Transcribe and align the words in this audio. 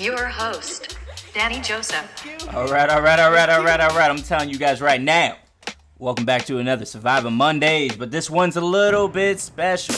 your 0.00 0.26
host, 0.26 0.96
Danny 1.34 1.60
Joseph. 1.60 2.06
All 2.54 2.68
right, 2.68 2.88
all 2.88 3.02
right, 3.02 3.18
all 3.18 3.32
right, 3.32 3.48
all 3.48 3.64
right, 3.64 3.80
all 3.80 3.96
right. 3.96 4.10
I'm 4.10 4.18
telling 4.18 4.48
you 4.48 4.58
guys 4.58 4.80
right 4.80 5.00
now. 5.00 5.36
Welcome 5.98 6.24
back 6.24 6.44
to 6.46 6.58
another 6.58 6.84
Survivor 6.84 7.30
Mondays, 7.30 7.96
but 7.96 8.10
this 8.10 8.30
one's 8.30 8.56
a 8.56 8.60
little 8.60 9.08
bit 9.08 9.40
special 9.40 9.96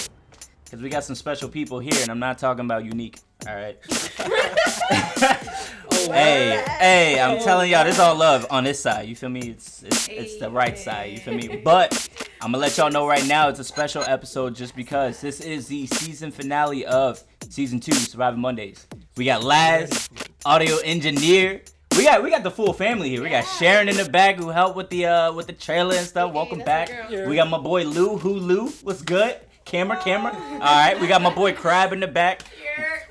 because 0.65 0.81
we 0.81 0.89
got 0.89 1.05
some 1.05 1.15
special 1.15 1.49
people 1.49 1.79
here, 1.79 2.01
and 2.01 2.11
I'm 2.11 2.19
not 2.19 2.39
talking 2.39 2.65
about 2.65 2.85
unique. 2.85 3.19
All 3.47 3.55
right. 3.55 3.79
hey, 5.91 6.65
hey, 6.79 7.21
I'm 7.21 7.39
telling 7.41 7.71
y'all, 7.71 7.85
this 7.85 7.99
all 7.99 8.15
love 8.15 8.47
on 8.51 8.65
this 8.65 8.81
side. 8.81 9.09
You 9.09 9.17
feel 9.17 9.29
me? 9.29 9.51
It's 9.51 9.83
it's, 9.83 10.09
it's 10.09 10.39
the 10.39 10.51
right 10.51 10.79
side. 10.79 11.13
You 11.13 11.19
feel 11.19 11.35
me? 11.35 11.61
But 11.63 12.09
I'm 12.43 12.53
gonna 12.53 12.63
let 12.63 12.79
y'all 12.79 12.91
know 12.91 13.07
right 13.07 13.27
now, 13.27 13.51
it's 13.51 13.59
a 13.59 13.65
special 13.65 14.03
episode 14.03 14.55
just 14.55 14.75
because 14.75 15.21
this 15.21 15.41
is 15.41 15.69
the 15.69 15.87
season 15.87 16.31
finale 16.31 16.87
of 16.87 17.23
season 17.51 17.81
two, 17.81 17.93
Surviving 17.93 18.41
Mondays. 18.41 18.87
We 19.19 19.27
got 19.27 19.45
Laz, 19.45 20.09
audio 20.47 20.79
engineer. 20.79 21.61
We 21.95 22.05
got 22.05 22.23
we 22.23 22.31
got 22.31 22.43
the 22.43 22.51
full 22.51 22.73
family 22.73 23.11
here. 23.11 23.23
We 23.23 23.29
got 23.29 23.45
Sharon 23.45 23.91
in 23.91 23.97
the 23.99 24.09
back 24.09 24.37
who 24.37 24.49
helped 24.49 24.75
with 24.75 24.89
the 24.89 25.05
uh 25.05 25.33
with 25.35 25.49
the 25.49 25.53
trailer 25.53 25.95
and 25.97 26.07
stuff. 26.07 26.33
Welcome 26.33 26.61
back. 26.61 27.11
We 27.11 27.37
got 27.37 27.51
my 27.51 27.59
boy 27.59 27.85
Lou. 27.85 28.17
Who 28.17 28.31
Lou? 28.31 28.69
What's 28.85 29.03
good? 29.03 29.37
Camera, 29.67 30.01
camera. 30.03 30.33
All 30.35 30.59
right. 30.61 30.99
We 30.99 31.09
got 31.09 31.21
my 31.21 31.33
boy 31.35 31.53
Crab 31.53 31.93
in 31.93 32.01
the 32.01 32.07
back. 32.09 32.43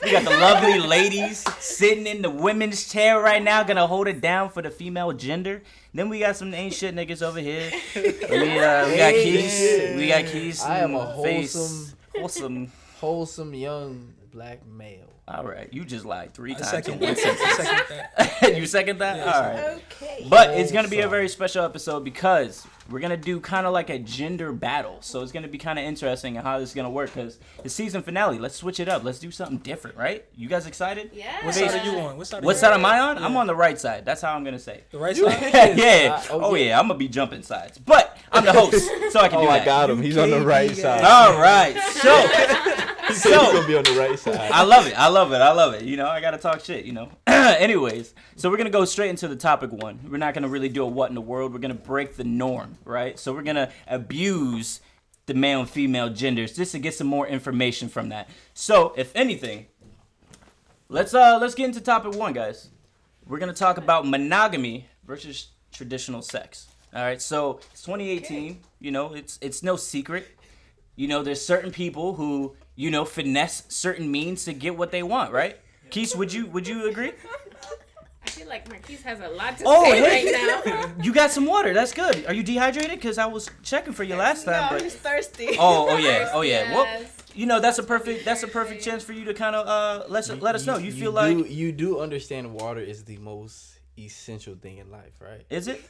We 0.03 0.11
got 0.11 0.23
the 0.23 0.29
lovely 0.29 0.79
ladies 0.79 1.39
sitting 1.59 2.07
in 2.07 2.21
the 2.21 2.29
women's 2.29 2.91
chair 2.91 3.19
right 3.19 3.43
now, 3.43 3.63
gonna 3.63 3.85
hold 3.87 4.07
it 4.07 4.21
down 4.21 4.49
for 4.49 4.61
the 4.61 4.69
female 4.71 5.11
gender. 5.11 5.61
Then 5.93 6.07
we 6.09 6.19
got 6.19 6.35
some 6.37 6.53
ain't 6.53 6.73
shit 6.73 6.95
niggas 6.95 7.21
over 7.21 7.39
here. 7.39 7.69
We, 7.95 8.59
uh, 8.59 8.87
we 8.87 8.97
got 8.97 9.13
Keys. 9.13 9.95
We 9.97 10.07
got 10.07 10.25
Keys. 10.25 10.61
I 10.63 10.79
am 10.79 10.95
a 10.95 10.99
and 10.99 11.23
Face. 11.23 11.53
wholesome- 11.53 11.97
wholesome. 12.15 12.71
Wholesome 12.99 13.53
young 13.53 14.13
black 14.31 14.65
male. 14.65 15.05
All 15.27 15.43
right, 15.45 15.71
you 15.71 15.85
just 15.85 16.05
lied 16.05 16.33
three 16.33 16.51
I 16.51 16.55
times. 16.59 16.69
second, 16.69 16.93
in 16.95 16.99
one 17.01 17.09
I 17.11 17.13
sentence. 17.15 17.55
second 17.55 18.07
that. 18.17 18.55
you 18.57 18.65
second 18.65 18.97
that? 18.99 19.17
Yeah, 19.17 19.31
All 19.31 19.41
right. 19.41 19.81
Okay. 20.01 20.25
But 20.29 20.51
it's 20.51 20.71
gonna 20.71 20.87
be 20.87 21.01
a 21.01 21.07
very 21.07 21.29
special 21.29 21.63
episode 21.63 22.03
because 22.03 22.65
we're 22.89 22.99
gonna 22.99 23.17
do 23.17 23.39
kind 23.39 23.65
of 23.67 23.73
like 23.73 23.89
a 23.89 23.99
gender 23.99 24.51
battle. 24.51 24.97
So 25.01 25.21
it's 25.21 25.31
gonna 25.31 25.47
be 25.47 25.57
kind 25.57 25.77
of 25.79 25.85
interesting 25.85 26.37
and 26.37 26.45
how 26.45 26.59
this 26.59 26.69
is 26.69 26.75
gonna 26.75 26.89
work 26.89 27.13
because 27.13 27.39
the 27.63 27.69
season 27.69 28.01
finale. 28.01 28.39
Let's 28.39 28.55
switch 28.55 28.79
it 28.79 28.89
up. 28.89 29.03
Let's 29.03 29.19
do 29.19 29.31
something 29.31 29.57
different, 29.57 29.97
right? 29.97 30.25
You 30.35 30.47
guys 30.47 30.65
excited? 30.67 31.11
Yeah. 31.13 31.45
What 31.45 31.55
side 31.55 31.71
are 31.71 31.85
you 31.85 31.99
on? 31.99 32.17
What 32.17 32.27
side? 32.27 32.43
What 32.43 32.57
side 32.57 32.73
am 32.73 32.85
I 32.85 32.99
on? 32.99 33.17
I'm 33.17 33.37
on 33.37 33.47
the 33.47 33.55
right 33.55 33.79
side. 33.79 34.05
That's 34.05 34.21
how 34.21 34.35
I'm 34.35 34.43
gonna 34.43 34.59
say. 34.59 34.83
The 34.91 34.97
right 34.97 35.15
side. 35.17 35.77
yeah. 35.77 36.21
Uh, 36.23 36.27
oh 36.31 36.51
okay. 36.53 36.67
yeah. 36.69 36.79
I'm 36.79 36.87
gonna 36.87 36.99
be 36.99 37.07
jumping 37.07 37.43
sides, 37.43 37.77
but 37.77 38.17
I'm 38.31 38.45
the 38.45 38.53
host, 38.53 38.89
so 39.11 39.19
I 39.19 39.27
can 39.29 39.39
Oh, 39.39 39.43
do 39.43 39.47
I 39.49 39.63
got 39.63 39.89
him. 39.89 40.01
He's 40.01 40.17
on 40.17 40.29
the 40.29 40.41
right 40.41 40.75
side. 40.75 41.03
All 41.03 41.39
right. 41.39 41.77
So. 41.93 42.85
He 43.09 43.15
said 43.15 43.39
he's 43.39 43.51
gonna 43.53 43.65
be 43.67 43.75
on 43.75 43.83
the 43.85 43.93
right 43.99 44.19
side. 44.19 44.51
I 44.51 44.61
love 44.63 44.85
it. 44.85 44.93
I 44.93 45.07
love 45.07 45.31
it. 45.33 45.37
I 45.37 45.51
love 45.51 45.73
it. 45.73 45.81
You 45.81 45.97
know, 45.97 46.07
I 46.07 46.21
gotta 46.21 46.37
talk 46.37 46.63
shit. 46.63 46.85
You 46.85 46.93
know. 46.93 47.09
Anyways, 47.27 48.13
so 48.35 48.51
we're 48.51 48.57
gonna 48.57 48.69
go 48.69 48.85
straight 48.85 49.09
into 49.09 49.27
the 49.27 49.35
topic 49.35 49.71
one. 49.71 49.99
We're 50.11 50.17
not 50.17 50.35
gonna 50.35 50.47
really 50.47 50.69
do 50.69 50.83
a 50.83 50.85
what 50.85 51.09
in 51.09 51.15
the 51.15 51.21
world. 51.21 51.51
We're 51.51 51.57
gonna 51.57 51.73
break 51.73 52.15
the 52.17 52.23
norm, 52.23 52.77
right? 52.85 53.19
So 53.19 53.33
we're 53.33 53.43
gonna 53.43 53.71
abuse 53.87 54.81
the 55.25 55.33
male 55.33 55.59
and 55.61 55.69
female 55.69 56.09
genders 56.09 56.55
just 56.55 56.71
to 56.71 56.79
get 56.79 56.93
some 56.93 57.07
more 57.07 57.27
information 57.27 57.87
from 57.87 58.09
that. 58.09 58.29
So, 58.53 58.93
if 58.97 59.15
anything, 59.15 59.67
let's 60.89 61.13
uh 61.13 61.37
let's 61.39 61.55
get 61.55 61.65
into 61.65 61.81
topic 61.81 62.15
one, 62.15 62.33
guys. 62.33 62.69
We're 63.25 63.39
gonna 63.39 63.53
talk 63.53 63.77
about 63.77 64.07
monogamy 64.07 64.87
versus 65.05 65.49
traditional 65.71 66.21
sex. 66.21 66.67
All 66.93 67.03
right. 67.03 67.21
So 67.21 67.59
it's 67.71 67.83
2018. 67.83 68.59
You 68.79 68.91
know, 68.91 69.13
it's 69.13 69.37
it's 69.41 69.61
no 69.61 69.75
secret. 69.75 70.27
You 70.95 71.07
know, 71.07 71.21
there's 71.23 71.43
certain 71.43 71.71
people 71.71 72.15
who 72.15 72.55
you 72.75 72.89
know 72.89 73.05
finesse 73.05 73.63
certain 73.69 74.11
means 74.11 74.45
to 74.45 74.53
get 74.53 74.75
what 74.75 74.91
they 74.91 75.03
want, 75.03 75.31
right? 75.31 75.57
Keith, 75.89 76.15
would 76.15 76.33
you 76.33 76.47
would 76.47 76.67
you 76.67 76.89
agree? 76.89 77.11
I 78.25 78.29
feel 78.29 78.47
like 78.47 78.67
Marquise 78.69 79.01
has 79.03 79.19
a 79.21 79.29
lot 79.29 79.57
to 79.59 79.63
Oh, 79.65 79.83
say 79.85 79.99
hey. 79.99 80.31
right 80.33 80.65
now. 80.65 80.91
You 81.03 81.13
got 81.13 81.31
some 81.31 81.45
water. 81.45 81.73
That's 81.73 81.93
good. 81.93 82.25
Are 82.27 82.33
you 82.33 82.43
dehydrated? 82.43 82.91
Because 82.91 83.17
I 83.17 83.25
was 83.25 83.49
checking 83.63 83.93
for 83.93 84.03
you 84.03 84.15
last 84.15 84.45
time, 84.45 84.71
no, 84.75 84.83
he's 84.83 84.95
thirsty. 84.95 85.49
oh, 85.59 85.89
oh 85.89 85.97
yeah, 85.97 86.29
oh 86.33 86.41
yeah. 86.41 86.73
Well, 86.73 87.03
you 87.33 87.45
know 87.45 87.59
that's 87.59 87.79
a 87.79 87.83
perfect 87.83 88.25
that's 88.25 88.43
a 88.43 88.47
perfect 88.47 88.83
chance 88.83 89.03
for 89.03 89.13
you 89.13 89.23
to 89.25 89.33
kind 89.33 89.55
of 89.55 89.67
uh 89.67 90.05
let 90.09 90.29
us 90.29 90.41
let 90.41 90.55
us 90.55 90.65
know. 90.65 90.77
You 90.77 90.91
feel 90.91 91.11
do, 91.11 91.15
like 91.15 91.49
you 91.51 91.71
do 91.71 91.99
understand 91.99 92.53
water 92.53 92.81
is 92.81 93.03
the 93.05 93.17
most 93.17 93.79
essential 93.97 94.55
thing 94.55 94.77
in 94.79 94.91
life, 94.91 95.13
right? 95.21 95.45
is 95.49 95.67
it? 95.67 95.81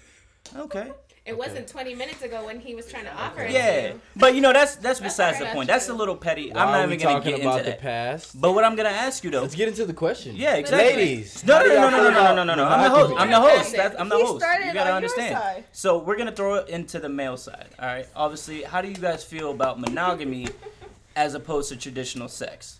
Okay. 0.56 0.92
It 1.30 1.38
wasn't 1.38 1.68
20 1.68 1.94
minutes 1.94 2.24
ago 2.24 2.44
when 2.48 2.60
he 2.60 2.74
was 2.74 2.88
trying 2.88 3.06
to 3.06 3.14
offer 3.14 3.42
it 3.44 3.52
Yeah, 3.52 3.88
you. 3.90 4.02
but 4.16 4.34
you 4.34 4.42
know 4.42 4.52
that's 4.52 4.76
that's 4.78 5.00
That's 5.00 5.14
besides 5.14 5.38
the 5.38 5.46
point. 5.46 5.68
true. 5.70 5.74
That's 5.76 5.88
a 5.90 5.94
little 5.94 6.16
petty. 6.16 6.50
Why 6.52 6.60
I'm 6.62 6.72
not 6.72 6.86
even 6.88 6.98
gonna 6.98 7.16
talking 7.20 7.32
get 7.36 7.42
about 7.42 7.60
into 7.60 7.64
the 7.66 7.70
that. 7.78 7.82
past. 7.82 8.42
But 8.42 8.54
what 8.54 8.64
I'm 8.64 8.76
gonna 8.76 8.90
ask 8.90 9.24
you 9.24 9.30
though. 9.30 9.42
Let's 9.42 9.54
get 9.54 9.68
into 9.68 9.86
the 9.86 9.94
question. 9.94 10.36
Yeah, 10.36 10.56
exactly. 10.56 10.96
Ladies, 10.96 11.46
No, 11.46 11.60
no, 11.60 11.68
no, 11.68 11.74
no, 11.76 11.90
no, 11.90 12.10
no, 12.10 12.10
no, 12.10 12.34
no, 12.34 12.44
no, 12.44 12.56
no. 12.56 12.66
I'm 12.66 12.82
the 12.84 12.90
host. 12.90 13.14
I'm 13.22 13.30
the 13.30 13.40
host. 13.40 13.76
That's, 13.76 13.96
I'm 14.00 14.10
the 14.10 14.18
He 14.18 14.24
host. 14.24 14.46
You 14.66 14.74
gotta 14.74 14.94
understand. 14.94 15.38
side. 15.38 15.64
So 15.72 16.00
we're 16.00 16.18
gonna 16.18 16.32
throw 16.32 16.56
it 16.56 16.70
into 16.70 16.98
the 17.00 17.10
male 17.10 17.38
side. 17.38 17.68
All 17.80 17.86
right. 17.86 18.08
Obviously, 18.16 18.64
how 18.64 18.82
do 18.82 18.88
you 18.90 18.96
guys 18.96 19.24
feel 19.24 19.52
about 19.52 19.80
monogamy 19.80 20.48
as 21.16 21.36
opposed 21.36 21.70
to 21.70 21.76
traditional 21.78 22.28
sex? 22.28 22.80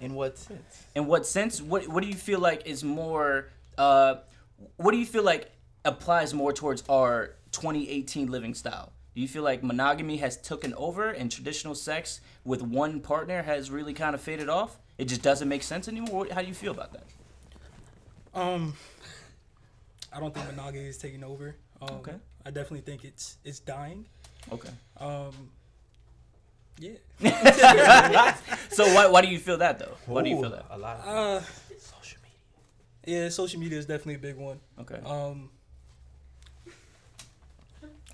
In 0.00 0.14
what 0.14 0.38
sense? 0.38 0.84
In 0.94 1.06
what 1.06 1.26
sense? 1.26 1.60
What 1.60 1.88
What 1.88 2.02
do 2.04 2.08
you 2.08 2.14
feel 2.14 2.38
like 2.38 2.64
is 2.64 2.84
more? 2.84 3.48
Uh, 3.76 4.16
what 4.76 4.92
do 4.92 4.98
you 4.98 5.06
feel 5.06 5.24
like 5.24 5.50
applies 5.84 6.32
more 6.32 6.52
towards 6.52 6.84
our 6.88 7.34
2018 7.52 8.30
living 8.30 8.54
style? 8.54 8.92
Do 9.14 9.20
you 9.20 9.28
feel 9.28 9.42
like 9.42 9.62
monogamy 9.62 10.16
has 10.18 10.36
taken 10.38 10.72
over 10.74 11.10
and 11.10 11.30
traditional 11.30 11.74
sex 11.74 12.20
with 12.44 12.62
one 12.62 13.00
partner 13.00 13.42
has 13.42 13.70
really 13.70 13.92
kind 13.94 14.14
of 14.14 14.20
faded 14.20 14.48
off? 14.48 14.78
It 14.98 15.04
just 15.06 15.22
doesn't 15.22 15.48
make 15.48 15.62
sense 15.62 15.86
anymore. 15.88 16.20
What- 16.20 16.30
How 16.32 16.40
do 16.42 16.48
you 16.48 16.54
feel 16.54 16.72
about 16.72 16.92
that? 16.92 17.04
Um, 18.34 18.74
I 20.12 20.18
don't 20.20 20.32
think 20.32 20.46
monogamy 20.46 20.86
is 20.86 20.96
taking 20.98 21.22
over. 21.24 21.56
Um, 21.82 21.96
Okay. 21.96 22.14
I 22.44 22.50
definitely 22.50 22.80
think 22.80 23.04
it's 23.04 23.36
it's 23.44 23.60
dying. 23.60 24.06
Okay. 24.50 24.70
Um, 24.96 25.50
yeah. 26.78 26.92
So 28.70 28.84
why, 28.94 29.06
why 29.06 29.20
do 29.20 29.28
you 29.28 29.38
feel 29.38 29.58
that 29.58 29.78
though? 29.78 29.94
Why 30.06 30.22
do 30.22 30.30
you 30.30 30.40
feel 30.40 30.50
that? 30.50 30.64
A 30.70 30.78
lot. 30.78 31.00
Uh, 31.06 31.40
social 31.78 32.18
media. 32.22 33.20
yeah. 33.24 33.28
Social 33.28 33.60
media 33.60 33.78
is 33.78 33.84
definitely 33.86 34.14
a 34.14 34.18
big 34.18 34.36
one. 34.36 34.58
Okay. 34.80 34.98
Um, 35.04 35.50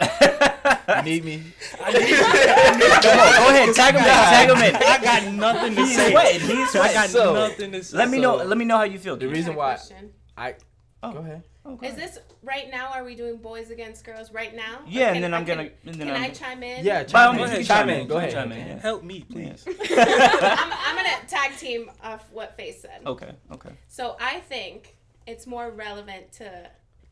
You 0.00 1.02
need 1.04 1.24
me? 1.24 1.42
Come 1.78 1.94
on, 1.94 2.00
go 2.00 3.48
ahead, 3.50 3.74
tag 3.74 3.94
him 3.94 4.02
in, 4.02 4.08
tag 4.08 4.48
him 4.50 4.56
in. 4.62 4.76
I 4.76 4.98
got 5.02 5.32
nothing 5.32 5.74
to 5.74 5.82
He's 5.84 5.96
say. 5.96 6.10
sweating, 6.10 6.40
he's 6.40 6.76
I 6.76 6.92
got 6.92 7.08
So, 7.10 7.34
nothing 7.34 7.72
to 7.72 7.82
say. 7.84 7.96
Let 7.98 8.10
me 8.10 8.18
know. 8.20 8.36
Let 8.36 8.56
me 8.58 8.64
know 8.64 8.76
how 8.78 8.84
you 8.84 8.98
feel. 8.98 9.14
The 9.16 9.20
dude. 9.26 9.32
reason 9.34 9.52
I 9.52 9.54
got 9.54 9.56
a 9.56 9.58
why 9.58 9.74
question. 9.74 10.10
I 10.36 10.54
Oh. 11.02 11.12
go 11.12 11.18
ahead. 11.20 11.42
Oh, 11.64 11.74
okay. 11.74 11.88
Is 11.88 11.94
this 11.94 12.18
right 12.42 12.68
now? 12.72 12.90
Are 12.92 13.04
we 13.04 13.14
doing 13.14 13.36
boys 13.36 13.70
against 13.70 14.04
girls 14.04 14.32
right 14.32 14.54
now? 14.56 14.76
Or 14.78 14.88
Yeah, 14.88 15.12
and 15.12 15.22
then 15.22 15.32
I'm 15.34 15.44
gonna- 15.44 15.70
and 15.86 15.94
then 15.94 16.08
can 16.08 16.10
I'm- 16.16 16.22
I 16.24 16.30
chime 16.30 16.62
in? 16.62 16.84
Yeah, 16.84 17.02
By 17.04 17.08
chime 17.08 17.34
in. 17.34 17.40
you 17.40 17.46
Chime 17.56 17.64
chime 17.64 17.88
in. 17.90 18.00
in. 18.00 18.06
Go 18.08 18.16
ahead. 18.16 18.32
Chime 18.32 18.52
in. 18.52 18.78
Help 18.78 19.04
me, 19.04 19.20
please. 19.30 19.64
I'm, 19.66 19.78
I'm 19.78 20.96
gonna 20.96 21.16
tag 21.28 21.56
team 21.56 21.90
off 22.02 22.24
what 22.32 22.56
Face 22.56 22.80
said. 22.82 23.02
Okay. 23.06 23.30
Okay. 23.52 23.70
So 23.86 24.16
I 24.20 24.40
think 24.40 24.96
it's 25.26 25.46
more 25.46 25.70
relevant 25.70 26.32
to 26.32 26.70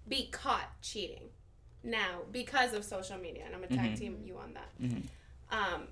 be 0.08 0.28
caught 0.32 0.68
cheating 0.82 1.28
now 1.86 2.20
because 2.32 2.74
of 2.74 2.84
social 2.84 3.16
media, 3.19 3.44
and 3.47 3.54
I'm 3.54 3.62
gonna 3.62 3.76
tag 3.76 3.97
team 3.98 4.19
you 4.24 4.36
on 4.36 4.54
that. 4.54 4.70
Um, 5.50 5.83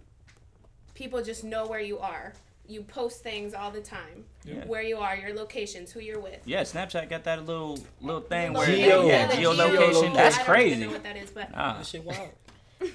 people 0.95 1.23
just 1.23 1.45
know 1.45 1.67
where 1.67 1.81
you 1.81 1.99
are. 1.99 2.33
You 2.67 2.83
post 2.83 3.23
things 3.23 3.53
all 3.53 3.71
the 3.71 3.81
time, 3.83 4.25
Yeah. 4.45 4.65
where 4.65 4.81
you 4.83 4.97
are, 4.97 5.15
your 5.17 5.35
locations, 5.35 5.93
who 5.93 6.01
you're 6.01 6.19
with. 6.21 6.41
Yeah, 6.47 6.63
Snapchat 6.63 7.11
got 7.11 7.25
that 7.25 7.45
little 7.45 7.79
little 8.01 8.23
thing 8.23 8.53
where 8.55 8.67
Geo. 8.67 9.07
yeah, 9.07 9.27
the 9.27 9.35
geolocation. 9.35 10.15
That's 10.15 10.37
I 10.37 10.39
don't 10.39 10.47
crazy. 10.47 10.71
even 10.77 10.87
know 10.87 10.93
what 10.93 11.03
that 11.03 11.17
is, 11.17 11.31
but 11.31 11.51
Ah. 11.55 11.77
That 11.79 11.87
shit 11.87 12.05
wild. 12.05 12.31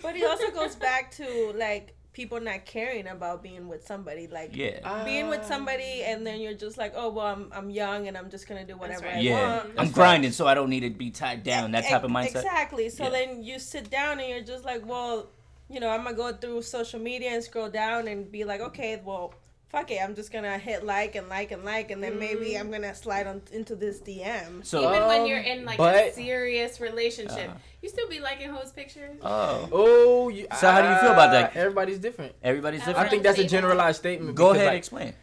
But 0.01 0.15
it 0.15 0.23
also 0.29 0.51
goes 0.51 0.75
back 0.75 1.11
to 1.17 1.53
like 1.55 1.95
people 2.13 2.39
not 2.39 2.65
caring 2.65 3.07
about 3.07 3.43
being 3.43 3.67
with 3.67 3.85
somebody. 3.85 4.27
Like 4.27 4.55
Yeah. 4.55 5.03
being 5.05 5.29
with 5.29 5.41
ah. 5.43 5.47
somebody 5.47 6.03
and 6.03 6.25
then 6.25 6.41
you're 6.41 6.53
just 6.53 6.77
like, 6.77 6.93
oh 6.95 7.09
well, 7.09 7.27
I'm 7.27 7.51
I'm 7.53 7.69
young 7.69 8.07
and 8.07 8.17
I'm 8.17 8.29
just 8.29 8.47
gonna 8.47 8.65
do 8.65 8.77
whatever 8.77 9.05
right. 9.05 9.17
I 9.17 9.19
Yeah. 9.19 9.57
want. 9.57 9.73
I'm 9.77 9.91
grinding, 9.91 10.31
so 10.31 10.47
I 10.47 10.53
don't 10.53 10.69
need 10.69 10.81
to 10.81 10.89
be 10.89 11.11
tied 11.11 11.43
down. 11.43 11.71
That 11.71 11.85
type 11.85 12.03
of 12.03 12.11
mindset. 12.11 12.37
Exactly. 12.37 12.89
So 12.89 13.05
Yeah. 13.05 13.09
then 13.11 13.43
you 13.43 13.59
sit 13.59 13.89
down 13.89 14.19
and 14.19 14.29
you're 14.29 14.41
just 14.41 14.65
like, 14.65 14.85
well, 14.85 15.29
you 15.69 15.79
know, 15.79 15.89
I'm 15.89 16.03
gonna 16.03 16.15
go 16.15 16.33
through 16.33 16.63
social 16.63 16.99
media 16.99 17.29
and 17.31 17.43
scroll 17.43 17.69
down 17.69 18.07
and 18.07 18.31
be 18.31 18.43
like, 18.43 18.59
okay, 18.61 19.01
well, 19.03 19.33
fuck 19.69 19.89
it, 19.91 19.99
I'm 20.03 20.15
just 20.15 20.31
gonna 20.31 20.57
hit 20.57 20.83
like 20.83 21.15
and 21.15 21.29
like 21.29 21.51
and 21.51 21.63
like, 21.63 21.91
and 21.91 22.03
then 22.03 22.19
maybe 22.19 22.55
I'm 22.55 22.69
gonna 22.71 22.93
slide 22.95 23.27
on 23.27 23.41
into 23.51 23.75
this 23.75 23.99
DM. 24.01 24.65
So. 24.65 24.79
even 24.89 25.07
when 25.07 25.21
Um, 25.21 25.27
you're 25.27 25.39
in 25.39 25.63
like 25.65 25.79
a 25.79 26.11
serious 26.13 26.81
relationship, 26.81 27.49
Uh. 27.51 27.53
you 27.81 27.89
still 27.89 28.09
be 28.09 28.19
liking 28.19 28.49
hoes 28.49 28.71
pictures. 28.71 29.17
Oh. 29.21 29.69
Oh, 29.71 30.29
you, 30.29 30.47
So 30.59 30.69
how 30.71 30.81
do 30.81 30.89
you 30.89 30.95
feel 30.99 31.11
about 31.13 31.31
that? 31.31 31.55
uh, 31.55 31.59
Everybody's 31.59 31.99
different. 31.99 32.33
Everybody's 32.43 32.81
different. 32.81 32.99
I 32.99 33.09
think 33.09 33.23
that's 33.23 33.39
a 33.39 33.45
generalized 33.47 33.99
statement. 33.99 34.35
Go 34.35 34.51
ahead, 34.51 34.67
like, 34.67 34.77
explain. 34.77 35.13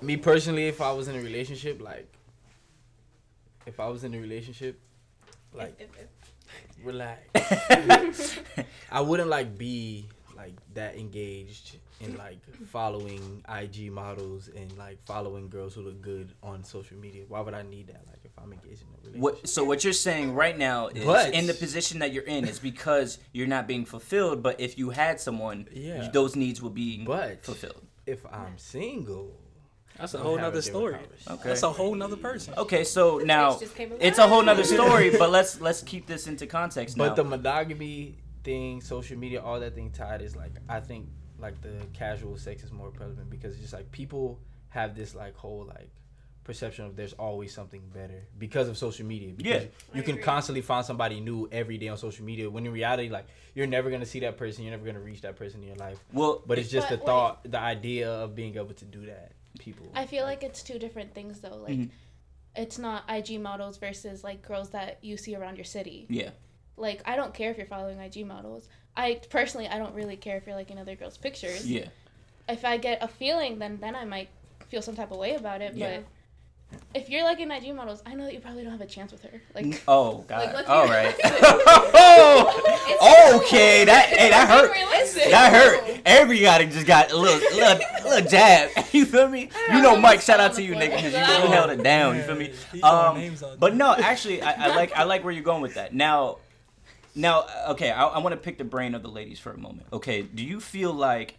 me 0.00 0.16
personally, 0.16 0.68
if 0.68 0.80
I 0.80 0.92
was 0.92 1.08
in 1.08 1.16
a 1.16 1.20
relationship, 1.20 1.80
like, 1.82 2.06
if 3.66 3.80
I 3.80 3.88
was 3.88 4.04
in 4.04 4.14
a 4.14 4.18
relationship, 4.18 4.80
like, 5.52 5.74
If- 5.80 5.88
if- 5.98 6.84
relax. 6.84 8.38
I 8.92 9.00
wouldn't 9.00 9.28
like 9.28 9.58
be 9.58 10.06
like 10.36 10.54
that 10.74 10.94
engaged 10.96 11.76
in 12.00 12.16
like 12.16 12.38
following 12.68 13.42
IG 13.48 13.90
models 13.90 14.48
and 14.54 14.76
like 14.78 15.02
following 15.04 15.48
girls 15.48 15.74
who 15.74 15.82
look 15.82 16.00
good 16.00 16.32
on 16.42 16.62
social 16.62 16.96
media. 16.96 17.24
Why 17.28 17.40
would 17.40 17.54
I 17.54 17.62
need 17.62 17.88
that? 17.88 18.02
Like 18.06 18.20
if 18.24 18.30
I'm 18.38 18.52
engaged 18.52 18.82
in 18.82 18.88
a 18.88 18.96
relationship. 18.98 19.20
What, 19.20 19.48
so 19.48 19.64
what 19.64 19.82
you're 19.84 19.92
saying 19.92 20.34
right 20.34 20.56
now 20.56 20.88
is 20.88 21.04
But- 21.04 21.34
in 21.34 21.46
the 21.46 21.54
position 21.54 21.98
that 22.00 22.12
you're 22.12 22.24
in 22.24 22.46
is 22.46 22.58
because 22.58 23.18
you're 23.32 23.48
not 23.48 23.66
being 23.66 23.84
fulfilled. 23.84 24.42
But 24.42 24.60
if 24.60 24.78
you 24.78 24.90
had 24.90 25.20
someone, 25.20 25.66
Yeah. 25.72 26.08
those 26.12 26.36
needs 26.36 26.62
would 26.62 26.74
be 26.74 27.04
But 27.04 27.42
fulfilled. 27.44 27.82
if 28.06 28.24
I'm 28.26 28.56
single, 28.58 29.32
That's 29.96 30.14
a 30.14 30.18
whole 30.18 30.36
have 30.36 30.46
a 30.46 30.50
nother 30.50 30.62
story. 30.62 30.98
Okay. 31.28 31.48
That's 31.48 31.64
a 31.64 31.70
whole 31.72 31.94
nother 31.96 32.16
person. 32.16 32.54
Okay, 32.56 32.84
so 32.84 33.18
now 33.18 33.58
it's 33.98 34.18
a 34.18 34.28
whole 34.28 34.42
nother 34.44 34.62
story. 34.62 35.10
But 35.18 35.30
let's 35.30 35.60
let's 35.60 35.82
keep 35.82 36.06
this 36.06 36.28
into 36.28 36.46
context 36.46 36.96
now. 36.96 37.08
But 37.08 37.16
the 37.16 37.24
monogamy 37.24 38.18
thing, 38.44 38.80
social 38.80 39.18
media, 39.18 39.42
all 39.42 39.58
that 39.58 39.74
thing 39.74 39.90
tied 39.90 40.22
is 40.22 40.36
like 40.36 40.52
I 40.68 40.78
think 40.78 41.08
like 41.38 41.60
the 41.62 41.74
casual 41.92 42.36
sex 42.36 42.62
is 42.64 42.72
more 42.72 42.90
prevalent 42.90 43.30
because 43.30 43.52
it's 43.52 43.62
just 43.62 43.72
like 43.72 43.90
people 43.92 44.38
have 44.70 44.94
this 44.96 45.14
like 45.14 45.36
whole 45.36 45.64
like 45.66 45.90
perception 46.44 46.86
of 46.86 46.96
there's 46.96 47.12
always 47.14 47.52
something 47.52 47.82
better 47.92 48.22
because 48.38 48.68
of 48.68 48.78
social 48.78 49.04
media. 49.04 49.34
Because 49.36 49.64
Yeah. 49.64 49.68
you 49.94 50.00
I 50.00 50.04
can 50.04 50.12
agree. 50.14 50.22
constantly 50.22 50.62
find 50.62 50.84
somebody 50.84 51.20
new 51.20 51.46
every 51.52 51.76
day 51.76 51.88
on 51.88 51.98
social 51.98 52.24
media. 52.24 52.48
When 52.50 52.64
in 52.66 52.72
reality, 52.72 53.08
like 53.10 53.26
you're 53.54 53.66
never 53.66 53.90
gonna 53.90 54.06
see 54.06 54.20
that 54.20 54.36
person, 54.38 54.64
you're 54.64 54.70
never 54.70 54.86
gonna 54.86 55.00
reach 55.04 55.20
that 55.22 55.36
person 55.36 55.60
in 55.60 55.68
your 55.68 55.76
life. 55.76 55.98
well, 56.12 56.42
But 56.46 56.58
it's 56.58 56.70
just 56.70 56.88
But, 56.88 57.00
the 57.00 57.04
thought, 57.06 57.50
the 57.50 57.58
idea 57.60 58.10
of 58.10 58.34
being 58.34 58.56
able 58.56 58.72
to 58.74 58.84
do 58.84 59.06
that. 59.06 59.32
People. 59.58 59.90
I 59.94 60.06
feel 60.06 60.24
like 60.24 60.42
it's 60.42 60.62
two 60.62 60.78
different 60.78 61.14
things 61.14 61.40
though. 61.40 61.56
Like 61.56 61.76
Mhm. 61.78 61.90
it's 62.56 62.78
not 62.78 63.04
IG 63.08 63.38
models 63.38 63.76
versus 63.76 64.24
like 64.24 64.40
girls 64.42 64.70
that 64.70 65.02
you 65.04 65.16
see 65.16 65.34
around 65.36 65.56
your 65.56 65.64
city. 65.64 66.06
yeah, 66.08 66.30
Like 66.76 67.02
I 67.06 67.16
don't 67.16 67.34
care 67.34 67.50
if 67.50 67.58
you're 67.58 67.66
following 67.66 67.98
IG 67.98 68.24
models. 68.24 68.68
I 68.98 69.20
personally 69.30 69.68
I 69.68 69.78
don't 69.78 69.94
really 69.94 70.16
care 70.16 70.36
if 70.36 70.46
you're 70.46 70.56
liking 70.56 70.78
other 70.78 70.96
girls' 70.96 71.16
pictures. 71.16 71.64
yeah. 71.64 71.86
If 72.48 72.64
I 72.64 72.76
get 72.76 73.02
a 73.02 73.08
feeling 73.08 73.58
then 73.58 73.78
then 73.80 73.94
I 73.94 74.04
might 74.04 74.28
feel 74.68 74.82
some 74.82 74.96
type 74.96 75.12
of 75.12 75.18
way 75.18 75.36
about 75.36 75.62
it. 75.62 75.74
Yeah. 75.74 75.98
But 75.98 76.04
if 76.94 77.08
you're 77.08 77.22
liking 77.22 77.50
IG 77.50 77.74
models, 77.74 78.02
I 78.04 78.12
know 78.14 78.24
that 78.24 78.34
you 78.34 78.40
probably 78.40 78.62
don't 78.62 78.72
have 78.72 78.80
a 78.82 78.86
chance 78.86 79.12
with 79.12 79.22
her. 79.22 79.40
Like 79.54 79.82
Oh 79.86 80.24
God. 80.28 80.46
Like, 80.46 80.54
let's 80.54 80.68
All 80.68 80.84
be 80.84 80.90
right. 80.90 81.16
realistic. 81.16 81.42
oh, 83.00 83.42
okay. 83.44 83.84
That 83.84 84.06
hey, 84.06 84.30
that 84.30 84.48
hurt. 84.48 84.72
Realistic. 84.72 85.30
That 85.30 85.52
hurt. 85.52 86.00
Everybody 86.04 86.66
just 86.66 86.86
got 86.86 87.12
a 87.12 87.16
little, 87.16 87.38
little, 87.56 87.78
little 88.04 88.28
jab. 88.28 88.70
You 88.92 89.04
feel 89.04 89.28
me? 89.28 89.50
You 89.70 89.82
know, 89.82 89.96
Mike. 90.00 90.22
Shout 90.22 90.40
out 90.40 90.54
to 90.54 90.62
you, 90.62 90.72
nigga, 90.74 90.96
because 90.96 91.12
you 91.12 91.20
really 91.20 91.48
held 91.48 91.70
it 91.70 91.82
down. 91.82 92.16
You 92.16 92.22
feel 92.22 92.34
me? 92.34 92.52
Um, 92.82 93.36
but 93.58 93.74
no, 93.74 93.94
actually, 93.94 94.40
I, 94.40 94.66
I 94.66 94.74
like, 94.74 94.92
I 94.96 95.04
like 95.04 95.22
where 95.24 95.32
you're 95.32 95.42
going 95.44 95.60
with 95.60 95.74
that. 95.74 95.94
Now, 95.94 96.38
now, 97.18 97.46
okay, 97.70 97.90
I, 97.90 98.06
I 98.06 98.18
want 98.18 98.32
to 98.32 98.40
pick 98.40 98.58
the 98.58 98.64
brain 98.64 98.94
of 98.94 99.02
the 99.02 99.08
ladies 99.08 99.38
for 99.38 99.52
a 99.52 99.58
moment. 99.58 99.88
Okay, 99.92 100.22
do 100.22 100.44
you 100.44 100.60
feel 100.60 100.92
like, 100.92 101.36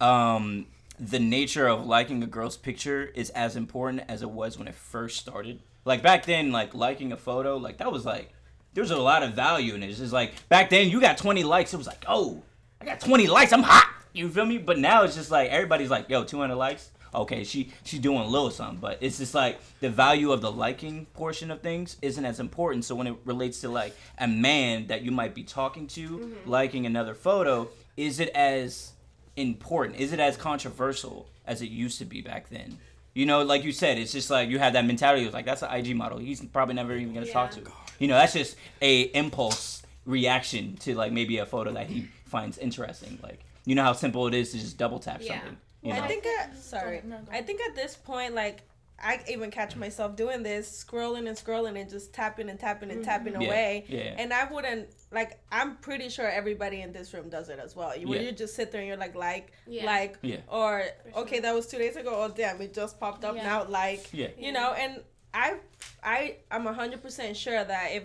um, 0.00 0.66
the 0.98 1.18
nature 1.18 1.66
of 1.66 1.84
liking 1.86 2.22
a 2.22 2.26
girl's 2.26 2.56
picture 2.56 3.04
is 3.14 3.30
as 3.30 3.56
important 3.56 4.02
as 4.08 4.22
it 4.22 4.30
was 4.30 4.58
when 4.58 4.68
it 4.68 4.74
first 4.74 5.18
started? 5.18 5.60
Like 5.84 6.02
back 6.02 6.26
then, 6.26 6.52
like 6.52 6.74
liking 6.74 7.12
a 7.12 7.16
photo, 7.16 7.56
like 7.56 7.78
that 7.78 7.90
was 7.90 8.04
like 8.04 8.32
there 8.74 8.82
was 8.82 8.90
a 8.90 8.96
lot 8.96 9.22
of 9.22 9.34
value 9.34 9.74
in 9.74 9.82
it. 9.82 9.90
It's 9.90 9.98
just 9.98 10.12
like 10.12 10.32
back 10.48 10.70
then 10.70 10.88
you 10.88 11.00
got 11.00 11.18
20 11.18 11.42
likes, 11.44 11.74
it 11.74 11.76
was 11.76 11.86
like, 11.86 12.04
oh, 12.06 12.42
I 12.80 12.84
got 12.84 13.00
20 13.00 13.26
likes, 13.26 13.52
I'm 13.52 13.62
hot. 13.62 13.88
You 14.12 14.28
feel 14.28 14.46
me? 14.46 14.58
But 14.58 14.78
now 14.78 15.02
it's 15.02 15.16
just 15.16 15.30
like 15.30 15.50
everybody's 15.50 15.90
like, 15.90 16.08
yo, 16.08 16.24
200 16.24 16.54
likes. 16.54 16.90
Okay, 17.14 17.44
she 17.44 17.72
she's 17.84 18.00
doing 18.00 18.20
a 18.20 18.26
little 18.26 18.50
something, 18.50 18.78
but 18.78 18.98
it's 19.00 19.18
just 19.18 19.34
like 19.34 19.60
the 19.80 19.90
value 19.90 20.32
of 20.32 20.40
the 20.40 20.50
liking 20.50 21.06
portion 21.12 21.50
of 21.50 21.60
things 21.60 21.96
isn't 22.00 22.24
as 22.24 22.40
important. 22.40 22.84
So 22.84 22.94
when 22.94 23.06
it 23.06 23.16
relates 23.24 23.60
to 23.60 23.68
like 23.68 23.94
a 24.18 24.26
man 24.26 24.86
that 24.86 25.02
you 25.02 25.10
might 25.10 25.34
be 25.34 25.42
talking 25.42 25.86
to, 25.88 26.08
mm-hmm. 26.08 26.50
liking 26.50 26.86
another 26.86 27.14
photo, 27.14 27.68
is 27.96 28.18
it 28.18 28.30
as 28.30 28.92
important? 29.36 29.98
Is 29.98 30.12
it 30.12 30.20
as 30.20 30.36
controversial 30.36 31.28
as 31.46 31.60
it 31.60 31.68
used 31.68 31.98
to 31.98 32.04
be 32.04 32.22
back 32.22 32.48
then? 32.48 32.78
You 33.14 33.26
know, 33.26 33.42
like 33.42 33.62
you 33.62 33.72
said, 33.72 33.98
it's 33.98 34.12
just 34.12 34.30
like 34.30 34.48
you 34.48 34.58
have 34.58 34.72
that 34.72 34.86
mentality. 34.86 35.24
It's 35.24 35.34
like 35.34 35.44
that's 35.44 35.62
an 35.62 35.70
IG 35.70 35.94
model. 35.94 36.18
He's 36.18 36.40
probably 36.40 36.74
never 36.74 36.94
even 36.96 37.12
gonna 37.12 37.26
talk 37.26 37.50
to. 37.52 37.60
Yeah. 37.60 37.68
You 37.98 38.08
know, 38.08 38.14
that's 38.14 38.32
just 38.32 38.56
a 38.80 39.02
impulse 39.14 39.82
reaction 40.06 40.76
to 40.78 40.94
like 40.94 41.12
maybe 41.12 41.38
a 41.38 41.46
photo 41.46 41.72
that 41.72 41.88
he 41.88 42.08
finds 42.24 42.56
interesting. 42.56 43.18
Like 43.22 43.40
you 43.66 43.74
know 43.74 43.82
how 43.82 43.92
simple 43.92 44.26
it 44.28 44.34
is 44.34 44.52
to 44.52 44.58
just 44.58 44.78
double 44.78 44.98
tap 44.98 45.20
Yeah. 45.20 45.40
something. 45.40 45.58
You 45.82 45.92
know? 45.92 46.00
I 46.00 46.06
think 46.08 46.24
I 46.26 46.46
sorry. 46.54 46.98
ahead, 46.98 47.08
no, 47.08 47.18
go 47.18 47.32
I 47.32 47.42
think 47.42 47.60
at 47.60 47.74
this 47.74 47.96
point, 47.96 48.34
like 48.34 48.60
I 49.04 49.20
even 49.28 49.50
catch 49.50 49.74
myself 49.74 50.14
doing 50.14 50.44
this, 50.44 50.84
scrolling 50.88 51.26
and 51.28 51.36
scrolling 51.36 51.80
and 51.80 51.90
just 51.90 52.12
tapping 52.14 52.48
and 52.48 52.58
tapping 52.58 52.92
and 52.92 53.02
tapping 53.04 53.32
Yeah, 53.32 53.46
away. 53.48 53.84
yeah. 53.88 54.14
And 54.16 54.32
I 54.32 54.44
wouldn't 54.44 54.90
like. 55.10 55.40
I'm 55.50 55.76
pretty 55.78 56.08
sure 56.08 56.28
everybody 56.28 56.82
in 56.82 56.92
this 56.92 57.12
room 57.12 57.28
does 57.28 57.48
it 57.48 57.58
as 57.58 57.74
well. 57.74 57.96
You 57.96 58.06
where 58.06 58.20
Yeah. 58.20 58.26
you 58.30 58.32
just 58.32 58.54
sit 58.54 58.70
there 58.70 58.80
and 58.80 58.86
you're 58.86 58.96
like, 58.96 59.16
like, 59.16 59.52
Yeah. 59.66 59.86
like, 59.86 60.18
Yeah. 60.22 60.36
or 60.48 60.84
For 61.12 61.18
okay, 61.22 61.40
that 61.40 61.52
was 61.52 61.66
two 61.66 61.78
days 61.78 61.96
ago. 61.96 62.10
Oh 62.14 62.28
damn, 62.32 62.60
it 62.62 62.72
just 62.74 63.00
popped 63.00 63.24
up 63.24 63.34
Yeah. 63.34 63.42
now. 63.42 63.64
Like, 63.64 64.08
Yeah. 64.12 64.28
you 64.38 64.52
know, 64.52 64.72
and 64.74 65.02
I, 65.34 65.56
I, 66.04 66.36
I'm 66.52 66.64
hundred 66.66 67.02
percent 67.02 67.36
sure 67.36 67.64
that 67.64 67.88
if 67.92 68.04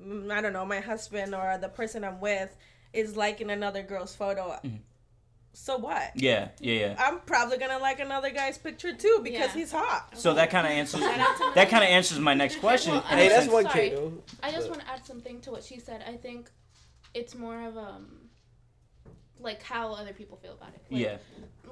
mm, 0.00 0.30
I 0.30 0.40
don't 0.40 0.52
know 0.52 0.64
my 0.64 0.78
husband 0.80 1.34
or 1.34 1.58
the 1.58 1.68
person 1.68 2.04
I'm 2.04 2.20
with 2.20 2.54
is 2.92 3.16
liking 3.16 3.50
another 3.50 3.82
girl's 3.82 4.14
photo, 4.14 4.50
Mm-hmm. 4.64 4.76
So 5.52 5.76
what? 5.78 6.12
yeah, 6.14 6.48
yeah, 6.60 6.74
yeah. 6.74 6.94
I'm 6.98 7.20
probably 7.20 7.58
gonna 7.58 7.78
like 7.78 8.00
another 8.00 8.30
guy's 8.30 8.56
picture 8.58 8.94
too 8.94 9.20
because 9.22 9.48
Yeah. 9.48 9.52
he's 9.60 9.72
hot. 9.72 10.10
So 10.16 10.34
that 10.34 10.50
kind 10.50 10.66
of 10.66 10.72
answers 10.72 11.00
Shout 11.00 11.18
out 11.18 11.36
to 11.38 11.52
that 11.54 11.68
kind 11.70 11.82
of 11.84 11.90
answers 11.90 12.18
my 12.18 12.34
next 12.34 12.56
question. 12.60 12.92
Well, 12.92 13.02
in 13.10 13.14
I 13.18 13.20
Hey, 13.22 13.28
that's 13.28 13.40
sense- 13.42 13.52
one 13.52 13.64
Sorry. 13.64 13.90
K. 13.90 14.10
I 14.42 14.50
just 14.52 14.68
want 14.68 14.80
to 14.82 14.88
add 14.88 15.04
something 15.04 15.40
to 15.42 15.50
what 15.50 15.64
she 15.64 15.78
said. 15.80 16.04
I 16.06 16.16
think 16.16 16.50
it's 17.14 17.34
more 17.34 17.66
of 17.66 17.76
um 17.76 18.28
like 19.38 19.62
how 19.62 19.92
other 19.94 20.12
people 20.12 20.36
feel 20.36 20.52
about 20.52 20.68
it. 20.74 20.82
Like, 20.90 21.00
Yeah, 21.00 21.16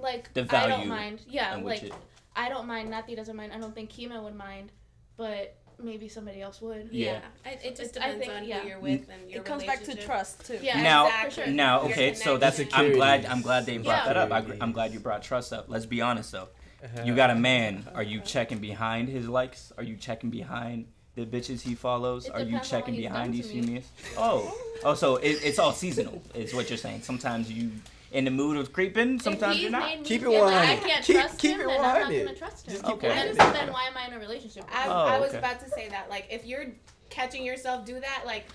Like 0.00 0.32
The 0.34 0.46
I 0.56 0.68
don't 0.68 0.88
mind. 0.88 1.20
Yeah, 1.28 1.56
like 1.56 1.82
it- 1.84 1.92
I 2.34 2.48
don't 2.48 2.66
mind. 2.66 2.90
Nathy 2.90 3.14
doesn't 3.16 3.36
mind. 3.36 3.52
I 3.52 3.58
don't 3.58 3.74
think 3.74 3.90
Kima 3.92 4.22
would 4.22 4.34
mind, 4.36 4.70
but 5.16 5.56
maybe 5.82 6.08
somebody 6.08 6.40
else 6.42 6.60
would. 6.60 6.88
Yeah. 6.92 7.20
Yeah. 7.44 7.52
It, 7.52 7.60
it 7.64 7.76
just 7.76 7.96
It's- 7.96 7.96
I 7.96 8.12
depends 8.12 8.26
think- 8.26 8.38
on 8.38 8.48
yeah. 8.48 8.60
who 8.60 8.68
you're 8.68 8.78
with 8.80 9.08
and 9.08 9.30
your 9.30 9.40
relationship. 9.40 9.40
It 9.40 9.44
comes 9.44 9.64
back 9.64 9.84
to 9.84 9.94
trust 9.94 10.46
too. 10.46 10.58
Yeah. 10.62 10.82
now, 10.82 11.06
exactly. 11.06 11.30
for 11.30 11.46
sure. 11.46 11.54
now, 11.54 11.80
okay, 11.82 12.14
so 12.14 12.36
that's. 12.36 12.56
connection. 12.56 12.80
I'm 12.80 12.92
glad. 12.92 13.26
I'm 13.26 13.42
glad 13.42 13.66
they 13.66 13.78
brought 13.78 14.06
Yeah. 14.06 14.12
that 14.12 14.16
up. 14.16 14.32
I, 14.32 14.56
I'm 14.60 14.72
glad 14.72 14.92
you 14.92 15.00
brought 15.00 15.22
trust 15.22 15.52
up. 15.52 15.66
Let's 15.68 15.86
be 15.86 16.00
honest 16.00 16.32
though. 16.32 16.48
Uh-huh. 16.82 17.02
You 17.04 17.14
got 17.16 17.30
a 17.30 17.34
man. 17.34 17.84
Are 17.94 18.02
you 18.04 18.20
checking 18.20 18.58
behind 18.58 19.08
his 19.08 19.28
likes? 19.28 19.72
Are 19.76 19.82
you 19.82 19.96
checking 19.96 20.30
behind 20.30 20.86
the 21.16 21.26
bitches 21.26 21.60
he 21.60 21.74
follows? 21.74 22.26
It 22.26 22.32
Are 22.34 22.38
you 22.40 22.44
depends 22.46 22.72
on 22.72 22.78
what 22.78 22.86
checking 22.86 23.00
behind 23.00 23.34
these 23.34 23.48
to 23.48 23.52
females? 23.54 23.84
Oh, 24.16 24.56
oh, 24.84 24.94
so 24.94 25.16
it, 25.16 25.38
it's 25.42 25.58
all 25.58 25.72
seasonal, 25.72 26.22
is 26.34 26.54
what 26.54 26.68
you're 26.70 26.76
saying. 26.78 27.02
Sometimes 27.02 27.50
you 27.50 27.72
in 28.12 28.24
the 28.24 28.30
mood 28.30 28.56
of 28.56 28.72
creeping. 28.72 29.20
Sometimes 29.20 29.60
you're 29.60 29.70
not. 29.70 29.88
Keep 30.04 30.22
it 30.22 30.24
feel 30.24 30.44
like 30.44 30.68
I 30.68 30.76
can't 30.76 31.04
Keep- 31.04 31.16
trust 31.16 31.38
keep 31.38 31.52
him, 31.56 31.60
it 31.60 31.66
then 31.68 31.80
I'm 31.84 32.00
not 32.00 32.10
gonna 32.10 32.34
trust 32.34 32.66
him. 32.66 32.72
Just 32.72 32.84
keep 32.86 32.96
it 32.96 33.02
Then, 33.02 33.28
so 33.36 33.52
then 33.52 33.72
why 33.72 33.86
am 33.86 33.96
I 33.96 34.06
in 34.06 34.12
a 34.14 34.18
relationship? 34.18 34.64
I. 34.72 34.86
Oh, 34.88 34.92
I 34.92 35.18
was 35.18 35.30
okay. 35.30 35.38
about 35.38 35.60
to 35.60 35.68
say 35.70 35.88
that. 35.88 36.08
Like, 36.10 36.26
if 36.30 36.46
you're 36.46 36.66
catching 37.10 37.44
yourself 37.44 37.84
do 37.84 37.98
that, 38.00 38.22
like, 38.26 38.46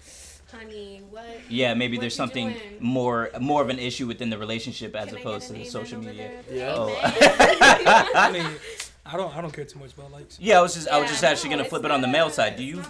honey, 0.52 1.02
what? 1.10 1.26
Yeah, 1.50 1.74
maybe 1.74 1.98
What 1.98 2.02
there's 2.02 2.16
something 2.16 2.50
doing? 2.54 2.62
more 2.80 3.30
more 3.40 3.62
of 3.62 3.70
an 3.70 3.80
issue 3.80 4.08
within 4.08 4.30
the 4.30 4.38
relationship 4.38 4.96
as 4.96 5.10
Can 5.10 5.18
opposed 5.18 5.48
to 5.48 5.54
the 5.54 5.66
social 5.66 6.00
media. 6.00 6.32
Yeah. 6.52 6.74
Oh. 6.76 7.00
I 8.16 8.30
mean, 8.32 8.46
I 9.06 9.18
don't 9.18 9.36
I 9.36 9.42
don't 9.42 9.52
care 9.54 9.66
too 9.66 9.80
much 9.80 9.94
about 9.94 10.12
likes. 10.12 10.38
Yeah, 10.40 10.60
I 10.60 10.62
was 10.62 10.74
just 10.76 10.88
I 10.88 10.98
was 10.98 11.06
Yeah, 11.06 11.12
just 11.12 11.24
actually 11.24 11.50
no, 11.50 11.54
gonna 11.56 11.64
it's 11.64 11.70
flip 11.70 11.86
it 11.86 11.92
on 11.92 12.02
the 12.02 12.08
male 12.08 12.26
not- 12.26 12.34
side. 12.36 12.56
Do 12.56 12.64
it's 12.64 12.72
you 12.72 12.82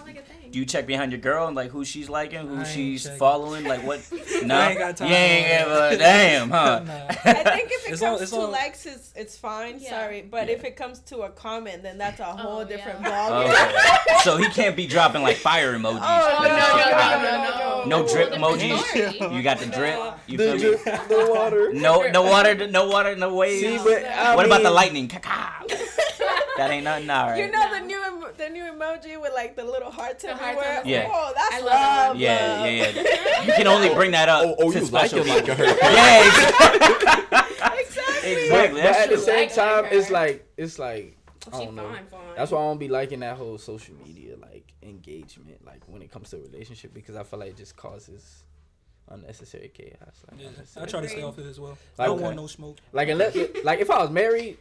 not 0.54 0.60
like 0.60 0.60
a 0.60 0.60
thing. 0.60 0.60
do 0.60 0.60
you 0.60 0.64
check 0.66 0.86
behind 0.86 1.12
your 1.12 1.20
girl 1.20 1.46
and 1.46 1.56
like 1.56 1.70
who 1.70 1.84
she's 1.84 2.08
liking, 2.08 2.46
who 2.46 2.58
ain't 2.58 2.66
she's 2.68 3.02
checking. 3.04 3.18
following, 3.18 3.64
like 3.64 3.82
what? 3.82 4.00
No, 4.44 4.56
I 4.56 4.70
ain't 4.70 4.78
got 4.78 4.96
time 4.96 5.08
you 5.08 5.14
ain't 5.14 5.64
for 5.66 5.72
all 5.72 5.96
damn, 5.96 6.50
huh? 6.50 6.80
Nah. 6.86 7.06
I 7.08 7.32
think 7.56 7.70
if 7.72 7.88
it 7.88 7.92
It's 7.92 8.02
all- 8.02 8.10
comes 8.10 8.22
it's 8.22 8.30
to 8.32 8.36
all- 8.38 8.50
likes, 8.50 8.84
it's 8.86 9.12
it's 9.16 9.36
fine. 9.38 9.78
Yeah. 9.80 9.90
Sorry, 9.90 10.22
but 10.22 10.48
Yeah. 10.48 10.54
if 10.56 10.64
it 10.64 10.76
comes 10.76 10.98
to 11.10 11.22
a 11.22 11.30
comment, 11.30 11.82
then 11.82 11.96
that's 11.98 12.20
a 12.20 12.24
whole 12.24 12.60
Oh, 12.60 12.64
different 12.64 13.00
yeah. 13.00 13.08
ballgame. 13.10 13.54
Oh, 13.56 14.00
okay. 14.10 14.18
so 14.22 14.36
he 14.36 14.46
can't 14.50 14.76
be 14.76 14.86
dropping 14.86 15.22
like 15.22 15.36
fire 15.36 15.70
oh, 15.74 15.78
emojis. 15.78 16.00
Oh, 16.02 16.38
Like, 16.40 16.52
no, 16.52 16.56
you 16.56 16.56
no, 16.56 16.82
shit 16.84 16.90
no, 16.92 16.98
out. 16.98 17.22
no, 17.22 17.84
no, 17.84 17.84
No 17.84 18.02
no. 18.02 18.08
drip 18.12 18.32
Whole 18.34 18.56
different 18.56 18.82
emojis. 18.82 19.14
story. 19.16 19.36
You 19.36 19.42
got 19.42 19.58
the 19.58 19.66
drip. 19.66 19.98
You 20.26 20.36
The, 20.38 20.44
feel 20.44 20.54
me? 20.54 20.60
drip, 20.60 20.84
the 21.08 21.30
water. 21.34 21.72
No, 21.72 22.02
no 22.10 22.22
water, 22.22 22.54
no 22.68 22.88
water, 22.88 23.16
no 23.16 23.34
waves. 23.34 23.60
See, 23.62 23.78
but 23.78 24.04
I 24.04 24.36
what 24.36 24.44
about 24.46 24.58
the 24.62 24.64
mean- 24.68 24.74
lightning? 24.74 25.08
Caca. 25.08 25.66
that 26.56 26.70
ain't 26.70 26.84
nothing, 26.84 27.08
all 27.10 27.28
right. 27.30 27.38
You 27.38 27.50
know 27.50 27.70
the 27.70 27.80
new 27.80 28.02
em- 28.02 28.32
the 28.36 28.48
new 28.50 28.64
emoji 28.64 29.20
with 29.20 29.32
like 29.34 29.56
the 29.56 29.64
little 29.64 29.90
hearts 29.90 30.22
The 30.22 30.30
hearts 30.34 30.43
everywhere. 30.48 30.80
on 30.80 30.86
Yeah. 30.88 31.08
Oh, 31.10 31.32
that's 31.34 31.54
I 31.54 31.60
love 31.60 32.06
love. 32.08 32.16
yeah, 32.16 32.64
yeah, 32.66 32.88
yeah. 32.90 33.42
You 33.44 33.52
can 33.54 33.66
only 33.66 33.88
bring 33.94 34.10
that 34.12 34.28
up 34.28 34.42
Oh, 34.46 34.54
oh 34.58 34.72
to 34.72 34.78
you 34.78 34.84
like 34.86 35.10
special 35.10 35.18
it 35.20 35.26
like 35.28 35.44
people. 35.44 35.54
her. 35.56 35.64
Yeah, 35.64 36.26
exactly. 36.26 37.80
Exactly. 37.80 38.32
exactly. 38.32 38.48
But 38.50 38.74
That's 38.82 38.98
at 38.98 39.10
the 39.10 39.18
same 39.18 39.36
Like 39.48 39.54
time, 39.54 39.84
her. 39.84 39.90
it's 39.92 40.10
like 40.10 40.48
it's 40.56 40.78
like 40.78 41.16
I 41.52 41.64
don't 41.64 41.74
know. 41.74 41.88
fine, 41.88 42.06
fine. 42.06 42.20
That's 42.36 42.50
why 42.52 42.58
I 42.58 42.62
don't 42.62 42.78
be 42.78 42.88
liking 42.88 43.20
that 43.20 43.36
whole 43.36 43.58
social 43.58 43.94
media 44.04 44.36
like 44.40 44.72
engagement, 44.82 45.64
like 45.64 45.82
when 45.86 46.00
it 46.02 46.10
comes 46.10 46.30
to 46.30 46.36
a 46.36 46.40
relationship, 46.40 46.94
because 46.94 47.16
I 47.16 47.22
feel 47.22 47.38
like 47.38 47.50
it 47.50 47.56
just 47.56 47.76
causes 47.76 48.44
unnecessary 49.10 49.70
chaos. 49.74 50.16
Like, 50.30 50.40
Yeah, 50.40 50.82
I 50.82 50.86
try 50.86 51.02
to 51.02 51.08
stay 51.08 51.22
off 51.22 51.38
it 51.38 51.46
as 51.46 51.60
well. 51.60 51.76
I 51.98 52.06
don't 52.06 52.16
okay. 52.16 52.24
want 52.24 52.36
no 52.36 52.46
smoke. 52.46 52.78
Like 52.92 53.08
unless, 53.10 53.36
like 53.62 53.80
if 53.80 53.90
I 53.90 53.98
was 53.98 54.10
married, 54.10 54.56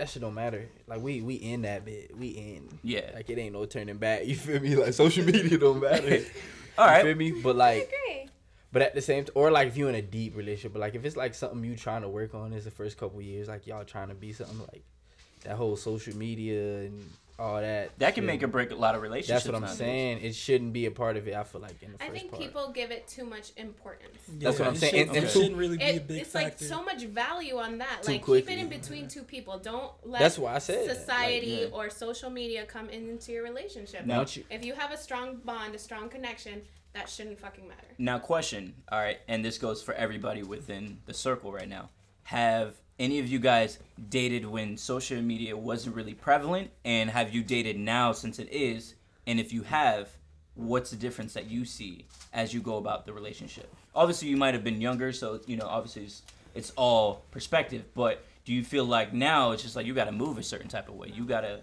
that 0.00 0.08
shit 0.08 0.22
don't 0.22 0.34
matter. 0.34 0.66
Like 0.86 1.02
we 1.02 1.20
we 1.20 1.34
in 1.34 1.62
that 1.62 1.84
bit, 1.84 2.16
we 2.16 2.28
in. 2.28 2.78
Yeah. 2.82 3.10
Like 3.14 3.28
it 3.28 3.38
ain't 3.38 3.52
no 3.52 3.66
turning 3.66 3.98
back. 3.98 4.24
You 4.30 4.34
feel 4.34 4.58
me? 4.58 4.74
Like 4.74 4.94
social 4.94 5.24
media 5.24 5.58
don't 5.58 5.80
matter. 5.80 6.24
All 6.78 6.96
You 6.96 7.02
feel 7.02 7.14
me? 7.14 7.32
But 7.32 7.56
like, 7.56 7.82
agree. 7.82 8.28
But 8.72 8.82
at 8.82 8.94
the 8.94 9.02
same, 9.02 9.24
t- 9.24 9.32
or 9.34 9.50
like 9.50 9.68
if 9.68 9.76
you're 9.76 9.90
in 9.90 9.94
a 9.94 10.02
deep 10.02 10.36
relationship, 10.36 10.72
but 10.72 10.78
like 10.80 10.94
if 10.94 11.04
it's 11.04 11.16
like 11.16 11.34
something 11.34 11.62
you 11.62 11.76
trying 11.76 12.00
to 12.02 12.08
work 12.08 12.34
on 12.34 12.54
is 12.54 12.64
the 12.64 12.70
first 12.70 12.96
couple 12.96 13.20
years, 13.20 13.48
like 13.48 13.66
y'all 13.66 13.84
trying 13.84 14.08
to 14.08 14.14
be 14.14 14.32
something 14.32 14.58
like 14.72 14.84
that 15.44 15.56
whole 15.56 15.76
social 15.76 16.16
media 16.16 16.78
and 16.78 17.10
all 17.40 17.60
that. 17.60 17.98
That 17.98 18.14
can 18.14 18.22
shit. 18.22 18.26
make 18.26 18.42
or 18.42 18.46
break 18.48 18.70
a 18.70 18.74
lot 18.74 18.94
of 18.94 19.02
relationships. 19.02 19.44
That's 19.44 19.46
what 19.46 19.54
I'm 19.56 19.62
nowadays. 19.62 19.78
saying. 19.78 20.20
It 20.22 20.34
shouldn't 20.34 20.72
be 20.72 20.86
a 20.86 20.90
part 20.90 21.16
of 21.16 21.26
it. 21.26 21.34
I 21.34 21.42
feel 21.42 21.60
like 21.60 21.82
in 21.82 21.92
the 21.92 22.02
I 22.02 22.08
first 22.08 22.18
think 22.20 22.30
part. 22.32 22.42
people 22.42 22.70
give 22.72 22.90
it 22.90 23.08
too 23.08 23.24
much 23.24 23.52
importance. 23.56 24.18
That's 24.28 24.58
what 24.58 24.68
I'm 24.68 24.76
saying. 24.76 24.92
Shouldn't, 24.92 25.16
And- 25.16 25.24
it 25.26 25.30
shouldn't 25.30 25.56
really 25.56 25.78
be 25.78 25.84
a 25.84 25.94
It, 25.94 26.06
big 26.06 26.18
it's 26.22 26.30
factor. 26.32 26.48
like 26.48 26.58
so 26.58 26.82
much 26.84 27.02
value 27.04 27.56
on 27.58 27.78
that. 27.78 28.02
Too 28.02 28.12
like 28.12 28.20
keep 28.20 28.24
quickly. 28.24 28.52
it 28.54 28.58
in 28.58 28.68
between 28.68 29.08
two 29.08 29.22
people. 29.22 29.58
Don't 29.58 29.92
let 30.06 30.20
That's 30.20 30.38
why 30.38 30.54
I 30.54 30.58
said 30.58 30.80
that. 30.84 30.88
Like, 30.88 30.96
society 30.98 31.46
yeah. 31.62 31.66
or 31.72 31.90
social 31.90 32.30
media 32.30 32.64
come 32.66 32.88
into 32.90 33.32
your 33.32 33.42
relationship. 33.42 34.04
Now- 34.06 34.16
Don't 34.18 34.36
you- 34.36 34.44
if 34.50 34.64
you 34.64 34.74
have 34.74 34.92
a 34.92 34.96
strong 34.98 35.36
bond, 35.36 35.74
a 35.74 35.78
strong 35.78 36.08
connection, 36.08 36.62
that 36.92 37.08
shouldn't 37.08 37.38
fucking 37.38 37.66
matter. 37.68 37.86
Now, 37.98 38.18
question. 38.18 38.74
All 38.90 38.98
right, 38.98 39.18
and 39.28 39.44
this 39.44 39.58
goes 39.58 39.82
for 39.82 39.94
everybody 39.94 40.42
within 40.42 40.98
the 41.06 41.14
circle 41.14 41.52
right 41.52 41.68
now. 41.68 41.88
Have 42.24 42.74
any 43.00 43.18
of 43.18 43.26
you 43.26 43.38
guys 43.38 43.78
dated 44.10 44.44
when 44.44 44.76
social 44.76 45.20
media 45.22 45.56
wasn't 45.56 45.96
really 45.96 46.12
prevalent, 46.14 46.70
and 46.84 47.08
have 47.10 47.34
you 47.34 47.42
dated 47.42 47.78
now 47.78 48.12
since 48.12 48.38
it 48.38 48.48
is? 48.52 48.94
And 49.26 49.40
if 49.40 49.52
you 49.52 49.62
have, 49.62 50.10
what's 50.54 50.90
the 50.90 50.96
difference 50.96 51.32
that 51.32 51.46
you 51.50 51.64
see 51.64 52.04
as 52.32 52.52
you 52.52 52.60
go 52.60 52.76
about 52.76 53.06
the 53.06 53.12
relationship? 53.14 53.74
Obviously, 53.94 54.28
you 54.28 54.36
might 54.36 54.52
have 54.54 54.62
been 54.62 54.80
younger, 54.80 55.12
so 55.12 55.40
you 55.46 55.56
know, 55.56 55.66
obviously, 55.66 56.04
it's, 56.04 56.22
it's 56.54 56.70
all 56.76 57.24
perspective. 57.30 57.84
But 57.94 58.22
do 58.44 58.52
you 58.52 58.62
feel 58.62 58.84
like 58.84 59.14
now 59.14 59.52
it's 59.52 59.62
just 59.62 59.76
like 59.76 59.86
you 59.86 59.94
got 59.94 60.04
to 60.04 60.12
move 60.12 60.36
a 60.36 60.42
certain 60.42 60.68
type 60.68 60.88
of 60.88 60.94
way? 60.94 61.10
You 61.12 61.24
gotta 61.24 61.60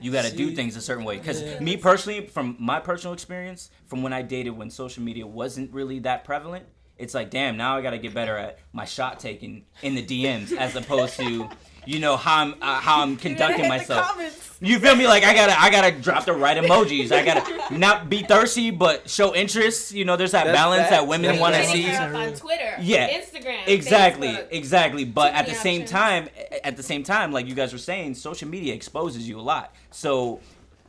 you 0.00 0.10
got 0.10 0.24
to 0.24 0.34
do 0.34 0.52
things 0.52 0.76
a 0.76 0.80
certain 0.80 1.04
way 1.04 1.18
because 1.18 1.42
Yeah. 1.42 1.60
me 1.60 1.76
personally 1.76 2.26
from 2.26 2.56
my 2.58 2.80
personal 2.80 3.12
experience 3.12 3.70
from 3.86 4.02
when 4.02 4.12
i 4.14 4.22
dated 4.22 4.56
when 4.56 4.70
social 4.70 5.02
media 5.02 5.26
wasn't 5.26 5.70
really 5.74 5.98
that 6.00 6.24
prevalent 6.24 6.64
it's 7.00 7.14
like 7.14 7.30
damn 7.30 7.56
now 7.56 7.76
i 7.76 7.82
got 7.82 7.90
to 7.90 7.98
get 7.98 8.14
better 8.14 8.36
at 8.36 8.58
my 8.72 8.84
shot 8.84 9.18
taking 9.18 9.64
in 9.82 9.94
the 9.94 10.04
dms 10.06 10.52
as 10.56 10.76
opposed 10.76 11.16
to 11.16 11.48
you 11.86 11.98
know 11.98 12.16
how 12.16 12.42
i'm 12.42 12.54
uh, 12.60 12.74
how 12.80 13.02
i'm 13.02 13.16
conducting 13.16 13.66
myself. 13.66 14.58
you 14.60 14.78
feel 14.78 14.94
me? 14.94 15.06
Like 15.06 15.24
i 15.24 15.32
gotta 15.34 15.58
i 15.58 15.70
gotta 15.70 15.90
drop 15.92 16.26
the 16.26 16.34
right 16.34 16.54
emojis. 16.62 17.10
I 17.10 17.24
gotta 17.24 17.74
not 17.78 18.10
be 18.10 18.22
thirsty 18.22 18.70
but 18.70 19.08
show 19.08 19.34
interest. 19.34 19.92
You 19.92 20.04
know 20.04 20.16
there's 20.18 20.32
that 20.32 20.44
That's 20.44 20.56
balance 20.58 20.90
that 20.90 20.98
facts. 21.00 21.08
women 21.08 21.38
want 21.38 21.54
to 21.54 21.64
see. 21.64 21.80
Hitting 21.82 21.96
her 21.96 22.14
up 22.14 22.28
on 22.28 22.34
Twitter, 22.34 22.74
Yeah. 22.80 23.08
Instagram, 23.08 23.66
exactly 23.66 24.28
Facebook. 24.28 24.48
exactly. 24.50 25.04
But 25.06 25.30
Too 25.30 25.36
at 25.36 25.46
the 25.46 25.52
many 25.52 25.62
same 25.62 25.84
time 25.86 26.28
at 26.62 26.76
the 26.76 26.82
same 26.82 27.02
time 27.02 27.32
like 27.32 27.46
you 27.46 27.54
guys 27.54 27.72
were 27.72 27.78
saying 27.78 28.14
social 28.14 28.46
media 28.48 28.74
exposes 28.74 29.26
you 29.26 29.40
a 29.40 29.42
lot. 29.42 29.74
So 29.90 30.40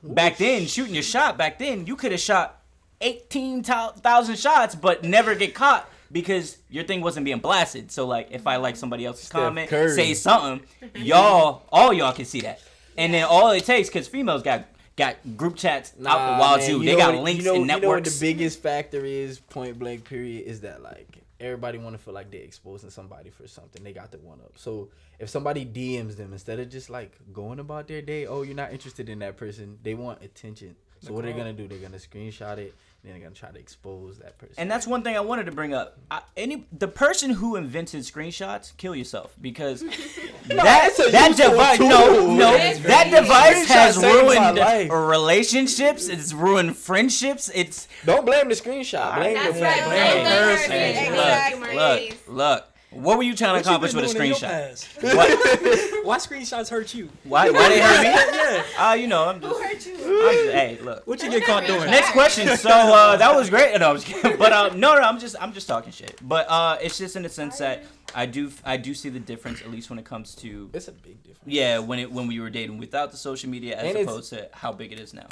back 0.03 0.35
then 0.37 0.65
shooting 0.67 0.93
your 0.93 1.03
shot 1.03 1.37
back 1.37 1.57
then 1.57 1.87
you 1.87 1.95
could 1.95 2.11
have 2.11 2.19
shot 2.19 2.61
18,000 2.99 4.37
shots 4.37 4.75
but 4.75 5.03
never 5.03 5.35
get 5.35 5.53
caught 5.55 5.89
because 6.11 6.57
your 6.69 6.83
thing 6.83 7.01
wasn't 7.01 7.23
being 7.23 7.39
blasted 7.39 7.91
so 7.91 8.05
like 8.05 8.27
if 8.31 8.45
i 8.47 8.55
like 8.57 8.75
somebody 8.75 9.05
else's 9.05 9.25
Steph 9.27 9.41
comment 9.41 9.69
Curry. 9.69 9.95
say 9.95 10.13
something 10.13 10.61
y'all 10.95 11.63
all 11.71 11.93
y'all 11.93 12.13
can 12.13 12.25
see 12.25 12.41
that 12.41 12.59
and 12.97 13.13
then 13.13 13.23
all 13.23 13.51
it 13.51 13.65
takes 13.65 13.89
because 13.89 14.07
females 14.07 14.43
got 14.43 14.65
got 14.97 15.15
group 15.37 15.55
chats 15.55 15.93
out 16.05 16.35
the 16.35 16.41
wild 16.41 16.59
man, 16.59 16.67
too 16.69 16.79
you 16.79 16.85
they 16.85 16.95
got 16.97 17.13
what- 17.15 17.23
links 17.23 17.43
you 17.43 17.49
know, 17.49 17.55
and 17.55 17.61
You 17.61 17.67
know 17.67 17.73
what 17.75 17.81
networks 17.81 18.19
the 18.19 18.33
biggest 18.33 18.61
factor 18.61 19.05
is, 19.05 19.39
point 19.39 19.79
blank 19.79 20.03
period, 20.03 20.45
is 20.45 20.61
that 20.61 20.83
like 20.83 21.19
everybody 21.39 21.77
want 21.79 21.95
to 21.95 21.97
feel 21.97 22.13
like 22.13 22.29
they're 22.29 22.41
exposing 22.41 22.91
somebody 22.91 23.31
for 23.31 23.47
something. 23.47 23.83
They 23.83 23.93
got 23.93 24.11
the 24.11 24.19
one 24.19 24.39
up. 24.41 24.51
So 24.57 24.89
if 25.17 25.27
somebody 25.29 25.65
DMs 25.65 26.15
them 26.17 26.33
instead 26.33 26.59
of 26.59 26.69
just 26.69 26.89
like 26.89 27.13
going 27.33 27.59
about 27.59 27.87
their 27.87 28.01
day, 28.03 28.27
oh, 28.27 28.43
you're 28.43 28.53
not 28.55 28.73
interested 28.73 29.09
in 29.09 29.19
that 29.19 29.37
person, 29.37 29.79
they 29.81 29.95
want 29.95 30.21
attention. 30.21 30.75
So 30.99 31.13
what 31.13 31.23
are 31.23 31.29
they're 31.29 31.37
gonna 31.37 31.53
do? 31.53 31.67
They're 31.67 31.79
gonna 31.79 31.97
screenshot 31.97 32.57
it. 32.59 32.75
And 33.03 33.11
then 33.11 33.19
they're 33.19 33.29
gonna 33.29 33.35
try 33.35 33.49
to 33.49 33.57
expose 33.57 34.19
that 34.19 34.37
person. 34.37 34.53
And 34.59 34.69
that's 34.69 34.85
one 34.85 35.01
thing 35.01 35.17
I 35.17 35.21
wanted 35.21 35.47
to 35.47 35.51
bring 35.51 35.73
up. 35.73 35.97
I, 36.11 36.21
any 36.37 36.67
the 36.71 36.87
person 36.87 37.31
who 37.31 37.55
invented 37.55 38.01
screenshots, 38.01 38.77
kill 38.77 38.95
yourself 38.95 39.35
because 39.41 39.81
that 40.47 40.89
it's 40.91 41.11
that 41.11 41.35
device, 41.35 41.77
tool. 41.77 41.89
no, 41.89 42.35
no, 42.35 42.53
It's 42.55 42.79
that 42.81 43.09
great. 43.09 43.21
device 43.21 43.67
has 43.69 43.97
Screenshots 43.97 44.01
saved 44.01 44.57
my 44.59 44.87
ruined 44.87 45.09
relationships. 45.09 46.07
It's 46.07 46.31
ruined 46.31 46.77
friendships. 46.77 47.49
It's 47.55 47.87
Don't 48.05 48.23
blame 48.25 48.49
the 48.49 48.55
screenshot. 48.55 49.15
Blame 49.15 49.33
That's 49.33 49.55
the 49.57 49.63
right. 49.63 49.79
fact. 49.79 49.89
Blame 49.89 50.23
the 50.23 50.29
person. 50.29 50.71
Exactly. 51.13 51.75
look, 51.75 52.27
look, 52.27 52.27
look. 52.27 52.67
What 52.91 53.17
were 53.17 53.23
you 53.23 53.35
trying 53.35 53.51
to 53.63 53.69
What 53.69 53.81
you 53.81 53.87
accomplish 53.87 53.93
with 53.93 54.03
a 54.03 54.13
doing 54.13 54.21
in 54.21 54.27
your 54.27 54.35
screenshot? 54.37 55.15
What? 55.15 56.05
Why 56.05 56.17
screenshots 56.17 56.69
hurt 56.69 56.93
you? 56.93 57.09
Why? 57.23 57.49
Why 57.49 57.69
they 57.69 57.79
hurt 57.79 58.01
me? 58.01 58.07
yeah. 58.37 58.63
Ah, 58.77 58.93
you 58.95 59.07
know, 59.07 59.29
I'm 59.29 59.39
just, 59.39 59.55
Who 59.55 59.61
hurt 59.63 59.85
you? 59.85 59.93
I'm 59.93 60.33
just. 60.35 60.51
Hey, 60.51 60.77
look. 60.81 61.07
What 61.07 61.23
you 61.23 61.29
get 61.29 61.45
caught 61.45 61.65
doing? 61.65 61.85
Next 61.89 62.11
question. 62.11 62.47
So 62.57 62.69
uh, 62.69 63.15
that 63.15 63.33
was 63.33 63.49
great. 63.49 63.79
No, 63.79 63.91
I'm 63.91 63.95
just 63.95 64.07
kidding. 64.07 64.37
But 64.37 64.51
uh, 64.51 64.69
no, 64.75 64.95
no, 64.95 65.01
I'm 65.01 65.19
just 65.19 65.35
I'm 65.39 65.53
just 65.53 65.67
talking 65.67 65.91
shit. 65.93 66.19
But 66.21 66.47
uh, 66.49 66.77
it's 66.81 66.97
just 66.97 67.15
in 67.15 67.23
the 67.23 67.29
sense 67.29 67.57
that 67.59 67.83
I 68.13 68.25
do 68.25 68.51
I 68.65 68.75
do 68.75 68.93
see 68.93 69.07
the 69.09 69.19
difference 69.19 69.61
at 69.61 69.71
least 69.71 69.89
when 69.89 69.97
it 69.97 70.05
comes 70.05 70.35
to 70.35 70.69
It's 70.73 70.89
a 70.89 70.91
big 70.91 71.23
difference. 71.23 71.45
yeah 71.45 71.79
when 71.79 71.97
it 71.99 72.11
when 72.11 72.27
we 72.27 72.39
were 72.41 72.49
dating 72.49 72.77
without 72.77 73.11
the 73.11 73.17
social 73.17 73.49
media 73.49 73.77
as 73.77 73.95
And 73.95 73.97
opposed 74.05 74.29
to 74.31 74.49
how 74.51 74.73
big 74.73 74.91
it 74.91 74.99
is 74.99 75.13
now. 75.13 75.27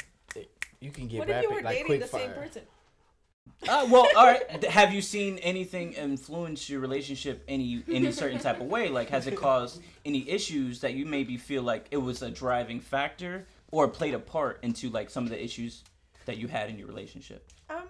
You 0.80 0.90
can 0.90 1.08
get 1.08 1.18
What 1.18 1.28
if 1.28 1.34
rapid 1.34 1.50
you 1.50 1.54
were 1.56 1.60
like 1.62 1.74
dating 1.74 1.86
quick 1.86 2.00
the 2.00 2.06
same 2.08 2.30
fire. 2.30 2.46
person? 2.46 2.62
Uh, 3.68 3.86
well, 3.90 4.06
all 4.16 4.26
right. 4.26 4.64
Have 4.64 4.92
you 4.92 5.02
seen 5.02 5.38
anything 5.38 5.92
influence 5.92 6.68
your 6.68 6.80
relationship 6.80 7.44
any 7.48 7.82
any 7.88 8.10
certain 8.12 8.38
type 8.38 8.60
of 8.60 8.66
way? 8.66 8.88
Like, 8.88 9.10
has 9.10 9.26
it 9.26 9.36
caused 9.36 9.82
any 10.04 10.28
issues 10.28 10.80
that 10.80 10.94
you 10.94 11.06
maybe 11.06 11.36
feel 11.36 11.62
like 11.62 11.86
it 11.90 11.98
was 11.98 12.22
a 12.22 12.30
driving 12.30 12.80
factor 12.80 13.46
or 13.70 13.88
played 13.88 14.14
a 14.14 14.18
part 14.18 14.58
into 14.62 14.90
like 14.90 15.10
some 15.10 15.24
of 15.24 15.30
the 15.30 15.42
issues 15.42 15.84
that 16.26 16.38
you 16.38 16.48
had 16.48 16.70
in 16.70 16.78
your 16.78 16.88
relationship? 16.88 17.46
Um, 17.68 17.86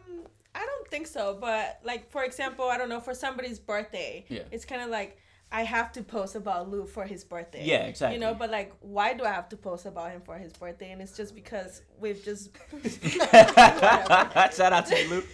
I 0.55 0.67
don't 0.67 0.89
think 0.89 1.07
so. 1.07 1.37
But 1.41 1.81
like, 1.85 2.11
for 2.11 2.25
example, 2.25 2.67
I 2.67 2.77
don't 2.77 2.89
know 2.89 3.01
for 3.01 3.15
somebody's 3.15 3.59
birthday. 3.59 4.25
Yeah. 4.29 4.43
It's 4.51 4.65
kind 4.65 4.83
of 4.83 4.91
like 4.91 5.19
I 5.53 5.63
have 5.65 5.91
to 5.93 6.03
post 6.03 6.37
about 6.37 6.71
Lou 6.71 6.87
for 6.87 7.05
his 7.05 7.25
birthday. 7.25 7.65
Yeah, 7.65 7.87
exactly. 7.87 8.15
You 8.15 8.21
know, 8.21 8.35
but 8.35 8.51
like, 8.51 8.73
why 8.81 9.15
do 9.15 9.25
I 9.25 9.31
have 9.33 9.49
to 9.49 9.57
post 9.57 9.85
about 9.85 10.13
him 10.13 10.21
for 10.21 10.39
his 10.39 10.53
birthday? 10.53 10.93
And 10.93 11.03
it's 11.03 11.17
just 11.17 11.35
because 11.35 11.83
we've 11.99 12.23
just, 12.25 12.51
Shout 14.57 14.73
out 14.73 14.87
to 14.87 15.07
Luke. 15.11 15.27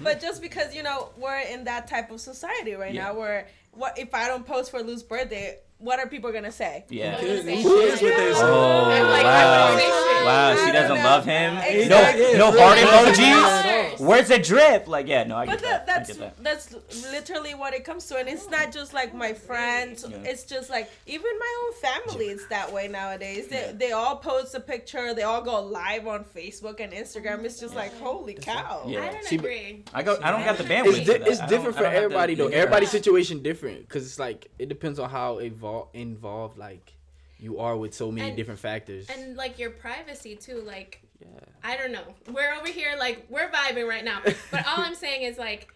but 0.00 0.20
just 0.20 0.40
because 0.42 0.74
you 0.74 0.82
know 0.82 1.10
we're 1.18 1.40
in 1.40 1.64
that 1.64 1.86
type 1.86 2.10
of 2.10 2.20
society 2.20 2.72
right 2.74 2.94
Yeah. 2.94 3.04
now, 3.04 3.14
where 3.18 3.48
what 3.72 3.98
if 3.98 4.14
I 4.14 4.26
don't 4.28 4.46
post 4.46 4.70
for 4.70 4.82
Lou's 4.82 5.02
birthday? 5.02 5.58
What 5.80 6.00
are 6.00 6.08
people 6.08 6.32
gonna 6.32 6.50
say? 6.50 6.84
Yeah. 6.88 7.16
It 7.20 7.44
Say 7.44 7.54
is 7.58 7.62
shit. 7.62 7.64
what 7.64 8.00
they 8.00 8.34
say. 8.34 8.40
Oh 8.42 8.84
I'm 8.90 9.06
like, 9.06 9.22
oh, 9.22 9.28
wow! 9.28 9.66
I 9.68 9.70
would 9.70 9.80
say 9.80 9.86
shit. 9.86 10.24
Wow, 10.24 10.66
she 10.66 10.72
doesn't 10.72 10.96
know. 10.96 11.04
love 11.04 11.24
him. 11.24 11.56
Exactly. 11.58 12.32
No, 12.36 12.50
no 12.50 12.56
Yeah, 12.56 12.64
heart 12.64 12.78
emojis. 13.16 14.00
Where's 14.00 14.28
the 14.28 14.38
drip? 14.38 14.88
Like, 14.88 15.06
yeah, 15.06 15.24
no, 15.24 15.36
I 15.36 15.46
get 15.46 15.52
But 15.54 15.62
that. 15.62 15.86
that, 15.86 15.94
I 15.94 15.98
that's 15.98 16.08
get 16.18 16.36
that. 16.36 16.44
that's 16.44 17.12
literally 17.12 17.54
what 17.54 17.74
it 17.74 17.84
comes 17.84 18.06
to, 18.06 18.16
and 18.16 18.28
it's 18.28 18.48
not 18.50 18.72
just 18.72 18.92
like 18.92 19.14
my 19.14 19.32
friends. 19.32 20.04
Yeah. 20.08 20.16
It's 20.24 20.44
just 20.44 20.68
like 20.68 20.90
even 21.06 21.30
my 21.38 21.54
own 21.64 21.72
family. 22.06 22.26
It's 22.26 22.46
that 22.48 22.72
way 22.72 22.88
nowadays. 22.88 23.46
They 23.46 23.72
they 23.76 23.92
all 23.92 24.16
post 24.16 24.54
a 24.56 24.60
picture. 24.60 25.14
They 25.14 25.22
all 25.22 25.42
go 25.42 25.60
live 25.62 26.08
on 26.08 26.24
Facebook 26.24 26.80
and 26.80 26.92
Instagram. 26.92 27.44
It's 27.44 27.60
just 27.60 27.74
like 27.76 27.96
holy 28.00 28.34
cow. 28.34 28.82
Yeah. 28.86 29.02
I 29.04 29.12
don't 29.12 29.24
See, 29.24 29.36
agree. 29.36 29.84
I 29.94 30.02
go. 30.02 30.18
I 30.22 30.32
don't 30.32 30.44
got 30.44 30.58
the 30.58 30.64
bandwidth. 30.64 30.86
It's, 30.88 30.98
for 30.98 31.04
di- 31.12 31.18
that. 31.18 31.28
it's 31.28 31.40
different 31.46 31.76
for 31.76 31.82
don't 31.84 31.92
the- 31.92 31.98
everybody 31.98 32.34
though. 32.34 32.48
yeah. 32.48 32.56
Everybody's 32.56 32.90
situation 32.90 33.42
different 33.44 33.82
because 33.82 34.04
it's 34.04 34.18
like 34.18 34.48
it 34.58 34.68
depends 34.68 34.98
on 34.98 35.08
how 35.08 35.36
evol- 35.36 35.67
involved 35.92 36.56
like 36.58 36.92
you 37.40 37.58
are 37.60 37.76
with 37.76 37.94
so 37.94 38.10
many 38.10 38.28
And- 38.28 38.36
different 38.36 38.60
factors. 38.60 39.08
And 39.10 39.36
like 39.36 39.58
your 39.58 39.70
privacy 39.70 40.34
too. 40.36 40.60
Like 40.60 41.00
yeah. 41.20 41.26
I 41.64 41.76
don't 41.76 41.92
know. 41.92 42.14
We're 42.32 42.52
over 42.54 42.68
here 42.68 42.94
like 42.98 43.26
we're 43.28 43.48
vibing 43.50 43.88
right 43.88 44.04
now. 44.04 44.20
But 44.50 44.66
all 44.66 44.78
I'm 44.88 44.94
saying 44.94 45.22
is 45.22 45.38
like 45.38 45.68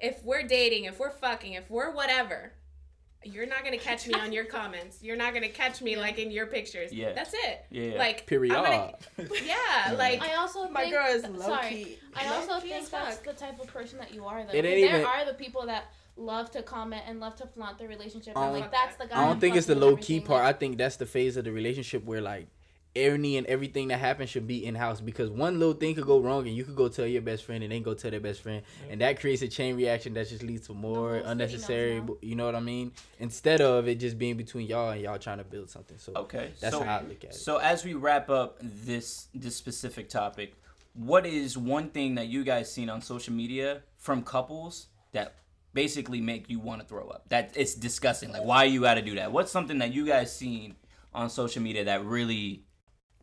if 0.00 0.22
we're 0.24 0.42
dating, 0.44 0.84
if 0.84 0.98
we're 1.00 1.10
fucking, 1.10 1.54
if 1.54 1.68
we're 1.70 1.90
whatever, 1.92 2.52
you're 3.24 3.46
not 3.46 3.64
gonna 3.64 3.78
catch 3.78 4.06
me 4.06 4.14
on 4.14 4.32
your 4.32 4.44
comments. 4.58 5.02
You're 5.02 5.16
not 5.16 5.34
gonna 5.34 5.48
catch 5.48 5.82
me 5.82 5.96
like 5.96 6.18
in 6.18 6.30
your 6.30 6.46
pictures. 6.46 6.92
Yeah. 6.92 7.12
That's 7.12 7.34
it. 7.34 7.64
Yeah. 7.70 7.98
Like 7.98 8.26
Period. 8.26 8.54
Gonna, 8.54 8.92
yeah. 9.44 9.94
Like 9.96 10.22
I 10.22 10.34
also 10.36 10.68
My 10.68 10.82
think, 10.82 10.94
girl 10.94 11.06
is 11.08 11.24
low 11.26 11.46
sorry. 11.46 11.68
key. 11.70 11.98
I 12.14 12.28
Low 12.30 12.36
also 12.36 12.60
key 12.60 12.68
think 12.70 12.88
that's 12.90 13.16
fuck. 13.16 13.24
the 13.24 13.32
type 13.32 13.58
of 13.60 13.66
person 13.68 13.98
that 13.98 14.12
you 14.14 14.24
are, 14.24 14.42
though. 14.44 14.52
It 14.52 14.62
'Cause 14.62 14.70
ain't 14.72 14.90
there 14.90 15.00
even- 15.00 15.04
are 15.04 15.24
the 15.24 15.34
people 15.34 15.66
that 15.66 15.84
love 16.18 16.50
to 16.52 16.62
comment 16.62 17.02
and 17.06 17.20
love 17.20 17.36
to 17.36 17.46
flaunt 17.46 17.78
their 17.78 17.88
relationship, 17.88 18.36
I 18.36 18.44
and 18.46 18.52
don't- 18.54 18.60
like 18.62 18.72
that's 18.72 18.96
the 18.96 19.06
guy. 19.06 19.16
I 19.16 19.24
don't 19.24 19.32
I'm 19.34 19.40
think 19.40 19.56
it's 19.56 19.66
the 19.66 19.74
low 19.74 19.96
key 19.96 20.20
part. 20.20 20.42
like- 20.44 20.54
I 20.56 20.58
think 20.58 20.78
that's 20.78 20.96
the 20.96 21.06
phase 21.06 21.36
of 21.36 21.44
the 21.44 21.52
relationship 21.52 22.04
where 22.04 22.20
like 22.20 22.48
any 22.96 23.36
and 23.36 23.46
everything 23.46 23.88
that 23.88 23.98
happens 24.00 24.28
should 24.30 24.46
be 24.46 24.64
in 24.64 24.74
house 24.74 25.00
because 25.00 25.30
one 25.30 25.58
little 25.60 25.74
thing 25.74 25.94
could 25.94 26.06
go 26.06 26.18
wrong 26.18 26.48
and 26.48 26.56
you 26.56 26.64
could 26.64 26.74
go 26.74 26.88
tell 26.88 27.06
your 27.06 27.22
best 27.22 27.44
friend 27.44 27.62
and 27.62 27.70
then 27.70 27.82
go 27.82 27.94
tell 27.94 28.10
their 28.10 28.18
best 28.18 28.40
friend 28.40 28.62
and 28.90 29.00
that 29.00 29.20
creates 29.20 29.42
a 29.42 29.46
chain 29.46 29.76
reaction 29.76 30.14
that 30.14 30.28
just 30.28 30.42
leads 30.42 30.66
to 30.66 30.74
more 30.74 30.94
whole 30.96 31.06
city 31.10 31.22
knows 31.22 31.30
unnecessary. 31.30 32.02
You 32.22 32.34
know 32.34 32.46
what 32.46 32.56
I 32.56 32.60
mean? 32.60 32.90
Instead 33.20 33.60
of 33.60 33.86
it 33.86 33.96
just 34.00 34.18
being 34.18 34.36
between 34.36 34.66
y'all 34.66 34.90
and 34.90 35.00
y'all 35.02 35.18
trying 35.18 35.38
to 35.38 35.44
build 35.44 35.70
something. 35.70 35.98
So 35.98 36.12
Okay. 36.16 36.50
that's 36.60 36.74
so, 36.74 36.82
how 36.82 36.96
I 36.96 37.02
look 37.02 37.22
at 37.24 37.30
it. 37.30 37.34
So 37.34 37.58
as 37.58 37.84
we 37.84 37.94
wrap 37.94 38.30
up 38.30 38.56
this 38.62 39.28
this 39.34 39.54
specific 39.54 40.08
topic, 40.08 40.54
what 40.94 41.24
is 41.26 41.56
one 41.56 41.90
thing 41.90 42.16
that 42.16 42.26
you 42.26 42.42
guys 42.42 42.72
seen 42.72 42.88
on 42.90 43.00
social 43.02 43.34
media 43.34 43.82
from 43.98 44.22
couples 44.22 44.88
that 45.12 45.34
basically 45.74 46.20
make 46.20 46.48
you 46.48 46.58
want 46.58 46.80
to 46.80 46.86
throw 46.86 47.08
up? 47.08 47.28
That 47.28 47.52
it's 47.56 47.74
disgusting. 47.74 48.32
Like 48.32 48.44
why 48.44 48.64
you 48.64 48.80
got 48.80 48.94
to 48.94 49.02
do 49.02 49.14
that? 49.16 49.32
What's 49.32 49.52
something 49.52 49.78
that 49.78 49.92
you 49.92 50.06
guys 50.06 50.34
seen 50.34 50.76
on 51.14 51.30
social 51.30 51.62
media 51.62 51.84
that 51.84 52.04
really 52.04 52.64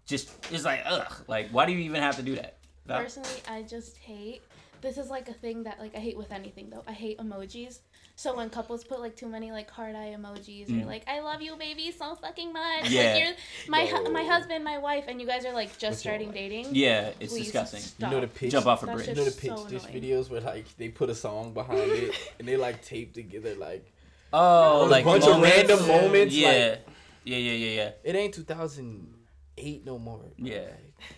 just 0.06 0.30
is 0.52 0.66
like 0.66 0.82
ugh? 0.86 1.14
Like 1.28 1.50
why 1.50 1.66
do 1.66 1.72
you 1.72 1.80
even 1.80 2.02
have 2.02 2.16
to 2.18 2.24
do 2.24 2.36
that? 2.36 2.58
Val? 2.86 3.02
Personally, 3.02 3.42
I 3.50 3.64
just 3.64 3.98
hate 3.98 4.42
this 4.82 4.98
is 4.98 5.10
like 5.10 5.28
a 5.30 5.34
thing 5.34 5.64
that 5.64 5.80
like 5.80 5.96
I 5.96 6.00
hate 6.00 6.18
with 6.18 6.32
anything 6.32 6.70
though. 6.70 6.84
I 6.88 6.92
hate 6.92 7.18
emojis. 7.18 7.80
So 8.18 8.34
when 8.36 8.50
couples 8.50 8.84
put 8.86 9.02
like 9.02 9.16
too 9.18 9.28
many 9.28 9.52
like 9.52 9.70
heart 9.70 9.94
eye 9.96 10.16
emojis 10.18 10.70
or 10.82 10.86
like 10.86 11.04
I 11.08 11.20
love 11.20 11.42
you 11.42 11.56
baby 11.58 11.92
so 11.92 12.16
fucking 12.16 12.54
much. 12.54 12.86
Mm. 12.86 12.90
Yeah. 12.92 13.04
Like 13.14 13.24
you're 13.24 13.34
my 13.68 13.86
hu- 13.86 14.12
my 14.12 14.24
husband, 14.24 14.64
my 14.64 14.78
wife, 14.78 15.06
and 15.10 15.20
you 15.20 15.28
guys 15.28 15.46
are 15.46 15.54
like 15.54 15.78
just 15.78 15.84
What's 15.84 16.00
starting 16.00 16.32
dating. 16.32 16.68
Yeah, 16.72 17.12
it's 17.20 17.34
Please 17.34 17.52
disgusting. 17.52 17.82
You 18.00 18.12
know 18.14 18.22
the 18.22 18.28
pitch. 18.28 18.52
Jump 18.52 18.68
off 18.68 18.84
a 18.84 18.86
bridge. 18.88 19.08
You 19.10 19.16
know 19.16 19.26
the 19.26 19.32
pitch 19.32 19.52
so 19.52 19.68
dish 19.68 19.84
annoying. 19.84 20.02
videos 20.02 20.30
where 20.30 20.42
like 20.42 20.66
they 20.78 20.88
put 20.90 21.10
a 21.10 21.16
song 21.16 21.54
behind 21.54 21.80
it 21.92 22.16
and 22.40 22.48
they 22.48 22.56
like 22.58 22.82
tape 22.84 23.14
together 23.14 23.54
like 23.56 23.86
Oh, 24.34 24.88
like 24.90 25.06
a 25.06 25.10
like 25.10 25.22
bunch 25.22 25.36
of 25.36 25.42
random 25.42 25.88
moments. 25.88 26.34
Yeah, 26.36 26.48
Like, 26.50 26.88
yeah, 27.26 27.38
yeah, 27.38 27.52
yeah, 27.52 27.72
yeah. 27.82 27.90
it 28.04 28.16
ain't 28.16 28.34
2008 29.58 29.86
no 29.86 29.98
more. 30.00 30.18
bro. 30.18 30.30
Yeah. 30.38 30.68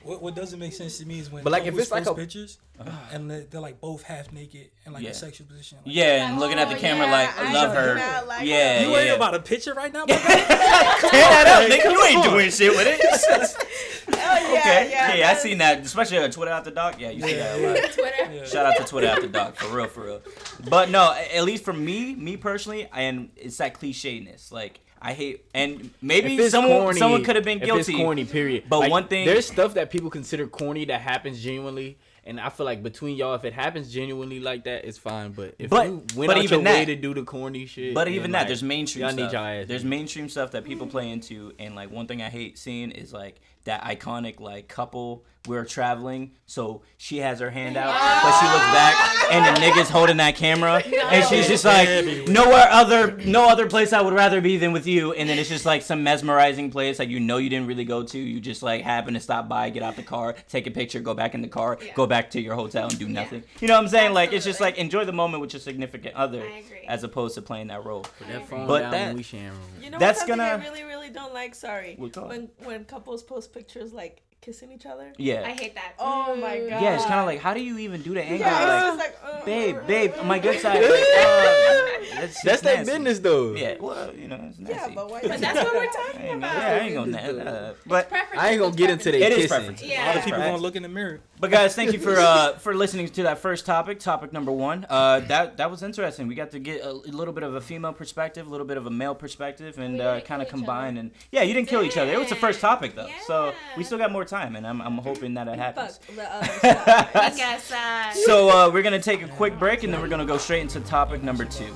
What, 0.03 0.21
what 0.21 0.35
doesn't 0.35 0.59
make 0.59 0.73
sense 0.73 0.97
to 0.97 1.05
me 1.05 1.19
is 1.19 1.31
when 1.31 1.43
But, 1.43 1.51
like, 1.53 1.65
if 1.65 1.77
it's 1.77 1.91
like 1.91 2.03
post 2.03 2.17
a- 2.17 2.21
pictures 2.21 2.57
and 3.11 3.29
they're, 3.29 3.41
they're 3.45 3.61
like 3.61 3.79
both 3.79 4.03
half 4.03 4.31
naked 4.31 4.69
and 4.85 4.93
like 4.93 5.03
Yeah. 5.03 5.11
a 5.11 5.13
sexual 5.13 5.47
position. 5.47 5.77
Like, 5.85 5.95
Yeah, 5.95 6.27
and 6.29 6.37
oh, 6.37 6.39
looking 6.39 6.59
at 6.59 6.69
the 6.69 6.75
Oh, 6.75 6.79
camera 6.79 7.05
yeah, 7.05 7.11
like, 7.11 7.37
I 7.39 7.53
love 7.53 7.73
her. 7.75 7.95
that, 7.95 8.27
like, 8.27 8.45
yeah, 8.47 8.81
You 8.83 8.91
worried 8.91 9.05
yeah. 9.07 9.13
about 9.15 9.35
a 9.35 9.39
picture 9.39 9.73
right 9.73 9.93
now? 9.93 10.05
bro? 10.07 10.15
Tear 10.15 10.25
that 10.25 11.47
up, 11.47 11.69
nigga. 11.71 11.91
You 11.91 12.03
ain't 12.03 12.23
doing 12.23 12.49
shit 12.51 12.71
with 12.71 12.87
it. 12.87 13.63
Oh 14.09 14.13
yeah, 14.53 14.59
okay. 14.59 14.89
yeah. 14.89 15.07
Yeah, 15.07 15.13
I 15.13 15.17
that's- 15.19 15.43
seen 15.43 15.57
that, 15.59 15.79
especially 15.79 16.17
on 16.17 16.29
Twitter 16.31 16.51
after 16.51 16.71
dark. 16.71 16.99
Yeah, 16.99 17.11
you 17.11 17.21
see 17.21 17.35
that 17.35 17.59
a 17.59 17.67
lot. 17.67 17.91
Twitter. 17.93 18.33
Yeah. 18.33 18.45
Shout 18.45 18.65
out 18.65 18.77
to 18.77 18.83
Twitter 18.83 19.07
after 19.07 19.27
dark, 19.27 19.55
for 19.55 19.73
real, 19.75 19.87
for 19.87 20.03
real. 20.05 20.21
But 20.69 20.89
no, 20.89 21.13
at 21.33 21.43
least 21.43 21.63
for 21.63 21.71
me, 21.73 22.13
me 22.15 22.35
personally, 22.35 22.89
and 22.93 23.29
it's 23.35 23.57
that 23.57 23.79
clichéness. 23.79 24.51
Like 24.51 24.79
I 25.07 25.13
hate, 25.13 25.45
and 25.53 25.89
maybe 26.01 26.49
someone 26.49 26.81
corny, 26.81 26.99
someone 26.99 27.23
could 27.23 27.37
have 27.37 27.45
been 27.45 27.59
guilty. 27.59 27.93
corny, 27.93 28.25
period. 28.25 28.65
But 28.67 28.79
Like, 28.79 28.91
one 28.91 29.07
thing- 29.07 29.25
there's 29.25 29.45
stuff 29.45 29.75
that 29.75 29.89
people 29.89 30.09
consider 30.09 30.47
corny 30.47 30.83
that 30.83 30.99
happens 30.99 31.41
genuinely, 31.41 31.97
and 32.25 32.41
I 32.41 32.49
feel 32.49 32.65
like 32.65 32.83
between 32.83 33.15
y'all, 33.15 33.33
if 33.33 33.45
it 33.45 33.53
happens 33.53 33.89
genuinely 33.93 34.41
like 34.41 34.65
that, 34.65 34.83
it's 34.83 34.97
fine. 34.97 35.31
But 35.31 35.55
if 35.59 35.69
But- 35.69 35.85
you 35.85 35.91
went 36.13 36.27
but 36.27 36.29
out 36.31 36.43
even 36.43 36.59
your 36.59 36.73
way 36.73 36.79
that- 36.79 36.85
to 36.87 36.95
do 36.97 37.13
the 37.13 37.23
corny 37.23 37.65
shit, 37.67 37.93
But 37.93 38.09
even 38.09 38.31
that, 38.31 38.39
like, 38.39 38.47
there's 38.47 38.63
mainstream 38.63 39.03
y'all 39.03 39.11
stuff. 39.13 39.31
need 39.31 39.37
y'all 39.37 39.45
ass. 39.61 39.67
There's 39.69 39.85
mainstream 39.85 40.27
stuff 40.27 40.51
that 40.51 40.65
people 40.65 40.87
play 40.87 41.09
into, 41.09 41.53
and 41.57 41.73
like 41.73 41.89
one 41.89 42.05
thing 42.05 42.21
I 42.21 42.27
hate 42.29 42.57
seeing 42.57 42.91
is 42.91 43.13
like 43.13 43.35
that 43.63 43.83
iconic 43.83 44.41
like 44.41 44.67
couple. 44.67 45.23
We're 45.47 45.65
traveling, 45.65 46.31
so 46.45 46.81
she 46.97 47.17
has 47.19 47.39
her 47.39 47.49
hand 47.49 47.77
out, 47.77 47.93
but 47.93 48.39
she 48.39 48.45
looks 48.45 48.71
back, 48.73 49.31
and 49.31 49.45
the 49.55 49.59
nigga's 49.61 49.89
holding 49.89 50.17
that 50.17 50.35
camera, 50.35 50.81
and 50.83 51.25
she's 51.25 51.47
just 51.47 51.63
like, 51.65 51.87
nowhere 52.27 52.67
other, 52.69 53.17
no 53.17 53.47
other 53.49 53.67
place 53.67 53.93
I 53.93 54.01
would 54.01 54.13
rather 54.13 54.41
be 54.41 54.57
than 54.57 54.71
with 54.73 54.85
you. 54.87 55.13
And 55.13 55.29
then 55.29 55.39
it's 55.39 55.49
just 55.49 55.65
like 55.65 55.81
some 55.81 56.03
mesmerizing 56.03 56.69
place 56.71 56.99
like 56.99 57.09
you 57.09 57.19
know 57.19 57.37
you 57.37 57.49
didn't 57.49 57.67
really 57.67 57.85
go 57.85 58.03
to. 58.03 58.17
You 58.19 58.39
just 58.39 58.61
like 58.63 58.81
happen 58.81 59.13
to 59.13 59.19
stop 59.19 59.47
by, 59.47 59.69
get 59.69 59.83
out 59.83 59.95
the 59.95 60.03
car, 60.03 60.35
take 60.49 60.67
a 60.67 60.71
picture, 60.71 60.99
go 60.99 61.13
back 61.13 61.33
in 61.33 61.41
the 61.41 61.47
car, 61.47 61.77
Yeah. 61.81 61.93
go 61.93 62.05
back 62.05 62.29
to 62.31 62.41
your 62.41 62.55
hotel 62.55 62.87
and 62.89 62.99
do 62.99 63.07
nothing. 63.07 63.43
You 63.61 63.67
know 63.67 63.75
what 63.75 63.83
I'm 63.83 63.89
saying? 63.89 64.13
Like 64.13 64.33
it's 64.33 64.45
just 64.45 64.59
like 64.59 64.77
enjoy 64.77 65.05
the 65.05 65.13
moment 65.13 65.41
with 65.41 65.53
your 65.53 65.59
significant 65.61 66.15
other, 66.15 66.43
as 66.87 67.03
opposed 67.03 67.35
to 67.35 67.41
playing 67.41 67.67
that 67.67 67.85
role. 67.85 68.05
That 68.27 68.49
But 68.49 68.79
down 68.81 68.91
that, 68.91 69.15
we 69.15 69.23
sharing. 69.23 69.51
You 69.81 69.91
know 69.91 69.97
that's 69.99 70.19
what's 70.19 70.29
something 70.29 70.37
gonna- 70.37 70.63
I 70.63 70.67
really, 70.67 70.83
really 70.83 71.09
don't 71.09 71.33
like? 71.33 71.55
Sorry. 71.55 71.95
When 71.97 72.49
when 72.63 72.85
couples 72.85 73.23
post 73.23 73.53
pictures 73.53 73.93
like 73.93 74.21
kissing 74.47 74.71
each 74.71 74.85
other. 74.85 75.11
Yeah. 75.17 75.43
I 75.45 75.49
hate 75.51 75.75
that. 75.75 75.93
Oh 75.99 76.33
my 76.37 76.57
god. 76.59 76.81
Yeah, 76.81 76.95
it's 76.95 77.03
kind 77.05 77.19
of 77.19 77.25
like, 77.25 77.41
how 77.41 77.53
do 77.53 77.61
you 77.61 77.77
even 77.79 78.01
do 78.01 78.13
the 78.13 78.23
angle? 78.23 78.39
Yeah, 78.39 78.63
like, 78.65 78.77
it's 78.77 78.85
just 78.87 78.99
like, 78.99 79.15
uh, 79.41 79.45
babe, 79.45 79.75
uh, 79.75 79.81
babe, 79.87 80.13
uh, 80.15 80.21
on 80.21 80.27
my 80.27 80.39
good 80.39 80.55
uh, 80.55 80.59
side. 80.59 80.81
Like, 80.83 80.91
uh, 80.91 82.17
that's 82.21 82.41
That's 82.43 82.61
their 82.61 82.85
business 82.85 83.19
though. 83.19 83.53
Yeah, 83.55 83.75
well, 83.81 84.13
you 84.15 84.29
know, 84.29 84.39
it's 84.49 84.57
nasty. 84.57 84.73
Yeah, 84.89 84.95
but 84.95 85.11
why? 85.11 85.19
But 85.21 85.41
that's 85.41 85.59
what 85.61 85.73
we're 85.75 85.85
talking 85.91 86.29
about. 86.37 86.55
yeah, 86.55 86.69
I 86.69 86.79
ain't 86.79 86.95
gonna. 86.95 87.17
Uh, 87.17 87.73
but 87.85 88.07
Preference 88.09 88.41
I 88.41 88.49
ain't 88.51 88.59
gonna 88.61 88.75
get 88.75 88.89
into 88.89 89.03
preference. 89.11 89.21
that 89.25 89.31
It 89.31 89.31
is 89.33 89.37
kissing. 89.37 89.49
preference. 89.49 89.83
Yeah. 89.83 90.09
Other 90.11 90.21
people 90.21 90.39
Facts. 90.39 90.51
gonna 90.51 90.61
look 90.63 90.75
in 90.77 90.83
the 90.83 90.89
mirror. 90.89 91.19
But 91.39 91.51
guys, 91.51 91.75
thank 91.75 91.93
you 91.93 91.99
for 91.99 92.15
uh 92.17 92.53
for 92.53 92.73
listening 92.75 93.07
to 93.09 93.23
that 93.23 93.39
first 93.39 93.65
topic, 93.65 93.99
topic 93.99 94.33
number 94.33 94.51
one. 94.51 94.85
Uh, 94.89 95.19
that 95.21 95.57
that 95.57 95.69
was 95.69 95.83
interesting. 95.83 96.27
We 96.27 96.35
got 96.35 96.51
to 96.51 96.59
get 96.59 96.81
a, 96.81 96.89
a 96.89 97.13
little 97.13 97.33
bit 97.33 97.43
of 97.43 97.55
a 97.55 97.61
female 97.61 97.93
perspective, 97.93 98.47
a 98.47 98.49
little 98.49 98.65
bit 98.65 98.77
of 98.77 98.85
a 98.85 98.89
male 98.89 99.15
perspective, 99.15 99.77
and 99.77 100.01
uh, 100.01 100.21
kind 100.21 100.41
of 100.41 100.47
combine. 100.47 100.97
And 100.97 101.11
yeah, 101.31 101.43
you 101.43 101.53
didn't 101.53 101.69
kill 101.69 101.83
each 101.83 101.97
other. 101.97 102.11
It 102.11 102.19
was 102.19 102.29
the 102.29 102.35
first 102.35 102.59
topic 102.59 102.95
though, 102.95 103.09
so 103.25 103.53
we 103.75 103.83
still 103.83 103.97
got 103.97 104.11
more 104.11 104.25
time, 104.25 104.55
and 104.55 104.65
I'm 104.65 104.81
I'm 104.81 104.97
hoping 104.97 105.33
that 105.35 105.47
it 105.47 105.59
happens. 105.59 105.97
Fuck 105.99 106.15
the 106.15 106.33
other. 106.33 107.11
I 107.15 107.33
guess 107.35 107.71
uh, 107.71 108.13
So 108.25 108.49
uh, 108.49 108.69
we're 108.71 108.83
gonna 108.83 109.01
take 109.01 109.21
a 109.21 109.27
quick 109.27 109.57
break, 109.59 109.83
and 109.83 109.93
then 109.93 110.01
we're 110.01 110.07
gonna 110.09 110.25
go 110.25 110.37
straight 110.37 110.61
into 110.61 110.79
topic 110.81 111.23
number 111.23 111.45
two. 111.45 111.73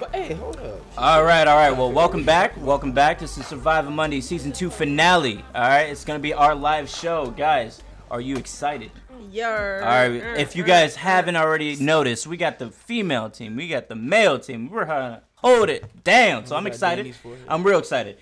But 0.00 0.14
hey, 0.14 0.32
hold 0.32 0.56
up. 0.56 0.80
All 0.96 1.22
right, 1.24 1.46
all 1.46 1.58
right. 1.58 1.76
Well, 1.76 1.92
welcome 1.92 2.24
back. 2.24 2.56
Welcome 2.56 2.92
back. 2.92 3.18
This 3.18 3.36
is 3.36 3.46
Survivor 3.46 3.90
Monday 3.90 4.22
season 4.22 4.50
two 4.50 4.70
finale. 4.70 5.44
All 5.54 5.60
right, 5.60 5.90
it's 5.90 6.06
gonna 6.06 6.18
be 6.18 6.32
our 6.32 6.54
live 6.54 6.88
show, 6.88 7.26
guys. 7.32 7.82
Are 8.10 8.22
you 8.22 8.38
excited? 8.38 8.90
Yer. 9.30 9.82
All 9.82 9.90
right. 9.90 10.38
If 10.40 10.56
you 10.56 10.64
guys 10.64 10.96
haven't 10.96 11.36
already 11.36 11.76
noticed, 11.76 12.26
we 12.26 12.38
got 12.38 12.58
the 12.58 12.70
female 12.70 13.28
team, 13.28 13.56
we 13.56 13.68
got 13.68 13.90
the 13.90 13.94
male 13.94 14.38
team. 14.38 14.70
We're 14.70 14.86
gonna 14.86 15.22
hold 15.34 15.68
it 15.68 16.02
down. 16.02 16.46
So 16.46 16.56
I'm 16.56 16.66
excited. 16.66 17.14
I'm 17.46 17.62
real 17.62 17.78
excited 17.78 18.16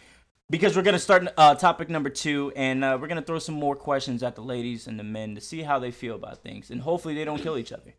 because 0.50 0.76
we're 0.76 0.82
gonna 0.82 0.98
start 0.98 1.28
uh, 1.36 1.54
topic 1.54 1.88
number 1.88 2.10
two, 2.10 2.52
and 2.56 2.82
uh, 2.82 2.98
we're 3.00 3.06
gonna 3.06 3.22
throw 3.22 3.38
some 3.38 3.54
more 3.54 3.76
questions 3.76 4.24
at 4.24 4.34
the 4.34 4.42
ladies 4.42 4.88
and 4.88 4.98
the 4.98 5.04
men 5.04 5.36
to 5.36 5.40
see 5.40 5.62
how 5.62 5.78
they 5.78 5.92
feel 5.92 6.16
about 6.16 6.38
things, 6.38 6.72
and 6.72 6.80
hopefully 6.80 7.14
they 7.14 7.24
don't 7.24 7.40
kill 7.40 7.56
each 7.56 7.70
other. 7.70 7.94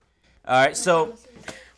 All 0.46 0.66
right. 0.66 0.76
So 0.76 1.16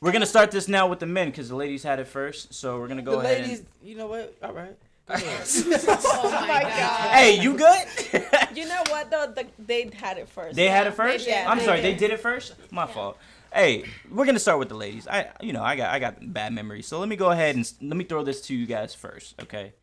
we're 0.02 0.12
gonna 0.12 0.26
start 0.26 0.52
this 0.52 0.68
now 0.68 0.88
with 0.88 1.00
the 1.00 1.06
men 1.06 1.28
because 1.30 1.50
the 1.50 1.56
ladies 1.56 1.84
had 1.84 2.00
it 2.00 2.08
first. 2.08 2.54
So 2.54 2.80
we're 2.80 2.88
gonna 2.88 3.02
go 3.02 3.12
the 3.14 3.18
ahead. 3.20 3.42
ladies, 3.44 3.60
and... 3.60 3.68
you 3.84 3.96
know 3.96 4.08
what? 4.08 4.36
All 4.44 4.54
right. 4.54 4.76
Oh 5.14 6.30
my 6.48 6.64
oh 6.64 6.70
god. 6.70 7.12
Hey, 7.16 7.40
you 7.42 7.58
good? 7.58 7.86
You 8.56 8.68
know 8.68 8.84
what 8.90 9.10
though? 9.10 9.32
The, 9.34 9.46
they 9.60 9.90
had 9.94 10.18
it 10.18 10.28
first. 10.28 10.56
they 10.56 10.68
had 10.68 10.86
it 10.88 10.94
first. 10.94 11.26
did. 11.26 11.46
I'm 11.46 11.58
They 11.58 11.66
sorry, 11.66 11.82
they 11.82 11.92
did. 11.92 12.00
did 12.00 12.12
it 12.12 12.20
first. 12.20 12.54
My 12.70 12.86
fault. 12.86 13.18
Hey, 13.54 13.86
we're 14.10 14.26
gonna 14.26 14.40
start 14.40 14.60
with 14.60 14.70
the 14.70 14.76
ladies. 14.76 15.08
I, 15.08 15.28
you 15.42 15.52
know, 15.54 15.64
I 15.64 15.76
got 15.76 15.94
I 15.94 16.00
got 16.00 16.34
bad 16.34 16.54
memories, 16.54 16.88
so 16.88 17.00
let 17.00 17.08
me 17.10 17.16
go 17.16 17.32
ahead 17.32 17.56
and 17.56 17.72
let 17.82 17.98
me 17.98 18.04
throw 18.04 18.24
this 18.24 18.42
to 18.44 18.56
you 18.56 18.66
guys 18.66 18.94
first, 18.96 19.36
okay? 19.42 19.74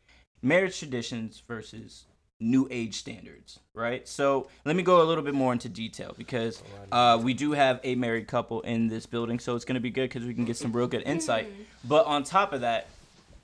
Marriage 0.43 0.79
traditions 0.79 1.43
versus 1.49 2.05
new 2.41 2.69
age 2.71 2.95
standards, 2.95 3.59
right? 3.75 4.07
So 4.07 4.49
let 4.65 4.77
me 4.77 4.83
go 4.83 5.03
a 5.03 5.05
little 5.05 5.25
bit 5.25 5.35
more 5.35 5.53
into 5.53 5.69
detail 5.69 6.15
because 6.17 6.63
uh, 6.93 7.19
we 7.23 7.35
do 7.35 7.53
have 7.53 7.81
a 7.83 7.95
married 7.97 8.29
couple 8.29 8.61
in 8.61 8.89
this 8.89 9.07
building, 9.07 9.39
so 9.39 9.57
it's 9.57 9.65
gonna 9.65 9.81
be 9.81 9.91
good 9.91 10.09
because 10.09 10.25
we 10.25 10.35
can 10.35 10.45
get 10.45 10.57
some 10.57 10.73
real 10.73 10.87
good 10.87 11.03
insight. 11.03 11.53
But 11.85 12.07
on 12.07 12.23
top 12.23 12.53
of 12.53 12.61
that, 12.61 12.89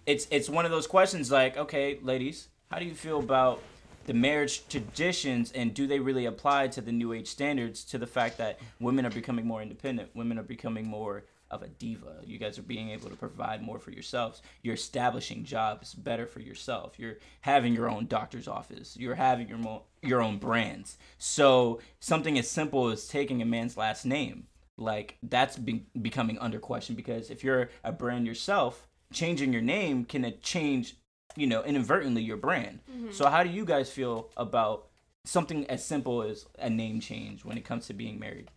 it's 0.06 0.26
it's 0.30 0.48
one 0.48 0.64
of 0.64 0.70
those 0.70 0.86
questions 0.86 1.30
like, 1.30 1.56
okay, 1.56 1.98
ladies, 2.02 2.48
how 2.70 2.78
do 2.78 2.84
you 2.84 2.94
feel 2.94 3.18
about 3.18 3.60
the 4.06 4.14
marriage 4.14 4.68
traditions 4.68 5.50
and 5.52 5.72
do 5.72 5.86
they 5.86 5.98
really 5.98 6.26
apply 6.26 6.68
to 6.68 6.80
the 6.80 6.92
new 6.92 7.12
age 7.12 7.26
standards 7.26 7.84
to 7.84 7.98
the 7.98 8.06
fact 8.06 8.36
that 8.36 8.58
women 8.78 9.06
are 9.06 9.10
becoming 9.10 9.46
more 9.46 9.62
independent, 9.62 10.10
women 10.14 10.38
are 10.38 10.42
becoming 10.42 10.86
more 10.86 11.24
of 11.50 11.62
a 11.62 11.68
diva. 11.68 12.16
You 12.24 12.38
guys 12.38 12.58
are 12.58 12.62
being 12.62 12.90
able 12.90 13.08
to 13.10 13.16
provide 13.16 13.62
more 13.62 13.78
for 13.78 13.90
yourselves. 13.90 14.42
You're 14.62 14.74
establishing 14.74 15.44
jobs 15.44 15.94
better 15.94 16.26
for 16.26 16.40
yourself. 16.40 16.98
You're 16.98 17.18
having 17.42 17.74
your 17.74 17.88
own 17.88 18.06
doctor's 18.06 18.48
office. 18.48 18.96
You're 18.96 19.14
having 19.14 19.48
your 19.48 19.58
mo- 19.58 19.84
your 20.02 20.22
own 20.22 20.38
brands. 20.38 20.98
So 21.18 21.80
something 22.00 22.38
as 22.38 22.50
simple 22.50 22.88
as 22.88 23.06
taking 23.06 23.40
a 23.40 23.44
man's 23.44 23.76
last 23.76 24.04
name, 24.04 24.48
like 24.76 25.18
that's 25.22 25.56
be- 25.56 25.86
becoming 26.00 26.38
under 26.38 26.58
question 26.58 26.94
because 26.94 27.30
if 27.30 27.44
you're 27.44 27.70
a 27.82 27.92
brand 27.92 28.26
yourself, 28.26 28.88
changing 29.12 29.52
your 29.52 29.62
name 29.62 30.04
can 30.04 30.32
change, 30.42 30.96
you 31.36 31.46
know, 31.46 31.62
inadvertently 31.62 32.22
your 32.22 32.36
brand. 32.36 32.80
Mm-hmm. 32.90 33.12
So 33.12 33.28
how 33.28 33.44
do 33.44 33.50
you 33.50 33.64
guys 33.64 33.90
feel 33.90 34.30
about 34.36 34.88
something 35.24 35.66
as 35.70 35.84
simple 35.84 36.22
as 36.22 36.46
a 36.58 36.68
name 36.68 37.00
change 37.00 37.44
when 37.44 37.56
it 37.56 37.64
comes 37.64 37.86
to 37.86 37.94
being 37.94 38.18
married? 38.18 38.50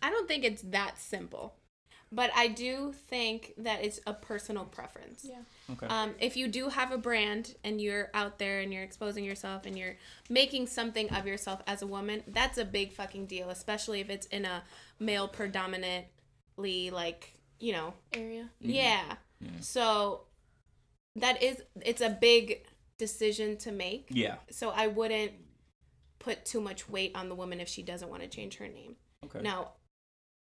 I 0.00 0.10
don't 0.10 0.26
think 0.28 0.44
it's 0.44 0.62
that 0.62 0.98
simple, 0.98 1.54
but 2.10 2.30
I 2.34 2.48
do 2.48 2.92
think 3.08 3.54
that 3.58 3.84
it's 3.84 4.00
a 4.06 4.12
personal 4.12 4.64
preference. 4.64 5.26
Yeah. 5.28 5.40
Okay. 5.72 5.86
Um, 5.86 6.14
if 6.18 6.36
you 6.36 6.48
do 6.48 6.68
have 6.68 6.92
a 6.92 6.98
brand 6.98 7.54
and 7.64 7.80
you're 7.80 8.10
out 8.14 8.38
there 8.38 8.60
and 8.60 8.72
you're 8.72 8.82
exposing 8.82 9.24
yourself 9.24 9.66
and 9.66 9.78
you're 9.78 9.96
making 10.28 10.66
something 10.66 11.10
of 11.10 11.26
yourself 11.26 11.62
as 11.66 11.82
a 11.82 11.86
woman, 11.86 12.22
that's 12.28 12.58
a 12.58 12.64
big 12.64 12.92
fucking 12.92 13.26
deal, 13.26 13.50
especially 13.50 14.00
if 14.00 14.10
it's 14.10 14.26
in 14.26 14.44
a 14.44 14.62
male 14.98 15.28
predominantly 15.28 16.90
like, 16.90 17.34
you 17.60 17.72
know, 17.72 17.94
Area. 18.12 18.48
yeah. 18.60 19.14
So 19.60 20.22
that 21.16 21.42
is 21.42 21.62
it's 21.84 22.00
a 22.00 22.10
big 22.10 22.64
decision 22.98 23.56
to 23.58 23.72
make. 23.72 24.08
yeah. 24.10 24.36
So 24.50 24.70
I 24.70 24.86
wouldn't 24.86 25.32
put 26.18 26.44
too 26.44 26.60
much 26.60 26.88
weight 26.88 27.12
on 27.14 27.28
the 27.28 27.34
woman 27.34 27.60
if 27.60 27.68
she 27.68 27.82
doesn't 27.82 28.08
want 28.08 28.22
to 28.22 28.28
change 28.28 28.56
her 28.58 28.68
name. 28.68 28.96
Okay. 29.24 29.40
Now, 29.42 29.72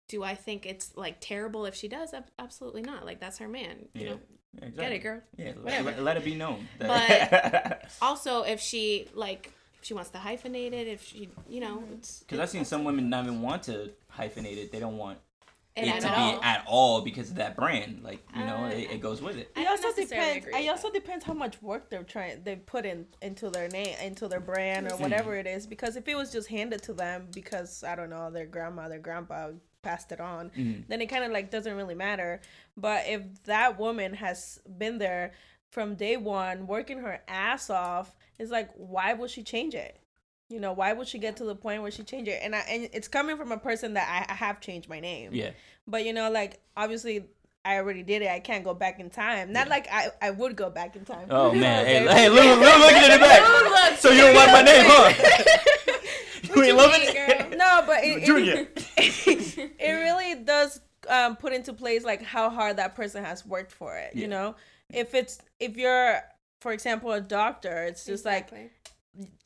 do 0.08 0.24
I 0.24 0.36
think 0.36 0.66
it's 0.66 0.96
like 0.96 1.18
terrible 1.20 1.66
if 1.66 1.76
she 1.76 1.88
does? 1.88 2.14
Absolutely 2.40 2.82
not. 2.82 3.06
Like 3.06 3.20
that's 3.20 3.38
her 3.40 3.48
man. 3.48 3.88
You 3.94 4.02
Yeah. 4.02 4.10
know. 4.12 4.20
Yeah, 4.62 4.70
Get 4.70 4.92
it, 4.94 5.00
girl. 5.00 5.22
Yeah, 5.38 5.46
let, 5.48 5.58
Whatever. 5.58 5.92
let, 5.92 6.04
let 6.04 6.18
it 6.18 6.24
be 6.26 6.36
known. 6.36 6.68
But- 6.80 7.92
Also, 8.02 8.42
if 8.44 8.60
she 8.60 9.08
like 9.14 9.52
if 9.80 9.86
she 9.86 9.94
wants 9.94 10.10
to 10.12 10.18
hyphenate 10.18 10.74
it, 10.74 10.88
if 10.88 11.04
she 11.06 11.30
you 11.48 11.60
know. 11.60 11.84
Because 12.22 12.40
I've 12.40 12.50
seen 12.50 12.66
some 12.66 12.84
women 12.84 13.10
not 13.10 13.26
even 13.26 13.42
want 13.42 13.64
to 13.64 13.92
hyphenate 14.18 14.58
it. 14.58 14.72
They 14.72 14.80
don't 14.80 14.98
want 14.98 15.20
It 15.76 15.84
it 15.88 15.96
at 15.96 16.02
to 16.02 16.14
all. 16.20 16.32
be 16.40 16.44
at 16.44 16.64
all 16.68 17.02
because 17.02 17.30
of 17.30 17.36
that 17.36 17.56
brand. 17.56 18.02
Like 18.04 18.26
you 18.36 18.46
know, 18.46 18.64
Uh, 18.66 18.70
it, 18.70 18.92
it 18.94 19.02
goes 19.02 19.22
with 19.22 19.38
it. 19.38 19.52
I 19.56 19.62
It 19.62 19.68
also 19.68 19.94
depends. 19.94 20.48
It 20.48 20.70
also 20.70 20.90
depends 20.92 21.24
how 21.26 21.34
much 21.34 21.62
work 21.62 21.90
they're 21.92 22.04
trying 22.04 22.42
they 22.44 22.56
put 22.56 22.86
in 22.86 23.06
into 23.22 23.50
their 23.52 23.68
name, 23.68 23.96
into 24.02 24.28
their 24.28 24.40
brand 24.40 24.88
or 24.88 24.92
Mm-hmm. 24.92 25.04
whatever 25.04 25.36
it 25.36 25.46
is. 25.46 25.68
Because 25.68 25.96
if 25.98 26.08
it 26.08 26.16
was 26.16 26.32
just 26.32 26.48
handed 26.48 26.82
to 26.84 26.94
them 26.94 27.28
because 27.32 27.84
I 27.84 27.96
don't 27.96 28.10
know 28.10 28.32
their 28.32 28.48
grandma, 28.48 28.88
their 28.90 29.00
grandpa 29.00 29.52
passed 29.88 30.12
it 30.12 30.20
on, 30.20 30.44
Mm-hmm. 30.58 30.82
then 30.90 31.00
it 31.02 31.08
kind 31.08 31.24
of 31.24 31.32
like 31.32 31.48
doesn't 31.56 31.76
really 31.82 31.96
matter. 32.08 32.32
But 32.76 33.00
if 33.08 33.22
that 33.46 33.80
woman 33.80 34.14
has 34.26 34.60
been 34.84 34.98
there 34.98 35.32
from 35.72 35.96
day 35.96 36.16
one, 36.18 36.68
working 36.68 37.00
her 37.00 37.22
ass 37.28 37.70
off, 37.70 38.16
it's 38.40 38.52
like 38.52 38.70
why 38.76 39.14
would 39.14 39.30
she 39.36 39.44
change 39.44 39.74
it? 39.76 39.94
You 40.50 40.60
know, 40.64 40.72
why 40.72 40.94
would 40.94 41.08
she 41.08 41.20
get 41.20 41.36
to 41.38 41.46
the 41.46 41.56
point 41.56 41.82
where 41.82 41.92
she 41.92 42.04
change 42.04 42.28
it? 42.28 42.40
And 42.44 42.56
I 42.56 42.60
and 42.74 42.90
it's 42.98 43.08
coming 43.08 43.36
from 43.38 43.52
a 43.52 43.58
person 43.70 43.94
that 43.96 44.08
I, 44.16 44.20
I 44.34 44.36
have 44.46 44.62
changed 44.62 44.88
my 44.90 45.00
name. 45.00 45.30
Yeah. 45.34 45.52
But 45.86 46.06
you 46.06 46.14
know, 46.14 46.30
like 46.32 46.62
obviously 46.76 47.26
I 47.66 47.76
already 47.80 48.02
did 48.04 48.22
it. 48.22 48.30
I 48.30 48.40
can't 48.40 48.64
go 48.64 48.74
back 48.74 49.00
in 49.02 49.10
time. 49.10 49.52
Not 49.52 49.68
like 49.68 49.88
I, 49.92 50.08
I 50.22 50.32
would 50.32 50.56
go 50.56 50.70
back 50.70 50.96
in 50.96 51.04
time. 51.04 51.28
Oh 51.30 51.52
man, 51.66 51.86
hey, 51.86 52.00
hey, 52.08 52.30
look, 52.30 52.46
look, 52.64 52.78
look 52.84 52.94
at 53.04 53.12
it 53.12 53.20
back. 53.20 53.44
So 54.00 54.10
you 54.12 54.22
don't 54.22 54.36
like 54.36 54.52
my 54.52 54.62
name, 54.62 54.86
huh? 54.88 55.74
you 56.58 56.64
ain't 56.64 56.78
loving 56.78 57.02
it, 57.04 57.58
No, 57.58 57.84
but 57.86 58.04
it, 58.04 58.26
Junior. 58.26 58.68
it, 58.98 59.58
it 59.80 59.92
really 59.92 60.44
does 60.44 60.82
um, 61.10 61.36
put 61.36 61.54
into 61.54 61.74
place 61.74 62.04
like 62.04 62.22
how 62.22 62.50
hard 62.50 62.78
that 62.78 62.96
person 62.96 63.24
has 63.24 63.46
worked 63.46 63.72
for 63.72 63.96
it. 63.98 64.12
Yeah. 64.14 64.22
You 64.22 64.28
know, 64.28 64.56
if 64.92 65.14
it's 65.14 65.40
if 65.60 65.78
you're, 65.78 66.20
for 66.62 66.72
example, 66.72 67.12
a 67.12 67.22
doctor, 67.22 67.84
it's 67.84 68.06
just 68.06 68.26
like 68.26 68.50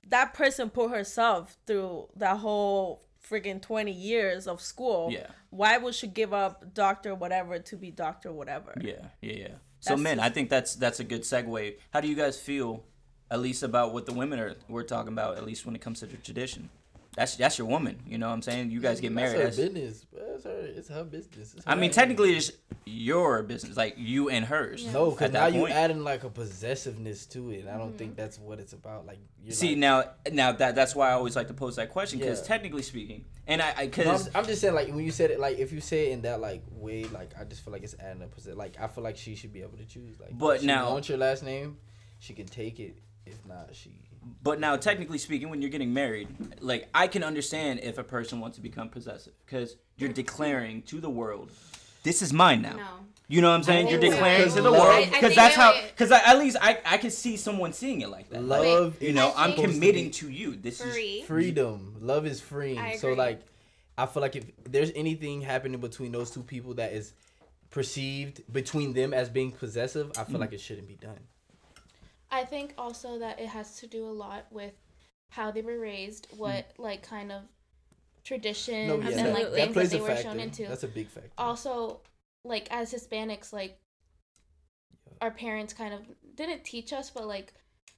that 0.08 0.34
person 0.34 0.70
put 0.70 0.92
herself 0.92 1.58
through 1.68 2.08
that 2.18 2.38
whole 2.38 3.04
freaking 3.30 3.62
20 3.62 3.92
years 3.92 4.48
of 4.48 4.62
school. 4.62 5.10
Yeah. 5.12 5.28
Why 5.52 5.78
would 5.78 5.96
she 5.96 6.08
give 6.08 6.34
up 6.34 6.74
doctor 6.74 7.14
whatever 7.16 7.60
to 7.60 7.76
be 7.76 7.92
doctor 7.92 8.32
whatever? 8.32 8.74
Yeah, 8.82 8.94
yeah, 9.22 9.34
yeah. 9.34 9.48
So, 9.80 9.92
That's 9.92 10.02
men, 10.02 10.18
just- 10.18 10.26
I 10.26 10.30
think 10.34 10.50
that's 10.50 10.76
that's 10.76 11.00
a 11.00 11.04
good 11.04 11.22
segue. 11.24 11.76
How 11.92 12.02
do 12.02 12.08
you 12.08 12.16
guys 12.16 12.40
feel, 12.40 12.84
at 13.30 13.40
least 13.40 13.64
about 13.64 13.94
what 13.94 14.06
the 14.06 14.14
women 14.14 14.40
are 14.40 14.56
we're 14.68 14.84
talking 14.84 15.12
about, 15.14 15.38
at 15.38 15.46
least 15.46 15.66
when 15.66 15.76
it 15.76 15.82
comes 15.82 16.00
to 16.02 16.06
the 16.06 16.18
tradition? 16.18 16.70
That's 17.16 17.36
that's 17.36 17.58
your 17.58 17.68
woman. 17.68 18.00
You 18.08 18.18
know 18.18 18.30
what 18.30 18.36
I'm 18.36 18.42
saying? 18.42 18.72
You 18.72 18.80
guys 18.80 19.02
get 19.02 19.12
married. 19.12 19.40
That's 19.40 19.58
her 19.58 19.64
That's, 19.64 19.74
business. 19.74 20.06
That's 20.14 20.44
her. 20.46 20.60
It's 20.62 20.88
her 20.90 21.04
business. 21.04 21.54
It's 21.56 21.68
I 21.68 21.72
her 21.72 21.76
mean, 21.76 21.90
business. 21.90 21.96
technically, 21.96 22.38
it's 22.38 22.52
your 22.86 23.44
business, 23.44 23.76
like 23.76 23.96
you 23.98 24.30
and 24.30 24.46
hers. 24.46 24.86
No, 24.94 25.12
because 25.12 25.32
now 25.32 25.48
you 25.48 25.62
point. 25.62 25.74
adding 25.74 26.04
like 26.06 26.24
a 26.24 26.30
possessiveness 26.30 27.26
to 27.28 27.52
it. 27.52 27.62
And 27.62 27.70
I 27.70 27.78
don't 27.78 27.90
mm-hmm. 27.90 27.98
think 27.98 28.16
that's 28.16 28.40
what 28.40 28.60
it's 28.60 28.72
about. 28.72 29.06
Like, 29.06 29.20
you're 29.44 29.54
See 29.54 29.70
like, 29.70 29.78
now, 29.78 30.04
now 30.32 30.52
that 30.54 30.74
that's 30.74 30.96
why 30.96 31.10
I 31.10 31.14
always 31.14 31.36
like 31.36 31.48
to 31.50 31.54
pose 31.54 31.76
that 31.76 31.92
question 31.92 32.20
because 32.20 32.40
Yeah. 32.40 32.48
technically 32.48 32.82
speaking, 32.82 33.26
and 33.46 33.62
I 33.62 33.74
No, 33.74 33.86
because 33.88 34.28
I'm, 34.28 34.36
I'm 34.36 34.46
just 34.46 34.62
saying, 34.62 34.74
like, 34.74 34.88
when 34.88 35.04
you 35.04 35.12
said 35.12 35.32
it, 35.32 35.40
like, 35.40 35.58
if 35.60 35.74
you 35.74 35.82
say 35.82 36.10
it 36.10 36.14
in 36.14 36.22
that 36.22 36.40
like 36.40 36.64
way, 36.72 37.04
like, 37.06 37.34
I 37.38 37.44
just 37.44 37.64
feel 37.64 37.74
like 37.74 37.84
it's 37.84 37.96
adding 38.00 38.22
a 38.24 38.28
possess. 38.28 38.56
Like, 38.56 38.80
I 38.80 38.88
feel 38.88 39.04
like 39.04 39.18
she 39.18 39.36
should 39.36 39.52
be 39.52 39.62
able 39.64 39.78
to 39.78 39.86
choose. 39.86 40.18
Like, 40.20 40.38
But 40.38 40.56
if 40.56 40.62
she 40.62 40.68
now- 40.68 40.92
wants 40.92 41.10
your 41.10 41.18
last 41.18 41.44
name, 41.44 41.78
she 42.20 42.34
can 42.34 42.46
take 42.46 42.80
it. 42.80 42.98
If 43.26 43.46
not, 43.46 43.70
she. 43.74 43.92
But 44.44 44.60
now, 44.60 44.76
technically 44.76 45.18
speaking, 45.18 45.50
when 45.50 45.62
you're 45.62 45.72
getting 45.72 45.94
married, 45.94 46.28
like 46.62 46.88
I 46.94 47.08
can 47.08 47.24
understand 47.24 47.80
if 47.82 47.98
a 47.98 48.04
person 48.04 48.40
wants 48.40 48.58
to 48.58 48.62
become 48.62 48.90
possessive 48.90 49.34
because 49.46 49.78
you're 49.98 50.10
declaring 50.14 50.84
to 50.84 51.00
the 51.00 51.10
world, 51.10 51.52
"This 52.04 52.22
is 52.22 52.32
mine 52.32 52.62
now." 52.62 52.76
No. 52.76 52.88
You 53.28 53.40
know 53.42 53.50
what 53.50 53.56
I'm 53.56 53.64
saying? 53.64 53.88
You're 53.88 54.00
declaring 54.00 54.50
so. 54.50 54.58
to 54.58 54.62
the 54.64 54.72
world 54.72 54.84
I- 54.84 55.02
I 55.04 55.06
because 55.10 55.36
that's 55.36 55.56
how. 55.56 55.74
Because 55.90 56.12
at 56.12 56.38
least 56.38 56.58
I 56.62 56.80
I 56.86 56.98
can 56.98 57.12
see 57.12 57.38
someone 57.38 57.72
seeing 57.74 58.02
it 58.02 58.10
like 58.10 58.30
that. 58.30 58.44
Like, 58.44 58.62
Love, 58.62 59.02
you 59.02 59.14
know, 59.14 59.30
I 59.36 59.46
I'm 59.46 59.54
committing 59.54 60.12
to 60.12 60.30
you. 60.30 60.56
This 60.56 60.82
is 60.82 61.26
freedom. 61.26 61.96
Love 62.02 62.26
is 62.26 62.42
freeing. 62.42 62.98
So 62.98 63.14
like, 63.14 63.42
I 63.98 64.06
feel 64.06 64.22
like 64.22 64.36
if 64.36 64.46
there's 64.66 64.92
anything 64.96 65.42
happening 65.42 65.80
between 65.80 66.12
those 66.12 66.30
two 66.30 66.44
people 66.44 66.74
that 66.76 66.92
is 66.94 67.14
perceived 67.70 68.42
between 68.52 68.94
them 68.94 69.14
as 69.14 69.30
being 69.30 69.52
possessive, 69.52 70.12
I 70.18 70.26
feel 70.26 70.38
Mm. 70.38 70.42
like 70.42 70.54
it 70.54 70.60
shouldn't 70.60 70.88
be 70.88 70.96
done. 70.96 71.20
I 72.32 72.46
think 72.46 72.74
also 72.78 73.20
that 73.20 73.40
it 73.40 73.50
has 73.50 73.78
to 73.80 73.88
do 73.88 74.06
a 74.06 74.12
lot 74.12 74.46
with 74.52 74.74
how 75.30 75.52
they 75.52 75.62
were 75.62 75.80
raised, 75.80 76.28
hmm. 76.32 76.38
what 76.38 76.72
like 76.78 77.04
kind 77.04 77.32
of 77.32 77.44
traditions 78.24 78.88
No, 78.88 79.00
yeah, 79.00 79.08
and 79.10 79.18
that, 79.28 79.34
like 79.34 79.44
that 79.46 79.54
things 79.54 79.68
that 79.68 79.74
plays 79.74 79.92
they 79.92 80.00
were 80.00 80.08
factor. 80.08 80.24
shown 80.24 80.40
into. 80.40 80.68
That's 80.68 80.84
a 80.84 80.88
big 80.88 81.08
factor. 81.08 81.30
also, 81.38 82.02
like 82.44 82.68
as 82.72 82.94
Hispanics, 82.94 83.52
like 83.52 83.78
our 85.22 85.32
parents 85.32 85.74
kind 85.74 85.94
of 85.94 86.02
didn't 86.36 86.64
teach 86.64 86.94
us, 86.94 87.10
but 87.10 87.28
like 87.28 87.54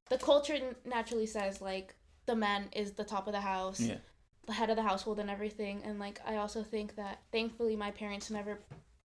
the 0.09 0.17
culture 0.17 0.75
naturally 0.85 1.25
says 1.25 1.61
like 1.61 1.95
the 2.25 2.35
man 2.35 2.69
is 2.73 2.93
the 2.93 3.03
top 3.03 3.27
of 3.27 3.33
the 3.33 3.41
house, 3.41 3.79
Yeah. 3.79 3.97
the 4.45 4.53
head 4.53 4.69
of 4.69 4.75
the 4.75 4.83
household, 4.83 5.19
and 5.19 5.29
everything. 5.29 5.81
And 5.83 5.99
like 5.99 6.19
I 6.25 6.37
also 6.37 6.63
think 6.63 6.95
that 6.95 7.19
thankfully 7.31 7.75
my 7.75 7.91
parents 7.91 8.29
never 8.29 8.59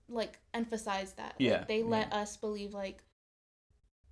like 0.09 0.39
emphasized 0.53 1.17
that. 1.17 1.35
Like, 1.39 1.39
Yeah, 1.39 1.63
they 1.67 1.83
let 1.83 2.13
us 2.13 2.37
believe 2.37 2.73
like 2.73 3.03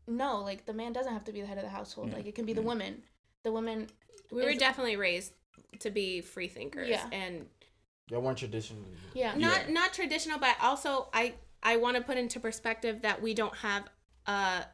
no, 0.07 0.41
like 0.41 0.65
the 0.65 0.73
man 0.73 0.93
doesn't 0.93 1.13
have 1.13 1.23
to 1.25 1.31
be 1.31 1.41
the 1.41 1.47
head 1.47 1.57
of 1.57 1.63
the 1.63 1.69
household. 1.69 2.09
Yeah, 2.09 2.15
Like 2.17 2.25
it 2.27 2.35
can 2.35 2.45
be 2.45 2.53
the 2.53 2.61
woman. 2.61 3.03
The 3.43 3.51
woman 3.51 3.87
We 4.31 4.43
were 4.43 4.53
definitely 4.53 4.95
raised 4.95 5.33
to 5.79 5.89
be 5.89 6.21
free 6.21 6.47
thinkers 6.47 6.89
Yeah. 6.89 7.05
and 7.11 7.47
Y'all 8.09 8.21
weren't 8.21 8.37
traditional. 8.37 8.83
yeah. 9.13 9.33
not 9.35 9.69
not 9.69 9.93
traditional, 9.93 10.39
but 10.39 10.55
also 10.61 11.07
I 11.13 11.33
I 11.61 11.77
want 11.77 11.95
to 11.97 12.03
put 12.03 12.17
into 12.17 12.39
perspective 12.39 13.01
that 13.03 13.21
we 13.21 13.33
don't 13.33 13.55
have 13.57 13.83
a 14.27 14.65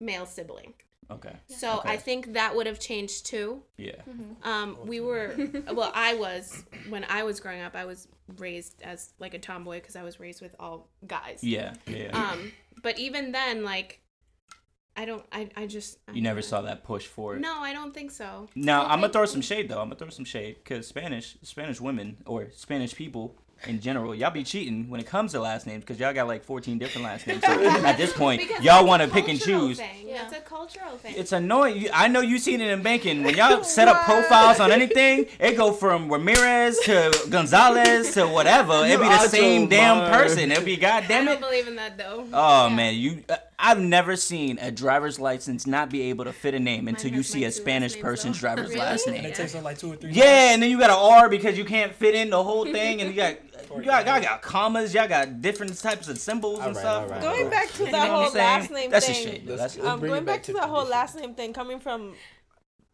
male 0.00 0.26
sibling. 0.26 0.74
okay. 1.10 1.34
So 1.48 1.78
Okay. 1.78 1.90
I 1.90 1.96
think 1.96 2.34
that 2.34 2.54
would 2.54 2.66
have 2.66 2.78
changed 2.78 3.26
too. 3.26 3.62
Yeah. 3.76 4.00
Um, 4.44 4.76
we 4.86 5.00
were, 5.00 5.34
well, 5.72 5.90
I 5.94 6.14
was 6.14 6.64
when 6.88 7.04
I 7.08 7.24
was 7.24 7.40
growing 7.40 7.62
up. 7.62 7.74
I 7.74 7.84
was 7.84 8.06
raised 8.36 8.80
as 8.82 9.12
like 9.18 9.34
a 9.34 9.38
tomboy 9.38 9.76
because 9.80 9.96
I 9.96 10.02
was 10.04 10.20
raised 10.20 10.40
with 10.42 10.54
all 10.60 10.88
guys. 11.06 11.42
Yeah. 11.42 11.74
Yeah. 11.86 12.10
Um, 12.16 12.52
but 12.82 12.98
even 12.98 13.32
then, 13.32 13.64
like, 13.64 14.00
I 14.98 15.04
don't, 15.04 15.24
I, 15.30 15.48
I 15.56 15.66
just. 15.66 15.98
I 16.08 16.12
you 16.12 16.22
never 16.22 16.40
don't 16.40 16.48
saw 16.50 16.60
that 16.62 16.82
push 16.82 17.06
for 17.06 17.36
it. 17.36 17.40
No, 17.40 17.60
I 17.60 17.72
don't 17.72 17.94
think 17.94 18.10
so. 18.10 18.48
Now 18.56 18.82
I 18.82 18.92
I'm 18.94 19.00
gonna 19.00 19.12
throw 19.12 19.26
some 19.26 19.40
shade 19.40 19.68
though. 19.68 19.80
I'm 19.80 19.86
gonna 19.86 19.94
throw 19.94 20.08
some 20.10 20.24
shade 20.24 20.56
because 20.56 20.88
Spanish, 20.88 21.36
Spanish 21.42 21.80
women 21.80 22.16
or 22.26 22.48
Spanish 22.50 22.96
people 22.96 23.36
in 23.66 23.80
general, 23.80 24.12
y'all 24.12 24.30
be 24.30 24.42
cheating 24.42 24.88
when 24.88 24.98
it 25.00 25.06
comes 25.06 25.32
to 25.32 25.40
last 25.40 25.66
names 25.68 25.84
because 25.84 26.00
y'all 26.00 26.12
got 26.12 26.26
like 26.26 26.42
14 26.44 26.78
different 26.78 27.04
last 27.04 27.26
names. 27.28 27.44
So 27.44 27.52
at 27.84 27.96
this 27.96 28.12
point, 28.16 28.40
Because 28.40 28.64
y'all 28.64 28.86
want 28.86 29.02
to 29.02 29.08
pick 29.08 29.28
and 29.28 29.40
choose. 29.40 29.78
Thing. 29.78 30.08
Yeah. 30.08 30.22
That's 30.22 30.34
a 30.34 30.40
cultural 30.40 30.96
thing. 30.98 31.14
It's 31.16 31.32
annoying. 31.32 31.88
I 31.92 32.08
know 32.08 32.20
you've 32.20 32.42
seen 32.42 32.60
it 32.60 32.68
in 32.70 32.82
banking. 32.82 33.22
When 33.22 33.36
y'all 33.36 33.62
set 33.78 33.88
up 33.88 34.04
profiles 34.04 34.58
on 34.60 34.72
anything, 34.72 35.26
it 35.38 35.56
go 35.56 35.72
from 35.72 36.10
Ramirez 36.10 36.78
to 36.80 37.26
Gonzalez 37.30 38.14
to 38.14 38.26
whatever. 38.26 38.84
It 38.84 39.00
be 39.00 39.06
the 39.06 39.28
same 39.28 39.68
damn 39.68 40.10
person. 40.12 40.50
It 40.50 40.64
be 40.64 40.76
goddamn 40.76 41.28
it. 41.28 41.30
I 41.30 41.34
don't 41.34 41.40
believe 41.40 41.68
in 41.68 41.76
that 41.76 41.98
though. 41.98 42.26
Oh 42.32 42.68
man, 42.70 42.94
you. 42.94 43.22
Uh, 43.28 43.36
I've 43.60 43.80
never 43.80 44.14
seen 44.14 44.58
a 44.60 44.70
driver's 44.70 45.18
license 45.18 45.66
not 45.66 45.90
be 45.90 46.02
able 46.02 46.24
to 46.26 46.32
fit 46.32 46.54
a 46.54 46.60
name 46.60 46.86
until 46.86 47.10
you 47.12 47.24
see 47.24 47.44
a 47.44 47.50
Spanish 47.50 47.98
person's 48.00 48.36
though. 48.36 48.40
driver's 48.40 48.68
Really? 48.68 48.78
last 48.80 49.06
And 49.06 49.16
name. 49.16 49.24
it 49.24 49.34
takes 49.34 49.52
her 49.52 49.60
like 49.60 49.78
two 49.78 49.92
or 49.92 49.96
three. 49.96 50.12
Yeah, 50.12 50.52
and 50.52 50.62
then 50.62 50.70
you 50.70 50.78
got 50.78 50.90
an 50.90 50.96
R 50.96 51.28
because 51.28 51.58
you 51.58 51.64
can't 51.64 51.92
fit 51.92 52.14
in 52.14 52.30
the 52.30 52.40
whole 52.42 52.64
thing, 52.64 53.00
and 53.00 53.10
you 53.10 53.16
got 53.16 53.36
you 53.76 53.82
got, 53.82 54.06
y'all 54.06 54.20
got 54.22 54.42
commas, 54.42 54.94
y'all 54.94 55.08
got 55.08 55.42
different 55.42 55.76
types 55.76 56.08
of 56.08 56.18
symbols 56.18 56.58
and 56.60 56.68
Alright, 56.68 56.80
stuff. 56.80 57.02
alright, 57.04 57.20
Going 57.20 57.36
alright. 57.46 57.50
back 57.50 57.72
to 57.72 57.84
You 57.84 57.90
the 57.90 58.04
know 58.04 58.22
whole 58.22 58.32
last 58.32 58.70
name 58.70 58.90
That's 58.90 59.06
thing. 59.06 59.14
a 59.26 59.30
shade. 59.30 59.46
That's 59.46 59.76
let's 59.76 59.86
um, 59.86 59.98
bring 60.00 60.12
going 60.12 60.24
back, 60.24 60.36
back 60.36 60.42
to 60.44 60.52
to 60.52 60.58
the 60.60 60.66
whole 60.66 60.86
last 60.86 61.16
name 61.16 61.34
thing 61.34 61.52
coming 61.52 61.80
from 61.80 62.14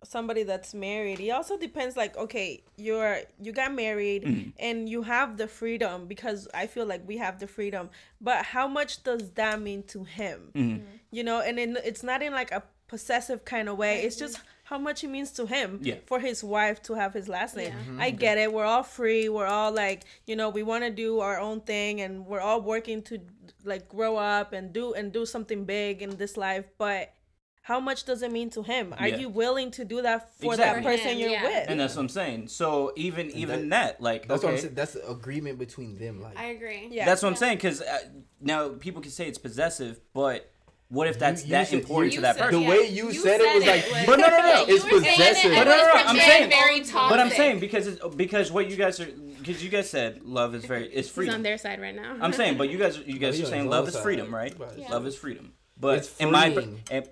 somebody 0.05 0.43
that's 0.43 0.75
married 0.75 1.19
it 1.21 1.31
also 1.31 1.57
depends 1.59 1.97
like 1.97 2.17
okay 2.17 2.63
you're 2.77 3.19
you 3.41 3.53
got 3.53 3.73
married 3.75 4.23
Mm-hmm. 4.25 4.51
and 4.59 4.89
you 4.89 5.03
have 5.03 5.37
the 5.37 5.47
freedom 5.49 6.07
because 6.07 6.47
i 6.55 6.67
feel 6.67 6.87
like 6.87 7.03
we 7.07 7.17
have 7.19 7.41
the 7.41 7.47
freedom 7.47 7.91
but 8.21 8.45
how 8.45 8.69
much 8.69 9.03
does 9.03 9.31
that 9.33 9.61
mean 9.61 9.83
to 9.85 10.05
him 10.05 10.51
Mm-hmm. 10.55 10.85
you 11.11 11.25
know 11.25 11.41
and 11.41 11.59
then 11.59 11.77
it's 11.85 12.03
not 12.03 12.23
in 12.23 12.33
like 12.33 12.53
a 12.53 12.63
possessive 12.87 13.45
kind 13.45 13.69
of 13.69 13.77
way 13.79 14.03
it's 14.03 14.17
just 14.17 14.41
how 14.65 14.79
much 14.79 15.03
it 15.05 15.09
means 15.09 15.31
to 15.33 15.47
him 15.47 15.79
Yeah. 15.83 15.97
for 16.07 16.21
his 16.21 16.45
wife 16.45 16.81
to 16.83 16.95
have 16.95 17.13
his 17.15 17.29
last 17.29 17.57
name 17.57 17.73
Yeah. 17.97 18.03
i 18.05 18.11
get 18.11 18.39
it 18.39 18.53
we're 18.53 18.65
all 18.67 18.83
free 18.83 19.29
we're 19.29 19.47
all 19.47 19.73
like 19.73 20.03
you 20.27 20.37
know 20.37 20.49
we 20.51 20.63
want 20.63 20.85
to 20.85 20.91
do 20.91 21.21
our 21.21 21.39
own 21.41 21.61
thing 21.63 22.01
and 22.03 22.27
we're 22.27 22.41
all 22.41 22.61
working 22.61 23.03
to 23.05 23.19
like 23.65 23.89
grow 23.89 24.17
up 24.17 24.53
and 24.53 24.73
do 24.73 24.93
and 24.95 25.13
do 25.13 25.25
something 25.27 25.65
big 25.65 26.03
in 26.03 26.17
this 26.17 26.37
life 26.37 26.67
but 26.79 27.13
how 27.71 27.81
much 27.81 28.05
does 28.05 28.21
it 28.23 28.31
mean 28.31 28.51
to 28.51 28.63
him 28.63 28.95
are 28.99 29.09
Yeah. 29.09 29.17
you 29.17 29.29
willing 29.31 29.71
to 29.73 29.85
do 29.87 30.03
that 30.03 30.21
for 30.39 30.53
Exactly. 30.53 30.83
that 30.83 30.85
person 30.91 31.05
For 31.07 31.13
him, 31.13 31.19
you're 31.19 31.31
yeah. 31.31 31.43
with 31.45 31.65
And 31.71 31.81
that's 31.81 31.95
what 31.97 32.03
I'm 32.03 32.09
saying. 32.11 32.49
So 32.49 32.93
even 32.97 33.31
even 33.31 33.71
that, 33.71 34.01
like 34.03 34.29
That's 34.29 34.39
okay, 34.45 34.47
what 34.47 34.55
I'm 34.57 34.61
saying. 34.61 34.75
That's 34.75 34.93
the 34.93 35.09
agreement 35.11 35.59
between 35.59 35.97
them. 35.99 36.21
Like, 36.21 36.39
I 36.39 36.47
agree. 36.57 36.89
yeah 36.91 37.07
that's 37.07 37.23
what 37.23 37.31
I'm 37.31 37.37
saying. 37.37 37.57
Because 37.57 37.81
uh, 37.81 37.99
now 38.41 38.69
people 38.69 39.01
can 39.01 39.11
say 39.11 39.27
it's 39.29 39.39
possessive, 39.39 39.99
but 40.13 40.51
what 40.89 41.09
if 41.09 41.19
that's 41.19 41.43
you 41.45 41.51
that 41.53 41.69
said- 41.69 41.81
important 41.81 42.13
you 42.13 42.19
to 42.19 42.23
that 42.23 42.37
said- 42.37 42.45
person? 42.51 42.61
the 42.63 42.69
way 42.69 42.87
you, 42.89 43.07
you 43.07 43.15
said, 43.15 43.41
it 43.41 43.55
was 43.57 43.67
like, 43.67 43.83
it 43.87 43.93
was- 43.93 44.07
But 44.07 44.19
no, 44.21 44.27
no, 44.29 44.37
no. 44.39 44.47
Yeah, 44.47 44.65
it's 44.69 44.85
were 44.85 44.91
saying 44.91 45.03
it, 45.05 45.17
possessive. 45.17 45.53
it 45.53 45.57
But 45.57 45.65
no, 45.65 45.71
no, 45.71 45.77
was 45.95 46.05
no, 46.05 46.11
I'm 46.11 46.17
saying- 46.19 46.51
very 46.51 46.79
toxic. 46.81 47.11
But 47.13 47.21
I'm 47.21 47.31
saying 47.31 47.59
because 47.61 47.87
it's, 47.87 48.15
because 48.15 48.53
what 48.53 48.71
you 48.71 48.77
guys 48.77 49.01
are 49.01 49.07
because 49.39 49.65
you 49.65 49.71
guys 49.71 49.89
said 49.89 50.21
love 50.23 50.55
is 50.55 50.65
very 50.67 50.85
is 50.87 51.07
He's 51.07 51.09
freedom. 51.11 51.35
on 51.37 51.43
their 51.43 51.57
side 51.59 51.81
right 51.81 51.95
now. 51.97 52.17
I'm 52.21 52.33
saying, 52.35 52.59
but 52.59 52.69
you 52.69 52.77
guys 52.79 52.99
you 52.99 53.19
guys 53.19 53.39
he 53.39 53.43
are 53.45 53.47
saying 53.47 53.69
love 53.71 53.89
is 53.89 53.97
freedom, 53.97 54.33
right? 54.35 54.55
Right. 54.59 54.71
Yeah. 54.79 54.91
Love 54.91 55.07
is 55.07 55.17
freedom. 55.17 55.55
But 55.79 55.99
It's 55.99 56.17
in 56.19 56.31
my 56.31 56.67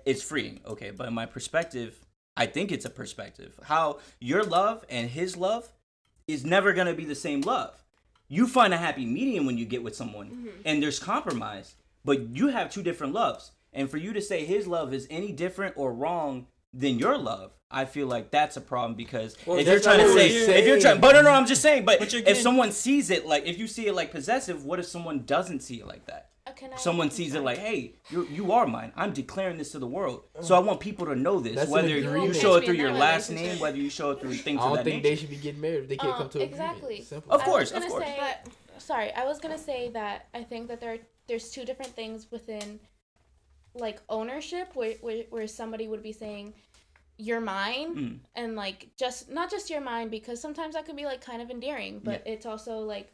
it's 0.05 0.21
freeing, 0.23 0.61
okay. 0.65 0.91
But 0.91 1.07
in 1.07 1.13
my 1.13 1.25
perspective, 1.25 1.99
I 2.37 2.45
think 2.45 2.71
it's 2.71 2.85
a 2.85 2.89
perspective. 2.89 3.59
How 3.63 3.99
your 4.19 4.43
love 4.43 4.85
and 4.89 5.09
his 5.09 5.35
love 5.37 5.71
is 6.27 6.45
never 6.45 6.73
gonna 6.73 6.93
be 6.93 7.05
the 7.05 7.15
same 7.15 7.41
love. 7.41 7.83
you 8.29 8.47
find 8.47 8.73
a 8.73 8.77
happy 8.77 9.05
medium 9.05 9.45
when 9.45 9.57
you 9.57 9.65
get 9.65 9.83
with 9.83 9.95
someone, 9.95 10.29
Mm-hmm. 10.29 10.61
and 10.65 10.81
there's 10.81 10.97
compromise. 10.99 11.75
But 12.05 12.29
you 12.35 12.47
have 12.47 12.71
two 12.71 12.81
different 12.81 13.13
loves, 13.13 13.51
and 13.73 13.89
for 13.91 13.97
you 13.97 14.11
to 14.13 14.21
say 14.21 14.43
his 14.45 14.65
love 14.65 14.93
is 14.93 15.05
any 15.11 15.31
different 15.31 15.75
or 15.77 15.93
wrong 15.93 16.47
than 16.73 16.97
your 16.97 17.17
love, 17.17 17.51
I 17.69 17.85
feel 17.85 18.07
like 18.07 18.31
that's 18.31 18.57
a 18.57 18.61
problem 18.61 18.95
because 18.95 19.35
if 19.45 19.67
you're 19.67 19.79
trying 19.79 19.99
to 19.99 20.11
say, 20.13 20.29
if 20.29 20.65
you're 20.65 20.79
trying, 20.79 20.99
but 21.01 21.11
no, 21.13 21.21
no, 21.21 21.29
I'm 21.31 21.45
just 21.45 21.61
saying. 21.61 21.85
But, 21.85 21.99
But 21.99 22.13
if 22.13 22.37
someone 22.37 22.71
sees 22.71 23.09
it 23.11 23.25
like, 23.27 23.45
if 23.45 23.59
you 23.59 23.67
see 23.67 23.85
it 23.87 23.93
like 23.93 24.11
possessive, 24.11 24.65
what 24.65 24.79
if 24.79 24.85
someone 24.87 25.23
doesn't 25.25 25.59
see 25.61 25.75
it 25.81 25.85
like 25.87 26.05
that? 26.07 26.29
Uh, 26.45 26.51
can 26.51 26.73
I- 26.73 26.77
Someone 26.77 27.09
sees 27.09 27.35
it 27.35 27.41
like, 27.41 27.57
hey, 27.57 27.93
you 28.09 28.27
you 28.29 28.51
are 28.51 28.67
mine. 28.67 28.91
I'm 28.95 29.13
declaring 29.13 29.57
this 29.57 29.71
to 29.71 29.79
the 29.79 29.87
world. 29.87 30.23
So 30.41 30.55
I 30.55 30.59
want 30.59 30.79
people 30.81 31.05
to 31.05 31.15
know 31.15 31.39
this. 31.39 31.55
That's 31.55 31.69
whether 31.71 31.87
you 31.87 32.05
agreement. 32.07 32.35
show 32.35 32.55
it 32.55 32.65
through 32.65 32.75
your 32.75 32.91
last 32.91 33.29
name, 33.29 33.59
whether 33.59 33.77
you 33.77 33.89
show 33.89 34.11
it 34.11 34.19
through 34.19 34.33
things 34.35 34.59
I 34.61 34.67
don't 34.73 34.83
think 34.83 34.97
nature. 35.03 35.09
they 35.09 35.15
should 35.15 35.29
be 35.29 35.37
getting 35.37 35.61
married 35.61 35.83
if 35.83 35.89
they 35.89 35.95
can't 35.97 36.13
Um, 36.13 36.17
come 36.19 36.29
to 36.29 36.39
an 36.39 36.43
exactly. 36.49 36.83
agreement. 36.83 37.07
Simple. 37.07 37.31
Of 37.31 37.41
course, 37.43 37.71
of 37.71 37.85
course. 37.87 38.03
say, 38.03 38.35
sorry, 38.77 39.11
I 39.13 39.23
was 39.25 39.39
gonna 39.39 39.57
say 39.57 39.89
that 39.91 40.27
I 40.33 40.43
think 40.43 40.67
that 40.67 40.81
there 40.81 40.99
there's 41.27 41.49
two 41.51 41.63
different 41.63 41.93
things 41.95 42.29
within 42.29 42.79
like 43.73 44.01
ownership 44.09 44.75
where 44.75 44.95
where, 45.01 45.23
where 45.29 45.47
somebody 45.47 45.87
would 45.87 46.03
be 46.03 46.11
saying 46.11 46.53
you're 47.17 47.39
mine 47.39 47.95
Mm. 47.95 48.19
and 48.35 48.55
like 48.55 48.89
just 48.97 49.29
not 49.29 49.49
just 49.49 49.69
your 49.69 49.81
mine 49.81 50.09
because 50.09 50.41
sometimes 50.41 50.73
that 50.75 50.85
could 50.85 50.95
be 50.97 51.05
like 51.05 51.21
kind 51.21 51.41
of 51.41 51.49
endearing 51.49 51.99
but 52.03 52.21
it's 52.25 52.45
also 52.45 52.79
like 52.79 53.11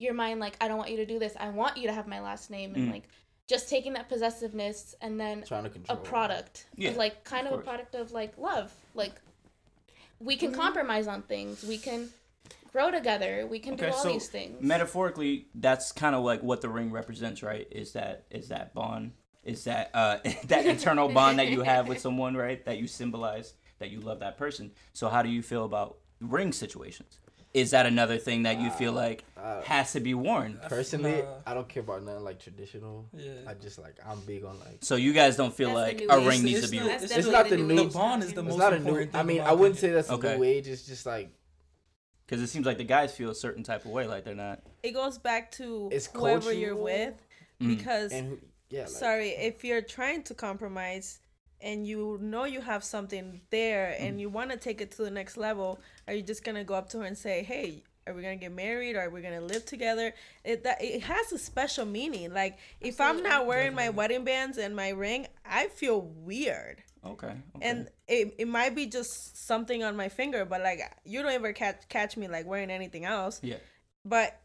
you're 0.00 0.14
mine 0.14 0.40
like 0.40 0.56
I 0.60 0.66
don't 0.66 0.78
want 0.78 0.90
you 0.90 0.96
to 0.96 1.06
do 1.06 1.20
this 1.20 1.34
I 1.38 1.50
want 1.50 1.76
you 1.76 1.86
to 1.86 1.92
have 1.92 2.08
my 2.08 2.20
last 2.20 2.50
name 2.50 2.74
and 2.74 2.88
Mm. 2.88 2.90
like 2.90 3.04
just 3.46 3.68
taking 3.68 3.92
that 3.92 4.08
possessiveness 4.08 4.94
and 5.00 5.20
then 5.20 5.44
Trying 5.46 5.64
to 5.64 5.70
a 5.88 5.96
product 5.96 6.66
Yeah, 6.76 6.90
is 6.90 6.96
like 6.96 7.22
kind 7.24 7.46
of 7.46 7.52
of, 7.52 7.60
a 7.60 7.62
product 7.62 7.94
of 7.94 8.10
like 8.10 8.36
love 8.38 8.72
like 8.94 9.12
we 10.18 10.36
Mm-hmm. 10.36 10.46
can 10.46 10.54
compromise 10.54 11.06
on 11.06 11.22
things 11.22 11.62
we 11.64 11.78
can 11.78 12.08
grow 12.72 12.90
together 12.90 13.46
we 13.46 13.58
can 13.58 13.76
do 13.76 13.86
all 13.86 14.04
these 14.04 14.28
things 14.28 14.62
metaphorically, 14.62 15.46
that's 15.54 15.92
kind 15.92 16.14
of 16.14 16.22
like 16.24 16.42
what 16.42 16.60
the 16.60 16.68
ring 16.68 16.90
represents, 16.90 17.42
right? 17.42 17.66
Is 17.70 17.92
that 17.92 18.24
is 18.30 18.48
that 18.48 18.74
bond? 18.74 19.12
Is 19.44 19.64
that 19.64 19.90
uh 19.94 20.18
that 20.46 20.66
internal 20.66 21.08
bond 21.18 21.38
that 21.38 21.48
you 21.48 21.62
have 21.62 21.88
with 21.88 21.98
someone, 22.00 22.36
right? 22.36 22.64
That 22.64 22.78
you 22.78 22.86
symbolize 22.86 23.54
that 23.78 23.90
you 23.90 24.00
love 24.00 24.20
that 24.20 24.36
person. 24.38 24.72
So 24.92 25.08
how 25.08 25.22
do 25.22 25.28
you 25.28 25.42
feel 25.42 25.64
about 25.64 25.96
ring 26.20 26.52
situations? 26.52 27.18
Is 27.52 27.72
that 27.72 27.84
another 27.86 28.16
thing 28.16 28.44
that 28.44 28.60
you 28.60 28.70
feel 28.70 28.92
like 28.92 29.24
uh, 29.36 29.60
has 29.62 29.92
to 29.94 30.00
be 30.00 30.14
worn? 30.14 30.60
Personally, 30.68 31.22
Nah. 31.22 31.34
I 31.46 31.54
don't 31.54 31.68
care 31.68 31.82
about 31.82 32.04
nothing 32.04 32.22
like 32.22 32.38
traditional. 32.38 33.08
Yeah. 33.12 33.32
I 33.48 33.54
just 33.54 33.76
like 33.78 33.96
I'm 34.06 34.20
big 34.20 34.44
on 34.44 34.56
like. 34.60 34.78
So 34.82 34.94
you 34.94 35.12
guys 35.12 35.36
don't 35.36 35.52
feel 35.52 35.74
That's 35.74 36.00
like 36.00 36.06
a 36.08 36.20
ring 36.28 36.44
needs 36.44 36.62
to 36.64 36.70
be. 36.70 36.78
the- 36.78 36.84
That's 36.86 37.10
It's 37.10 37.26
not 37.26 37.48
the 37.48 37.56
new 37.56 37.64
new- 37.74 37.76
The 37.88 37.90
bond 37.98 38.22
is 38.22 38.30
fashion. 38.30 38.44
the 38.44 38.50
It's 38.50 38.56
most 38.56 38.58
not 38.64 38.72
a 38.72 38.78
new. 38.78 38.82
important 38.86 39.12
thing 39.12 39.20
I 39.20 39.24
mean, 39.24 39.40
I 39.40 39.52
wouldn't 39.52 39.78
say 39.80 39.90
that's 39.90 40.08
a 40.10 40.12
Okay. 40.12 40.36
new 40.36 40.44
age. 40.44 40.68
It's 40.68 40.86
just 40.86 41.06
like 41.06 41.32
Because 42.26 42.40
it 42.40 42.46
seems 42.46 42.64
like 42.66 42.78
the 42.78 42.84
guys 42.84 43.12
feel 43.12 43.30
a 43.30 43.34
certain 43.34 43.64
type 43.64 43.84
of 43.84 43.90
way, 43.90 44.06
like 44.06 44.22
they're 44.24 44.36
not. 44.36 44.62
It 44.84 44.92
goes 44.92 45.18
back 45.18 45.50
to 45.52 45.88
It's 45.90 46.06
whoever 46.06 46.52
you're 46.52 46.76
with, 46.76 47.14
Mm. 47.60 47.76
because 47.76 48.12
and 48.12 48.40
yeah. 48.68 48.82
Like, 48.82 48.88
sorry 48.90 49.28
if 49.30 49.64
you're 49.64 49.82
trying 49.82 50.22
to 50.22 50.34
compromise 50.34 51.18
and 51.62 51.86
you 51.86 52.18
know 52.20 52.44
you 52.44 52.60
have 52.60 52.82
something 52.84 53.40
there 53.50 53.94
Mm. 53.98 54.02
and 54.08 54.20
you 54.20 54.28
want 54.28 54.50
to 54.50 54.56
take 54.56 54.80
it 54.80 54.90
to 54.92 55.02
the 55.02 55.10
next 55.10 55.36
level 55.36 55.80
are 56.08 56.14
you 56.14 56.22
just 56.22 56.44
gonna 56.44 56.64
go 56.64 56.74
up 56.74 56.88
to 56.90 56.98
her 57.00 57.04
and 57.04 57.16
say 57.18 57.42
hey 57.42 57.82
are 58.06 58.14
we 58.14 58.22
gonna 58.22 58.36
get 58.36 58.52
married 58.52 58.96
or 58.96 59.00
are 59.02 59.10
we 59.10 59.20
gonna 59.20 59.40
live 59.40 59.64
together 59.66 60.12
it 60.44 60.64
that 60.64 60.82
it 60.82 61.02
has 61.02 61.32
a 61.32 61.38
special 61.38 61.84
meaning 61.84 62.32
like 62.32 62.58
if 62.80 63.00
i'm 63.00 63.22
not 63.22 63.46
wearing 63.46 63.74
my 63.74 63.88
wedding 63.90 64.24
bands 64.24 64.58
and 64.58 64.74
my 64.74 64.88
ring 64.90 65.26
i 65.44 65.68
feel 65.68 66.00
weird 66.00 66.82
Okay. 67.02 67.28
okay. 67.28 67.36
and 67.62 67.88
it, 68.08 68.34
it 68.38 68.46
might 68.48 68.74
be 68.74 68.84
just 68.86 69.46
something 69.46 69.82
on 69.82 69.96
my 69.96 70.08
finger 70.10 70.44
but 70.44 70.60
like 70.62 70.80
you 71.04 71.22
don't 71.22 71.32
ever 71.32 71.52
catch 71.52 71.88
catch 71.88 72.16
me 72.16 72.28
like 72.28 72.46
wearing 72.46 72.70
anything 72.70 73.04
else 73.06 73.40
yeah. 73.42 73.56
but 74.04 74.38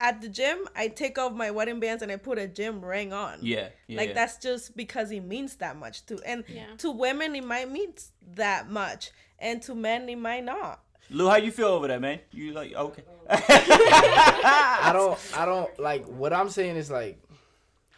at 0.00 0.20
the 0.22 0.28
gym 0.28 0.58
i 0.74 0.88
take 0.88 1.18
off 1.18 1.32
my 1.32 1.50
wedding 1.50 1.78
bands 1.80 2.02
and 2.02 2.10
i 2.10 2.16
put 2.16 2.38
a 2.38 2.48
gym 2.48 2.84
ring 2.84 3.12
on 3.12 3.38
Yeah. 3.42 3.68
Yeah. 3.86 3.98
like 3.98 4.08
yeah. 4.08 4.14
that's 4.14 4.38
just 4.38 4.76
because 4.76 5.10
it 5.10 5.20
means 5.20 5.56
that 5.56 5.76
much 5.76 6.06
to 6.06 6.18
and 6.24 6.44
Yeah. 6.48 6.64
to 6.78 6.90
women 6.90 7.34
it 7.36 7.44
might 7.44 7.70
mean 7.70 7.92
that 8.34 8.70
much 8.70 9.10
and 9.38 9.60
to 9.62 9.74
men 9.74 10.08
it 10.08 10.16
might 10.18 10.44
not 10.44 10.80
Lou, 11.12 11.28
how 11.28 11.36
you 11.36 11.50
feel 11.50 11.66
over 11.66 11.88
that, 11.88 12.00
man? 12.00 12.20
You 12.30 12.52
like 12.52 12.72
okay? 12.72 13.02
I 13.28 14.90
don't. 14.92 15.18
I 15.36 15.44
don't 15.44 15.76
like 15.80 16.04
what 16.06 16.32
I'm 16.32 16.48
saying 16.48 16.76
is 16.76 16.88
like, 16.88 17.20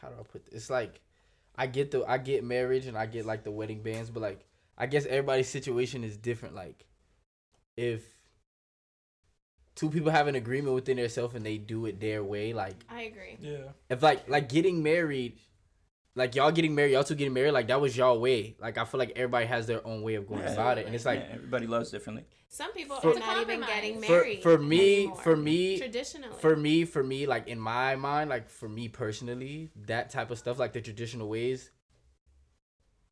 how 0.01 0.09
do 0.09 0.15
I 0.19 0.23
put 0.23 0.47
this? 0.47 0.55
It's 0.55 0.71
like, 0.71 0.99
I 1.55 1.67
get 1.67 1.91
the 1.91 2.05
I 2.07 2.17
get 2.17 2.43
marriage 2.43 2.87
and 2.87 2.97
I 2.97 3.05
get 3.05 3.27
like 3.27 3.45
the 3.45 3.51
wedding 3.51 3.83
bands, 3.83 4.09
but 4.09 4.23
like 4.23 4.47
I 4.79 4.87
guess 4.87 5.05
everybody's 5.05 5.49
situation 5.49 6.05
is 6.05 6.17
different. 6.17 6.55
Like, 6.55 6.87
if 7.77 8.03
two 9.75 9.91
people 9.91 10.11
have 10.11 10.27
an 10.27 10.35
agreement 10.35 10.75
within 10.75 10.97
themselves 10.99 11.35
and 11.35 11.45
they 11.45 11.59
do 11.59 11.87
it 11.87 12.01
their 12.01 12.23
way, 12.23 12.53
like 12.53 12.77
I 12.89 13.03
agree. 13.03 13.39
Yeah. 13.41 13.59
if 13.89 14.03
like 14.03 14.29
like 14.29 14.49
getting 14.49 14.83
married, 14.83 15.39
like 16.15 16.35
y'all 16.35 16.51
getting 16.53 16.75
married, 16.75 16.93
y'all 16.93 17.05
two 17.05 17.15
getting 17.15 17.33
married, 17.33 17.53
like 17.53 17.69
that 17.69 17.81
was 17.81 17.97
y'all 17.97 18.21
way. 18.21 18.55
Like 18.61 18.77
I 18.79 18.85
feel 18.85 18.99
like 18.99 19.13
everybody 19.17 19.47
has 19.47 19.67
their 19.67 19.87
own 19.87 20.03
way 20.03 20.15
of 20.17 20.29
going 20.29 20.43
Yeah. 20.43 20.53
about 20.53 20.79
it, 20.79 20.87
and 20.87 20.95
it's 20.95 21.07
like 21.07 21.21
yeah, 21.21 21.35
everybody 21.37 21.67
loves 21.67 21.91
differently. 21.91 22.25
Some 22.49 22.71
people 22.75 22.97
For- 23.01 23.13
are 23.17 23.19
not 23.19 23.41
even 23.41 23.61
getting 23.61 23.95
compromise. 23.95 24.05
for 24.07 24.13
married. 24.13 24.43
for 24.43 24.59
me 24.59 24.97
anymore. 24.99 25.17
for 25.17 25.37
me 25.37 25.79
traditionally. 25.79 26.37
for 26.39 26.55
me 26.55 26.85
for 26.85 27.03
me 27.03 27.25
like 27.27 27.49
in 27.49 27.59
my 27.59 27.97
mind 27.97 28.29
like 28.29 28.47
for 28.51 28.69
me 28.69 28.89
personally 28.89 29.71
that 29.87 30.11
type 30.11 30.31
of 30.31 30.37
stuff 30.37 30.59
like 30.59 30.75
the 30.75 30.83
traditional 30.83 31.31
ways 31.31 31.71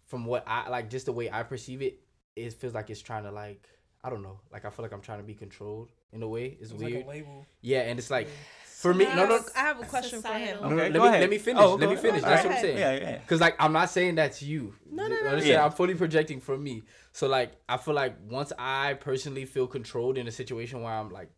from 0.09 0.27
what 0.27 0.45
i 0.47 0.69
like 0.69 0.91
just 0.91 1.07
the 1.07 1.13
way 1.13 1.31
i 1.31 1.43
perceive 1.43 1.81
it 1.81 2.01
it 2.37 2.53
feels 2.53 2.75
like 2.75 2.91
it's 2.91 3.01
trying 3.01 3.23
to 3.25 3.31
like 3.31 3.67
i 4.05 4.11
don't 4.11 4.23
know 4.23 4.41
like 4.53 4.65
i 4.65 4.71
feel 4.71 4.83
like 4.85 4.93
i'm 4.93 5.01
trying 5.01 5.19
to 5.19 5.25
be 5.25 5.35
controlled 5.35 5.91
in 6.13 6.23
a 6.23 6.29
way 6.29 6.57
it's, 6.61 6.71
It's 6.73 6.81
weird 6.83 6.95
like 6.95 7.05
a 7.05 7.09
label. 7.09 7.47
yeah 7.61 7.81
and 7.81 7.99
it's 7.99 8.11
like 8.11 8.29
for 8.65 8.95
me 8.95 9.05
no 9.05 9.11
have 9.11 9.29
no 9.29 9.37
a- 9.37 9.59
i 9.59 9.61
have 9.61 9.81
a 9.81 9.85
question 9.85 10.23
for 10.23 10.29
him 10.29 10.57
Societal. 10.57 10.63
no, 10.71 10.77
no, 10.77 10.83
Okay, 10.83 10.85
let 10.85 10.93
go 10.95 11.03
me 11.03 11.09
ahead. 11.09 11.21
let 11.21 11.31
me 11.31 11.39
finish 11.39 11.63
Oh, 11.63 11.75
let 11.75 11.91
me 11.91 11.97
finish 11.97 12.23
All 12.23 12.31
that's 12.31 12.45
what 12.47 12.55
i'm 12.55 12.61
saying 12.61 12.79
Yeah, 12.79 12.93
yeah. 12.95 13.19
Cause 13.27 13.41
like 13.41 13.57
I'm 13.59 13.73
not 13.73 13.91
saying 13.91 14.15
that's 14.15 14.43
you. 14.43 14.75
No, 14.91 15.07
no, 15.07 15.15
You 15.17 15.23
no. 15.25 15.29
understand? 15.31 15.53
Yeah. 15.55 15.65
I'm 15.67 15.73
fully 15.73 15.95
projecting 15.95 16.41
from 16.41 16.63
me. 16.65 16.83
So 17.13 17.29
like 17.29 17.53
I 17.69 17.77
feel 17.77 17.93
like 17.95 18.15
once 18.29 18.53
I 18.59 18.95
personally 18.95 19.45
feel 19.45 19.67
controlled 19.67 20.17
in 20.17 20.27
a 20.27 20.31
situation 20.31 20.83
where 20.83 20.93
I'm 20.95 21.11
like 21.11 21.31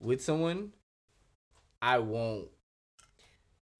with 0.00 0.22
someone, 0.22 0.72
I 1.82 1.98
won't 1.98 2.48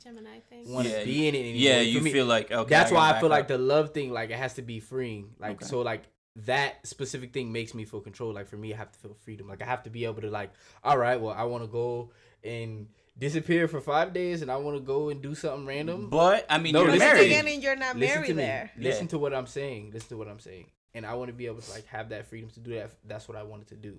Gemini 0.02 0.40
thing. 0.50 0.68
want 0.70 0.86
to 0.88 0.92
Yeah, 0.92 1.04
be 1.04 1.28
in 1.28 1.34
it 1.34 1.38
anymore. 1.38 1.60
Yeah, 1.60 1.80
you 1.80 2.00
me, 2.00 2.12
feel 2.12 2.26
like 2.26 2.50
okay. 2.50 2.68
that's 2.68 2.90
gotta 2.90 2.94
why 2.94 3.08
I 3.08 3.12
back 3.12 3.20
feel 3.20 3.30
like 3.30 3.48
the 3.48 3.58
love 3.58 3.94
thing 3.94 4.10
like 4.12 4.30
it 4.30 4.36
has 4.36 4.54
to 4.54 4.62
be 4.62 4.80
freeing. 4.80 5.30
Like 5.38 5.52
Okay. 5.62 5.66
so 5.66 5.80
like 5.80 6.02
that 6.36 6.86
specific 6.86 7.32
thing 7.32 7.52
makes 7.52 7.74
me 7.74 7.84
feel 7.84 8.00
control. 8.00 8.32
Like 8.32 8.48
for 8.48 8.56
me, 8.56 8.74
I 8.74 8.76
have 8.76 8.90
to 8.92 8.98
feel 8.98 9.14
freedom. 9.24 9.48
Like 9.48 9.62
I 9.62 9.66
have 9.66 9.82
to 9.84 9.90
be 9.90 10.04
able 10.04 10.20
to 10.22 10.30
like, 10.30 10.50
all 10.82 10.98
right, 10.98 11.20
well, 11.20 11.34
I 11.36 11.44
want 11.44 11.62
to 11.64 11.68
go 11.68 12.10
and 12.42 12.88
disappear 13.16 13.68
for 13.68 13.80
five 13.80 14.12
days, 14.12 14.42
and 14.42 14.50
I 14.50 14.56
want 14.56 14.76
to 14.76 14.80
go 14.82 15.08
and 15.10 15.22
do 15.22 15.34
something 15.34 15.64
random. 15.66 16.10
But 16.10 16.44
I 16.50 16.58
mean, 16.58 16.72
No, 16.72 16.82
you're 16.82 16.92
listen 16.92 17.06
but 17.08 17.12
to 17.12 17.14
married. 17.14 17.30
me. 17.30 17.36
again 17.52 17.62
you're 17.62 17.76
not 17.76 17.96
listen 17.96 18.14
married 18.16 18.28
to 18.28 18.34
me. 18.34 18.42
there 18.42 18.70
Listen 18.76 19.04
Yeah. 19.04 19.10
to 19.10 19.18
what 19.18 19.32
I'm 19.34 19.46
saying. 19.46 19.90
Listen 19.92 20.08
to 20.10 20.16
what 20.16 20.28
I'm 20.28 20.40
saying. 20.40 20.66
And 20.94 21.04
I 21.06 21.14
want 21.14 21.28
to 21.28 21.32
be 21.32 21.46
able 21.46 21.60
to 21.60 21.70
like 21.70 21.86
have 21.86 22.08
that 22.10 22.26
freedom 22.26 22.50
to 22.50 22.60
do 22.60 22.74
that. 22.74 22.90
That's 23.06 23.28
what 23.28 23.36
I 23.36 23.42
wanted 23.44 23.68
to 23.68 23.76
do. 23.76 23.98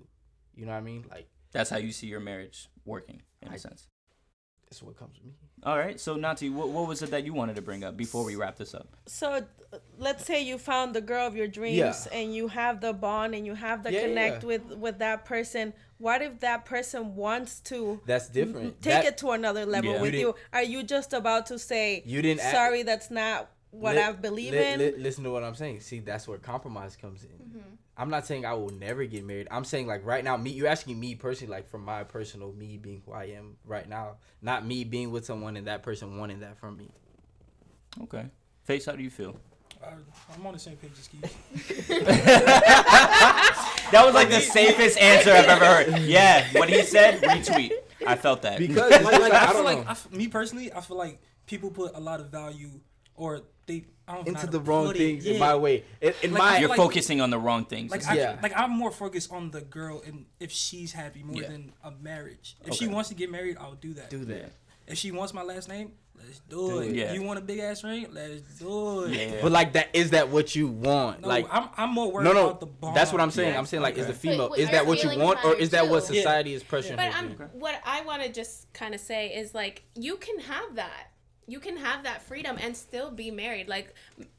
You 0.54 0.66
know 0.66 0.72
what 0.72 0.78
I 0.78 0.82
mean? 0.82 1.04
Like 1.10 1.28
That's 1.52 1.70
how 1.70 1.78
you 1.78 1.92
see 1.92 2.06
your 2.06 2.20
marriage 2.20 2.68
working, 2.84 3.22
in 3.42 3.48
a 3.48 3.54
I- 3.54 3.56
sense. 3.56 3.86
That's 4.76 4.82
what 4.82 4.96
comes 4.98 5.16
with 5.16 5.24
me. 5.26 5.32
All 5.62 5.78
right. 5.78 5.98
So 5.98 6.16
Nati, 6.16 6.50
what, 6.50 6.68
what 6.68 6.86
was 6.86 7.02
it 7.02 7.10
that 7.10 7.24
you 7.24 7.32
wanted 7.32 7.56
to 7.56 7.62
bring 7.62 7.82
up 7.82 7.96
before 7.96 8.24
we 8.24 8.36
wrap 8.36 8.56
this 8.56 8.74
up? 8.74 8.88
so 9.06 9.32
uh, 9.72 9.78
let's 9.98 10.24
say 10.26 10.42
you 10.42 10.58
found 10.58 10.94
the 10.94 11.00
girl 11.00 11.26
of 11.26 11.34
your 11.34 11.48
dreams 11.48 11.76
Yeah. 11.78 12.18
and 12.18 12.34
you 12.34 12.48
have 12.48 12.80
the 12.82 12.92
bond 12.92 13.34
and 13.34 13.46
you 13.46 13.54
have 13.54 13.82
the 13.82 13.90
Yeah, 13.92 14.00
yeah, 14.00 14.06
connect 14.06 14.42
yeah. 14.42 14.46
with 14.48 14.62
with 14.76 14.98
that 14.98 15.24
person 15.24 15.72
what 15.98 16.20
if 16.22 16.40
that 16.40 16.66
person 16.66 17.16
wants 17.16 17.60
to 17.60 18.00
That's 18.06 18.28
different. 18.28 18.80
take 18.82 18.92
That- 18.92 19.04
it 19.06 19.18
to 19.18 19.30
another 19.30 19.64
level 19.66 19.92
Yeah. 19.94 20.02
with 20.02 20.14
You 20.14 20.20
you 20.20 20.34
are 20.52 20.62
you 20.62 20.82
just 20.82 21.12
about 21.14 21.46
to 21.46 21.58
say 21.58 22.02
You 22.04 22.20
didn't 22.22 22.42
act- 22.42 22.54
sorry 22.54 22.82
that's 22.82 23.10
not 23.10 23.48
what 23.70 23.96
Li- 23.96 24.02
i 24.02 24.12
believe 24.12 24.52
li- 24.52 24.72
in 24.72 24.78
li- 24.78 24.94
listen 24.98 25.24
to 25.24 25.30
what 25.30 25.42
I'm 25.42 25.54
saying. 25.54 25.80
See, 25.80 26.00
that's 26.00 26.28
where 26.28 26.38
compromise 26.38 26.96
comes 26.96 27.24
in. 27.24 27.62
I'm 27.98 28.10
not 28.10 28.26
saying 28.26 28.44
I 28.44 28.52
will 28.54 28.70
never 28.70 29.04
get 29.04 29.24
married. 29.24 29.48
I'm 29.50 29.64
saying 29.64 29.86
like 29.86 30.04
right 30.04 30.22
now, 30.22 30.36
me. 30.36 30.50
You're 30.50 30.68
asking 30.68 31.00
me 31.00 31.14
personally, 31.14 31.50
like 31.50 31.68
from 31.68 31.84
my 31.84 32.04
personal 32.04 32.52
me 32.52 32.76
being 32.76 33.02
who 33.06 33.12
I 33.12 33.24
am 33.24 33.56
right 33.64 33.88
now, 33.88 34.16
not 34.42 34.66
me 34.66 34.84
being 34.84 35.10
with 35.10 35.24
someone 35.24 35.56
and 35.56 35.66
that 35.66 35.82
person 35.82 36.18
wanting 36.18 36.40
that 36.40 36.58
from 36.58 36.76
me. 36.76 36.90
Okay. 38.02 38.26
Face, 38.64 38.84
how 38.86 38.92
do 38.92 39.02
you 39.02 39.10
feel? 39.10 39.36
I, 39.82 39.92
I'm 40.34 40.46
on 40.46 40.52
the 40.54 40.58
same 40.58 40.76
page 40.76 40.92
as 40.98 41.08
Keith. 41.08 41.36
That 43.92 44.04
was 44.04 44.14
like 44.14 44.30
the 44.30 44.40
safest 44.40 44.98
answer 44.98 45.30
I've 45.30 45.44
ever 45.44 45.64
heard. 45.64 46.02
Yeah, 46.02 46.44
what 46.54 46.68
he 46.68 46.82
said, 46.82 47.22
retweet. 47.22 47.70
I 48.06 48.16
felt 48.16 48.42
that. 48.42 48.58
Because 48.58 48.90
like, 48.90 49.04
like, 49.04 49.32
I, 49.32 49.44
I 49.44 49.46
feel 49.46 49.54
don't 49.54 49.64
like 49.64 49.78
know. 49.78 49.84
I 49.86 49.90
f- 49.92 50.10
me 50.10 50.26
personally, 50.28 50.72
I 50.72 50.80
feel 50.80 50.96
like 50.96 51.20
people 51.46 51.70
put 51.70 51.94
a 51.94 52.00
lot 52.00 52.18
of 52.20 52.30
value, 52.30 52.80
or 53.14 53.42
they 53.66 53.84
I 54.08 54.14
don't 54.16 54.28
into 54.28 54.40
how 54.40 54.46
the 54.46 54.60
wrong 54.60 54.86
put 54.86 54.96
it. 54.96 54.98
things 55.00 55.26
in 55.26 55.34
Yeah. 55.34 55.38
my 55.40 55.56
way. 55.56 55.84
In, 56.00 56.14
in 56.22 56.32
Like, 56.32 56.38
my 56.42 56.58
You're 56.58 56.68
like- 56.68 56.76
focusing 56.76 57.20
on 57.20 57.30
the 57.30 57.38
wrong 57.38 57.64
things. 57.64 57.90
Like, 57.90 58.02
is- 58.02 58.06
I, 58.06 58.14
Yeah. 58.14 58.38
like 58.42 58.52
I'm 58.56 58.70
more 58.70 58.92
focused 58.92 59.32
on 59.32 59.50
the 59.50 59.60
girl 59.62 60.02
and 60.06 60.26
if 60.38 60.52
she's 60.52 60.92
happy 60.92 61.22
more 61.24 61.42
Yeah. 61.42 61.48
than 61.48 61.72
a 61.82 61.90
marriage. 61.90 62.56
If 62.64 62.74
she 62.74 62.86
wants 62.86 63.08
to 63.08 63.14
get 63.16 63.30
married, 63.30 63.56
I'll 63.58 63.74
do 63.74 63.94
that. 63.94 64.10
do 64.10 64.24
that. 64.26 64.52
If 64.86 64.96
she 64.98 65.10
wants 65.10 65.34
my 65.34 65.42
last 65.42 65.68
name, 65.68 65.90
let's 66.16 66.38
do, 66.48 66.56
Do 66.68 66.78
it. 66.78 66.90
it. 66.90 66.94
Yeah. 66.94 67.12
You 67.14 67.22
want 67.24 67.40
a 67.40 67.42
big 67.42 67.58
ass 67.58 67.82
ring? 67.82 68.06
Let's 68.12 68.42
do 68.60 69.02
it. 69.06 69.12
Yeah. 69.32 69.38
But 69.42 69.50
like 69.50 69.72
that, 69.72 69.88
is 69.92 70.10
that 70.10 70.28
what 70.28 70.54
you 70.54 70.68
want? 70.68 71.22
No, 71.22 71.28
like, 71.28 71.48
I'm, 71.50 71.68
I'm 71.76 71.90
more 71.90 72.12
worried 72.12 72.26
no, 72.26 72.32
no, 72.32 72.46
about 72.50 72.60
the 72.60 72.66
bond. 72.66 72.96
that's 72.96 73.10
what 73.10 73.20
I'm 73.20 73.32
saying. 73.32 73.54
Yeah. 73.54 73.58
I'm 73.58 73.66
saying 73.66 73.82
like, 73.82 73.96
is 73.98 74.06
the 74.06 74.12
Okay. 74.12 74.20
female? 74.30 74.50
But 74.50 74.60
is 74.60 74.70
that 74.70 74.86
what 74.86 75.02
you 75.02 75.18
want, 75.18 75.44
or 75.44 75.56
is 75.56 75.70
that 75.70 75.88
what 75.88 76.06
too. 76.06 76.14
Yeah. 76.14 76.20
society 76.20 76.54
is 76.54 76.62
pressuring? 76.62 76.96
But 76.98 77.06
you? 77.06 77.12
I'm 77.18 77.30
what 77.58 77.74
I 77.84 78.02
want 78.02 78.22
to 78.22 78.28
just 78.32 78.72
kind 78.72 78.94
of 78.94 79.00
say 79.00 79.34
is 79.34 79.52
like 79.54 79.82
you 79.96 80.16
can 80.18 80.38
have 80.38 80.76
that. 80.76 81.10
You 81.48 81.60
can 81.60 81.76
have 81.76 82.02
that 82.04 82.22
freedom 82.22 82.56
and 82.60 82.76
still 82.76 83.10
be 83.10 83.30
married. 83.30 83.68
Like 83.68 83.94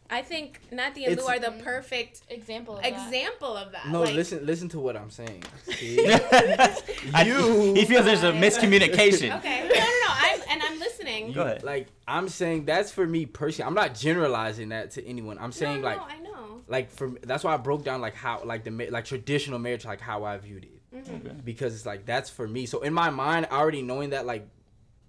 I 0.10 0.22
think 0.22 0.60
Natty 0.72 1.06
and 1.06 1.18
Lou 1.18 1.26
are 1.26 1.40
the 1.40 1.52
perfect 1.64 2.22
Example. 2.30 2.78
Of 2.78 2.84
that. 2.84 2.92
example 2.94 3.56
of 3.58 3.72
that. 3.74 3.88
No, 3.90 4.02
like, 4.04 4.14
listen, 4.16 4.46
listen 4.46 4.70
to 4.70 4.80
what 4.80 4.96
I'm 4.96 5.10
saying. 5.10 5.44
See? 5.64 6.00
I- 6.06 7.24
You- 7.26 7.74
he 7.74 7.86
feels 7.86 8.06
there's 8.06 8.24
a 8.24 8.32
miscommunication. 8.32 9.38
Okay. 9.38 9.62
No, 9.64 9.68
no, 9.76 9.80
no. 9.80 10.08
I'm 10.10 10.42
and 10.50 10.62
I'm 10.64 10.80
listening. 10.80 11.32
Go 11.34 11.42
ahead. 11.44 11.64
Like 11.64 11.88
I'm 12.08 12.30
saying, 12.30 12.66
that's 12.66 12.92
for 12.92 13.06
me 13.06 13.26
personally. 13.26 13.68
I'm 13.68 13.74
not 13.76 13.94
generalizing 13.96 14.70
that 14.70 14.92
to 14.92 15.06
anyone. 15.06 15.38
I'm 15.40 15.52
saying 15.52 15.82
no, 15.82 15.88
like, 15.88 15.98
no, 15.98 16.04
I 16.04 16.20
know. 16.20 16.62
like 16.68 16.90
for 16.92 17.10
that's 17.24 17.44
why 17.44 17.54
I 17.54 17.58
broke 17.58 17.84
down 17.84 18.02
like 18.02 18.16
how 18.16 18.42
like 18.44 18.64
the 18.64 18.72
like 18.90 19.06
traditional 19.06 19.60
marriage, 19.60 19.86
like 19.86 20.02
how 20.02 20.24
I 20.26 20.38
viewed 20.38 20.64
it, 20.66 20.72
Mm-hmm. 20.96 21.16
Okay. 21.28 21.36
because 21.44 21.76
it's 21.76 21.86
like 21.86 22.06
that's 22.06 22.30
for 22.30 22.48
me. 22.48 22.66
So 22.66 22.80
in 22.82 22.94
my 22.94 23.10
mind, 23.10 23.48
already 23.52 23.82
knowing 23.82 24.12
that 24.12 24.26
like 24.26 24.48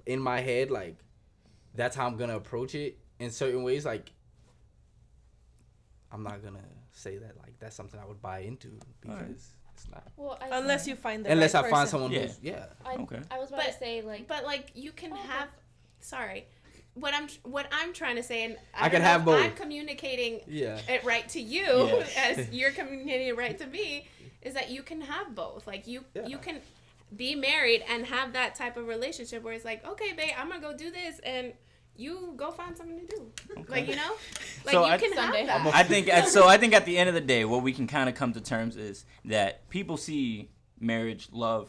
in 0.07 0.19
my 0.21 0.41
head, 0.41 0.71
like 0.73 0.97
that's 1.75 1.95
how 1.97 2.07
I'm 2.07 2.17
gonna 2.17 2.37
approach 2.37 2.75
it 2.75 2.99
in 3.19 3.31
certain 3.31 3.63
ways. 3.63 3.85
Like 3.85 4.13
I'm 6.11 6.23
not 6.23 6.43
gonna 6.43 6.65
say 6.93 7.19
that 7.19 7.37
like 7.39 7.59
that's 7.59 7.77
something 7.77 8.01
I 8.01 8.07
would 8.07 8.21
buy 8.23 8.41
into 8.41 8.79
because 9.01 9.17
Alright. 9.19 9.31
it's 9.31 9.89
not. 9.91 10.09
Well, 10.17 10.39
I, 10.41 10.59
Unless 10.59 10.87
you 10.87 10.97
find 10.97 11.25
the 11.25 11.31
Unless 11.33 11.55
right 11.55 11.65
I 11.67 11.71
find 11.71 11.89
someone 11.89 12.11
Yeah. 12.13 12.21
who's 12.23 12.39
yeah. 12.43 12.67
I, 12.85 12.95
Okay. 12.95 13.21
I 13.31 13.39
was 13.39 13.49
about 13.51 13.61
But- 13.65 13.73
to 13.73 13.79
say 13.79 14.03
like. 14.03 14.27
But 14.27 14.45
like 14.45 14.71
you 14.75 14.93
can 14.93 15.13
Oh, 15.13 15.17
okay. 15.17 15.27
have. 15.29 15.49
Sorry. 16.01 16.47
What 16.95 17.15
I'm 17.15 17.29
what 17.45 17.67
I'm 17.71 17.93
trying 17.93 18.17
to 18.17 18.23
say, 18.23 18.45
and 18.45 18.57
I 18.75 18.87
I, 18.87 18.89
can 18.89 19.03
have 19.03 19.21
if 19.21 19.27
both. 19.27 19.45
I'm 19.45 19.53
communicating 19.55 20.41
Yeah. 20.49 20.81
it 20.89 21.05
right 21.05 21.29
to 21.31 21.41
you 21.41 21.63
Yeah. 21.63 22.07
as 22.19 22.51
you're 22.51 22.73
communicating 22.73 23.29
it 23.29 23.37
right 23.37 23.57
to 23.59 23.67
me 23.67 24.09
is 24.43 24.55
that 24.55 24.71
you 24.71 24.83
can 24.83 25.01
have 25.03 25.35
both 25.35 25.67
like 25.67 25.87
you 25.87 26.05
Yeah. 26.15 26.27
you 26.27 26.39
can 26.39 26.61
be 27.17 27.35
married 27.35 27.83
and 27.89 28.07
have 28.07 28.33
that 28.35 28.55
type 28.55 28.77
of 28.77 28.87
relationship 28.87 29.43
where 29.43 29.55
it's 29.55 29.65
like 29.65 29.87
okay 29.87 30.13
babe 30.13 30.31
i'm 30.39 30.49
gonna 30.49 30.61
go 30.61 30.77
do 30.77 30.91
this 30.91 31.19
and 31.21 31.53
you 31.97 32.33
go 32.37 32.51
find 32.51 32.77
something 32.77 33.01
to 33.01 33.07
do 33.07 33.31
like 33.69 33.89
you 33.89 33.97
know 33.97 34.13
like 34.65 34.73
So 34.75 34.87
you 34.87 34.93
I- 34.93 34.99
can 34.99 35.15
Sunday. 35.15 35.45
have 35.47 35.65
that 35.65 35.75
I 35.75 35.83
think 35.83 36.09
at, 36.09 36.29
so. 36.29 36.47
I 36.47 36.57
think 36.59 36.73
at 36.75 36.85
the 36.85 36.97
end 36.99 37.09
of 37.09 37.15
the 37.15 37.21
day, 37.21 37.45
what 37.45 37.63
we 37.63 37.73
can 37.73 37.87
kind 37.89 38.09
of 38.09 38.15
come 38.15 38.33
to 38.35 38.41
terms 38.41 38.77
is 38.77 39.05
that 39.25 39.69
people 39.69 39.97
see 39.97 40.49
marriage, 40.79 41.29
love, 41.33 41.69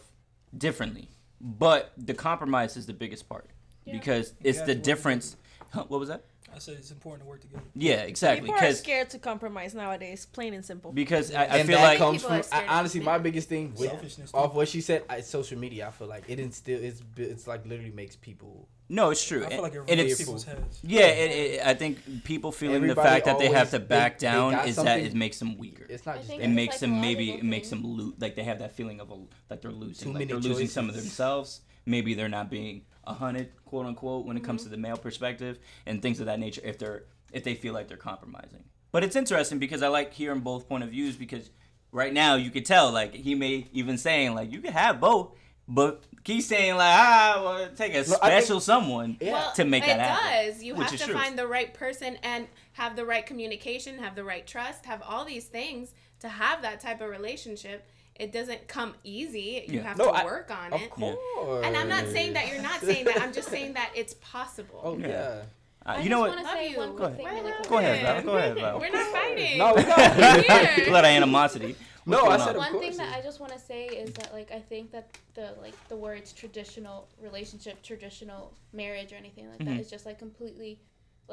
differently, 0.56 1.10
but 1.42 1.94
the 1.98 2.14
compromise 2.14 2.78
is 2.78 2.86
the 2.86 2.94
biggest 2.94 3.28
part 3.28 3.48
Yeah. 3.86 3.94
because 3.94 4.34
it's 4.44 4.62
the 4.62 4.76
difference. 4.76 5.36
What 5.74 5.90
was 6.00 6.10
that? 6.10 6.26
I 6.56 6.60
said 6.60 6.76
it's 6.76 6.92
important 6.92 7.24
to 7.24 7.30
work 7.30 7.42
together. 7.42 7.64
Yeah, 7.76 8.02
exactly. 8.02 8.50
People 8.50 8.64
are 8.64 8.74
scared 8.74 9.10
to 9.12 9.20
compromise 9.20 9.74
nowadays, 9.74 10.26
plain 10.26 10.54
and 10.54 10.66
simple. 10.66 10.92
because 10.92 11.34
I, 11.34 11.44
I 11.44 11.58
and 11.58 11.68
feel 11.68 11.78
that 11.78 11.84
like 11.84 11.98
comes 11.98 12.24
from 12.24 12.42
I, 12.52 12.68
honestly 12.68 13.02
my 13.02 13.18
biggest 13.18 13.50
thing 13.50 13.74
with, 13.78 13.90
Selfishness, 13.90 14.32
off 14.34 14.52
too. 14.52 14.58
what 14.58 14.68
she 14.68 14.82
said 14.82 15.04
I, 15.10 15.22
social 15.22 15.58
media 15.58 15.88
i 15.88 15.92
feel 15.92 16.08
like 16.08 16.26
it 16.28 16.40
instill 16.40 16.82
it's 16.82 17.02
it's 17.18 17.48
like 17.48 17.66
literally 17.66 17.92
makes 17.92 18.16
people 18.16 18.68
no, 18.92 19.12
it's 19.12 19.24
true, 19.24 19.46
I 19.46 19.50
feel 19.50 19.62
like 19.62 19.76
it 19.76 19.84
and 19.88 20.00
it's 20.00 20.18
people's 20.18 20.44
heads. 20.44 20.80
yeah. 20.82 21.02
It, 21.02 21.32
it, 21.32 21.62
I 21.64 21.76
think 21.76 22.24
people 22.24 22.52
feeling 22.52 22.88
the 22.88 22.96
fact 22.96 23.26
that 23.26 23.38
they 23.38 23.50
have 23.50 23.70
to 23.70 23.80
back 23.80 24.18
they 24.18 24.26
down 24.26 24.54
got 24.54 24.68
is 24.68 24.78
that 24.78 25.00
it 25.00 25.14
makes 25.14 25.38
them 25.38 25.60
weaker. 25.60 25.86
it's 25.88 26.08
not 26.08 26.18
just 26.18 26.32
it 26.32 26.48
makes 26.48 26.74
like 26.74 26.80
them 26.80 27.00
maybe 27.00 27.30
it 27.34 27.44
makes 27.44 27.70
them 27.70 27.84
lose 27.86 28.16
like 28.20 28.36
they 28.36 28.44
have 28.44 28.58
that 28.60 28.72
feeling 28.72 29.00
of 29.00 29.12
a, 29.12 29.18
like 29.48 29.62
they're 29.62 29.72
losing 29.72 30.06
Too 30.08 30.10
like 30.10 30.28
many 30.28 30.42
they're 30.42 30.52
losing 30.52 30.68
some 30.68 30.90
of 30.90 30.96
themselves 30.96 31.62
maybe 31.86 32.16
they're 32.16 32.30
not 32.30 32.50
being 32.50 32.82
a 33.10 33.14
hundred 33.14 33.50
quote 33.66 33.86
unquote 33.86 34.26
when 34.26 34.38
it 34.38 34.44
comes 34.44 34.62
Mm-hmm. 34.62 34.70
to 34.72 34.76
the 34.76 34.82
male 34.82 34.98
perspective 34.98 35.60
and 35.86 36.02
things 36.02 36.20
of 36.20 36.28
that 36.28 36.40
nature 36.40 36.62
if 36.64 36.78
they're 36.78 37.04
if 37.34 37.44
they 37.44 37.56
feel 37.56 37.74
like 37.74 37.88
they're 37.88 37.98
compromising 37.98 38.64
but 38.92 39.04
it's 39.04 39.16
interesting 39.16 39.60
because 39.60 39.82
i 39.84 39.88
like 39.88 40.14
hearing 40.14 40.40
both 40.42 40.68
point 40.70 40.84
of 40.84 40.90
views 40.92 41.16
because 41.16 41.50
right 41.92 42.14
now 42.14 42.36
you 42.36 42.52
could 42.52 42.66
tell 42.66 42.92
like 42.92 43.14
he 43.14 43.36
may 43.36 43.68
even 43.74 43.98
saying 43.98 44.34
like 44.36 44.52
you 44.52 44.62
can 44.62 44.74
have 44.74 45.00
both 45.00 45.36
but 45.68 46.04
he's 46.24 46.48
saying 46.48 46.76
like 46.76 46.96
ah 47.00 47.42
well 47.44 47.70
take 47.76 47.94
a 47.94 47.96
No, 47.96 48.00
I 48.00 48.04
think- 48.04 48.44
special 48.44 48.60
someone 48.60 49.18
Yeah. 49.22 49.34
well, 49.34 49.52
to 49.54 49.66
make 49.66 49.84
it 49.84 49.88
that 49.88 50.00
happen 50.00 50.54
does 50.54 50.64
you 50.64 50.76
have 50.76 50.92
to 50.92 50.98
true. 50.98 51.14
find 51.14 51.38
the 51.38 51.48
right 51.48 51.74
person 51.74 52.18
and 52.24 52.48
have 52.74 52.96
the 52.96 53.06
right 53.06 53.26
communication 53.26 53.98
have 54.00 54.16
the 54.16 54.24
right 54.24 54.46
trust 54.46 54.86
have 54.86 55.02
all 55.02 55.26
these 55.26 55.46
things 55.46 55.94
to 56.20 56.28
have 56.30 56.62
that 56.64 56.80
type 56.82 57.02
of 57.02 57.10
relationship 57.10 57.88
it 58.20 58.32
doesn't 58.32 58.68
come 58.68 58.94
easy 59.04 59.64
you 59.68 59.78
Yeah. 59.78 59.84
have 59.84 59.98
No, 59.98 60.06
to 60.06 60.12
I- 60.12 60.26
work 60.26 60.52
on 60.52 60.74
of 60.74 60.82
it 60.82 60.86
Of 60.86 60.90
course 60.92 61.66
and 61.66 61.76
i'm 61.78 61.90
not 61.90 62.06
saying 62.08 62.34
that 62.34 62.48
you're 62.52 62.62
not 62.62 62.82
saying 62.82 63.06
that 63.06 63.22
i'm 63.22 63.34
just 63.34 63.50
saying 63.50 63.74
that 63.74 63.90
it's 63.96 64.14
possible 64.16 64.82
oh 64.84 64.98
Yeah. 64.98 65.08
yeah 65.08 65.42
Uh, 65.86 65.94
I 65.96 66.02
you 66.02 66.10
know 66.10 66.26
just 66.26 66.36
what 66.36 66.46
want 66.46 66.48
to 66.48 66.54
say 66.54 66.70
you. 66.72 66.78
one 66.78 66.96
Go 66.98 67.04
ahead. 67.06 67.20
Really. 67.26 67.54
Go 67.70 67.78
ahead, 67.78 67.98
Val. 68.04 68.22
Go 68.30 68.38
ahead, 68.38 68.56
Val. 68.56 68.80
We're 68.82 68.90
not 69.00 69.08
fighting. 69.18 69.58
no 69.58 69.68
we're 69.76 69.88
not. 69.88 70.88
A 70.90 70.92
lot 70.98 71.06
of 71.06 71.12
animosity 71.20 71.72
What's 72.06 72.22
No, 72.24 72.30
I 72.30 72.38
said 72.38 72.50
on? 72.50 72.56
of 72.56 72.74
One 72.74 72.80
thing 72.84 72.98
that 72.98 73.10
I 73.18 73.22
just 73.22 73.40
want 73.40 73.54
to 73.54 73.60
say 73.60 73.86
is 74.04 74.10
that 74.20 74.30
like 74.38 74.50
I 74.52 74.60
think 74.72 74.92
that 74.96 75.06
the 75.38 75.48
like 75.66 75.76
the 75.88 75.96
words 75.96 76.34
traditional 76.34 76.98
relationship, 77.28 77.76
traditional 77.82 78.42
marriage, 78.74 79.14
or 79.14 79.18
anything 79.24 79.46
like 79.52 79.60
Mhm. 79.60 79.68
that 79.70 79.80
is 79.84 79.90
just 79.96 80.06
like 80.10 80.18
completely 80.20 80.72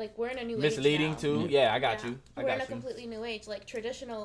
like 0.00 0.12
we're 0.18 0.28
in 0.36 0.38
a 0.38 0.44
new 0.44 0.58
misleading 0.58 1.12
age 1.12 1.22
now. 1.22 1.26
too 1.26 1.38
Yeah. 1.48 1.58
yeah 1.58 1.74
i 1.76 1.78
got 1.86 1.94
Yeah. 1.98 2.10
you 2.10 2.18
i 2.36 2.42
we're 2.42 2.50
in 2.50 2.60
a 2.60 2.64
you 2.64 2.74
completely 2.76 3.06
new 3.14 3.24
age. 3.32 3.44
Like 3.54 3.62
traditional, 3.74 4.22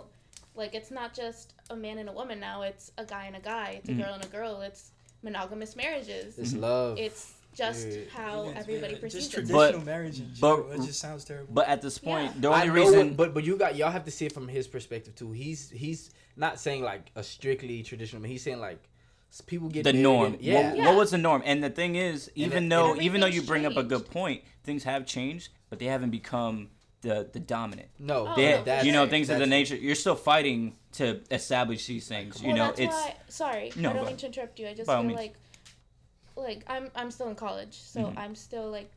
like 0.56 0.76
it's 0.76 0.92
not 0.92 1.14
just 1.14 1.54
a 1.70 1.76
man 1.76 1.98
and 1.98 2.10
a 2.10 2.12
woman 2.12 2.40
now. 2.40 2.62
It's 2.64 2.92
a 2.98 3.06
guy 3.06 3.26
and 3.26 3.36
a 3.36 3.40
guy. 3.40 3.76
It's 3.80 3.90
a 3.90 3.94
Mhm. 3.94 4.04
girl 4.04 4.14
and 4.14 4.24
a 4.26 4.28
girl. 4.28 4.62
It's 4.62 4.92
monogamous 5.24 5.76
marriages. 5.76 6.38
it's 6.40 6.54
love 6.54 6.98
It's 6.98 7.34
just 7.54 7.88
Yeah. 7.88 7.98
how 8.12 8.46
Even- 8.46 8.58
everybody 8.58 8.94
yeah, 8.94 9.00
perceives 9.00 9.26
just 9.26 9.34
it. 9.38 9.46
traditional 9.46 9.80
But- 9.82 9.86
marriage 9.86 10.20
in 10.20 10.32
but- 10.40 10.66
it 10.72 10.82
just 10.86 11.00
sounds 11.00 11.24
terrible. 11.26 11.54
but 11.54 11.68
at 11.68 11.82
this 11.82 11.98
point 12.00 12.34
Yeah. 12.36 12.42
the 12.42 12.48
only 12.50 12.68
know 12.68 12.74
reason 12.74 13.08
what- 13.10 13.18
but 13.18 13.34
but 13.36 13.44
you 13.44 13.56
got 13.58 13.76
y'all 13.76 13.92
have 13.92 14.06
to 14.06 14.12
see 14.12 14.26
it 14.26 14.32
from 14.34 14.48
his 14.48 14.68
perspective 14.68 15.14
too 15.16 15.32
he's 15.32 15.70
he's 15.70 16.10
not 16.36 16.60
saying 16.60 16.82
like 16.82 17.12
a 17.16 17.22
strictly 17.24 17.84
traditional 17.84 18.24
he's 18.24 18.42
saying 18.42 18.60
like 18.60 18.80
people 19.46 19.70
get 19.70 19.84
the 19.84 19.94
norm. 19.94 20.34
and- 20.34 20.42
yeah 20.42 20.70
What, 20.70 20.78
Yeah. 20.78 20.86
what 20.88 20.96
was 20.98 21.12
the 21.12 21.18
norm? 21.18 21.42
And 21.46 21.64
the 21.64 21.70
thing 21.70 21.96
is, 21.96 22.32
even 22.36 22.66
it- 22.66 22.70
though 22.70 22.96
even 23.00 23.22
though 23.22 23.28
you 23.28 23.42
everything's 23.42 23.48
bring 23.48 23.66
up 23.66 23.78
a 23.78 23.84
good 23.84 24.10
point, 24.10 24.44
things 24.64 24.84
have 24.86 25.06
changed, 25.06 25.50
but 25.70 25.78
they 25.80 25.86
haven't 25.86 26.10
become 26.10 26.70
the 27.02 27.28
the 27.32 27.40
dominant. 27.40 27.90
no 28.00 28.28
Oh, 28.28 28.36
They, 28.36 28.52
no, 28.52 28.64
that's- 28.64 28.86
you 28.86 28.92
know, 28.92 29.04
sure. 29.04 29.10
things 29.10 29.30
of 29.30 29.40
the 29.40 29.48
nature. 29.48 29.76
You're 29.76 29.96
still 29.96 30.16
fighting 30.16 30.76
to 30.94 31.22
establish 31.32 31.86
these 31.88 32.08
things. 32.08 32.42
You 32.42 32.50
well, 32.50 32.58
know, 32.58 32.66
that's 32.68 32.80
it's 32.80 32.94
why. 32.96 33.16
Sorry, 33.28 33.72
No, 33.76 33.90
I 33.90 33.94
don't 33.94 34.06
mean 34.08 34.18
to 34.18 34.26
interrupt 34.28 34.60
you. 34.60 34.68
I 34.68 34.74
just 34.74 34.90
feel 34.90 35.04
means. 35.04 35.18
like, 35.20 35.34
like 36.36 36.64
I'm 36.68 36.90
I'm 36.96 37.12
still 37.12 37.30
in 37.30 37.36
college, 37.36 37.74
so 37.80 38.02
Mhm. 38.02 38.18
I'm 38.18 38.36
still 38.36 38.70
like 38.70 38.92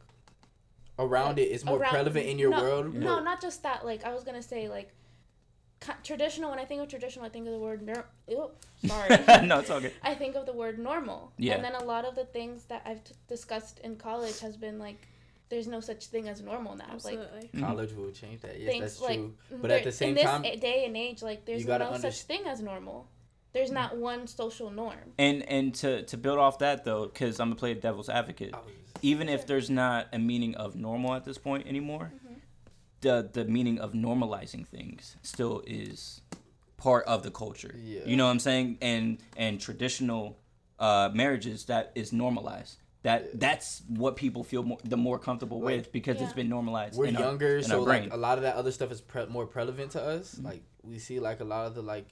around 0.99 1.39
it 1.39 1.43
it's 1.45 1.65
more 1.65 1.79
around- 1.79 1.95
relevant 1.95 2.27
in 2.27 2.39
your 2.39 2.51
no, 2.51 2.61
world 2.63 2.95
No, 2.95 3.17
but- 3.17 3.25
not 3.25 3.41
just 3.41 3.63
that. 3.63 3.85
Like 3.85 4.05
I 4.05 4.13
was 4.15 4.23
gonna 4.25 4.43
say, 4.43 4.69
like 4.69 4.91
traditional. 6.03 6.51
When 6.51 6.59
I 6.59 6.65
think 6.65 6.81
of 6.83 6.89
traditional, 6.89 7.25
I 7.25 7.29
think 7.29 7.47
of 7.47 7.53
the 7.53 7.59
word. 7.59 7.83
Ner- 7.83 8.07
Ew, 8.29 8.51
sorry. 8.87 9.09
no, 9.47 9.59
it's 9.61 9.71
all 9.71 9.81
good. 9.81 9.93
I 10.03 10.15
think 10.15 10.35
of 10.35 10.47
the 10.47 10.53
word 10.53 10.79
normal. 10.79 11.33
Yeah. 11.39 11.55
And 11.55 11.65
then 11.65 11.75
a 11.75 11.85
lot 11.85 12.05
of 12.05 12.15
the 12.15 12.25
things 12.25 12.65
that 12.67 12.83
I've 12.87 13.03
t- 13.05 13.15
discussed 13.29 13.81
in 13.81 13.97
college 13.97 14.41
has 14.41 14.57
been 14.57 14.79
like, 14.79 14.97
there's 15.51 15.67
no 15.67 15.81
such 15.81 16.07
thing 16.07 16.29
as 16.29 16.41
normal 16.41 16.75
now. 16.77 16.87
Like 17.05 17.19
Absolutely. 17.19 17.51
Mhm. 17.55 17.61
college 17.67 17.93
will 17.93 18.11
change 18.11 18.41
that 18.43 18.59
yes 18.59 18.69
things 18.71 18.81
that's 18.83 19.01
like 19.01 19.19
true 19.19 19.35
but 19.51 19.69
there- 19.69 19.79
at 19.79 19.85
the 19.85 19.93
same 19.93 20.09
in 20.11 20.15
this 20.17 20.25
time 20.25 20.45
a- 20.45 20.57
day 20.57 20.85
and 20.87 20.97
age, 20.97 21.23
like 21.23 21.45
there's 21.45 21.65
no 21.67 21.79
gotta 21.79 22.01
such 22.01 22.23
thing 22.23 22.43
as 22.47 22.61
normal. 22.61 23.07
There's 23.53 23.71
not 23.71 23.97
one 23.97 24.27
social 24.27 24.71
norm. 24.71 25.13
And 25.19 25.43
and 25.49 25.75
to 25.77 26.03
to 26.05 26.17
build 26.17 26.39
off 26.39 26.59
that 26.59 26.85
though, 26.85 27.07
because 27.07 27.39
I'm 27.41 27.49
gonna 27.51 27.57
play 27.61 27.75
devil's 27.75 28.09
advocate. 28.09 28.53
I 28.55 28.59
was- 28.59 28.67
Even 29.03 29.29
if 29.29 29.47
there's 29.47 29.69
not 29.69 30.09
a 30.13 30.19
meaning 30.19 30.55
of 30.57 30.75
normal 30.77 31.15
at 31.15 31.25
this 31.25 31.39
point 31.39 31.67
anymore, 31.67 32.11
Mm-hmm. 32.15 32.35
the 33.03 33.29
the 33.33 33.45
meaning 33.45 33.79
of 33.79 33.93
normalizing 33.93 34.67
things 34.67 35.17
still 35.23 35.63
is 35.67 36.21
part 36.79 37.05
of 37.07 37.23
the 37.23 37.31
culture. 37.31 37.75
Yeah. 37.79 38.01
You 38.07 38.17
know 38.17 38.25
what 38.27 38.33
I'm 38.33 38.41
saying? 38.41 38.79
And 38.81 39.19
and 39.37 39.61
traditional 39.61 40.39
uh, 40.81 41.11
marriages 41.15 41.67
that 41.67 41.93
is 41.95 42.13
normalized. 42.13 42.79
That 43.05 43.39
that's 43.39 43.83
what 43.89 44.17
people 44.17 44.43
feel 44.45 44.63
more, 44.63 44.79
the 44.83 44.97
more 44.97 45.19
comfortable 45.19 45.61
Like- 45.61 45.77
with 45.77 45.93
because 45.93 46.21
it's 46.23 46.33
been 46.33 46.49
normalized. 46.49 46.97
we're 46.99 47.05
in 47.07 47.17
our- 47.17 47.23
younger 47.23 47.59
in 47.59 47.65
so 47.65 47.81
our 47.83 47.87
like 47.87 48.13
a 48.13 48.17
lot 48.17 48.39
of 48.39 48.43
that 48.43 48.57
other 48.57 48.73
stuff 48.73 48.91
is 48.91 49.01
pre- 49.03 49.27
more 49.27 49.47
prevalent 49.47 49.91
to 49.93 50.03
us 50.03 50.35
Mm-hmm. 50.35 50.47
like 50.47 50.63
we 50.83 50.99
see 50.99 51.21
like 51.21 51.41
a 51.41 51.45
lot 51.45 51.67
of 51.67 51.75
the 51.75 51.83
like 51.83 52.07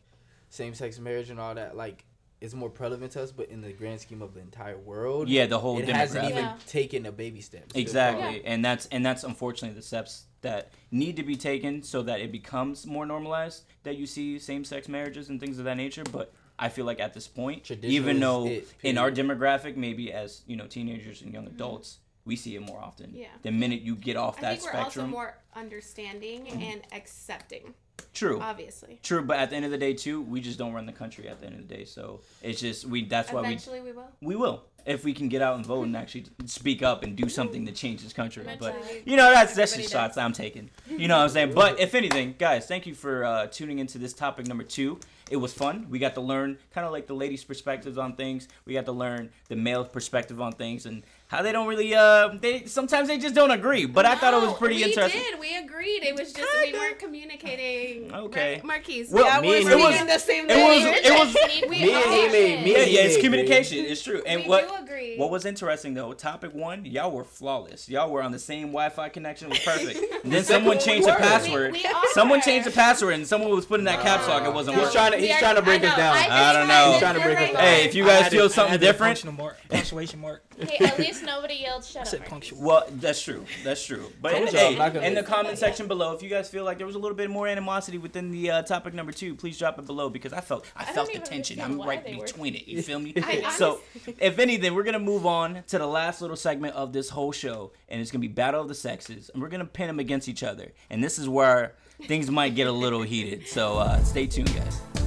same-sex 0.51 0.99
marriage 0.99 1.31
and 1.31 1.41
all 1.41 1.55
that 1.55 1.77
like 1.77 2.05
it's 2.43 2.53
more 2.55 2.69
prevalent 2.69 3.13
to 3.13 3.23
us 3.23 3.33
but 3.33 3.49
in 3.49 3.63
the 3.63 3.73
grand 3.73 4.01
scheme 4.01 4.21
of 4.21 4.35
the 4.35 4.41
entire 4.41 4.77
world 4.77 5.29
yeah, 5.31 5.47
the 5.47 5.59
whole 5.59 5.79
it 5.79 5.89
hasn't 5.89 6.25
even 6.25 6.45
Yeah. 6.45 6.57
taken 6.67 7.07
a 7.07 7.13
baby 7.13 7.41
step 7.41 7.71
Still 7.71 7.81
Exactly, 7.81 8.23
growing. 8.23 8.45
and 8.47 8.63
that's 8.65 8.85
and 8.87 9.05
that's 9.07 9.25
unfortunately 9.25 9.75
the 9.75 9.83
steps 9.87 10.27
that 10.43 10.73
need 10.91 11.17
to 11.17 11.23
be 11.23 11.37
taken 11.37 11.83
so 11.83 12.03
that 12.03 12.21
it 12.21 12.33
becomes 12.33 12.85
more 12.85 13.07
normalized. 13.07 13.63
That 13.85 13.97
you 13.97 14.07
see 14.07 14.39
same-sex 14.41 14.89
marriages 14.89 15.29
and 15.31 15.39
things 15.41 15.59
of 15.61 15.65
that 15.67 15.77
nature, 15.77 16.03
but 16.11 16.35
I 16.63 16.69
feel 16.69 16.85
like 16.85 17.01
at 17.01 17.13
this 17.13 17.27
point, 17.27 17.69
even 17.83 18.21
though 18.21 18.47
it, 18.47 18.73
in 18.85 18.97
our 18.97 19.11
demographic, 19.11 19.77
maybe 19.77 20.13
as 20.13 20.43
you 20.47 20.57
know, 20.57 20.69
teenagers 20.69 21.21
and 21.21 21.35
young 21.35 21.49
adults, 21.49 21.99
we 22.25 22.37
see 22.37 22.55
it 22.55 22.63
more 22.63 22.81
often. 22.81 23.11
Yeah. 23.13 23.27
The 23.43 23.51
minute 23.51 23.81
you 23.81 23.97
get 23.97 24.17
off 24.17 24.39
I 24.39 24.43
that 24.43 24.61
think 24.61 24.73
we're 24.73 24.79
also 24.79 24.91
spectrum, 24.91 25.11
more 25.11 25.39
understanding 25.57 26.47
and 26.49 26.83
accepting. 26.93 27.75
True. 28.15 28.39
Obviously. 28.41 29.01
True, 29.03 29.23
but 29.23 29.39
at 29.39 29.51
the 29.51 29.57
end 29.57 29.65
of 29.65 29.73
the 29.73 29.79
day, 29.79 29.93
too, 29.93 30.23
we 30.23 30.41
just 30.41 30.57
don't 30.57 30.73
run 30.73 30.87
the 30.87 30.93
country. 30.93 31.29
At 31.29 31.41
the 31.41 31.47
end 31.47 31.57
of 31.57 31.67
the 31.69 31.75
day, 31.75 31.85
so 31.85 32.21
it's 32.43 32.61
just 32.61 32.85
we. 32.85 33.07
That's 33.07 33.33
why 33.33 33.41
we 33.41 33.49
Eventually 33.49 33.81
we 33.81 33.91
will. 33.91 34.09
we 34.21 34.37
will 34.37 34.63
if 34.85 35.05
we 35.05 35.13
can 35.13 35.29
get 35.29 35.43
out 35.43 35.57
and 35.57 35.65
vote 35.65 35.85
and 35.85 35.97
actually 35.97 36.27
speak 36.47 36.83
up 36.83 37.05
and 37.05 37.17
do 37.17 37.29
something 37.29 37.67
to 37.67 37.73
change 37.73 38.03
this 38.03 38.13
country. 38.13 38.45
But 38.59 38.77
you 39.05 39.17
know, 39.17 39.31
that's 39.33 39.55
that's 39.55 39.73
Everybody 39.73 39.83
just 39.83 39.93
shots 39.93 40.17
I'm 40.17 40.33
taking. 40.33 40.71
You 40.89 41.09
know 41.09 41.17
what 41.17 41.25
I'm 41.25 41.29
saying? 41.31 41.55
But 41.55 41.81
if 41.81 41.95
anything, 41.95 42.37
guys, 42.39 42.67
thank 42.67 42.87
you 42.87 42.95
for 42.95 43.25
uh, 43.25 43.47
tuning 43.49 43.79
into 43.79 43.99
this 43.99 44.13
topic 44.13 44.47
number 44.47 44.65
two. 44.65 44.99
It 45.33 45.41
was 45.41 45.55
fun. 45.55 45.87
We 45.89 45.99
got 45.99 46.15
to 46.17 46.21
learn 46.21 46.59
kind 46.75 46.85
of 46.85 46.93
like 46.93 47.07
the 47.07 47.15
ladies' 47.15 47.43
perspectives 47.43 47.97
on 47.97 48.17
things. 48.17 48.49
We 48.67 48.75
got 48.75 48.85
to 48.85 48.93
learn 48.93 49.31
the 49.49 49.57
male 49.57 49.83
perspective 49.83 50.43
on 50.43 50.53
things 50.53 50.85
and 50.85 51.03
how 51.33 51.41
they 51.43 51.51
don't 51.51 51.67
really. 51.67 51.95
Uh, 51.95 52.29
they 52.41 52.67
sometimes 52.67 53.09
they 53.09 53.17
just 53.19 53.35
don't 53.35 53.51
agree. 53.51 53.87
But 53.87 54.05
I 54.05 54.15
thought 54.17 54.35
it 54.35 54.41
was 54.47 54.55
pretty 54.59 54.77
we 54.77 54.85
interesting. 54.85 55.21
We 55.21 55.31
did. 55.31 55.41
We 55.41 55.57
agreed. 55.57 56.03
It 56.05 56.15
was 56.15 56.33
just 56.33 56.49
we 56.63 56.73
weren't 56.75 56.99
communicating. 56.99 58.15
Okay. 58.15 58.55
Right, 58.57 58.65
Marquise. 58.65 59.11
Well, 59.11 59.25
Yeah, 59.25 59.41
me 59.41 59.57
and 59.57 59.67
speaking 59.67 59.93
you- 60.01 60.07
the 60.07 60.19
same 60.19 60.51
it 60.51 60.57
was- 60.57 60.85
language. 60.85 61.01
it 61.05 61.13
was- 61.13 61.63
we 61.71 61.79
Me 61.79 61.93
and 61.95 62.05
are. 62.05 62.13
he 62.13 62.29
made- 62.29 62.65
me 62.65 62.73
Yeah, 62.73 62.79
and 62.81 62.91
yeah, 62.91 63.01
it's 63.03 63.17
communication. 63.23 63.79
It's 63.79 64.03
true. 64.03 64.23
And 64.27 64.43
We 64.43 64.49
what 64.49 64.69
do 64.69 64.75
agree. 64.85 65.17
what 65.17 65.31
was 65.31 65.45
interesting 65.45 65.95
though, 65.95 66.13
topic 66.13 66.55
one, 66.55 66.85
y'all 66.85 67.11
were 67.11 67.25
flawless. 67.25 67.89
Y'all 67.89 68.11
were 68.11 68.23
on 68.23 68.33
the 68.33 68.39
same 68.39 68.69
Wi-Fi 68.69 69.09
connection. 69.09 69.49
It 69.49 69.51
was 69.51 69.59
perfect. 69.61 70.01
And 70.23 70.33
then 70.33 70.45
someone 70.45 70.79
changed 70.79 71.09
the 71.09 71.15
password. 71.15 71.73
We- 71.73 71.79
we 71.83 71.91
someone 72.13 72.41
changed 72.43 72.67
the 72.69 72.71
password, 72.71 73.15
and 73.15 73.27
someone 73.27 73.51
was 73.51 73.67
putting 73.67 73.87
that 73.87 74.01
caps 74.03 74.29
lock. 74.29 74.45
It 74.47 74.53
wasn't 74.55 74.77
He's 74.77 74.85
working. 74.85 74.97
trying 74.97 75.13
to- 75.13 75.19
he's 75.19 75.33
are- 75.35 75.39
trying 75.41 75.57
to 75.57 75.63
break 75.63 75.83
I 75.83 75.89
us 75.89 75.97
down. 75.97 76.17
think 76.17 76.31
I 76.31 76.53
don't 76.53 76.69
know. 76.69 76.91
He's 76.93 77.01
trying 77.01 77.15
to 77.17 77.21
break 77.23 77.39
us 77.39 77.51
down. 77.53 77.61
Hey, 77.63 77.85
if 77.87 77.95
you 77.97 78.05
guys 78.05 78.29
feel 78.29 78.49
something 78.49 78.79
different, 78.79 79.17
Punctuation 79.21 79.37
mark. 79.37 79.57
Punctuation 79.69 80.21
mark. 80.21 80.43
Hey, 80.61 80.85
at 80.87 80.99
least 80.99 81.22
nobody 81.25 81.55
yelled 81.55 81.83
I 81.83 81.87
shut 81.87 82.07
said 82.09 82.21
up. 82.23 82.31
Marky. 82.31 82.51
punctual. 82.51 82.61
well, 82.63 82.87
that's 82.93 83.23
true. 83.23 83.45
That's 83.65 83.85
true. 83.85 84.11
But 84.21 84.33
Told 84.33 84.53
y'all, 84.53 84.61
hey, 84.71 84.77
not 84.77 84.93
gonna- 84.95 85.07
in 85.07 85.15
the 85.15 85.23
comment 85.23 85.59
section 85.59 85.87
below, 85.89 86.13
if 86.15 86.23
you 86.23 86.29
guys 86.29 86.49
feel 86.49 86.65
like 86.65 86.79
there 86.79 86.87
was 86.87 86.97
a 86.97 86.99
little 86.99 87.17
bit 87.17 87.31
more 87.31 87.47
animosity 87.49 87.99
within 87.99 88.31
the 88.31 88.51
uh, 88.51 88.63
topic 88.63 88.95
number 88.95 89.13
two, 89.13 89.35
please 89.35 89.59
drop 89.59 89.79
it 89.79 89.87
below 89.87 90.09
because 90.11 90.33
I 90.33 90.41
felt 90.41 90.67
I, 90.77 90.85
don't 90.85 90.95
felt 90.95 91.07
the 91.09 91.15
even 91.15 91.27
tension. 91.27 91.61
understand 91.61 91.73
I'm 91.73 91.79
why 91.79 91.95
right 91.97 92.05
they 92.05 92.17
were- 92.17 92.25
between 92.25 92.55
it. 92.55 92.67
You 92.69 92.83
feel 92.91 92.99
me? 92.99 93.15
I 93.17 93.51
so, 93.57 93.81
if 94.19 94.39
anything, 94.39 94.75
we're 94.75 94.83
gonna 94.85 94.99
move 94.99 95.27
on 95.27 95.63
to 95.69 95.79
the 95.79 95.87
last 95.87 96.21
little 96.21 96.37
segment 96.37 96.75
of 96.75 96.93
this 96.93 97.09
whole 97.11 97.33
show, 97.33 97.73
and 97.89 98.01
it's 98.01 98.11
gonna 98.11 98.21
be 98.21 98.29
battle 98.29 98.61
of 98.61 98.69
the 98.69 98.75
sexes, 98.75 99.31
and 99.33 99.43
we're 99.43 99.49
gonna 99.49 99.65
pin 99.65 99.87
them 99.89 99.99
against 99.99 100.29
each 100.29 100.43
other, 100.43 100.73
and 100.91 101.03
this 101.03 101.19
is 101.19 101.29
where 101.29 101.75
things 102.07 102.31
might 102.31 102.55
get 102.55 102.67
a 102.67 102.73
little 102.73 103.03
heated. 103.03 103.47
So 103.47 103.79
uh, 103.79 104.03
stay 104.05 104.27
tuned, 104.27 104.55
guys. 104.55 105.02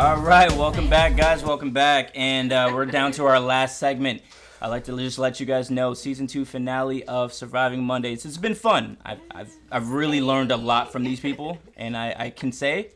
All 0.00 0.16
right, 0.16 0.50
welcome 0.52 0.88
back, 0.88 1.14
guys. 1.14 1.44
Welcome 1.44 1.72
back, 1.72 2.12
and 2.14 2.54
uh, 2.54 2.70
we're 2.72 2.86
down 2.86 3.12
to 3.12 3.26
our 3.26 3.38
last 3.54 3.78
segment. 3.78 4.22
I'd 4.62 4.68
like 4.68 4.84
to 4.84 4.96
just 4.96 5.18
let 5.18 5.40
you 5.40 5.44
guys 5.44 5.70
know 5.70 5.92
season 5.92 6.26
two 6.26 6.46
finale 6.46 7.04
of 7.04 7.34
Surviving 7.34 7.84
Mondays. 7.84 8.24
It's 8.24 8.38
been 8.38 8.54
fun. 8.54 8.96
I've, 9.04 9.20
I've, 9.30 9.52
I've 9.70 9.90
really 9.90 10.22
learned 10.22 10.52
a 10.52 10.56
lot 10.56 10.90
from 10.90 11.04
these 11.04 11.20
people, 11.20 11.58
and 11.76 11.94
I, 11.94 12.16
I 12.18 12.30
can 12.30 12.50
say 12.50 12.92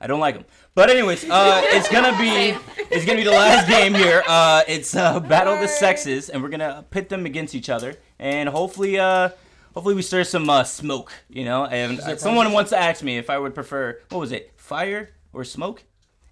I 0.00 0.06
don't 0.06 0.20
like 0.20 0.36
them. 0.36 0.44
But 0.76 0.90
anyways, 0.90 1.28
uh, 1.28 1.60
it's 1.64 1.88
gonna 1.88 2.16
be 2.16 2.56
it's 2.88 3.04
gonna 3.04 3.18
be 3.18 3.24
the 3.24 3.32
last 3.32 3.68
game 3.68 3.92
here. 3.92 4.22
Uh, 4.28 4.62
it's 4.68 4.94
uh, 4.94 5.18
Battle 5.18 5.54
of 5.54 5.60
the 5.60 5.66
Sexes, 5.66 6.28
and 6.30 6.40
we're 6.40 6.50
gonna 6.50 6.84
pit 6.90 7.08
them 7.08 7.26
against 7.26 7.56
each 7.56 7.68
other, 7.68 7.96
and 8.20 8.48
hopefully, 8.48 8.96
uh, 8.96 9.30
hopefully 9.74 9.96
we 9.96 10.02
stir 10.02 10.22
some 10.22 10.48
uh, 10.48 10.62
smoke. 10.62 11.12
You 11.28 11.44
know, 11.44 11.66
and 11.66 12.20
someone 12.20 12.52
wants 12.52 12.70
to 12.70 12.78
ask 12.78 13.02
me 13.02 13.18
if 13.18 13.28
I 13.28 13.40
would 13.40 13.56
prefer 13.56 13.98
what 14.10 14.20
was 14.20 14.30
it, 14.30 14.52
fire 14.56 15.10
or 15.32 15.42
smoke, 15.42 15.82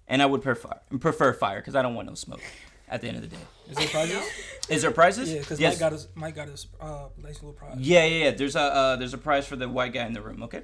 and 0.07 0.21
I 0.21 0.25
would 0.25 0.41
prefer 0.41 0.79
prefer 0.99 1.33
fire 1.33 1.59
because 1.59 1.75
I 1.75 1.81
don't 1.81 1.95
want 1.95 2.07
no 2.07 2.15
smoke. 2.15 2.41
At 2.89 3.01
the 3.01 3.09
end 3.09 3.17
of 3.17 3.23
the 3.23 3.27
day, 3.27 3.43
Is 3.69 3.75
there 3.75 3.87
prizes? 3.87 4.23
is 4.69 4.81
there 4.81 4.91
prizes? 4.91 5.29
Yeah, 5.33 5.39
because 5.39 5.59
yes. 5.59 5.73
Mike 5.73 5.79
got 5.79 5.91
his 5.91 6.07
Mike 6.15 6.35
got 6.35 6.47
his 6.47 6.67
uh 6.79 7.07
nice 7.21 7.35
little 7.35 7.51
prize. 7.51 7.75
Yeah, 7.77 8.05
yeah, 8.05 8.23
yeah. 8.25 8.31
There's 8.31 8.55
a 8.55 8.61
uh, 8.61 8.95
there's 8.95 9.13
a 9.13 9.17
prize 9.17 9.45
for 9.45 9.57
the 9.57 9.67
white 9.67 9.91
guy 9.91 10.05
in 10.05 10.13
the 10.13 10.21
room. 10.21 10.41
Okay. 10.43 10.61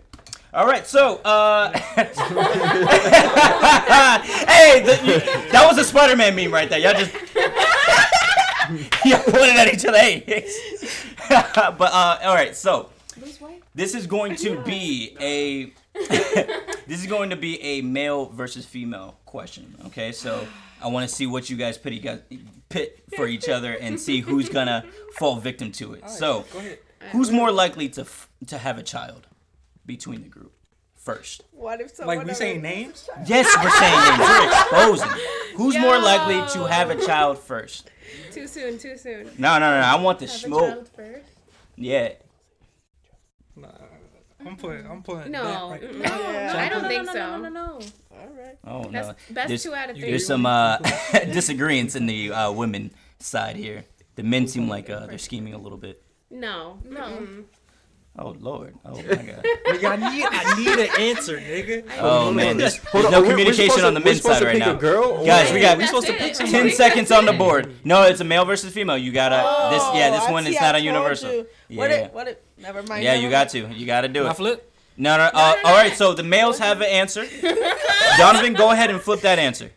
All 0.54 0.66
right. 0.68 0.86
So, 0.88 1.18
uh, 1.26 1.72
hey, 1.74 2.04
the, 4.86 5.00
you, 5.04 5.20
that 5.52 5.66
was 5.68 5.80
a 5.80 5.84
Spider-Man 5.84 6.36
meme 6.36 6.54
right 6.54 6.70
there. 6.70 6.78
Y'all 6.80 6.94
just 6.94 7.12
y'all 9.04 9.24
pointed 9.24 9.58
at 9.58 9.74
each 9.74 9.84
other. 9.84 9.98
Hey. 9.98 10.48
but 11.30 11.92
uh, 11.92 12.20
all 12.24 12.36
right. 12.36 12.56
So 12.56 12.90
this 13.76 13.96
is 13.96 14.08
going 14.08 14.36
to 14.38 14.62
be 14.62 15.18
a 15.20 15.74
this 16.88 17.02
is 17.02 17.08
going 17.08 17.32
to 17.32 17.36
be 17.36 17.62
a 17.62 17.82
male 17.82 18.28
versus 18.28 18.66
female 18.66 19.18
question. 19.34 19.76
Okay. 19.88 20.12
So 20.12 20.48
I 20.82 20.88
want 20.94 21.10
to 21.10 21.14
see 21.14 21.26
what 21.26 21.50
you 21.50 21.58
guys 21.58 21.76
pit, 21.78 21.94
you 21.94 22.00
guys 22.00 22.22
pit 22.70 23.04
for 23.18 23.26
each 23.28 23.50
other 23.50 23.74
and 23.74 24.00
see 24.00 24.20
who's 24.22 24.48
gonna 24.48 24.86
fall 25.18 25.36
victim 25.50 25.72
to 25.74 25.94
it. 25.96 26.08
So. 26.10 26.46
Go 26.54 26.60
ahead. 26.60 26.80
Who's 27.12 27.32
more 27.32 27.52
likely 27.52 27.90
to 27.98 28.02
f- 28.02 28.30
to 28.48 28.58
have 28.58 28.78
a 28.78 28.84
child 28.84 29.28
between 29.86 30.22
the 30.24 30.30
group 30.30 30.54
first? 30.96 31.44
What 31.52 31.82
if 31.82 31.90
someone 31.96 32.18
Like 32.20 32.28
we 32.28 32.34
saying 32.34 32.62
names? 32.62 33.10
Yes, 33.28 33.48
we're 33.62 33.78
saying 33.84 34.02
names. 34.08 34.20
We're 34.22 34.92
exposing. 35.02 35.26
Who's 35.58 35.78
more 35.78 36.00
likely 36.00 36.40
to 36.54 36.60
have 36.76 36.90
a 36.92 37.06
child 37.06 37.40
first? 37.40 37.90
Too 38.32 38.48
soon. 38.48 38.78
Too 38.78 38.96
soon. 38.98 39.26
No, 39.38 39.52
no, 39.60 39.68
no. 39.82 39.86
I 39.94 39.96
want 40.06 40.20
the 40.20 40.28
Have 40.28 40.36
a 40.36 40.40
smoke. 40.48 40.70
child 40.74 40.90
first. 40.96 41.32
Yeah. 41.76 42.14
Nah, 43.58 43.68
I'm 44.46 44.56
putting 44.58 44.86
I'm 44.90 45.02
putting 45.04 45.32
No. 45.32 45.44
that 45.44 45.82
right 45.82 45.82
mm-mm. 45.82 46.02
Yeah. 46.02 46.54
I 46.58 46.70
don't 46.70 46.84
no, 46.84 46.88
think 46.90 47.08
so. 47.08 47.14
no, 47.14 47.38
no, 47.38 47.50
no, 47.50 47.50
no. 47.50 47.80
All 48.12 48.30
right. 48.38 48.58
Oh 48.66 48.82
no. 48.84 48.92
Best, 48.92 49.16
best 49.34 49.48
There's, 49.48 49.64
two 49.64 49.74
out 49.74 49.90
of 49.90 49.96
three. 49.98 50.10
there's 50.10 50.26
some 50.26 50.46
uh, 50.46 50.78
disagreements 51.12 51.96
in 51.96 52.06
the 52.06 52.32
uh, 52.32 52.52
women 52.52 52.92
side 53.20 53.56
here. 53.56 53.84
The 54.16 54.24
men 54.24 54.48
seem 54.48 54.68
like 54.70 54.90
uh, 54.90 55.06
they're 55.08 55.18
scheming 55.18 55.54
a 55.54 55.58
little 55.58 55.78
bit. 55.78 56.02
no. 56.30 56.78
No. 56.86 57.02
Mm-mm. 57.02 57.44
Oh 58.18 58.36
lord. 58.40 58.76
Oh 58.86 58.96
my 58.96 59.02
god. 59.04 59.44
Nigga, 59.68 59.90
I 59.90 60.14
need 60.16 60.26
I 60.30 60.60
need 60.60 60.80
an 60.88 61.02
answer, 61.02 61.40
nigga. 61.40 61.84
Oh 62.00 62.32
man. 62.32 62.58
There's, 62.58 62.80
there's 62.80 63.06
no 63.06 63.10
we're- 63.10 63.22
we're 63.22 63.30
communication 63.32 63.84
on 63.84 63.96
the 63.96 64.00
to- 64.00 64.06
men's 64.06 64.22
side 64.22 64.44
right 64.44 64.58
now. 64.60 64.74
Girl 64.74 65.26
Guys, 65.26 65.52
we 65.52 65.60
got 65.60 65.78
That's 65.80 65.90
supposed 65.90 66.08
to 66.08 66.14
it. 66.14 66.20
pick 66.20 66.36
Ten 66.52 66.70
seconds 66.70 67.12
on 67.12 67.26
the 67.26 67.34
board. 67.34 67.74
No, 67.84 68.04
it's 68.04 68.20
a 68.22 68.24
male 68.24 68.46
versus 68.46 68.72
female. 68.72 68.98
You 68.98 69.12
gotta 69.12 69.38
this. 69.76 69.84
Yeah, 69.96 70.12
this 70.12 70.22
Oh, 70.24 70.28
I 70.28 70.32
one 70.32 70.46
is 70.48 70.56
not 70.62 70.76
I 70.76 70.78
a 70.78 70.82
universal. 70.82 71.32
you. 71.32 71.48
Yeah. 71.70 71.78
What 71.80 71.92
it? 71.92 72.14
What 72.14 72.28
it? 72.28 72.44
Never 72.60 72.84
mind. 72.84 73.04
Yeah, 73.04 73.16
you 73.16 73.30
got 73.32 73.50
to. 73.50 73.68
You 73.74 73.86
got 73.88 74.02
to 74.02 74.08
do 74.08 74.26
I 74.28 74.32
it. 74.32 74.38
flip. 74.38 74.72
No, 74.96 75.18
no. 75.18 75.24
Uh, 75.24 75.32
no, 75.34 75.62
no. 75.64 75.70
All 75.70 75.76
right. 75.76 75.94
So 75.96 76.14
the 76.14 76.22
males 76.24 76.60
have 76.60 76.82
an 76.82 76.88
answer. 76.88 77.26
Donovan, 78.18 78.54
go 78.54 78.70
ahead 78.72 78.90
and 78.92 79.02
flip 79.02 79.22
that 79.22 79.40
answer. 79.40 79.72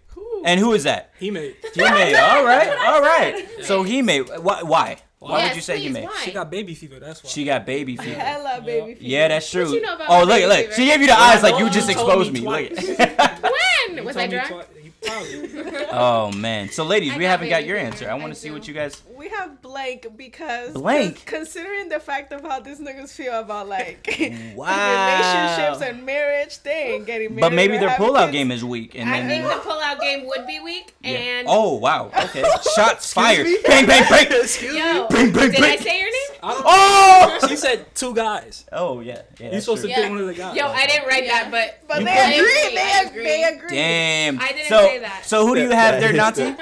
And 0.45 0.61
who 0.61 0.75
is 0.75 0.85
that? 0.85 1.13
He 1.19 1.31
made. 1.31 1.57
He 1.75 1.81
made. 1.83 2.15
All 2.17 2.45
right. 2.45 2.69
All 2.87 3.01
right. 3.01 3.47
So 3.63 3.83
he 3.83 4.03
made. 4.03 4.29
Why? 4.39 4.97
Why? 5.27 5.33
Why 5.39 5.49
would 5.49 5.57
you 5.57 5.63
say 5.63 5.81
he 5.81 5.89
made? 5.89 6.09
She 6.23 6.31
got 6.33 6.51
baby 6.51 6.75
fever. 6.75 7.01
That's 7.01 7.23
why. 7.23 7.31
She 7.31 7.45
got 7.45 7.67
baby 7.67 7.97
fever. 8.03 8.15
Hella 8.19 8.63
baby. 8.65 8.95
fever. 8.95 9.07
Yeah, 9.07 9.29
that's 9.29 9.51
true. 9.51 9.73
you 9.73 9.81
know 9.81 9.95
about 9.97 10.09
oh, 10.09 10.21
look, 10.21 10.29
baby 10.37 10.47
look. 10.47 10.59
fever? 10.59 10.73
She 10.75 10.87
gave 10.87 11.01
you 11.01 11.07
the 11.09 11.19
eyes 11.19 11.43
like 11.43 11.59
you 11.59 11.69
just 11.71 11.91
exposed 11.91 12.33
me 12.33 12.41
me. 12.43 12.47
Look. 12.47 12.71
When? 12.79 14.05
Was 14.05 14.17
I 14.17 14.29
Told 14.29 14.31
me 14.31 14.49
drunk? 14.49 14.67
Twi- 15.03 15.25
he 15.25 15.47
probably- 15.63 15.87
oh 15.93 16.33
man. 16.33 16.69
So 16.71 16.85
ladies, 16.85 17.13
I 17.13 17.19
we 17.19 17.25
haven't 17.25 17.49
got 17.49 17.65
your 17.65 17.77
answer. 17.79 18.09
I 18.11 18.15
want 18.15 18.33
to 18.35 18.39
see 18.39 18.49
do. 18.49 18.55
what 18.55 18.67
you 18.69 18.75
guys. 18.75 19.03
We 19.17 19.29
have 19.31 19.63
blank 19.63 20.07
because 20.17 20.73
Blank? 20.75 21.25
con- 21.27 21.39
considering 21.41 21.89
the 21.89 22.01
fact 22.01 22.33
of 22.33 22.43
how 22.43 22.61
these 22.61 22.79
niggas 22.81 23.13
feel 23.13 23.39
about 23.39 23.69
like 23.69 24.07
Wow. 24.55 25.57
relationships 25.57 25.89
and 25.91 26.05
marriage, 26.05 26.63
they 26.63 26.95
ain't 26.95 27.07
getting 27.07 27.31
married. 27.35 27.41
But 27.41 27.53
maybe 27.53 27.79
their 27.79 27.91
pullout 27.91 28.27
kids. 28.27 28.33
game 28.33 28.51
is 28.53 28.65
weak, 28.65 28.95
and 28.95 29.09
I 29.09 29.21
then. 29.21 29.29
think 29.29 29.45
the 29.45 29.61
pull-out 29.69 30.01
game 30.01 30.27
would 30.27 30.47
be 30.47 30.61
weak, 30.61 30.93
Yeah. 31.03 31.11
and 31.13 31.47
Oh 31.51 31.75
wow. 31.75 32.11
Okay. 32.25 32.45
Shots 32.75 33.13
fired. 33.13 33.47
Bang 33.67 33.87
bang 33.87 34.05
bang. 34.11 34.27
yo, 34.63 35.07
Bang, 35.09 35.33
bang, 35.33 35.51
did 35.51 35.61
bang. 35.61 35.65
I 35.65 35.77
say 35.77 35.99
your 36.01 36.11
name? 36.11 36.16
I 36.47 36.53
don't- 36.53 36.63
Oh. 36.67 37.49
She 37.49 37.57
said 37.57 37.95
two 37.95 38.15
guys. 38.15 38.65
Oh 38.73 39.01
yeah. 39.01 39.23
Yeah. 39.39 39.47
You 39.47 39.51
that's 39.53 39.65
supposed 39.65 39.83
to 39.83 39.89
true. 39.89 39.91
Yeah. 39.97 40.03
pick 40.03 40.11
one 40.11 40.21
of 40.21 40.27
the 40.27 40.35
guys. 40.35 40.57
Yo, 40.57 40.67
I 40.67 40.87
didn't 40.87 41.07
write 41.09 41.27
that, 41.27 41.49
but 41.51 41.81
But 41.89 42.01
You 42.01 42.07
they 42.07 42.13
put- 42.15 42.41
agree. 42.41 42.79
I 42.79 43.03
They 43.03 43.09
agree. 43.09 43.25
They 43.25 43.43
agree. 43.45 43.69
Damn. 43.77 44.41
I 44.41 44.49
didn't 44.53 44.69
so, 44.69 44.87
say 44.87 44.99
that. 45.01 45.23
So 45.27 45.47
who 45.47 45.55
do 45.55 45.63
you 45.63 45.71
have 45.71 46.01
there, 46.01 46.13
Nancy? 46.13 46.55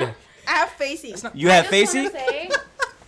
I 0.46 0.50
have 0.50 0.70
Facey. 0.70 1.14
You 1.34 1.48
have 1.50 1.66
I 1.66 1.68
Facey? 1.68 2.02
just 2.04 2.16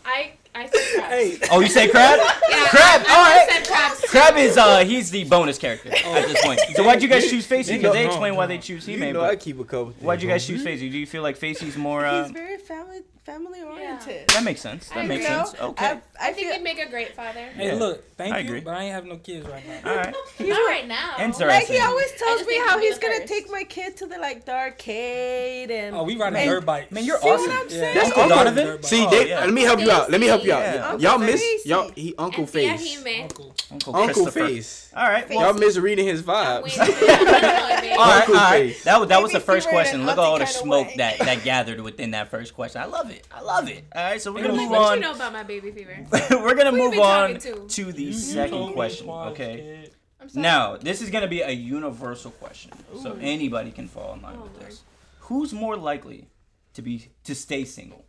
I 0.04 0.32
I 0.56 0.66
said 0.66 0.94
crabs. 0.94 1.08
Hey, 1.08 1.38
Oh, 1.50 1.60
you 1.60 1.68
say 1.68 1.88
Crab? 1.88 2.18
yeah, 2.48 2.66
Crab. 2.68 3.02
I, 3.06 3.08
I 3.08 3.36
right. 3.46 3.48
said 3.50 3.66
crabs. 3.66 4.00
Crab 4.10 4.36
is 4.36 4.56
uh 4.56 4.84
he's 4.84 5.10
the 5.10 5.24
bonus 5.24 5.58
character 5.58 5.90
at 5.90 6.26
this 6.28 6.44
point. 6.44 6.60
So 6.74 6.82
why'd 6.84 7.02
you 7.02 7.08
guys 7.08 7.28
choose 7.28 7.46
Facey? 7.46 7.72
You 7.74 7.78
Because 7.78 7.94
they 7.94 8.06
explain 8.06 8.36
why 8.36 8.46
they 8.46 8.58
choose 8.58 8.86
You 8.88 8.94
He-Man. 8.94 9.14
know 9.14 9.22
I 9.22 9.36
keep 9.36 9.58
a 9.60 9.64
couple. 9.64 9.92
why'd 10.00 10.22
you 10.22 10.28
guys 10.28 10.46
choose 10.46 10.62
Facey? 10.62 10.88
Do 10.88 10.98
you 10.98 11.06
feel 11.06 11.22
like 11.22 11.36
Facey's 11.36 11.76
more? 11.76 12.04
Uh, 12.04 12.24
He's 12.24 12.32
very 12.32 12.58
family 12.58 13.00
family 13.24 13.60
oriented. 13.60 14.28
that 14.28 14.44
makes 14.44 14.60
sense. 14.60 14.88
That 14.90 14.98
I 14.98 15.06
makes 15.08 15.28
know, 15.28 15.44
sense. 15.46 15.60
Okay. 15.60 15.84
I, 15.84 15.90
I 15.90 16.00
I 16.20 16.32
think 16.32 16.46
feel 16.46 16.54
you'd 16.54 16.62
make 16.62 16.78
a 16.78 16.88
great 16.88 17.12
father. 17.16 17.40
hey, 17.56 17.66
Yeah. 17.66 17.74
look, 17.74 18.16
thank 18.16 18.32
I 18.32 18.38
you, 18.38 18.44
agree. 18.46 18.60
but 18.60 18.74
I 18.74 18.84
ain't 18.84 18.94
have 18.94 19.04
no 19.04 19.16
kids 19.16 19.48
right 19.48 19.64
now. 19.66 19.90
All 19.90 19.96
right. 19.96 20.14
Not 20.38 20.56
right 20.68 20.86
now. 20.86 21.14
Interesting. 21.18 21.48
like 21.48 21.66
he 21.66 21.80
always 21.80 22.12
tells 22.12 22.38
just 22.38 22.48
me 22.48 22.54
think 22.54 22.68
how 22.68 22.78
he'll 22.78 22.88
he's 22.88 22.98
gonna 23.00 23.16
first. 23.16 23.26
take 23.28 23.50
my 23.50 23.64
kid 23.64 23.96
to 23.96 24.06
the 24.06 24.16
like 24.18 24.44
the 24.44 24.52
arcade 24.54 25.72
and 25.72 25.96
Oh, 25.96 26.04
we 26.04 26.16
riding 26.16 26.34
Man, 26.34 26.46
dirt 26.46 26.64
bikes. 26.64 26.92
Man, 26.92 27.04
you're 27.04 27.18
See 27.20 27.28
awesome. 27.28 27.50
what 27.50 27.60
I'm 27.62 27.68
saying? 27.70 27.94
That's 27.96 28.06
Uncle 28.16 28.22
awesome. 28.32 28.54
Donovan. 28.54 28.82
See, 28.84 29.04
Oh, 29.06 29.10
they, 29.10 29.28
yeah. 29.30 29.40
let 29.40 29.52
me 29.52 29.62
help 29.62 29.80
you 29.80 29.90
out. 29.90 30.08
Let 30.10 30.20
me 30.20 30.26
help 30.28 30.44
you 30.46 30.52
you 30.52 30.58
out. 30.58 30.60
Yeah. 30.74 30.94
Y- 30.94 31.00
y'all 31.00 31.18
miss 31.18 31.40
Facey. 31.42 31.68
y'all. 31.68 31.90
He 31.94 32.14
Uncle 32.18 32.40
And 32.42 32.50
Face. 32.50 33.02
Hime. 33.04 33.22
Uncle. 33.22 33.54
Uncle, 33.70 33.96
Uncle 33.96 34.24
Christopher. 34.24 34.46
Face. 34.48 34.92
All 34.96 35.08
right. 35.08 35.28
Well, 35.28 35.40
Y'all 35.40 35.54
misreading 35.54 36.06
his 36.06 36.22
vibes. 36.22 36.78
all 36.78 36.86
right, 36.86 38.20
Uncle 38.20 38.34
all 38.36 38.40
right. 38.40 38.76
That 38.84 39.00
was 39.00 39.08
that 39.08 39.22
was 39.22 39.32
the 39.32 39.40
first 39.40 39.68
question. 39.68 40.06
Look 40.06 40.12
at 40.12 40.18
all 40.18 40.38
the 40.38 40.46
smoke 40.46 40.88
way. 40.88 40.94
that 40.98 41.18
that 41.18 41.44
gathered 41.44 41.80
within 41.80 42.12
that 42.12 42.30
first 42.30 42.54
question. 42.54 42.80
I 42.80 42.86
love 42.86 43.10
it. 43.10 43.26
I 43.32 43.40
love 43.40 43.68
it. 43.68 43.84
All 43.94 44.02
right, 44.04 44.20
so 44.20 44.32
we're 44.32 44.42
gonna 44.42 44.54
Like, 44.54 44.62
move 44.62 44.70
what 44.70 44.94
you 44.96 45.00
know 45.02 45.12
about 45.14 45.32
my 45.32 45.42
baby 45.42 45.70
fever? 45.70 45.96
we're 46.30 46.54
gonna 46.54 46.70
Who 46.70 46.90
move 46.90 46.98
on 46.98 47.34
to? 47.38 47.66
to 47.68 47.92
the 47.92 48.02
You 48.04 48.12
second 48.12 48.56
told 48.58 48.72
question. 48.74 49.08
Okay. 49.10 49.56
kid. 49.56 49.90
I'm 50.20 50.28
sorry. 50.28 50.42
Now, 50.42 50.76
this 50.76 51.02
is 51.02 51.10
gonna 51.10 51.28
be 51.28 51.42
a 51.42 51.50
universal 51.50 52.30
question, 52.32 52.72
so 53.02 53.16
anybody 53.20 53.70
can 53.70 53.86
fall 53.88 54.14
in 54.14 54.22
line 54.22 54.36
Oh, 54.38 54.44
with 54.44 54.52
Lord. 54.56 54.66
this. 54.70 54.82
Who's 55.20 55.52
more 55.52 55.76
likely 55.76 56.28
to 56.74 56.82
be 56.82 57.08
to 57.24 57.34
stay 57.34 57.64
single? 57.64 58.04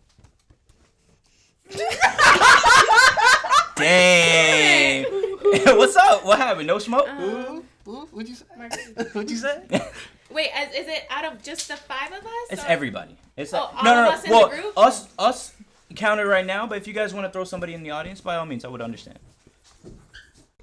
Dang. 3.75 5.03
What's 5.77 5.95
up? 5.95 6.25
What 6.25 6.39
happened? 6.39 6.67
No 6.67 6.79
smoke? 6.79 7.07
Um, 7.09 7.63
What'd 7.85 8.27
you 8.29 8.35
say? 8.35 8.45
What'd 9.13 9.29
you 9.29 9.37
say? 9.37 9.63
Wait, 10.31 10.49
is, 10.59 10.75
is 10.75 10.87
it 10.87 11.03
out 11.09 11.25
of 11.25 11.41
just 11.41 11.67
the 11.69 11.77
five 11.77 12.11
of 12.11 12.19
us? 12.25 12.31
It's 12.51 12.63
or- 12.63 12.67
everybody. 12.67 13.15
It's 13.37 13.53
Oh, 13.53 13.57
no, 13.57 13.63
all 13.77 13.83
no, 13.83 13.91
of 13.91 14.05
no. 14.05 14.11
us 14.11 14.23
in 14.23 14.29
the 14.29 14.35
well, 14.35 14.49
group? 14.49 14.73
us, 14.77 15.07
us 15.17 15.53
counted 15.95 16.25
right 16.27 16.45
now. 16.45 16.67
But 16.67 16.79
if 16.79 16.87
you 16.87 16.93
guys 16.93 17.13
want 17.13 17.25
to 17.27 17.31
throw 17.31 17.43
somebody 17.43 17.73
in 17.73 17.83
the 17.83 17.91
audience, 17.91 18.19
by 18.19 18.35
all 18.35 18.45
means, 18.45 18.65
I 18.65 18.67
would 18.67 18.81
understand. 18.81 19.19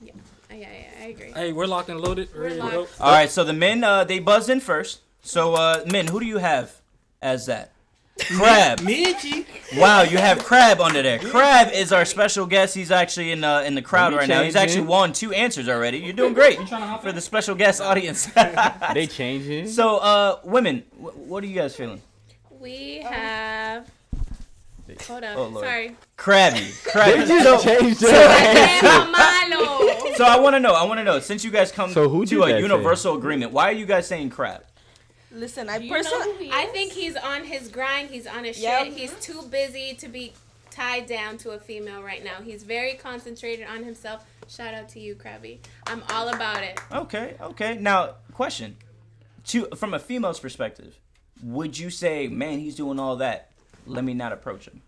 Yeah, 0.03 0.13
yeah, 0.51 0.57
yeah, 0.59 0.69
I 1.01 1.07
agree. 1.07 1.31
Hey, 1.33 1.53
we're 1.53 1.67
locked 1.67 1.89
and 1.89 2.01
loaded. 2.01 2.29
We're 2.35 2.43
Ready 2.45 2.57
to 2.57 2.63
locked. 2.81 3.01
All 3.01 3.13
right. 3.13 3.31
So 3.31 3.45
the 3.45 3.53
men, 3.55 3.85
uh, 3.85 4.05
they 4.05 4.19
buzzed 4.19 4.51
in 4.51 4.61
first. 4.61 5.01
So, 5.23 5.55
uh, 5.55 5.85
men, 5.91 6.09
who 6.09 6.21
do 6.21 6.27
you 6.27 6.39
have 6.39 6.81
as 7.23 7.47
that? 7.47 7.73
Crab. 8.21 8.79
Michi. 8.81 9.45
Wow, 9.77 10.03
you 10.03 10.19
have 10.19 10.39
Crab 10.39 10.81
under 10.81 11.03
there. 11.03 11.19
Crab 11.19 11.73
is 11.73 11.93
our 11.93 12.05
special 12.05 12.47
guest. 12.47 12.75
He's 12.75 12.91
actually 12.93 13.33
in 13.33 13.43
uh, 13.43 13.61
in 13.67 13.75
the 13.75 13.83
crowd 13.83 14.15
right 14.15 14.29
now. 14.29 14.43
He's 14.45 14.55
actually 14.57 14.83
won 14.87 15.12
two 15.12 15.33
answers 15.33 15.69
already. 15.69 15.99
You're 15.99 16.12
doing 16.12 16.33
great 16.33 16.59
You 16.61 16.67
trying 16.67 16.97
to 16.97 17.03
for 17.03 17.09
in? 17.09 17.15
the 17.17 17.21
special 17.21 17.55
guest 17.57 17.81
audience. 17.81 18.29
They 18.95 19.07
changing. 19.09 19.69
so, 19.69 19.97
uh, 19.99 20.39
women, 20.45 20.85
wh- 20.97 21.17
what 21.29 21.43
are 21.43 21.47
you 21.49 21.57
guys 21.57 21.75
feeling? 21.75 22.01
We 22.61 22.99
have. 23.01 23.91
Hold 25.09 25.25
up. 25.25 25.37
Oh, 25.37 25.47
Lord. 25.49 25.65
Sorry. 25.65 25.97
Crabby. 26.17 26.59
They 26.85 26.91
Crabby. 26.93 27.27
just 27.27 27.65
changed 27.65 28.01
their 28.01 28.79
Crema 28.79 29.11
malo. 29.51 30.15
So 30.15 30.25
I 30.25 30.39
want 30.39 30.55
to 30.55 30.61
know. 30.61 30.73
I 30.75 30.85
want 30.85 31.01
to 31.01 31.05
know. 31.05 31.19
Since 31.19 31.43
you 31.45 31.51
guys 31.51 31.73
come 31.73 31.91
So 31.93 32.09
who 32.09 32.25
to 32.27 32.31
did 32.37 32.39
a 32.43 32.47
that 32.47 32.53
say? 32.53 32.61
universal 32.61 33.17
agreement, 33.17 33.51
why 33.51 33.65
are 33.71 33.73
you 33.73 33.87
guys 33.87 34.07
saying 34.07 34.31
crab? 34.31 34.62
Listen, 35.35 35.68
I 35.68 35.78
Do 35.78 35.85
you 35.85 35.91
know 35.91 35.97
personally. 35.97 36.51
I 36.53 36.66
think 36.66 36.93
he's 36.93 37.16
on 37.16 37.45
his 37.45 37.68
grind. 37.68 38.11
He's 38.11 38.26
on 38.26 38.45
his 38.45 38.59
Yeah. 38.59 38.85
shit. 38.85 38.95
He's 38.95 39.12
too 39.20 39.43
busy 39.51 39.95
to 39.95 40.09
be 40.09 40.32
tied 40.70 41.07
down 41.07 41.39
to 41.39 41.51
a 41.51 41.59
female 41.59 42.03
right 42.03 42.22
now. 42.24 42.41
He's 42.43 42.62
very 42.62 42.95
concentrated 42.95 43.66
on 43.68 43.85
himself. 43.85 44.24
Shout 44.49 44.74
out 44.74 44.89
to 44.91 45.01
you, 45.01 45.14
Crabby. 45.14 45.61
I'm 45.87 46.03
all 46.11 46.28
about 46.28 46.62
it. 46.62 46.78
Okay. 46.93 47.35
Okay. 47.41 47.76
Now, 47.76 48.14
question. 48.32 48.76
To 49.49 49.66
from 49.76 49.93
a 49.93 49.99
female's 49.99 50.41
perspective, 50.41 50.99
would 51.43 51.78
you 51.78 51.91
say, 51.91 52.28
man, 52.28 52.59
he's 52.61 52.74
doing 52.76 52.99
all 52.99 53.16
that? 53.16 53.51
Let 53.87 54.03
me 54.05 54.14
not 54.14 54.32
approach 54.32 54.66
him. 54.66 54.80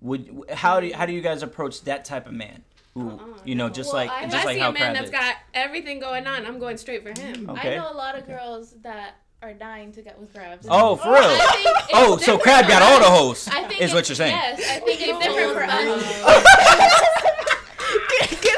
Would 0.00 0.44
how 0.52 0.80
do 0.80 0.90
how 0.94 1.06
do 1.06 1.12
you 1.12 1.20
guys 1.20 1.42
approach 1.42 1.82
that 1.82 2.04
type 2.04 2.26
of 2.26 2.32
man? 2.32 2.62
Who 2.94 3.10
uh-uh, 3.10 3.18
you 3.44 3.54
know, 3.54 3.68
just 3.68 3.92
Well, 3.92 4.06
like 4.06 4.10
I- 4.10 4.24
just 4.24 4.36
I 4.36 4.44
like 4.44 4.54
see 4.54 4.60
how 4.60 4.70
a 4.70 4.72
man 4.72 4.80
crab 4.82 4.94
that's 4.94 5.06
is. 5.06 5.10
got 5.10 5.36
everything 5.52 5.98
going 6.00 6.26
on, 6.26 6.46
I'm 6.46 6.58
going 6.58 6.78
straight 6.78 7.02
for 7.02 7.18
him. 7.20 7.50
Okay. 7.50 7.74
I 7.74 7.76
know 7.78 7.92
a 7.92 7.94
lot 7.94 8.16
of 8.16 8.26
girls 8.26 8.72
that 8.82 9.16
are 9.42 9.52
dying 9.52 9.92
to 9.92 10.02
get 10.02 10.18
with 10.18 10.32
crabs. 10.34 10.66
Oh, 10.70 10.96
for 10.96 11.10
real? 11.12 11.20
I 11.22 11.84
Oh, 11.94 12.16
so 12.16 12.36
different 12.36 12.42
crab 12.42 12.68
got 12.68 12.82
all 12.82 12.98
the 12.98 13.04
us. 13.06 13.46
hoes. 13.46 13.48
I 13.52 13.64
think 13.68 13.80
is 13.80 13.92
what 13.94 14.08
you're 14.08 14.16
saying? 14.16 14.34
Yes, 14.34 14.60
I 14.70 14.80
think 14.80 15.00
it's 15.02 15.18
different 15.18 15.52
for 15.52 15.64
us. 15.64 17.02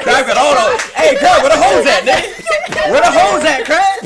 Crab 0.01 0.25
got 0.25 0.37
all 0.37 0.53
the. 0.55 0.81
Hey, 0.95 1.17
crab, 1.17 1.41
where 1.43 1.49
the 1.51 1.57
hoes 1.61 1.85
at, 1.85 2.03
nigga? 2.03 2.89
Where 2.91 3.01
the 3.01 3.11
hoes 3.11 3.43
at, 3.43 3.65
crab? 3.65 3.99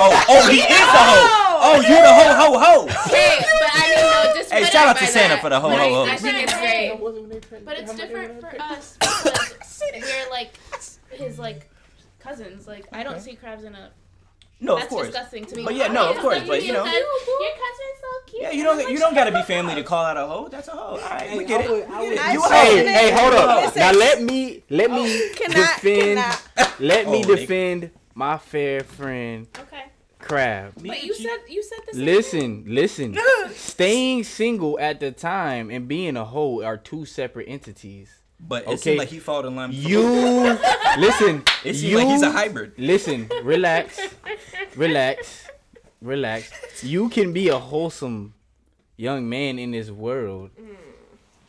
Oh, 0.00 0.24
oh, 0.28 0.48
he 0.48 0.58
is 0.60 0.68
the 0.68 1.02
hoe. 1.02 1.26
Oh, 1.60 1.80
you 1.80 1.88
the 1.88 2.14
hoe, 2.14 2.34
hoe, 2.34 2.58
hoe. 2.58 2.86
Hey, 3.10 3.38
but 3.40 3.70
I 3.74 3.88
mean, 3.88 3.98
no, 3.98 4.34
just 4.36 4.52
Hey, 4.52 4.62
put 4.62 4.72
shout 4.72 4.84
it 4.84 4.88
out 4.90 4.96
to 4.98 5.02
by 5.02 5.08
Santa 5.10 5.34
that. 5.34 5.42
for 5.42 5.48
the 5.50 5.58
ho, 5.60 5.68
Like, 5.68 5.78
ho, 5.90 6.04
ho. 6.06 6.10
I 6.10 6.16
think 6.16 6.36
it's 6.44 6.54
great. 6.54 7.64
But 7.64 7.78
it's 7.80 7.94
different 7.94 8.40
for 8.40 8.60
us 8.62 8.96
because 9.00 10.02
we're 10.02 10.30
like 10.30 10.52
his 11.10 11.38
like 11.38 11.68
cousins. 12.20 12.68
Like 12.68 12.86
I 12.92 13.02
don't 13.02 13.20
see 13.20 13.34
crabs 13.34 13.64
in 13.64 13.74
a. 13.74 13.90
No, 14.60 14.72
of 14.74 14.78
That's 14.80 14.88
course. 14.90 15.06
disgusting 15.06 15.44
to 15.46 15.56
me. 15.56 15.64
But 15.64 15.76
yeah, 15.76 15.86
no, 15.88 16.10
of 16.10 16.16
course, 16.18 16.40
but 16.46 16.64
you 16.64 16.72
know. 16.72 16.84
said, 16.84 16.92
your 16.92 17.02
cousin's 17.04 17.98
so 18.00 18.08
cute. 18.26 18.42
Yeah, 18.42 18.50
you 18.50 18.64
don't 18.64 18.90
you 18.90 18.98
don't 18.98 19.14
gotta 19.14 19.30
be 19.30 19.42
family 19.42 19.76
to 19.76 19.84
call 19.84 20.04
out 20.04 20.16
a 20.16 20.26
hoe. 20.26 20.48
That's 20.48 20.66
a 20.66 20.72
hoe. 20.72 20.78
All 20.96 20.98
right, 20.98 21.36
we 21.38 21.44
get 21.44 21.60
it. 21.64 21.70
We 21.70 21.80
get 22.16 22.28
it. 22.28 22.32
You 22.32 22.40
a 22.40 22.48
saw 22.48 22.48
hoe. 22.48 22.64
Hey, 22.76 22.86
hey, 22.86 23.10
hold 23.12 23.34
up. 23.34 23.64
Listen. 23.66 23.78
Now 23.80 23.92
let 23.92 24.22
me 24.22 24.64
let 24.68 24.90
me 24.90 25.30
Cannot, 25.36 25.54
defend 25.80 26.18
cannot. 26.18 26.80
let 26.80 27.08
me 27.08 27.22
Oh, 27.24 27.26
they- 27.28 27.36
defend 27.36 27.90
my 28.14 28.36
fair 28.36 28.80
friend 28.82 29.46
Okay. 29.56 29.84
Crab. 30.18 30.72
But 30.84 31.04
you 31.04 31.14
said 31.14 31.38
you 31.48 31.62
said 31.62 31.78
this. 31.86 31.94
same 31.96 32.04
Listen, 32.04 32.64
listen. 32.66 33.16
Staying 33.54 34.24
single 34.24 34.76
at 34.80 34.98
the 34.98 35.12
time 35.12 35.70
and 35.70 35.86
being 35.86 36.16
a 36.16 36.24
hoe 36.24 36.62
are 36.64 36.76
two 36.76 37.04
separate 37.04 37.46
entities. 37.48 38.17
But 38.40 38.62
it 38.64 38.68
Okay. 38.68 38.76
seems 38.76 38.98
like 38.98 39.08
he 39.08 39.18
followed 39.18 39.46
in 39.46 39.56
line. 39.56 39.70
You 39.72 40.00
listen. 40.98 41.42
It 41.64 41.74
seems 41.74 41.82
you 41.84 41.96
like 41.98 42.06
he's 42.08 42.22
a 42.22 42.30
hybrid. 42.30 42.72
Listen, 42.78 43.28
relax, 43.42 43.98
relax, 44.76 45.48
relax. 46.00 46.84
You 46.84 47.08
can 47.08 47.32
be 47.32 47.48
a 47.48 47.58
wholesome 47.58 48.34
young 48.96 49.28
man 49.28 49.58
in 49.58 49.72
this 49.72 49.90
world 49.90 50.50
mm. 50.60 50.68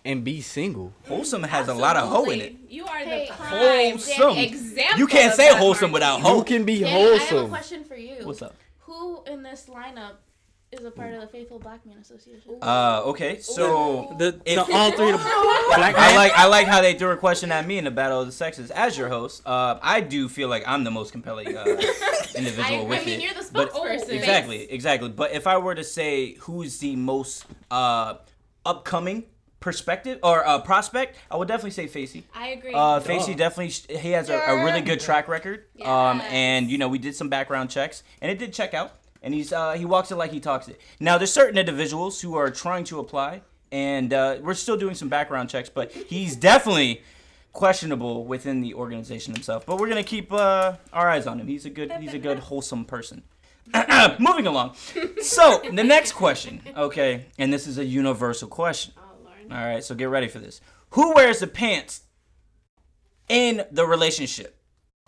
and 0.04 0.24
be 0.24 0.42
single. 0.42 0.94
Wholesome 1.08 1.44
has 1.44 1.68
a 1.68 1.74
lot 1.76 1.96
of 1.96 2.10
hoe 2.10 2.26
in 2.32 2.42
it. 2.42 2.56
You 2.68 2.86
are 2.86 2.98
Hey, 2.98 3.28
the 3.28 3.34
Wholesome. 3.34 4.22
prime 4.34 4.38
example. 4.40 4.98
You 5.00 5.08
can't 5.08 5.34
say 5.36 5.56
wholesome 5.56 5.92
Marky. 5.92 5.94
without 5.94 6.18
You 6.20 6.24
hoe. 6.26 6.44
can 6.44 6.66
be 6.66 6.80
Danny, 6.80 6.96
I 7.14 7.18
have 7.18 7.46
a 7.46 7.48
question 7.48 7.84
for 7.84 7.96
you. 7.96 8.16
What's 8.24 8.42
up? 8.42 8.56
Who 8.80 9.24
in 9.28 9.44
this 9.44 9.68
lineup 9.70 10.14
is 10.72 10.86
a 10.86 10.92
part 10.92 11.14
of 11.14 11.22
the 11.22 11.28
Faithful 11.28 11.58
Black 11.60 11.84
Men 11.86 11.98
Association? 11.98 12.58
Uh, 12.62 13.02
okay, 13.06 13.40
so 13.40 14.16
The, 14.20 14.40
If- 14.46 14.68
the 14.68 14.74
all 14.74 14.92
three 14.92 15.10
of 15.12 15.20
the 15.20 15.26
black 15.76 15.96
I 15.98 16.16
like 16.16 16.32
I 16.34 16.46
like 16.48 16.68
how 16.68 16.82
they 16.82 16.94
threw 16.94 17.10
a 17.12 17.18
question 17.18 17.52
at 17.52 17.66
me 17.66 17.78
in 17.80 17.86
the 17.86 17.92
battle 17.92 18.20
of 18.22 18.28
the 18.28 18.32
sexes. 18.32 18.70
As 18.72 18.98
your 18.98 19.10
host, 19.10 19.42
uh, 19.48 19.80
I 19.82 20.02
do 20.02 20.30
feel 20.30 20.48
like 20.48 20.64
I'm 20.68 20.84
the 20.84 20.92
most 20.92 21.12
compelling 21.12 21.58
uh, 21.58 21.64
individual 22.36 22.82
I, 22.82 22.84
I 22.84 22.84
with 22.84 23.06
mean, 23.06 23.20
it. 23.20 23.24
you're 23.24 23.34
the 23.34 23.50
But- 23.52 23.72
spokesperson. 23.74 24.10
exactly, 24.10 24.72
exactly. 24.72 25.10
But 25.10 25.32
if 25.32 25.48
I 25.48 25.58
were 25.58 25.74
to 25.76 25.84
say 25.84 26.34
who's 26.42 26.78
the 26.78 26.96
most 26.96 27.46
uh, 27.72 28.16
upcoming 28.66 29.24
perspective 29.60 30.20
or 30.24 30.48
uh, 30.48 30.60
prospect, 30.62 31.18
I 31.32 31.36
would 31.38 31.48
definitely 31.48 31.72
say 31.72 31.88
Facey. 31.88 32.26
I 32.34 32.50
agree. 32.50 32.74
Uh, 32.74 33.00
Facey 33.00 33.34
definitely 33.34 33.74
he 34.00 34.12
has 34.12 34.30
a, 34.30 34.38
a 34.38 34.64
really 34.64 34.82
good 34.82 35.00
track 35.00 35.28
record. 35.28 35.66
Um, 35.84 36.22
and 36.30 36.70
you 36.70 36.78
know 36.78 36.88
we 36.88 37.00
did 37.00 37.16
some 37.16 37.28
background 37.30 37.70
checks, 37.72 38.04
and 38.22 38.32
it 38.32 38.38
did 38.38 38.54
check 38.54 38.74
out. 38.76 38.94
And 39.22 39.34
he's 39.34 39.52
uh, 39.52 39.74
he 39.74 39.86
walks 39.86 40.12
it 40.12 40.16
like 40.16 40.32
he 40.32 40.40
talks 40.40 40.68
it. 40.68 40.80
Now 41.00 41.18
there's 41.18 41.34
certain 41.34 41.58
individuals 41.58 42.22
who 42.22 42.36
are 42.36 42.50
trying 42.50 42.86
to 42.86 43.00
apply, 43.00 43.42
and 43.72 44.14
uh, 44.14 44.38
we're 44.42 44.54
still 44.54 44.78
doing 44.78 44.96
some 44.96 45.10
background 45.10 45.50
checks, 45.50 45.70
but 45.70 45.92
he's 45.92 46.36
definitely 46.36 47.02
questionable 47.52 48.26
within 48.26 48.62
the 48.62 48.74
organization 48.74 49.34
himself. 49.34 49.66
But 49.66 49.78
we're 49.78 49.90
gonna 49.90 50.04
keep 50.04 50.32
uh, 50.32 50.76
our 50.94 51.10
eyes 51.10 51.28
on 51.28 51.40
him. 51.40 51.48
He's 51.48 51.66
a 51.66 51.70
good 51.70 51.92
he's 51.94 52.14
a 52.14 52.20
good 52.20 52.40
wholesome 52.40 52.86
person. 52.86 53.24
Moving 54.20 54.48
along. 54.48 54.76
So 55.22 55.62
the 55.72 55.84
next 55.84 56.14
question, 56.14 56.62
okay, 56.76 57.26
and 57.38 57.54
this 57.54 57.68
is 57.68 57.78
a 57.78 57.86
universal 57.86 58.48
question. 58.48 58.94
oh 58.98 59.56
All 59.56 59.66
right, 59.66 59.84
so 59.84 59.94
get 59.96 60.10
ready 60.10 60.28
for 60.28 60.40
this. 60.40 60.62
Who 60.92 61.14
wears 61.14 61.40
the 61.40 61.48
pants 61.48 62.02
in 63.28 63.64
the 63.72 63.86
relationship? 63.86 64.56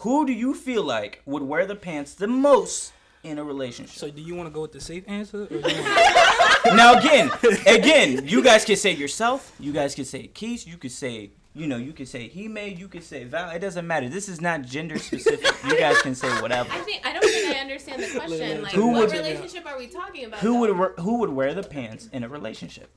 Who 0.02 0.26
do 0.26 0.34
you 0.34 0.54
feel 0.54 0.84
like 0.84 1.22
would 1.26 1.44
wear 1.44 1.66
the 1.66 1.76
pants 1.76 2.14
the 2.14 2.28
most 2.28 2.94
in 3.24 3.38
a 3.40 3.44
relationship? 3.44 3.96
So 3.96 4.10
do 4.10 4.22
you 4.22 4.36
want 4.36 4.48
to 4.50 4.54
go 4.54 4.62
with 4.62 4.72
the 4.72 4.82
safe 4.82 5.04
answer? 5.08 5.44
Or 5.44 5.48
do 5.48 5.56
you 5.56 5.62
wanna... 5.66 6.76
now 6.76 6.94
again, 7.00 7.32
again, 7.68 8.28
you 8.28 8.44
guys 8.44 8.66
can 8.66 8.76
say 8.76 8.92
yourself. 8.92 9.54
You 9.60 9.72
guys 9.74 9.96
can 9.96 10.06
say 10.06 10.28
Keith. 10.28 10.68
You 10.68 10.78
could 10.78 10.92
say, 10.92 11.32
you 11.54 11.68
know, 11.68 11.78
you 11.78 11.94
could 11.94 12.08
say 12.08 12.28
he 12.28 12.48
may, 12.48 12.70
You 12.70 12.88
could 12.88 13.04
say 13.04 13.24
Val. 13.26 13.50
It 13.52 13.60
doesn't 13.60 13.86
matter. 13.86 14.10
This 14.10 14.30
is 14.30 14.40
not 14.42 14.62
gender 14.64 14.98
specific. 14.98 15.48
You 15.68 15.78
guys 15.78 16.02
can 16.02 16.16
say 16.16 16.30
whatever. 16.42 16.70
I 16.72 16.80
think 16.80 17.06
I 17.06 17.14
don't 17.14 17.24
think 17.24 17.56
I 17.56 17.60
understand 17.60 18.02
the 18.02 18.20
question. 18.20 18.64
Like, 18.64 18.74
Who 18.74 18.88
what 18.88 19.10
would- 19.10 19.12
relationship 19.12 19.66
are 19.68 19.78
we 19.78 19.88
talking 19.88 20.26
about? 20.26 20.40
Who 20.40 20.54
though? 20.54 20.60
would 20.60 20.78
wear- 20.78 20.94
who 20.98 21.18
would 21.20 21.30
wear 21.30 21.54
the 21.54 21.64
pants 21.64 22.10
in 22.12 22.24
a 22.24 22.30
relationship? 22.30 22.90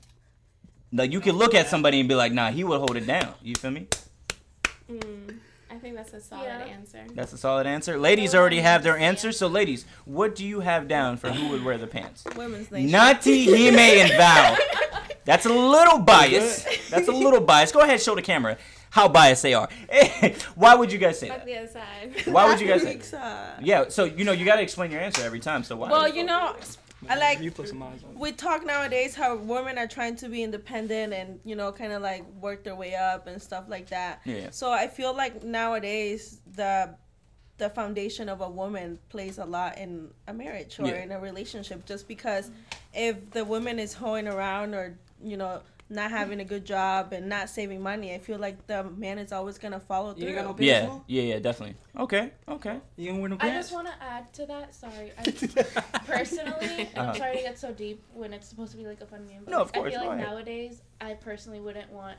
Like 0.93 1.13
you 1.13 1.21
could 1.21 1.35
look 1.35 1.55
at 1.55 1.67
somebody 1.69 1.99
and 2.01 2.09
be 2.09 2.15
like, 2.15 2.33
nah, 2.33 2.51
he 2.53 2.63
would 2.65 2.79
hold 2.79 2.97
it 2.97 3.07
down. 3.07 3.35
You 3.43 3.55
feel 3.57 3.73
me? 3.73 3.89
I 5.85 5.87
think 5.89 5.97
that's 5.99 6.15
a 6.15 6.21
solid 6.23 6.45
Yeah. 6.47 6.65
answer. 6.65 7.05
That's 7.15 7.35
a 7.35 7.37
solid 7.37 7.67
answer. 7.67 7.99
Ladies 7.99 8.35
already 8.35 8.61
have 8.61 8.83
their 8.83 8.97
answer. 8.97 9.33
So, 9.33 9.49
ladies, 9.49 9.85
what 10.07 10.35
do 10.35 10.43
you 10.43 10.61
have 10.61 10.89
down 10.89 11.19
for 11.19 11.29
who 11.31 11.51
would 11.51 11.63
wear 11.63 11.77
the 11.77 11.87
pants? 11.87 12.25
Women's 12.37 12.71
nation. 12.71 12.91
Nati, 12.91 13.45
Hime, 13.45 13.79
and 13.79 14.11
Val. 14.13 14.57
That's 15.27 15.45
a 15.45 15.51
little 15.53 15.99
biased. 15.99 16.67
That's 16.91 17.09
a 17.09 17.13
little 17.13 17.43
biased. 17.43 17.75
Go 17.75 17.81
ahead, 17.81 18.01
show 18.01 18.15
the 18.15 18.23
camera 18.23 18.57
how 18.93 19.09
biased 19.09 19.43
they 19.43 19.53
are. 19.53 19.69
Why 20.55 20.75
would 20.75 20.91
you 20.91 20.97
guys 20.99 21.19
say 21.19 21.29
Fuck 21.29 21.39
that? 21.41 21.45
the 21.47 21.59
other 21.59 21.69
side. 21.69 22.33
Why 22.33 22.47
would 22.49 22.59
you 22.63 22.67
guys 22.67 22.81
say 22.85 22.97
that? 22.97 23.05
side. 23.05 23.53
Yeah, 23.61 23.85
so 23.89 24.05
you 24.05 24.25
know 24.25 24.33
you 24.33 24.47
got 24.47 24.57
to 24.57 24.63
explain 24.63 24.91
your 24.91 25.03
answer 25.03 25.21
every 25.23 25.41
time. 25.41 25.65
So 25.65 25.77
why? 25.77 25.91
Well, 25.91 26.09
you 26.09 26.25
know, 26.25 26.57
I 27.09 27.17
like 27.17 27.41
You 27.41 27.51
put 27.51 27.69
some 27.69 27.83
eyes 27.83 28.03
on. 28.05 28.19
we 28.19 28.33
talk 28.33 28.65
nowadays 28.65 29.15
how 29.15 29.37
women 29.37 29.79
are 29.79 29.87
trying 29.87 30.17
to 30.17 30.29
be 30.29 30.43
independent 30.43 31.13
and 31.13 31.41
you 31.45 31.57
know 31.57 31.73
kind 31.73 31.93
of 31.93 32.03
like 32.03 32.25
work 32.41 32.65
their 32.65 32.75
way 32.77 32.95
up 32.95 33.27
and 33.27 33.41
stuff 33.41 33.65
like 33.69 33.89
that. 33.91 34.21
Yeah. 34.25 34.51
So 34.51 34.71
I 34.73 34.89
feel 34.89 35.15
like 35.17 35.43
nowadays 35.43 36.41
the 36.55 36.95
the 37.59 37.71
foundation 37.71 38.29
of 38.29 38.41
a 38.41 38.49
woman 38.49 38.99
plays 39.11 39.39
a 39.39 39.45
lot 39.45 39.79
in 39.79 40.11
a 40.27 40.33
marriage 40.35 40.79
or 40.81 40.87
Yeah. 40.89 41.03
in 41.05 41.13
a 41.13 41.21
relationship 41.21 41.87
just 41.87 42.09
because 42.09 42.51
if 42.93 43.31
the 43.31 43.45
woman 43.45 43.79
is 43.79 43.95
hoeing 43.95 44.27
around 44.27 44.75
or 44.75 44.99
you 45.23 45.37
know 45.37 45.61
not 45.91 46.11
having 46.11 46.41
a 46.41 46.45
good 46.45 46.65
job 46.65 47.13
and 47.13 47.29
not 47.29 47.49
saving 47.51 47.83
money, 47.83 48.15
I 48.15 48.19
feel 48.19 48.39
like 48.39 48.67
the 48.67 48.85
man 48.85 49.19
is 49.19 49.33
always 49.33 49.59
gonna 49.59 49.79
follow 49.81 50.09
You 50.11 50.15
through. 50.15 50.29
ain't 50.29 50.37
got 50.37 50.59
no 50.59 50.65
Yeah, 50.65 50.89
on? 50.89 51.03
yeah, 51.07 51.23
yeah, 51.23 51.39
definitely. 51.39 51.77
Okay, 51.99 52.31
okay. 52.49 52.81
You 52.97 53.11
don't 53.11 53.21
wear 53.21 53.29
no 53.29 53.37
I 53.41 53.51
just 53.51 53.73
want 53.73 53.87
to 53.89 53.95
add 54.03 54.33
to 54.35 54.47
that. 54.47 54.75
Sorry, 54.75 55.13
I, 55.19 55.99
personally, 56.07 56.89
and 56.95 56.99
Uh-huh. 56.99 57.11
I'm 57.13 57.17
sorry 57.19 57.37
to 57.37 57.43
get 57.43 57.59
so 57.59 57.73
deep 57.73 58.03
when 58.15 58.33
it's 58.33 58.49
supposed 58.49 58.73
to 58.73 58.79
be 58.79 58.87
like 58.87 59.01
a 59.01 59.07
fun 59.07 59.27
game. 59.27 59.43
But 59.45 59.51
No, 59.51 59.61
of 59.61 59.73
course. 59.73 59.89
I 59.89 59.91
feel 59.99 60.09
like 60.09 60.19
ahead. 60.19 60.31
nowadays, 60.31 60.83
I 61.01 61.15
personally 61.15 61.61
wouldn't 61.61 61.91
want, 61.93 62.17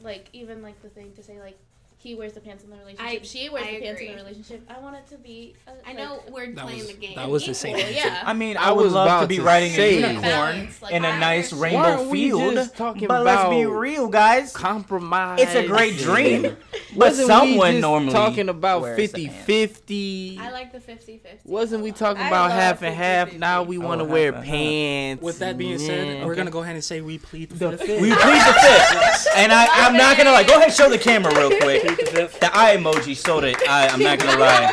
like, 0.00 0.28
even 0.32 0.62
like 0.62 0.80
the 0.82 0.88
thing 0.88 1.12
to 1.16 1.22
say 1.22 1.40
like 1.40 1.58
he 2.00 2.14
wears 2.14 2.32
the 2.32 2.40
pants 2.40 2.62
in 2.62 2.70
the 2.70 2.76
relationship, 2.76 3.22
I- 3.22 3.26
she 3.26 3.48
wears 3.48 3.66
I 3.66 3.72
the 3.74 3.80
pants 3.80 4.00
in 4.00 4.06
the 4.08 4.14
relationship. 4.14 4.62
I 4.70 4.78
want 4.80 4.94
it 4.96 5.06
to 5.08 5.18
be. 5.18 5.54
A, 5.66 5.72
I 5.88 5.92
know 5.94 6.22
we're 6.30 6.52
playing 6.52 6.78
was- 6.78 6.86
the 6.86 6.94
game. 6.94 7.16
that 7.16 7.28
was 7.28 7.44
the 7.44 7.54
same 7.54 7.72
Well, 7.74 7.90
yeah. 7.92 8.22
I 8.24 8.32
mean, 8.34 8.56
I 8.56 8.68
I 8.68 8.72
would 8.72 8.84
was 8.84 8.92
love 8.94 9.22
to 9.22 9.26
be 9.26 9.36
to 9.38 9.42
riding 9.42 9.72
a 9.74 9.94
unicorn 9.94 10.68
like, 10.80 10.92
in 10.92 11.04
a 11.04 11.18
nice 11.18 11.52
understand. 11.52 11.60
rainbow 11.62 11.78
Why 11.82 11.90
aren't 11.96 12.10
we 12.10 12.28
field. 12.28 12.54
just 12.54 12.76
talking 12.76 13.08
but 13.08 13.24
let's 13.24 13.48
be 13.50 13.66
real, 13.66 14.06
guys. 14.08 14.52
compromise. 14.52 15.40
It's 15.40 15.54
a 15.56 15.66
great 15.66 15.96
dream, 15.98 16.42
but 16.72 16.96
Wasn't 16.96 17.26
someone 17.26 17.66
we 17.68 17.72
just 17.72 17.80
normally 17.82 18.12
talking 18.12 18.48
about 18.48 18.82
wears 18.82 18.96
50 18.96 19.20
the 19.26 19.28
pants. 19.32 19.46
50? 19.46 20.38
I 20.40 20.50
like 20.50 20.72
the 20.72 20.80
50 20.80 21.18
50. 21.18 21.38
Wasn't 21.48 21.82
we 21.82 21.90
talking 21.92 22.22
I 22.22 22.28
about 22.28 22.50
love 22.50 22.58
half 22.60 22.82
and 22.82 22.94
half? 22.94 23.32
Now 23.34 23.64
we 23.64 23.76
want 23.78 23.98
to 23.98 24.04
love 24.04 24.12
wear 24.12 24.32
half 24.32 24.42
and 24.44 24.46
half. 24.46 24.54
pants. 24.54 25.22
With 25.24 25.38
that 25.40 25.58
being 25.58 25.78
said, 25.78 26.24
we're 26.24 26.36
gonna 26.36 26.50
go 26.50 26.62
ahead 26.62 26.74
and 26.76 26.84
say 26.84 27.00
we 27.00 27.18
plead 27.18 27.50
The 27.50 27.70
the 27.70 27.76
fifth. 27.78 27.86
fifth. 27.88 28.00
We 28.02 28.10
plead 28.12 28.40
the 28.40 28.52
fifth, 28.52 29.26
and 29.34 29.52
I, 29.52 29.66
I'm 29.86 29.96
not 29.96 30.16
gonna 30.16 30.30
like. 30.30 30.46
Go 30.46 30.58
ahead, 30.58 30.72
show 30.72 30.88
the 30.88 30.98
camera 30.98 31.34
real 31.36 31.58
quick. 31.60 31.86
Plead 31.98 32.06
the 32.06 32.28
fifth. 32.28 32.44
Eye 32.54 32.76
emoji 32.76 33.16
sold 33.16 33.44
it. 33.44 33.56
I, 33.68 33.88
I'm 33.88 34.00
not 34.02 34.18
gonna 34.18 34.38
lie. 34.38 34.72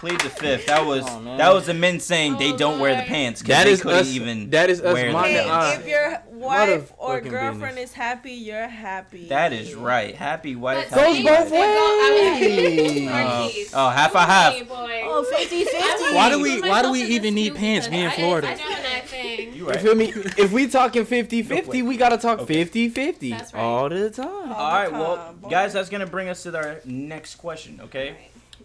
Plead 0.00 0.20
the 0.20 0.30
fifth. 0.30 0.66
That 0.66 0.84
was 0.86 1.04
Oh, 1.06 1.36
that 1.36 1.52
was 1.52 1.66
the 1.66 1.74
men 1.74 1.98
saying 1.98 2.36
they 2.38 2.52
Oh, 2.52 2.56
don't 2.56 2.78
wear 2.78 2.94
the 2.96 3.02
pants 3.02 3.42
because 3.42 3.64
they 3.64 3.70
is 3.72 3.82
couldn't 3.82 3.98
us- 4.00 4.08
even. 4.08 4.50
that 4.50 4.70
is 4.70 4.80
us 4.80 4.94
wear 4.94 5.06
the 5.08 5.12
minding 5.12 5.36
Hey, 5.42 5.44
pants. 5.48 5.76
our- 5.76 5.80
if 5.82 5.88
your 5.88 6.22
wife 6.38 6.92
or 6.98 7.20
girlfriend 7.20 7.76
business. 7.76 7.90
is 7.90 7.94
happy, 7.94 8.32
you're 8.32 8.68
happy. 8.68 9.28
That 9.28 9.52
is 9.52 9.74
right. 9.74 10.14
Happy 10.14 10.56
wife. 10.56 10.88
But 10.90 11.00
happy 11.00 11.14
see, 11.16 11.22
both 11.24 11.50
they 11.50 11.56
go- 11.56 11.62
I 11.62 12.30
was- 12.32 12.40
ways. 12.40 13.02
Marquise. 13.10 13.74
Oh, 13.74 13.86
oh, 13.86 13.90
half 13.90 14.14
a 14.14 14.18
half. 14.20 14.52
Hey. 14.54 14.66
Oh, 14.70 15.22
50 15.24 15.64
50. 15.64 16.14
Why 16.14 16.30
do 16.30 16.40
we- 16.40 16.60
why 16.60 16.82
do 16.82 16.90
we 16.92 17.02
even 17.02 17.34
need 17.34 17.54
pants? 17.54 17.88
Me 17.90 18.00
in 18.02 18.04
because 18.10 18.18
I- 18.18 18.22
Florida. 18.22 18.48
I, 18.50 18.54
Gemini 18.54 19.00
thing. 19.00 19.54
You 19.54 19.68
You 19.68 19.74
feel 19.74 19.94
me? 19.94 20.12
If 20.36 20.52
we 20.52 20.68
talking 20.68 21.04
50 21.16 21.42
50, 21.42 21.82
we 21.82 21.96
gotta 21.96 22.18
talk 22.18 22.40
Okay. 22.40 22.54
50 22.64 22.88
50 22.88 23.32
right. 23.32 23.54
all 23.54 23.88
the 23.88 24.10
time. 24.10 24.26
All 24.52 24.72
right, 24.72 24.90
well, 24.92 25.34
boy. 25.40 25.48
guys, 25.50 25.72
that's 25.72 25.88
gonna 25.88 26.06
bring 26.06 26.28
us 26.28 26.42
to 26.44 26.56
our 26.56 26.80
next 26.84 27.36
question. 27.36 27.80
Okay. 27.84 28.16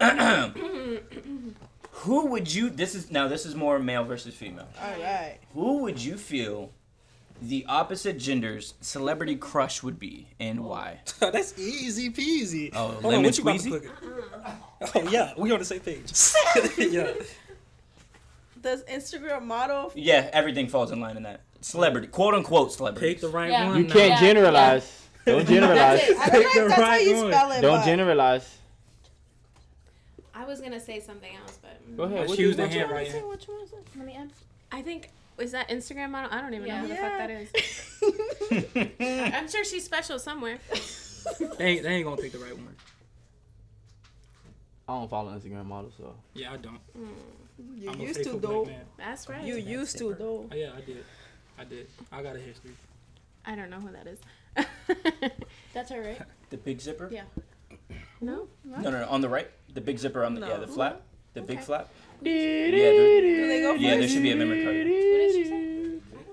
Who 1.98 2.26
would 2.26 2.52
you? 2.52 2.70
This 2.70 2.94
is 2.94 3.10
now. 3.10 3.28
This 3.28 3.46
is 3.46 3.54
more 3.54 3.78
male 3.78 4.04
versus 4.04 4.34
female. 4.34 4.68
All 4.82 4.90
right. 5.00 5.38
Who 5.54 5.78
would 5.78 6.02
you 6.02 6.16
feel 6.16 6.72
the 7.48 7.64
opposite 7.68 8.18
gender's 8.18 8.74
celebrity 8.80 9.36
crush 9.36 9.82
would 9.82 9.98
be, 9.98 10.28
and 10.40 10.60
oh. 10.60 10.62
why? 10.62 11.00
That's 11.20 11.58
easy 11.58 12.10
peasy. 12.10 12.70
Oh, 12.74 12.88
Hold 12.88 13.04
lemon 13.04 13.16
on, 13.18 13.22
what 13.24 13.38
you 13.38 13.42
about 13.44 13.60
to 13.60 13.68
squeezy? 13.70 13.70
cook 13.70 13.84
it? 13.84 14.94
Oh 15.06 15.08
yeah, 15.10 15.32
we 15.36 15.52
on 15.52 15.58
the 15.58 15.64
same 15.64 15.80
page. 15.80 16.12
yeah. 16.78 17.12
Does 18.60 18.82
Instagram 18.84 19.42
model? 19.44 19.92
Yeah, 19.94 20.30
everything 20.32 20.68
falls 20.68 20.90
in 20.90 21.00
line 21.00 21.16
in 21.16 21.22
that 21.24 21.40
celebrity, 21.60 22.06
quote 22.08 22.34
unquote 22.34 22.72
celebrity. 22.72 23.08
Pick 23.14 23.20
the 23.20 23.28
right 23.28 23.50
Yeah. 23.50 23.68
one. 23.68 23.78
You 23.78 23.84
can't 23.84 24.12
Yeah, 24.12 24.20
generalize. 24.20 25.02
Don't 25.26 25.46
generalize. 25.54 26.00
I 26.02 26.28
don't 26.28 26.30
Pick 26.30 26.46
if 26.46 26.52
the 26.54 26.60
that's 26.68 26.74
how 26.74 26.80
right 26.82 27.06
you 27.06 27.16
one. 27.16 27.32
spell 27.32 27.52
it. 27.52 27.60
Don't 27.60 27.78
but- 27.80 27.84
generalize. 27.84 28.58
I 30.34 30.44
was 30.44 30.60
gonna 30.60 30.80
say 30.80 31.00
something 31.00 31.34
else, 31.36 31.58
but 31.62 31.96
Go 31.96 32.02
ahead. 32.04 32.18
But 32.20 32.28
What 32.28 32.36
she 32.36 32.42
you- 32.42 32.48
was 32.48 32.56
the 32.56 32.62
what 32.64 32.72
you- 32.72 32.78
handwriting. 32.80 33.26
What 33.26 33.46
you 33.46 33.54
wanna 33.54 33.68
say? 33.68 33.76
Let 33.96 34.06
me 34.06 34.16
add. 34.18 34.30
I 34.72 34.82
think 34.82 35.10
is 35.38 35.52
that 35.52 35.68
Instagram 35.68 36.10
model? 36.10 36.30
I 36.32 36.40
don't 36.40 36.54
even 36.54 36.68
know 36.68 36.78
who 36.78 36.88
the 36.88 36.94
Yeah. 36.94 37.08
fuck 37.08 37.18
that 37.18 37.30
is. 39.00 39.32
I'm 39.34 39.48
sure 39.48 39.64
she's 39.64 39.84
special 39.84 40.18
somewhere. 40.18 40.58
They 41.56 41.64
ain't, 41.64 41.82
they 41.84 41.88
ain't 41.88 42.04
gonna 42.04 42.20
pick 42.20 42.32
the 42.32 42.38
right 42.38 42.52
one. 42.54 42.76
I 44.86 44.92
don't 44.92 45.08
follow 45.08 45.32
Instagram 45.32 45.64
models, 45.64 45.94
so. 45.96 46.14
Yeah, 46.34 46.52
I 46.52 46.58
don't. 46.58 46.76
Hmm. 46.94 47.06
You 47.78 47.90
I'm 47.90 47.98
used 48.00 48.22
to 48.24 48.38
though. 48.38 48.68
That's 48.98 49.26
right. 49.28 49.42
You 49.42 49.56
used 49.56 49.96
to 49.98 50.12
though. 50.14 50.46
Oh, 50.52 50.54
yeah, 50.54 50.72
I 50.76 50.82
did. 50.82 51.04
I 51.58 51.64
did. 51.64 51.86
I 52.12 52.22
got 52.22 52.36
a 52.36 52.38
history. 52.38 52.72
I 53.46 53.54
don't 53.54 53.70
know 53.70 53.80
who 53.80 53.90
that 53.92 54.06
is. 54.06 54.18
That's 55.72 55.90
her, 55.90 56.02
right? 56.02 56.20
The 56.50 56.58
big 56.58 56.78
zipper? 56.80 57.08
Yeah. 57.10 57.22
no. 58.20 58.48
No, 58.64 58.78
no, 58.80 58.90
no, 58.90 59.08
on 59.08 59.22
the 59.22 59.28
right. 59.30 59.50
The 59.72 59.80
big 59.80 59.98
zipper 59.98 60.24
on 60.24 60.34
the 60.34 60.46
yeah, 60.46 60.58
the 60.58 60.66
flap, 60.66 61.02
the 61.32 61.40
big 61.40 61.60
flap. 61.60 61.88
Do 62.22 62.30
they 62.30 63.60
go 63.62 63.74
Yeah, 63.74 63.96
there 63.96 64.08
should 64.08 64.22
be 64.22 64.30
a 64.32 64.36
memory 64.36 64.62
card. 64.64 64.76
Who 64.76 64.84
did 64.84 65.32
she 65.34 65.44
say? 65.44 65.50
I 65.54 65.58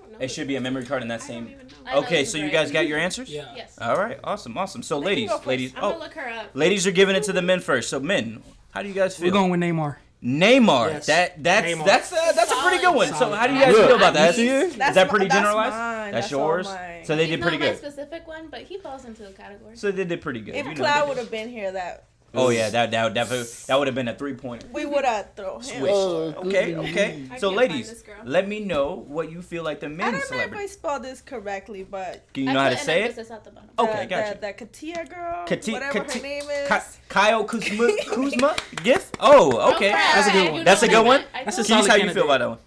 don't 0.00 0.12
know. 0.12 0.18
It 0.20 0.30
should 0.30 0.48
be 0.48 0.56
a 0.56 0.60
memory 0.60 0.84
card 0.84 1.02
in 1.02 1.08
that 1.08 1.22
same. 1.22 1.54
I 1.86 1.96
Okay, 1.96 2.20
this 2.22 2.32
so 2.32 2.38
you 2.38 2.50
guys 2.50 2.70
got 2.70 2.86
your 2.86 2.98
answers? 2.98 3.28
Yeah. 3.28 3.52
Yes. 3.56 3.76
All 3.80 3.96
right, 3.96 4.18
awesome, 4.24 4.56
awesome. 4.56 4.82
So, 4.82 4.98
ladies, 4.98 5.28
go 5.28 5.36
first. 5.36 5.46
ladies, 5.48 5.74
I'm 5.74 5.80
gonna 5.82 5.94
oh, 5.96 5.98
look 5.98 6.14
her 6.14 6.28
up. 6.28 6.50
ladies 6.54 6.86
are 6.86 6.92
giving 6.92 7.16
it 7.16 7.24
to 7.24 7.32
the 7.32 7.42
men 7.42 7.60
first. 7.60 7.88
So, 7.90 7.98
men, 8.00 8.42
how 8.70 8.82
do 8.82 8.88
you 8.88 8.94
guys 8.94 9.16
feel? 9.16 9.26
We're 9.26 9.32
going 9.32 9.50
with 9.50 9.60
Neymar. 9.60 9.96
Neymar. 10.22 10.90
Yes. 10.92 11.06
That 11.06 11.42
that's 11.42 11.66
Neymar. 11.66 11.84
that's 11.84 12.12
uh, 12.12 12.32
that's 12.36 12.52
a 12.52 12.56
pretty 12.56 12.78
good 12.78 12.94
one. 12.94 13.08
So, 13.08 13.14
Solid. 13.16 13.36
how 13.36 13.48
do 13.48 13.54
you 13.54 13.60
guys 13.60 13.74
Look, 13.74 13.86
feel 13.88 13.96
about 13.96 14.12
you 14.14 14.18
that? 14.20 14.34
see 14.36 14.48
it? 14.48 14.62
Is 14.66 14.76
That's 14.76 14.94
that 14.94 15.08
pretty 15.08 15.26
generalized? 15.28 15.74
That's 15.74 16.12
That's 16.12 16.30
yours. 16.30 16.68
So 17.02 17.16
they 17.16 17.24
He's 17.26 17.32
did 17.32 17.40
not 17.40 17.48
pretty 17.48 17.58
my 17.58 17.70
good. 17.70 17.78
specific 17.78 18.28
one, 18.28 18.46
but 18.48 18.60
he 18.62 18.78
falls 18.78 19.04
into 19.04 19.24
the 19.24 19.32
category. 19.32 19.76
So 19.76 19.90
they 19.90 20.04
did 20.04 20.20
pretty 20.20 20.40
good. 20.40 20.54
If 20.54 20.64
You 20.64 20.74
know, 20.74 20.76
Cloud 20.80 21.02
they 21.02 21.08
would 21.08 21.14
did. 21.16 21.20
have 21.22 21.30
been 21.32 21.48
here, 21.48 21.72
that 21.72 22.04
Oh 22.34 22.48
yeah, 22.48 22.70
that 22.70 22.90
that 22.92 23.12
that 23.14 23.28
that 23.66 23.78
would 23.78 23.86
have 23.88 23.94
been 23.94 24.08
a 24.08 24.14
three 24.14 24.32
pointer. 24.32 24.66
we 24.72 24.86
would 24.86 25.04
have 25.04 25.34
thrown 25.36 25.60
him. 25.60 25.80
Switch. 25.80 25.90
Oh, 25.92 26.32
Okay, 26.46 26.74
okay. 26.76 27.28
I 27.30 27.36
So, 27.38 27.50
ladies, 27.50 27.88
find 27.88 27.96
this 27.96 28.02
girl. 28.02 28.16
let 28.24 28.48
me 28.48 28.60
know 28.60 29.04
what 29.06 29.30
you 29.30 29.42
feel 29.42 29.62
like 29.64 29.80
the 29.80 29.90
main. 29.90 30.06
I 30.08 30.10
don't 30.12 30.30
know 30.30 30.38
if 30.38 30.54
I 30.54 30.64
spelled 30.66 31.02
this 31.02 31.20
correctly, 31.20 31.84
but 31.84 32.24
Do 32.32 32.40
you 32.40 32.48
I 32.48 32.52
know 32.54 32.60
how 32.60 32.70
to 32.70 32.78
say 32.78 33.02
it? 33.02 33.10
emphasis 33.10 33.30
at 33.30 33.44
the 33.44 33.50
bottom. 33.50 33.68
Okay, 33.78 34.00
the, 34.00 34.06
gotcha. 34.06 34.34
The, 34.40 34.46
the 34.46 34.52
Katia 34.54 35.04
girl, 35.04 35.46
Kati- 35.46 35.72
whatever 35.72 35.98
Kati- 36.00 36.14
her 36.16 36.22
name 36.22 36.42
is. 36.50 36.68
Ka- 36.68 36.84
Kyle 37.08 37.44
Kuzma, 37.44 37.88
Kuzma 38.08 38.56
gift? 38.82 39.16
Oh, 39.20 39.74
okay. 39.74 39.90
That's 39.90 40.28
a 40.28 40.32
good 40.32 40.52
one. 40.52 40.64
That's 40.64 40.82
a 40.82 40.88
good 40.88 41.04
one. 41.04 41.20
meant. 41.20 41.26
I 41.34 41.44
That's 41.44 41.58
a 41.58 41.64
solid 41.64 41.90
how 41.90 41.96
you 41.96 42.10
feel 42.14 42.24
about 42.24 42.38
that 42.40 42.48
one? 42.48 42.58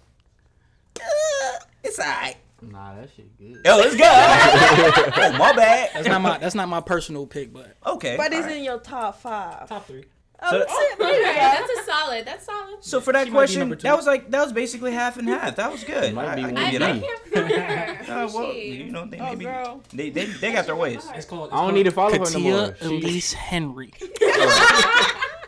Uh, 1.00 1.58
it's 1.82 1.98
alright. 1.98 2.36
Nah, 2.70 2.94
that 2.96 3.08
shit 3.16 3.36
good. 3.38 3.60
Yo, 3.64 3.78
it's 3.80 3.94
good. 3.96 4.02
oh, 5.34 5.38
my 5.38 5.52
bad. 5.54 5.90
That's 5.94 6.08
not 6.08 6.20
my. 6.20 6.38
That's 6.38 6.54
not 6.54 6.68
my 6.68 6.80
personal 6.80 7.26
pick, 7.26 7.52
but 7.52 7.76
Okay. 7.86 8.16
But 8.16 8.26
it's 8.32 8.36
alright. 8.42 8.56
in 8.56 8.64
your 8.64 8.78
top 8.80 9.20
five. 9.20 9.68
top 9.68 9.86
three. 9.86 10.04
Oh, 10.42 10.50
So- 10.50 10.58
shit, 10.58 10.98
there 10.98 11.18
you 11.18 11.24
that's 11.24 11.70
a 11.80 11.82
solid. 11.90 12.26
That's 12.26 12.44
solid. 12.44 12.76
So 12.84 13.00
for 13.00 13.12
that 13.14 13.26
She 13.26 13.32
question, 13.32 13.70
that 13.70 13.96
was 13.96 14.06
like 14.06 14.30
that 14.32 14.42
was 14.44 14.52
basically 14.52 14.92
half 14.92 15.16
and 15.16 15.26
half. 15.28 15.56
That 15.56 15.72
was 15.72 15.82
good. 15.82 16.12
Might 16.14 16.28
I, 16.28 16.34
be 16.36 16.42
I 16.42 16.44
one 16.52 16.54
give 16.54 16.62
I, 16.62 16.70
you 16.70 16.76
I 16.76 16.92
that. 16.92 17.02
can't 17.02 17.28
find 17.28 17.50
her. 17.52 17.96
Uh, 18.16 18.30
well, 18.34 18.52
she? 18.52 18.70
you 18.84 18.92
know, 18.92 19.06
they 19.06 19.18
Oh, 19.18 19.24
maybe 19.30 19.44
girl. 19.46 19.82
they, 19.94 20.10
they 20.10 20.26
they 20.26 20.52
got 20.52 20.66
their 20.66 20.76
ways. 20.76 21.06
It's 21.14 21.24
called. 21.26 21.46
It's 21.46 21.52
I 21.54 21.56
don't 21.56 21.64
called 21.64 21.74
need 21.74 21.82
to 21.84 21.90
follow 21.90 22.12
her 22.18 22.30
no 22.32 22.38
more. 22.38 22.76
She- 22.80 22.84
Elise 22.86 23.32
Henry. 23.32 23.92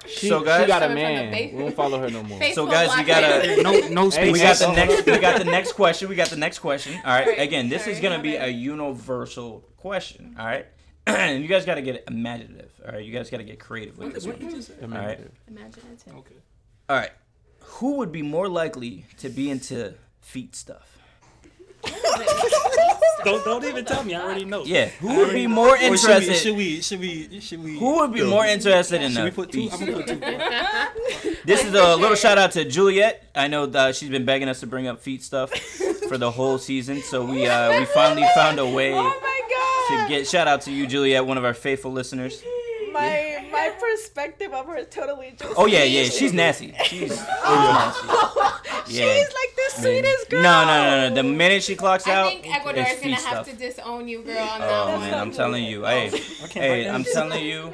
She, 0.08 0.28
So, 0.28 0.40
guys- 0.42 0.62
she 0.62 0.66
got 0.66 0.82
a 0.82 0.88
Coming 0.88 1.04
from 1.04 1.14
the 1.16 1.30
man. 1.30 1.56
We 1.56 1.62
won't 1.62 1.76
follow 1.76 1.98
her 2.00 2.08
no 2.10 2.22
more. 2.22 2.38
Faithful 2.38 2.66
So, 2.66 2.70
guys, 2.72 2.96
we 2.96 3.04
got 3.04 3.22
a. 3.24 3.62
No, 3.62 3.72
no 3.88 4.10
spaces. 4.10 4.32
We 4.32 4.38
got 4.40 4.58
the 4.58 4.72
next. 4.72 5.06
We 5.06 5.18
got 5.18 5.38
the 5.38 5.44
next 5.44 5.72
question. 5.72 6.08
We 6.08 6.14
got 6.16 6.28
the 6.30 6.36
next 6.36 6.58
question. 6.60 6.94
All 7.04 7.12
right. 7.12 7.24
Sorry, 7.24 7.38
Again, 7.38 7.68
this 7.68 7.86
is 7.86 8.00
gonna 8.00 8.20
be 8.20 8.32
bad. 8.32 8.48
a 8.48 8.52
universal 8.52 9.64
question. 9.76 10.34
All 10.38 10.46
right. 10.46 10.66
and 11.06 11.42
you 11.42 11.48
guys 11.48 11.64
got 11.64 11.76
to 11.76 11.82
get 11.82 12.04
imaginative. 12.08 12.70
All 12.86 12.92
right. 12.92 13.04
You 13.04 13.12
guys 13.12 13.30
got 13.30 13.38
to 13.38 13.44
get 13.44 13.58
creative 13.58 13.96
with 13.98 14.12
this 14.14 14.26
What 14.26 14.40
one. 14.42 14.50
you 14.50 14.56
just? 14.56 14.70
All 14.82 14.88
right. 14.88 15.18
Imaginative. 15.48 16.14
Okay. 16.18 16.34
All 16.88 16.96
right. 16.96 17.10
Who 17.60 17.96
would 17.96 18.12
be 18.12 18.22
more 18.22 18.48
likely 18.48 19.04
to 19.18 19.28
be 19.28 19.50
into 19.50 19.94
feet 20.20 20.54
stuff? 20.56 20.97
Don't 23.24 23.44
don't 23.44 23.64
even 23.64 23.84
tell 23.84 24.04
me. 24.04 24.14
I 24.14 24.22
already 24.22 24.44
know. 24.44 24.64
Yeah. 24.64 24.86
Who 25.00 25.16
would 25.16 25.32
be 25.32 25.46
more 25.48 25.70
Or 25.74 25.76
should 25.76 25.80
we? 25.80 25.86
interested? 25.96 26.34
Should 26.36 26.56
we? 26.56 26.80
Should 26.80 27.00
we? 27.00 27.40
Should 27.40 27.62
we? 27.64 27.76
Who 27.78 27.96
would 27.96 28.12
be 28.12 28.22
more 28.22 28.46
interested 28.46 29.02
in 29.02 29.12
that? 29.12 29.18
Should 29.18 29.24
we 29.24 29.30
put 29.32 29.50
two? 29.52 29.68
feet? 29.68 29.72
I'm 29.72 29.80
gonna 29.80 30.04
put 30.04 31.22
two. 31.22 31.34
This 31.44 31.64
is 31.64 31.74
a 31.74 31.96
little 31.96 32.14
shout 32.14 32.38
out 32.38 32.52
to 32.52 32.64
Juliet. 32.64 33.24
I 33.34 33.48
know 33.48 33.66
that 33.66 33.96
she's 33.96 34.08
been 34.08 34.24
begging 34.24 34.48
us 34.48 34.60
to 34.60 34.66
bring 34.66 34.86
up 34.86 35.00
feet 35.00 35.22
stuff 35.24 35.50
for 36.08 36.16
the 36.16 36.30
whole 36.30 36.58
season, 36.58 37.02
so 37.02 37.24
we 37.24 37.46
uh, 37.46 37.78
we 37.78 37.86
finally 37.86 38.26
found 38.34 38.58
a 38.60 38.66
way 38.66 38.92
Oh 38.94 39.02
my 39.02 40.04
to 40.04 40.08
get 40.08 40.26
shout 40.28 40.46
out 40.46 40.60
to 40.62 40.70
you, 40.72 40.86
Juliet, 40.86 41.26
one 41.26 41.38
of 41.38 41.44
our 41.44 41.54
faithful 41.54 41.90
listeners. 41.90 42.42
my 42.92 43.37
my 43.50 43.72
perspective 43.78 44.52
of 44.52 44.66
her 44.66 44.84
totally 44.84 45.34
just. 45.38 45.54
Oh 45.56 45.66
yeah, 45.66 45.84
yeah, 45.84 46.04
she's 46.04 46.32
nasty. 46.32 46.74
She's 46.84 47.10
nasty. 47.44 48.08
She's 48.86 48.98
Yeah. 48.98 49.06
like 49.06 49.56
the 49.56 49.82
sweetest 49.82 50.30
girl. 50.30 50.42
No, 50.42 50.64
no, 50.66 50.90
no, 50.90 51.08
no. 51.08 51.14
The 51.14 51.22
minute 51.22 51.62
she 51.62 51.76
clocks 51.76 52.06
I 52.06 52.14
out, 52.14 52.32
think 52.32 52.54
Ecuador 52.54 52.82
it's 52.82 52.92
is 52.94 53.00
gonna 53.00 53.16
feet 53.16 53.24
have 53.24 53.46
stuff. 53.46 53.58
to 53.58 53.66
disown 53.66 54.08
you, 54.08 54.22
girl, 54.22 54.38
on 54.38 54.62
Oh 54.62 54.66
that 54.66 55.00
man. 55.00 55.14
I'm 55.14 55.30
telling 55.32 55.64
you, 55.64 55.84
hey, 55.84 56.08
hey, 56.52 56.88
I'm 56.88 57.04
telling 57.04 57.44
you, 57.44 57.72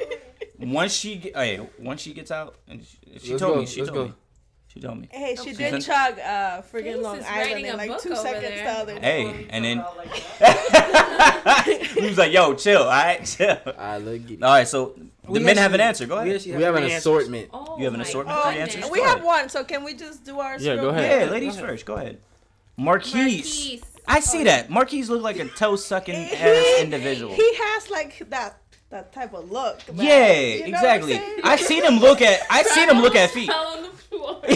once 0.59 0.93
she, 0.93 1.15
get, 1.17 1.35
hey, 1.35 1.67
once 1.79 2.01
she 2.01 2.13
gets 2.13 2.31
out, 2.31 2.55
and 2.67 2.83
she, 2.83 3.19
she 3.19 3.37
told 3.37 3.55
go, 3.55 3.59
me, 3.61 3.65
she 3.65 3.79
told 3.81 3.93
go. 3.93 4.05
me, 4.05 4.13
She 4.67 4.79
told 4.81 4.99
me. 4.99 5.07
Hey, 5.11 5.35
she 5.35 5.43
She's 5.49 5.57
did 5.57 5.73
in- 5.75 5.81
chug 5.81 6.19
uh 6.19 6.61
friggin' 6.63 7.01
Long 7.01 7.23
Island 7.23 7.65
in 7.65 7.77
like 7.77 7.99
two 8.01 8.15
seconds 8.15 8.61
the 8.61 8.69
other. 8.69 8.99
Hey, 8.99 9.47
and 9.49 9.63
then 9.65 9.77
he 11.95 12.07
was 12.07 12.17
like, 12.17 12.31
"Yo, 12.33 12.53
chill, 12.55 12.83
all 12.83 12.89
right, 12.89 13.23
chill." 13.25 13.57
All 13.65 13.73
I 13.77 13.97
look 13.99 14.21
at 14.31 14.41
right, 14.41 14.67
so 14.67 14.95
the 15.25 15.31
We 15.31 15.39
men 15.39 15.57
have 15.57 15.73
an 15.73 15.81
answer. 15.81 16.05
Go 16.05 16.23
we 16.23 16.31
ahead. 16.31 16.45
We 16.45 16.63
have 16.63 16.75
an 16.75 16.83
answers. 16.83 16.99
assortment. 16.99 17.49
Oh 17.53 17.77
You 17.77 17.85
have 17.85 17.93
an 17.93 17.99
my 17.99 18.05
assortment? 18.05 18.37
Oh, 18.39 18.49
Three 18.49 18.59
answers? 18.59 18.89
we 18.89 19.01
have 19.01 19.23
one, 19.23 19.49
so 19.49 19.63
can 19.63 19.83
we 19.83 19.93
just 19.93 20.23
do 20.23 20.39
our? 20.39 20.59
Yeah, 20.59 20.73
real 20.73 20.81
go 20.83 20.89
ahead. 20.89 21.27
Yeah, 21.27 21.31
ladies 21.31 21.59
first. 21.59 21.85
Go 21.85 21.95
ahead. 21.95 22.19
Marquise. 22.77 23.13
Marquise. 23.15 23.83
I 24.07 24.19
see 24.19 24.41
oh, 24.41 24.43
that. 24.45 24.69
Marquise 24.69 25.09
look 25.09 25.21
like 25.21 25.39
a 25.39 25.45
toe 25.45 25.75
sucking 25.75 26.15
ass 26.33 26.81
individual. 26.81 27.33
He 27.33 27.55
has 27.55 27.89
like 27.89 28.29
that 28.29 28.64
that 28.95 29.11
type 29.11 29.33
of 29.33 29.51
look. 29.51 29.81
man. 29.93 30.05
Yeah, 30.05 30.33
You 30.33 30.59
know 30.71 30.77
exactly. 30.77 31.21
I've 31.43 31.59
seen 31.59 31.83
him 31.83 31.99
look 31.99 32.21
at. 32.21 32.39
I've 32.49 32.65
seen 32.67 32.89
him 32.89 32.99
look 33.01 33.15
at 33.15 33.29
feet. 33.29 33.47
Fell 33.49 33.67
on 33.67 33.83
the 33.83 33.89
floor. 33.89 34.41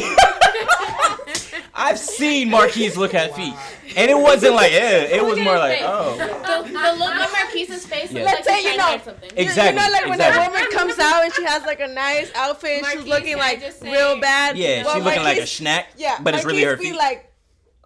I've 1.75 1.99
seen 1.99 2.49
Marquise 2.49 2.97
look 2.97 3.13
at 3.13 3.35
feet, 3.35 3.53
and 3.95 4.11
it 4.11 4.17
wasn't 4.17 4.53
like, 4.55 4.71
eh. 4.73 5.15
It 5.17 5.23
was 5.25 5.39
more 5.39 5.57
like, 5.57 5.79
oh. 5.81 6.15
The, 6.17 6.25
the 6.67 6.95
look 6.97 7.15
on 7.15 7.31
Marquise's 7.31 7.85
face 7.85 8.11
Yeah. 8.11 8.19
is 8.21 8.25
Let's 8.25 8.47
like 8.47 8.57
say 8.57 8.63
you 8.63 8.75
trying 8.75 8.77
know- 8.77 8.83
to 8.83 8.89
hide 8.91 9.03
something. 9.05 9.29
You- 9.37 9.43
Exactly. 9.43 9.81
You 9.81 9.87
know, 9.87 9.93
like 9.93 10.05
when 10.07 10.21
a 10.21 10.49
woman 10.49 10.71
comes 10.71 10.99
out 10.99 11.23
and 11.23 11.33
she 11.33 11.43
has 11.45 11.63
like 11.65 11.79
a 11.79 11.87
nice 11.87 12.31
outfit 12.35 12.83
and 12.83 12.85
she's 12.87 13.05
looking 13.05 13.37
like 13.37 13.61
real 13.81 14.19
bad. 14.19 14.57
Yeah, 14.57 14.83
Well, 14.83 14.95
she 14.95 15.01
looking 15.01 15.23
like 15.23 15.37
a 15.37 15.39
Marquise- 15.41 15.59
schnack. 15.59 15.83
Yeah, 15.97 16.17
but 16.21 16.33
it's 16.35 16.45
really 16.45 16.63
her 16.63 16.71
Marquise 16.71 16.85
be 16.85 16.91
feet. 16.91 16.97
Like, 16.97 17.28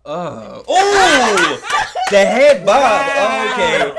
Oh, 0.05 0.63
oh, 0.67 1.61
the 2.11 2.25
head 2.25 2.65
bob. 2.65 3.53
Okay. 3.53 3.93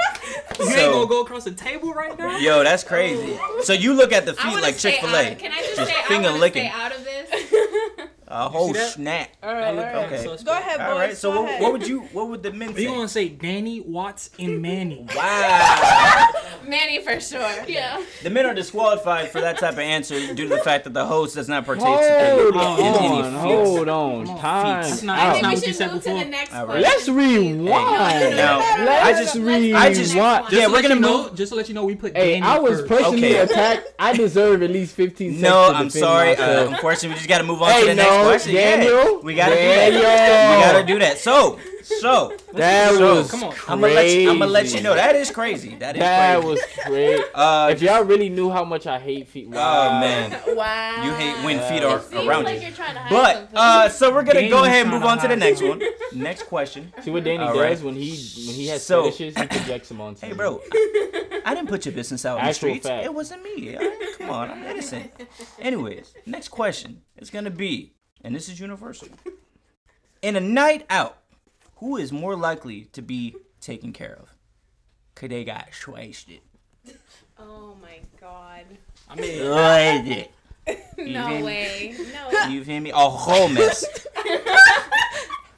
You 0.60 0.76
ain't 0.76 0.92
gonna 0.92 1.06
go 1.06 1.22
across 1.22 1.44
the 1.44 1.52
table 1.52 1.94
right 1.94 2.16
now. 2.18 2.36
Yo, 2.36 2.62
that's 2.62 2.84
crazy. 2.84 3.38
Oh. 3.40 3.62
So 3.64 3.72
you 3.72 3.94
look 3.94 4.12
at 4.12 4.26
the 4.26 4.34
feet 4.34 4.60
like 4.60 4.76
Chick 4.76 5.00
Fil 5.00 5.16
A, 5.16 5.34
Can 5.34 5.50
I 5.50 5.60
just, 5.60 5.76
just 5.76 5.90
say 5.90 6.02
finger 6.06 6.28
I 6.28 6.38
licking, 6.38 6.68
stay 6.68 6.72
out 6.72 6.94
of 6.94 7.04
this? 7.04 7.43
A 8.34 8.48
whole 8.48 8.72
that? 8.72 8.92
snack. 8.92 9.30
all 9.42 9.52
right, 9.54 9.68
all 9.68 9.76
right. 9.76 9.94
Okay. 10.12 10.24
So 10.24 10.36
Go 10.44 10.52
ahead, 10.52 10.78
boys. 10.78 10.86
All 10.88 10.98
right. 10.98 11.16
So 11.16 11.42
what, 11.42 11.60
what 11.60 11.72
would 11.72 11.86
you? 11.86 12.00
What 12.12 12.28
would 12.28 12.42
the 12.42 12.52
men 12.52 12.74
Say? 12.74 12.82
You 12.82 12.88
say? 12.88 12.94
gonna 12.94 13.08
say 13.08 13.28
Danny 13.28 13.80
Watts 13.80 14.30
and 14.38 14.60
Manny? 14.60 15.06
Wow. 15.14 16.28
Manny 16.66 17.02
for 17.04 17.20
sure. 17.20 17.64
Yeah. 17.68 18.02
The 18.22 18.30
men 18.30 18.46
are 18.46 18.54
disqualified 18.54 19.30
for 19.30 19.40
that 19.40 19.58
type 19.58 19.74
of 19.74 19.78
answer 19.80 20.18
due 20.34 20.48
to 20.48 20.54
the 20.56 20.58
fact 20.58 20.84
that 20.84 20.94
the 20.94 21.04
host 21.04 21.34
does 21.34 21.48
not 21.48 21.64
partake 21.66 21.84
Hold 21.84 22.00
in, 22.54 22.54
in 22.54 22.56
on, 22.56 22.80
any 22.80 23.22
feet. 23.22 23.38
hold 23.40 23.88
on. 23.88 24.26
Come 24.26 24.34
on. 24.36 24.40
Time 24.40 24.82
That's 24.82 25.02
not- 25.02 25.18
I 25.18 25.24
that's 25.24 25.32
think 25.34 25.42
not 25.42 25.48
we 25.50 25.54
what 25.54 25.60
you 25.66 25.66
should 25.68 25.76
said 25.76 25.92
move 25.92 26.02
to 26.02 26.08
before. 26.08 26.24
the 26.24 26.30
next 26.30 26.54
All 26.54 26.66
one. 26.66 26.74
right. 26.76 26.82
Let's 26.82 27.08
rewind. 27.08 28.36
Now, 28.36 28.58
I 28.60 28.84
Let's- 28.84 29.18
just 29.20 29.34
let's 29.36 29.46
read 29.46 29.74
I 29.74 29.88
just- 29.94 30.14
next 30.14 30.14
one. 30.14 30.42
yeah, 30.52 30.60
Just 30.60 30.72
we're 30.72 30.82
gonna 30.82 30.94
let 30.94 31.00
move- 31.00 31.30
Know, 31.30 31.34
just 31.36 31.52
to 31.52 31.56
let 31.56 31.68
you 31.68 31.74
know, 31.74 31.84
we 31.84 31.94
put 31.94 32.16
Hey, 32.16 32.32
Danny 32.40 32.46
I 32.46 32.58
was 32.58 32.78
first. 32.80 32.88
personally 32.88 33.18
Okay. 33.36 33.38
attacked. 33.40 33.88
I 33.98 34.12
deserve 34.16 34.62
at 34.62 34.70
least 34.70 34.94
15 34.94 35.32
seconds. 35.32 35.42
No, 35.42 35.72
I'm 35.72 35.90
sorry. 35.90 36.34
Uh, 36.36 36.40
myself. 36.40 36.70
unfortunately, 36.72 37.08
we 37.10 37.14
just 37.16 37.28
got 37.28 37.38
to 37.38 37.44
move 37.44 37.62
on 37.62 37.70
Hey, 37.70 37.80
to 37.82 37.86
the 37.88 37.94
next 37.94 38.10
no, 38.24 38.28
question. 38.30 38.54
Yeah, 38.54 38.76
Daniel, 38.76 39.20
we 39.22 39.34
gotta 39.34 39.54
do 39.54 39.60
that. 39.60 40.56
We 40.56 40.72
gotta 40.72 40.86
do 40.86 40.98
that. 40.98 41.18
So, 41.18 41.58
so 41.82 42.36
that 42.54 42.94
so, 42.94 43.16
was 43.16 43.30
come 43.30 43.44
on. 43.44 43.54
I'm 43.68 43.80
gonna 43.80 43.92
let 43.94 44.10
you. 44.10 44.30
I'm 44.30 44.38
gonna 44.38 44.50
let 44.50 44.60
crazy. 44.62 44.76
you 44.78 44.82
know 44.82 44.94
that 44.94 45.14
is 45.16 45.30
crazy. 45.30 45.76
That 45.76 45.96
is 45.96 46.00
That 46.00 46.40
crazy. 46.40 46.48
was 46.48 46.60
great. 46.86 47.20
Uh, 47.34 47.68
if 47.72 47.82
y'all 47.82 48.04
really 48.04 48.28
knew 48.28 48.48
how 48.50 48.64
much 48.64 48.86
I 48.86 48.98
hate 48.98 49.28
feet, 49.28 49.48
oh 49.50 49.52
man, 49.52 50.30
Wow. 50.56 51.04
you 51.04 51.12
hate 51.14 51.44
when 51.44 51.58
feet 51.68 51.82
are 51.84 51.98
It 51.98 52.04
seems 52.04 52.26
around 52.26 52.44
like 52.44 52.56
you. 52.60 52.66
you're 52.68 52.70
trying 52.76 52.94
to 52.94 53.00
hide 53.00 53.10
But 53.52 53.58
uh, 53.58 53.88
so 53.88 54.12
we're 54.14 54.22
gonna 54.22 54.34
Danny 54.40 54.48
go 54.48 54.64
ahead 54.64 54.82
and 54.82 54.90
move 54.92 55.02
to 55.02 55.08
on 55.08 55.18
to 55.18 55.28
the 55.28 55.36
next 55.36 55.62
one. 55.62 55.80
Next 56.14 56.44
question. 56.44 56.92
See 57.02 57.10
what 57.10 57.24
Danny 57.24 57.42
All 57.42 57.54
does 57.54 57.60
right. 57.80 57.80
when 57.84 57.96
he 57.96 58.10
when 58.46 58.54
he 58.54 58.68
has 58.68 58.84
So- 58.86 59.04
fetishes, 59.04 59.36
he 59.36 59.46
projects 59.46 59.88
them 59.88 60.00
onto 60.00 60.20
Hey, 60.24 60.28
me. 60.32 60.36
bro, 60.36 60.60
I 61.44 61.54
didn't 61.54 61.68
put 61.68 61.84
your 61.84 61.92
business 61.94 62.24
out 62.24 62.38
in 62.38 62.46
the 62.46 62.52
streets. 62.54 62.86
fact. 62.86 63.04
It 63.04 63.12
wasn't 63.12 63.42
me. 63.42 63.74
all 63.76 63.82
right? 63.82 63.98
Come 64.18 64.30
on, 64.30 64.50
I'm 64.50 64.62
innocent. 64.64 65.10
Anyways, 65.58 66.14
next 66.24 66.48
question 66.48 67.02
is 67.18 67.30
gonna 67.30 67.50
be, 67.50 67.93
and 68.24 68.34
this 68.34 68.48
is 68.48 68.58
universal. 68.58 69.08
In 70.22 70.34
a 70.36 70.40
night 70.40 70.86
out, 70.88 71.18
who 71.76 71.96
is 71.98 72.10
more 72.10 72.34
likely 72.34 72.86
to 72.92 73.02
be 73.02 73.36
taken 73.60 73.92
care 73.92 74.14
of? 74.20 74.34
Cause 75.14 75.28
they 75.28 75.44
got 75.44 75.68
wasted. 75.86 76.40
Oh 77.38 77.76
my 77.80 77.98
god. 78.20 78.64
I 79.08 79.14
mean, 79.14 79.50
Wasted. 79.50 80.28
You 80.96 81.12
No 81.12 81.26
hear 81.28 81.38
me? 81.38 81.42
way. 81.44 81.96
No. 82.32 82.48
You 82.48 82.64
feel 82.64 82.80
me? 82.80 82.90
A 82.90 82.94
whole 82.96 83.48
mess. 83.48 83.84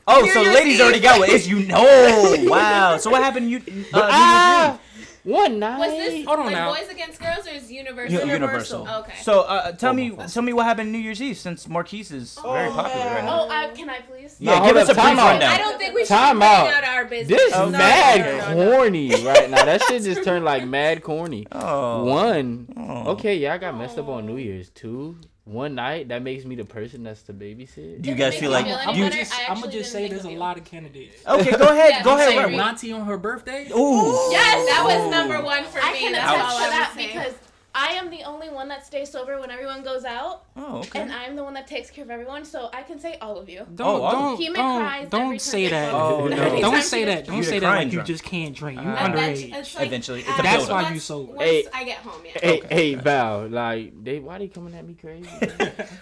Oh, 0.09 0.27
so 0.27 0.41
New 0.41 0.43
Year's 0.43 0.55
ladies 0.55 0.81
already 0.81 1.01
got 1.01 1.19
one. 1.21 1.31
It's 1.31 1.47
you. 1.47 1.67
Oh, 1.73 2.37
wow. 2.49 2.97
So 2.97 3.11
what 3.11 3.23
happened? 3.23 3.51
You 3.51 3.59
uh, 3.93 4.09
ah, 4.11 4.79
one 5.27 5.59
night. 5.59 5.79
Was 5.79 5.91
this 5.91 6.25
Hold 6.27 6.39
on 6.39 6.45
like 6.47 6.55
now. 6.55 6.75
boys 6.75 6.89
against 6.89 7.21
girls 7.21 7.47
or 7.47 7.51
is 7.51 7.69
New 7.69 7.77
universal? 7.77 8.13
Year's 8.13 8.25
Eve? 8.25 8.29
universal. 8.33 8.89
Okay. 8.89 9.13
So 9.23 9.41
uh, 9.43 9.73
tell 9.73 9.93
me, 9.93 10.11
Homophobe. 10.11 10.33
tell 10.33 10.43
me 10.43 10.53
what 10.53 10.65
happened 10.67 10.93
New 10.93 10.99
Year's 10.99 11.21
Eve 11.21 11.37
since 11.37 11.69
Marquise 11.69 12.11
is 12.13 12.39
very 12.43 12.71
popular 12.71 13.07
right 13.07 13.25
now. 13.25 13.43
oh, 13.43 13.49
I, 13.51 13.69
can 13.71 13.91
I 13.91 14.01
please? 14.01 14.37
Yeah, 14.39 14.59
Nah, 14.61 14.67
give 14.67 14.77
us 14.77 14.89
a 14.89 14.93
up, 14.93 14.97
brief 14.97 15.07
time 15.07 15.19
out. 15.19 15.31
rundown. 15.33 15.51
I 15.53 15.59
don't 15.59 15.79
think 15.79 15.95
we 15.95 16.01
should 16.03 16.09
Time 16.09 16.43
out. 16.43 16.67
out 16.73 16.85
our 16.85 17.05
business. 17.05 17.39
This 17.39 17.53
Oh, 17.55 17.67
is 17.67 17.73
no, 17.73 17.79
mad 17.79 18.55
no, 18.55 18.55
no, 18.65 18.71
corny 18.77 19.11
right 19.25 19.51
now. 19.51 19.65
That 19.65 19.83
shit 19.83 20.03
just 20.05 20.25
turned 20.25 20.45
like 20.45 20.67
mad 20.69 21.03
corny. 21.03 21.47
Oh. 21.53 22.05
One. 22.05 22.69
Oh. 22.77 23.13
Okay, 23.13 23.37
yeah, 23.37 23.55
I 23.55 23.59
got 23.59 23.77
messed 23.77 23.99
up 23.99 24.09
on 24.09 24.27
New 24.27 24.37
Year's. 24.37 24.71
Two. 24.71 25.19
One 25.47 25.77
night. 25.77 26.09
That 26.09 26.23
makes 26.25 26.45
me 26.45 26.57
the 26.57 26.65
person 26.65 27.05
that's 27.05 27.23
to 27.23 27.33
babysit. 27.33 28.03
Do 28.03 28.09
you 28.11 28.17
guys 28.17 28.37
feel 28.37 28.51
like 28.51 28.67
feel 28.67 28.75
I'm 28.75 28.97
you? 28.97 29.03
gonna 29.05 29.11
better? 29.11 29.17
just, 29.23 29.33
I 29.41 29.45
I'm 29.53 29.61
gonna 29.61 29.71
just 29.71 29.93
say 29.93 30.09
there's 30.09 30.25
a 30.25 30.33
you. 30.33 30.39
lot 30.39 30.59
of 30.59 30.65
candidates. 30.65 31.23
Okay, 31.25 31.53
go 31.53 31.69
ahead. 31.69 31.91
Yeah, 31.91 32.03
go 32.03 32.11
I'm 32.15 32.17
ahead. 32.19 32.29
saying 32.31 32.41
Remy. 32.41 32.57
Nanti 32.59 32.93
on 32.93 33.07
her 33.07 33.17
birthday. 33.17 33.69
Ooh. 33.71 34.29
Yes, 34.33 34.67
that 34.69 34.83
was 34.85 35.09
number 35.11 35.41
one 35.41 35.63
for 35.67 35.79
I 35.81 35.93
me. 35.93 35.99
can 36.01 36.13
That's 36.13 36.33
attest 36.33 36.51
all 36.53 36.59
to 36.59 36.65
I 36.65 36.71
that 36.71 36.89
was 36.89 36.97
saying. 36.97 37.17
because 37.17 37.35
I 37.79 37.89
am 37.93 38.09
the 38.09 38.23
only 38.25 38.49
one 38.49 38.69
that 38.69 38.87
stays 38.87 39.11
sober 39.11 39.39
when 39.39 39.51
everyone 39.51 39.83
goes 39.85 40.05
out, 40.07 40.45
Oh, 40.57 40.79
okay. 40.79 41.01
and 41.01 41.13
I'm 41.13 41.37
the 41.37 41.45
one 41.45 41.53
that 41.55 41.67
takes 41.67 41.91
care 41.91 42.05
of 42.05 42.11
everyone. 42.11 42.45
So 42.47 42.71
I 42.73 42.83
can 42.83 42.99
say 42.99 43.19
all 43.21 43.37
of 43.37 43.51
you. 43.51 43.67
Don't 43.75 44.01
wow. 44.01 44.11
don't 44.13 44.37
Human 44.39 44.61
don't, 44.63 44.81
cries 44.81 45.09
don't 45.11 45.29
time 45.33 45.39
say 45.39 45.65
they 45.65 45.71
that. 45.71 45.93
Oh, 45.93 46.27
no. 46.27 46.61
Don't 46.61 46.83
say 46.83 47.05
that. 47.05 47.27
Don't 47.27 47.43
say 47.45 47.59
that 47.59 47.67
crying 47.67 47.89
like 47.89 47.93
you 47.93 48.03
just 48.03 48.25
can't 48.25 48.57
drink. 48.57 48.81
You 48.81 48.89
Uh, 48.89 48.93
Eventually, 49.13 49.51
underage. 49.51 49.59
it's 49.61 49.75
like, 49.77 49.87
Eventually, 49.89 50.21
it's 50.21 50.39
uh, 50.39 50.43
That's 50.43 50.69
why 50.69 50.91
you 50.93 50.99
so. 51.01 51.21
Once 51.21 51.43
Hey. 51.43 51.65
I 51.75 51.85
get 51.85 51.99
home, 51.99 52.23
yeah. 52.25 52.31
Hey, 52.43 52.59
Okay. 52.59 52.75
hey, 52.75 52.95
Val. 52.95 53.47
Like, 53.49 54.03
they 54.03 54.21
why 54.21 54.37
are 54.37 54.39
they 54.39 54.49
coming 54.49 54.75
at 54.75 54.87
me 54.89 54.95
crazy? 54.95 55.29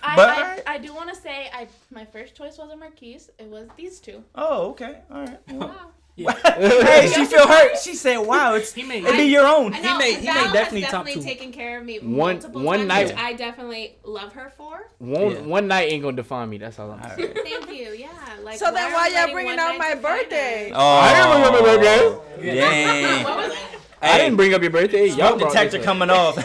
I, 0.03 0.17
But- 0.17 0.29
I, 0.29 0.63
I 0.75 0.79
do 0.79 0.95
want 0.95 1.09
to 1.13 1.17
say 1.17 1.51
I 1.53 1.67
my 1.91 2.05
first 2.05 2.37
choice 2.37 2.57
wasn't 2.57 2.79
Marquise. 2.81 3.31
It 3.39 3.49
was 3.49 3.67
these 3.77 3.99
two. 3.99 4.23
Oh, 4.37 4.71
okay. 4.71 5.01
All 5.11 5.25
right. 5.27 5.39
Wow. 5.51 5.91
hey, 6.17 7.11
she 7.13 7.25
feel 7.25 7.47
hurt. 7.49 7.77
She 7.79 7.95
said, 7.97 8.19
"Wow, 8.19 8.55
it's 8.55 8.73
He 8.73 8.85
made- 8.85 9.03
it'd 9.05 9.17
be 9.17 9.25
your 9.25 9.47
own." 9.47 9.75
I 9.75 9.81
know, 9.81 9.99
made- 9.99 10.19
he 10.19 10.27
Val 10.27 10.35
made 10.35 10.43
has 10.45 10.53
definitely 10.53 10.83
top 10.83 10.91
definitely 11.07 11.15
two. 11.23 11.29
taken 11.29 11.51
care 11.53 11.79
of 11.81 11.85
me 11.85 11.99
One- 11.99 12.35
multiple 12.37 12.63
one 12.63 12.79
times, 12.79 12.89
night- 12.89 13.07
which 13.09 13.17
I 13.17 13.33
definitely 13.33 13.97
love 14.05 14.33
her 14.35 14.53
for. 14.57 14.89
one 14.99 15.31
Yeah. 15.33 15.41
one 15.41 15.67
night 15.67 15.91
ain't 15.93 16.03
gonna 16.05 16.15
define 16.17 16.49
me. 16.51 16.59
That's 16.59 16.79
all 16.79 16.93
I'm 16.93 17.03
saying. 17.17 17.33
right. 17.35 17.45
Thank 17.45 17.69
you. 17.71 17.97
Yeah. 17.99 18.09
Like. 18.45 18.59
So 18.65 18.71
then 18.73 18.93
why 18.93 19.09
y'all 19.09 19.33
bringing 19.33 19.53
one 19.57 19.59
out 19.59 19.77
my 19.77 19.95
birthday? 19.97 20.71
Oh, 20.73 20.81
I 20.99 21.13
didn't 21.15 21.31
bring 21.33 21.45
up 21.45 21.53
your 21.55 21.79
birthday. 21.79 21.99
Oh. 22.01 22.61
Dang. 22.61 23.25
What 23.25 23.37
was 23.37 23.53
it? 23.53 23.59
I 24.03 24.19
didn't 24.19 24.37
bring 24.37 24.55
up 24.55 24.63
your 24.63 24.71
birthday. 24.71 25.07
Y'all 25.07 25.17
Smoke 25.31 25.39
brought 25.41 25.53
detector 25.53 25.79
coming 25.83 26.11
off. 26.11 26.37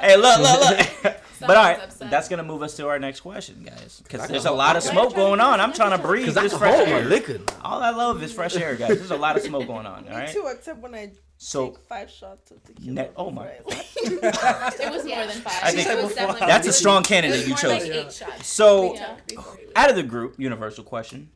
hey, 0.00 0.16
look, 0.16 0.38
look, 0.40 0.60
look. 1.04 1.16
But 1.46 1.56
all 1.56 1.62
right, 1.64 1.80
upset. 1.80 2.10
that's 2.10 2.28
gonna 2.28 2.42
move 2.42 2.62
us 2.62 2.76
to 2.76 2.88
our 2.88 2.98
next 2.98 3.20
question, 3.20 3.62
guys. 3.64 4.00
Because 4.02 4.28
there's 4.28 4.44
a 4.46 4.50
lot 4.50 4.76
of 4.76 4.82
smoke 4.82 5.14
going 5.14 5.40
on. 5.40 5.60
I'm 5.60 5.72
trying 5.72 5.90
to 5.96 5.98
breathe 5.98 6.26
Cause 6.26 6.36
I 6.36 6.42
this 6.42 6.52
can 6.52 6.58
fresh 6.60 6.74
hold 6.76 6.88
my 6.88 6.94
air. 7.00 7.04
liquor. 7.04 7.40
All 7.62 7.82
I 7.82 7.90
love 7.90 8.22
is 8.22 8.32
fresh 8.32 8.56
air, 8.56 8.74
guys. 8.76 8.96
There's 8.98 9.10
a 9.10 9.16
lot 9.16 9.36
of 9.36 9.42
smoke 9.42 9.66
going 9.66 9.86
on. 9.86 10.06
All 10.08 10.18
Me 10.26 10.32
too, 10.32 10.46
except 10.50 10.78
when 10.80 10.94
I 10.94 11.12
So 11.38 11.70
take 11.70 11.78
five 11.88 12.10
shots 12.10 12.50
of 12.50 12.62
tequila. 12.64 12.92
Ne- 12.92 13.10
oh 13.16 13.30
my- 13.30 13.46
It 14.04 14.90
was 14.90 15.04
more 15.04 15.26
than 15.26 15.40
five. 15.40 15.60
I 15.62 15.70
think 15.72 15.88
It 15.88 16.02
was 16.02 16.14
definitely- 16.14 16.46
that's 16.46 16.66
a 16.66 16.70
was- 16.70 16.78
strong 16.78 17.02
it 17.02 17.08
candidate 17.08 17.36
was 17.38 17.44
you 17.48 17.54
more 17.54 17.58
chose. 17.78 17.88
Like 17.88 18.06
eight 18.06 18.12
shots. 18.12 18.46
So 18.48 18.94
Yeah. 18.94 19.16
Uh, 19.36 19.42
out 19.76 19.90
of 19.90 19.96
the 19.96 20.02
group, 20.02 20.34
universal 20.38 20.84
question. 20.84 21.30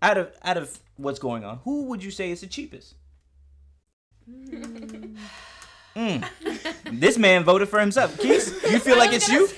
Out 0.00 0.16
of 0.18 0.30
out 0.44 0.56
of 0.56 0.78
what's 0.96 1.18
going 1.18 1.44
on, 1.44 1.58
who 1.64 1.84
would 1.84 2.02
you 2.04 2.10
say 2.10 2.30
is 2.30 2.40
the 2.40 2.46
cheapest? 2.46 2.94
Mm. 5.98 6.24
This 6.92 7.18
man 7.18 7.42
voted 7.42 7.68
for 7.68 7.80
himself. 7.80 8.16
Keith, 8.20 8.64
you 8.70 8.78
feel 8.78 8.96
like 8.96 9.12
it's 9.12 9.28
you? 9.28 9.48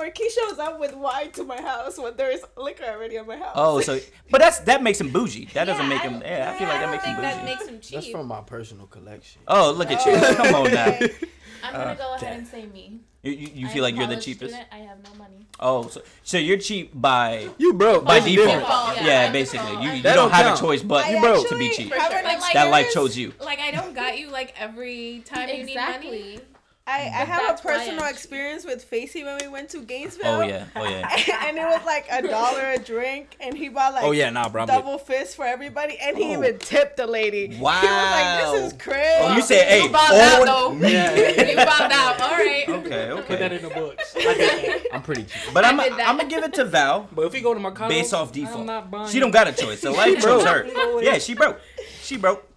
Marquis 0.00 0.30
shows 0.30 0.58
up 0.58 0.80
with 0.80 0.94
wine 0.94 1.30
to 1.32 1.44
my 1.44 1.60
house 1.60 1.98
when 1.98 2.16
there 2.16 2.30
is 2.30 2.42
liquor 2.56 2.84
already 2.84 3.16
at 3.18 3.26
my 3.26 3.36
house. 3.36 3.52
Oh, 3.54 3.80
so 3.82 3.98
but 4.30 4.40
that's 4.40 4.60
that 4.60 4.82
makes 4.82 4.98
him 5.00 5.10
bougie. 5.10 5.46
That 5.52 5.64
doesn't 5.66 5.82
Yeah, 5.82 5.88
make 5.88 6.00
him. 6.00 6.12
don't- 6.14 6.22
Yeah, 6.22 6.52
I 6.54 6.58
feel 6.58 6.68
like 6.68 6.76
I 6.78 6.80
that 6.86 6.90
makes 6.90 7.04
him 7.04 7.14
think 7.16 7.22
that 7.22 7.34
bougie. 7.44 7.54
makes 7.54 7.66
him 7.68 7.80
cheap. 7.80 7.94
That's 7.96 8.08
from 8.10 8.26
my 8.26 8.40
personal 8.40 8.86
collection. 8.86 9.42
Oh, 9.46 9.72
look 9.72 9.90
at 9.90 10.04
you! 10.06 10.12
Oh. 10.14 10.34
Come 10.36 10.54
on 10.54 10.72
now. 10.72 10.86
I'm 11.62 11.72
gonna 11.74 11.94
go 11.96 12.14
ahead 12.14 12.38
and 12.38 12.46
say 12.48 12.64
me. 12.66 13.00
You, 13.22 13.32
you, 13.32 13.48
you 13.54 13.68
feel 13.68 13.82
like 13.82 13.94
you're 13.96 14.06
the 14.06 14.16
cheapest? 14.16 14.54
Student. 14.54 14.72
I 14.72 14.78
have 14.78 14.96
no 15.04 15.12
money. 15.18 15.44
Oh, 15.60 15.88
so 15.88 16.00
so 16.22 16.38
you're 16.38 16.56
cheap 16.56 16.92
by 16.94 17.50
You 17.58 17.74
broke 17.74 18.02
by 18.06 18.14
That's 18.20 18.24
default. 18.32 18.60
Default, 18.60 18.96
Yeah, 18.96 19.06
yeah, 19.06 19.30
basically, 19.30 19.66
default. 19.66 19.84
you, 19.84 19.90
you 19.92 20.02
don't 20.02 20.16
don't 20.16 20.30
have 20.30 20.46
count. 20.46 20.58
a 20.58 20.62
choice 20.62 20.82
but 20.82 21.04
I 21.04 21.20
broke. 21.20 21.46
to 21.50 21.58
be 21.58 21.68
cheap. 21.68 21.92
have 21.92 22.10
an 22.12 22.24
But, 22.24 22.40
like, 22.40 22.54
That 22.54 22.70
life 22.70 22.90
chose 22.94 23.18
you. 23.18 23.34
Like 23.38 23.58
I 23.60 23.70
don't 23.72 23.92
got 23.94 24.18
you 24.18 24.30
like 24.30 24.54
every 24.58 25.22
time 25.26 25.50
you 25.50 25.64
need 25.64 25.76
money. 25.76 26.40
Exactly. 26.86 27.12
I, 27.12 27.20
I 27.22 27.24
have 27.24 27.58
a 27.58 27.62
personal 27.62 28.00
cheap. 28.02 28.10
experience 28.10 28.64
with 28.64 28.82
Facey 28.82 29.22
when 29.22 29.38
we 29.40 29.48
went 29.48 29.68
to 29.70 29.80
Gainesville. 29.82 30.26
Oh 30.26 30.40
yeah, 30.40 30.64
oh 30.74 30.88
yeah. 30.88 31.08
and 31.46 31.56
it 31.56 31.62
was 31.62 31.84
like 31.86 32.06
a 32.10 32.22
dollar 32.26 32.72
a 32.72 32.78
drink, 32.78 33.36
and 33.40 33.56
he 33.56 33.68
bought 33.68 33.94
like 33.94 34.04
Oh 34.04 34.10
yeah, 34.12 34.30
nah, 34.30 34.48
bro. 34.48 34.62
I'm 34.62 34.66
good. 34.66 34.72
double 34.72 34.98
fist 34.98 35.36
for 35.36 35.44
everybody, 35.44 35.96
and 36.02 36.16
he 36.16 36.34
Oh. 36.34 36.38
even 36.42 36.58
tipped 36.58 36.96
the 36.96 37.06
lady. 37.06 37.56
Wow. 37.60 37.80
He 37.80 37.86
was 37.86 38.10
like, 38.10 38.62
"This 38.62 38.72
is 38.72 38.82
crazy." 38.82 39.18
Oh, 39.20 39.34
you 39.36 39.42
said, 39.42 39.68
hey, 39.68 39.82
You 39.84 39.88
bowed 39.90 40.14
out 40.14 40.48
oh, 40.48 40.74
though. 40.74 40.86
Yeah. 40.88 41.14
you 41.14 41.56
bowed 41.56 41.92
out. 41.92 42.20
All 42.20 42.30
right. 42.30 42.64
Okay, 42.80 43.10
okay. 43.10 43.26
Put 43.26 43.38
that 43.38 43.52
in 43.52 43.62
the 43.62 43.68
books. 43.68 44.14
I 44.16 44.80
am 44.92 45.02
pretty 45.02 45.24
cheap. 45.24 45.52
But 45.54 45.64
I'm 45.64 45.78
I 45.78 45.88
did 45.90 45.98
that. 45.98 46.08
I'm 46.08 46.16
gonna 46.16 46.28
give 46.28 46.42
it 46.42 46.54
to 46.54 46.64
Val 46.64 47.08
But 47.12 47.26
if 47.26 47.32
we 47.32 47.40
go 47.40 47.52
to 47.54 47.60
Mercado, 47.60 47.88
based 47.88 48.12
off 48.14 48.28
I'm 48.28 48.34
default. 48.34 48.66
not 48.66 48.90
buying. 48.90 49.08
She 49.08 49.20
don't 49.20 49.30
got 49.30 49.46
a 49.48 49.52
choice. 49.52 49.80
The 49.80 49.90
life 49.92 50.20
chose 50.20 50.44
her. 50.44 51.00
Yeah, 51.02 51.18
she 51.18 51.34
broke. 51.34 51.60
She 52.02 52.16
broke. 52.16 52.49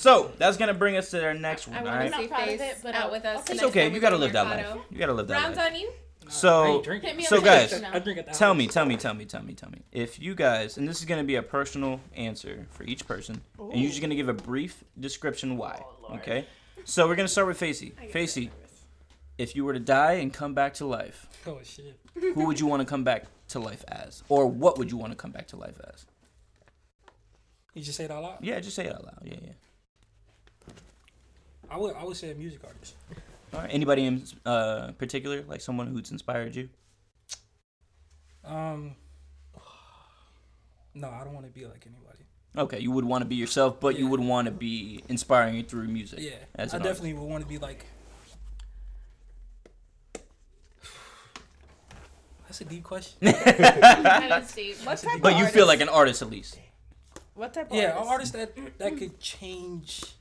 So 0.00 0.32
that's 0.38 0.56
gonna 0.56 0.72
bring 0.72 0.96
us 0.96 1.10
to 1.10 1.22
our 1.22 1.34
next 1.34 1.68
one. 1.68 1.76
I 1.76 1.80
all 1.80 1.84
want 1.84 1.96
right? 1.98 2.10
to 2.10 2.10
see 2.10 2.14
I'm 2.16 2.22
not 2.22 2.30
proud 2.30 2.48
of 2.48 2.58
face 2.58 2.60
it, 2.60 2.78
but 2.82 2.94
out 2.94 3.10
with 3.12 3.24
us. 3.26 3.36
I'll 3.36 3.42
the 3.42 3.48
take 3.48 3.54
It's 3.56 3.64
okay. 3.64 3.86
You 3.88 3.92
we 3.92 4.00
gotta 4.00 4.16
live 4.16 4.32
that 4.32 4.46
life. 4.46 4.76
You 4.90 4.98
gotta 4.98 5.12
live 5.12 5.28
that 5.28 5.34
Rounds 5.34 5.58
life. 5.58 5.72
on 5.72 5.78
you. 5.78 5.92
So 6.30 6.64
ain't 6.64 6.84
drinking. 6.84 7.08
Hit 7.08 7.16
me 7.18 7.24
up 7.24 7.28
So 7.28 7.40
guys, 7.42 7.72
a 7.74 7.80
now. 7.80 7.90
I 7.92 7.98
drink 7.98 8.18
at 8.20 8.26
the 8.26 8.32
tell 8.32 8.54
me, 8.54 8.66
tell 8.66 8.86
me, 8.86 8.96
tell 8.96 9.12
me, 9.12 9.26
tell 9.26 9.42
me, 9.42 9.52
tell 9.52 9.68
me. 9.70 9.82
If 9.92 10.18
you 10.18 10.34
guys, 10.34 10.78
and 10.78 10.88
this 10.88 11.00
is 11.00 11.04
gonna 11.04 11.24
be 11.24 11.34
a 11.34 11.42
personal 11.42 12.00
answer 12.14 12.66
for 12.70 12.84
each 12.84 13.06
person, 13.06 13.42
and 13.58 13.76
you're 13.76 13.90
just 13.90 14.00
gonna 14.00 14.14
give 14.14 14.30
a 14.30 14.32
brief 14.32 14.82
description 14.98 15.58
why. 15.58 15.82
Oh, 16.08 16.14
okay. 16.14 16.46
So 16.84 17.06
we're 17.06 17.16
gonna 17.16 17.28
start 17.28 17.48
with 17.48 17.58
Facey. 17.58 17.92
Facey, 18.10 18.50
if 19.36 19.54
you 19.54 19.66
were 19.66 19.74
to 19.74 19.80
die 19.80 20.14
and 20.14 20.32
come 20.32 20.54
back 20.54 20.72
to 20.74 20.86
life, 20.86 21.26
Oh 21.46 21.58
shit. 21.62 22.00
who 22.14 22.46
would 22.46 22.58
you 22.58 22.66
want 22.66 22.80
to 22.80 22.86
come 22.86 23.04
back 23.04 23.26
to 23.48 23.58
life 23.58 23.84
as, 23.88 24.22
or 24.30 24.46
what 24.46 24.78
would 24.78 24.90
you 24.90 24.96
want 24.96 25.12
to 25.12 25.16
come 25.16 25.30
back 25.30 25.48
to 25.48 25.56
life 25.56 25.78
as? 25.92 26.06
You 27.74 27.82
just 27.82 27.98
say 27.98 28.04
it 28.04 28.10
out 28.10 28.22
loud. 28.22 28.38
Yeah, 28.40 28.58
just 28.60 28.76
say 28.76 28.86
it 28.86 28.94
out 28.94 29.04
loud. 29.04 29.18
Yeah, 29.24 29.36
yeah. 29.44 29.52
I 31.70 31.76
would. 31.76 31.94
I 31.94 32.04
would 32.04 32.16
say 32.16 32.30
a 32.30 32.34
music 32.34 32.60
artist. 32.66 32.94
All 33.54 33.60
right. 33.60 33.70
Anybody 33.72 34.04
in 34.06 34.22
uh, 34.44 34.92
particular, 34.98 35.42
like 35.42 35.60
someone 35.60 35.86
who's 35.86 36.10
inspired 36.10 36.56
you? 36.56 36.68
Um. 38.44 38.96
No, 40.94 41.08
I 41.08 41.22
don't 41.24 41.34
want 41.34 41.46
to 41.46 41.52
be 41.52 41.64
like 41.66 41.86
anybody. 41.86 42.24
Okay, 42.56 42.80
you 42.80 42.90
would 42.90 43.04
want 43.04 43.22
to 43.22 43.26
be 43.26 43.36
yourself, 43.36 43.78
but 43.78 43.96
you 43.96 44.08
would 44.08 44.18
want 44.18 44.46
to 44.46 44.50
be 44.50 45.04
inspiring 45.08 45.54
you 45.54 45.62
through 45.62 45.86
music. 45.86 46.18
Yeah, 46.20 46.32
as 46.56 46.74
I 46.74 46.78
an 46.78 46.82
definitely 46.82 47.14
would 47.14 47.28
want 47.28 47.42
to 47.44 47.48
be 47.48 47.58
like. 47.58 47.86
That's 52.46 52.60
a 52.62 52.64
deep 52.64 52.82
question. 52.82 53.16
Kinda. 53.20 53.38
What 53.44 54.48
type 54.48 54.54
deep- 54.56 54.86
of 55.14 55.20
But 55.22 55.38
you 55.38 55.46
feel 55.46 55.68
like 55.68 55.80
an 55.80 55.88
artist 55.88 56.22
at 56.22 56.30
least. 56.30 56.58
What 57.34 57.54
type 57.54 57.70
of 57.70 57.76
yeah, 57.76 57.92
an 57.92 58.08
artist? 58.08 58.34
artist 58.34 58.56
that 58.56 58.78
that 58.78 58.98
could 58.98 59.20
change. 59.20 60.16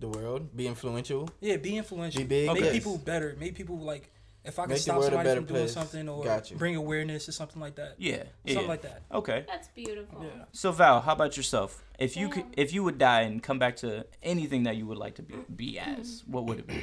The 0.00 0.08
world, 0.08 0.56
be 0.56 0.66
influential. 0.66 1.28
Yeah, 1.40 1.56
be 1.58 1.76
influential. 1.76 2.22
Be 2.22 2.26
big. 2.26 2.48
Make 2.52 2.62
Okay. 2.62 2.72
people 2.72 2.96
better. 2.98 3.36
Make 3.38 3.54
people 3.54 3.78
like. 3.78 4.10
If 4.42 4.58
I 4.58 4.62
could 4.62 4.70
Make 4.70 4.78
stop 4.78 5.02
somebody 5.02 5.22
better 5.22 5.40
from 5.40 5.44
doing 5.48 5.60
place. 5.60 5.74
something 5.74 6.08
or 6.08 6.24
Got 6.24 6.50
you. 6.50 6.56
bring 6.56 6.74
awareness 6.74 7.28
or 7.28 7.32
something 7.32 7.60
like 7.60 7.74
that. 7.74 7.96
Yeah. 7.98 8.22
yeah. 8.44 8.54
Something 8.54 8.68
like 8.68 8.80
that. 8.82 9.02
Okay. 9.12 9.44
That's 9.46 9.68
beautiful. 9.68 10.22
Yeah. 10.24 10.44
So 10.52 10.72
Val, 10.72 11.02
how 11.02 11.12
about 11.12 11.36
yourself? 11.36 11.84
If 11.98 12.16
you 12.16 12.30
could, 12.30 12.46
if 12.56 12.72
you 12.72 12.82
would 12.82 12.96
die 12.96 13.20
and 13.28 13.42
come 13.42 13.58
back 13.58 13.76
to 13.84 14.06
anything 14.22 14.62
that 14.62 14.76
you 14.76 14.86
would 14.86 14.96
like 14.96 15.16
to 15.16 15.22
be, 15.22 15.34
be 15.54 15.78
as, 15.78 16.24
what 16.26 16.46
would 16.46 16.60
it 16.60 16.66
be? 16.66 16.82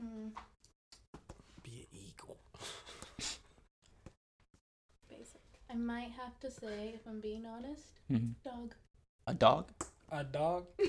Hmm. 0.00 0.28
Be 1.64 1.88
an 1.90 1.98
eagle. 1.98 2.36
Basic. 5.08 5.40
I 5.68 5.74
might 5.74 6.12
have 6.12 6.38
to 6.40 6.50
say, 6.52 6.92
if 6.94 7.00
I'm 7.08 7.18
being 7.20 7.44
honest, 7.46 7.88
Mhm. 8.08 8.34
dog. 8.44 8.74
A 9.26 9.34
dog? 9.34 9.72
A 10.12 10.22
dog. 10.22 10.66
hey, 10.78 10.86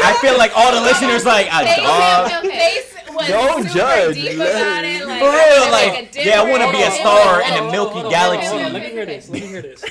I 0.00 0.16
feel 0.22 0.38
like 0.38 0.52
all 0.56 0.72
the 0.72 0.80
listeners 0.80 1.24
like 1.26 1.46
a 1.48 1.66
Face, 1.66 1.76
dog. 1.76 2.30
face 2.42 2.94
was 3.12 3.28
Don't 3.28 3.62
super 3.64 3.74
judge, 3.78 4.14
deep 4.14 4.34
about 4.36 4.84
it. 4.84 5.06
Like, 5.06 5.20
For 5.20 5.30
real, 5.30 5.58
gonna 5.58 5.70
like, 5.70 6.14
yeah, 6.14 6.40
I 6.40 6.50
wanna 6.50 6.72
be 6.72 6.80
a 6.82 6.90
star 6.90 7.42
in 7.42 7.64
the 7.64 7.70
Milky 7.70 8.08
Galaxy. 8.08 8.46
okay, 8.48 8.56
Hold 8.62 8.62
on, 8.66 8.72
let 8.72 8.82
me 8.84 8.88
hear 8.90 9.04
this. 9.06 9.28
Let 9.28 9.42
me 9.42 9.46
hear 9.48 9.62
this. 9.62 9.84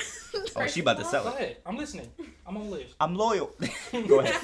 Oh, 0.56 0.66
she 0.66 0.80
about 0.80 0.98
to 0.98 1.04
sell 1.04 1.22
Go 1.24 1.30
it. 1.30 1.34
ahead. 1.36 1.56
I'm 1.66 1.76
listening. 1.76 2.10
I'm 2.46 2.56
on 2.56 2.70
list. 2.70 2.94
I'm 3.00 3.14
loyal. 3.14 3.52
Go 4.08 4.20
ahead. 4.20 4.34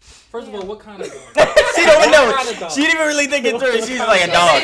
First 0.00 0.48
of 0.48 0.54
all, 0.56 0.66
what 0.66 0.80
kind 0.80 1.00
of 1.00 1.08
dog? 1.08 1.48
she 1.76 1.84
don't 1.84 1.98
even 2.00 2.10
know. 2.10 2.32
Kind 2.34 2.48
of 2.48 2.58
dog? 2.58 2.70
She 2.72 2.80
didn't 2.82 2.96
even 2.96 3.06
really 3.06 3.26
think 3.26 3.44
it 3.46 3.58
through. 3.60 3.80
She's 3.82 4.00
like 4.00 4.22
a 4.28 4.32
dog. 4.32 4.60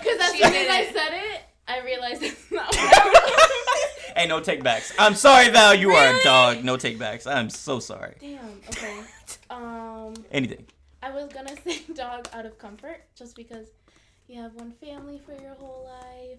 Because 0.00 0.20
as 0.20 0.32
She 0.32 0.42
soon 0.42 0.52
as 0.54 0.68
I 0.68 0.90
said 0.92 1.12
it, 1.12 1.40
I 1.68 1.80
realized 1.82 2.22
it's 4.16 4.28
not 4.28 4.34
what 4.36 4.48
I 4.48 4.50
Hey, 4.52 4.62
no 4.62 4.62
takebacks. 4.62 4.92
I'm 4.98 5.14
sorry, 5.14 5.48
Val. 5.50 5.74
You 5.74 5.90
are 5.92 6.16
a 6.20 6.22
dog. 6.24 6.64
No 6.64 6.76
takebacks. 6.76 7.26
I'm 7.26 7.50
so 7.50 7.78
sorry. 7.80 8.14
Damn. 8.20 8.60
Okay. 8.68 9.00
Um, 9.50 10.14
Anything. 10.30 10.66
I 11.02 11.10
was 11.10 11.28
gonna 11.32 11.54
say 11.64 11.80
dog 11.94 12.28
out 12.32 12.46
of 12.46 12.58
comfort, 12.58 13.02
just 13.16 13.34
because 13.36 13.66
you 14.28 14.40
have 14.40 14.54
one 14.54 14.72
family 14.72 15.20
for 15.24 15.32
your 15.42 15.54
whole 15.54 15.84
life. 16.02 16.38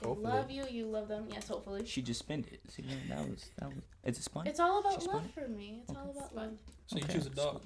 They 0.00 0.08
Hopefully. 0.08 0.32
love 0.32 0.50
you. 0.50 0.64
You 0.70 0.86
love 0.86 1.08
them. 1.08 1.26
Yes, 1.32 1.48
hopefully. 1.48 1.84
She 1.86 2.02
just 2.02 2.18
spent 2.20 2.48
it. 2.48 2.60
See, 2.68 2.84
that 3.08 3.28
was 3.28 3.50
that 3.58 3.68
was. 3.68 3.84
It's 4.04 4.18
a 4.18 4.22
spun. 4.22 4.46
It's 4.46 4.58
all 4.60 4.80
about 4.80 5.04
love 5.06 5.22
funny. 5.22 5.28
for 5.34 5.48
me. 5.48 5.82
It's 5.88 5.96
all 5.96 6.10
about 6.10 6.34
love. 6.34 6.52
So 6.86 6.96
you 6.98 7.04
Okay, 7.04 7.14
choose 7.14 7.26
a 7.26 7.30
dog. 7.30 7.62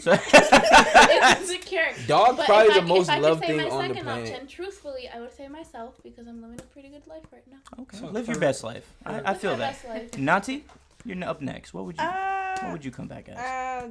So, 0.00 0.12
it's 0.18 1.40
insecure. 1.50 1.92
Dog 2.06 2.36
But 2.36 2.46
probably 2.46 2.68
if 2.68 2.72
I, 2.76 2.80
the 2.80 2.86
c- 2.86 2.92
most 2.92 3.08
if 3.08 3.10
I 3.10 3.14
could 3.16 3.22
loved 3.22 3.40
say 3.40 3.46
thing 3.48 3.56
my 3.58 3.64
on 3.64 3.82
the 3.88 3.88
second 3.94 4.04
planet. 4.04 4.30
option, 4.32 4.46
truthfully, 4.46 5.08
I 5.14 5.20
would 5.20 5.32
say 5.32 5.48
myself 5.48 6.00
because 6.02 6.26
I'm 6.26 6.40
living 6.42 6.60
a 6.60 6.62
pretty 6.64 6.88
good 6.88 7.06
life 7.06 7.24
right 7.32 7.46
now. 7.50 7.58
okay. 7.82 7.96
So 7.98 8.06
Live 8.06 8.26
your 8.28 8.38
best 8.38 8.62
life. 8.64 8.88
I, 9.06 9.20
I 9.20 9.32
Live 9.32 9.40
feel 9.40 9.56
that. 9.56 9.82
best. 9.82 10.18
Nati, 10.18 10.64
you're 11.04 11.22
up 11.24 11.40
next. 11.40 11.72
What 11.74 11.84
would 11.86 11.96
you? 11.98 12.04
What 12.04 12.62
Uh, 12.64 12.68
would 12.72 12.84
you 12.84 12.90
come 12.90 13.08
back 13.08 13.28
as? 13.28 13.38
uh, 13.38 13.90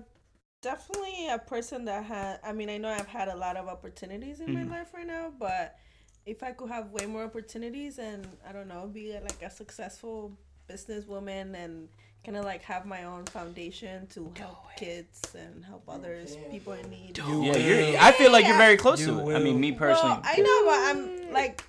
definitely 0.62 1.28
a 1.30 1.40
person 1.40 1.86
that 1.86 2.04
had. 2.06 2.40
I 2.44 2.54
mean, 2.54 2.70
I 2.70 2.78
know 2.78 2.90
I've 2.90 3.08
had 3.08 3.28
a 3.28 3.36
lot 3.36 3.58
of 3.58 3.68
opportunities 3.68 4.40
in 4.40 4.48
Mhm. 4.48 4.68
my 4.70 4.78
life 4.78 4.94
right 4.94 5.08
now, 5.08 5.32
but 5.38 5.78
if 6.26 6.44
I 6.44 6.52
could 6.52 6.70
have 6.70 6.92
way 6.92 7.06
more 7.06 7.24
opportunities 7.24 7.98
and 8.00 8.28
I 8.48 8.52
don't 8.52 8.68
know, 8.68 8.88
be 8.88 9.14
like 9.14 9.42
a 9.42 9.50
successful 9.50 10.38
businesswoman 10.70 11.56
and 11.56 11.90
kind 12.26 12.38
of 12.38 12.46
like 12.46 12.62
have 12.64 12.86
my 12.86 13.04
own 13.06 13.26
foundation 13.26 14.08
to 14.08 14.32
help 14.38 14.58
kids 14.78 15.22
and 15.36 15.66
help 15.66 15.84
others, 15.88 16.38
people 16.52 16.74
in 16.74 16.90
need. 16.90 17.18
yeah, 17.18 17.58
you're. 17.58 18.00
I 18.00 18.12
feel 18.12 18.32
like 18.32 18.46
you're 18.46 18.58
very 18.58 18.78
close 18.78 19.00
You 19.02 19.08
to 19.08 19.14
it. 19.20 19.22
I 19.22 19.26
will. 19.26 19.40
mean, 19.44 19.60
me 19.60 19.72
personally. 19.72 20.12
Well, 20.12 20.22
I 20.24 20.38
know, 20.38 20.66
but 20.66 20.80
I'm 20.90 21.34
like, 21.34 21.64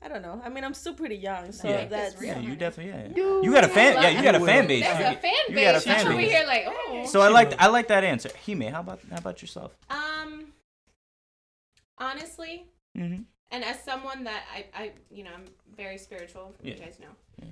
I 0.00 0.06
don't 0.08 0.22
know. 0.22 0.40
I 0.44 0.48
mean, 0.48 0.62
I'm 0.62 0.74
still 0.74 0.94
pretty 0.94 1.16
young, 1.16 1.50
so 1.50 1.68
Yeah. 1.68 1.86
that's 1.86 2.22
yeah, 2.22 2.38
you 2.38 2.54
definitely. 2.54 2.92
Yeah, 2.92 3.08
You 3.16 3.42
you 3.44 3.52
got 3.52 3.64
a 3.64 3.68
fan. 3.68 3.94
Yeah, 4.00 4.10
you 4.10 4.22
got 4.22 4.36
a 4.36 4.40
fan 4.40 4.66
base. 4.68 4.84
There's 4.84 4.98
You 5.00 5.04
a 5.06 5.10
get- 5.10 5.22
fan 5.22 5.32
you 5.48 5.54
got 5.60 5.74
a 5.74 5.80
She's 5.80 5.92
fan 5.92 6.06
over 6.06 6.16
base. 6.16 6.30
here 6.30 6.44
like, 6.46 6.64
oh. 6.68 7.06
So 7.06 7.20
I 7.20 7.28
like. 7.28 7.60
I 7.60 7.66
like 7.66 7.88
that 7.88 8.04
answer. 8.04 8.30
Hime, 8.46 8.62
how 8.72 8.80
about 8.80 9.00
how 9.10 9.18
about 9.18 9.42
yourself? 9.42 9.76
Um, 9.90 10.52
honestly, 11.98 12.66
Mm-hmm. 12.96 13.22
and 13.52 13.64
as 13.64 13.80
someone 13.84 14.24
that 14.24 14.42
I, 14.52 14.64
I, 14.74 14.92
you 15.10 15.22
know, 15.22 15.30
I'm 15.34 15.44
very 15.76 15.98
spiritual. 15.98 16.54
You 16.62 16.74
guys 16.74 16.98
know. 17.00 17.14
Yeah. 17.40 17.48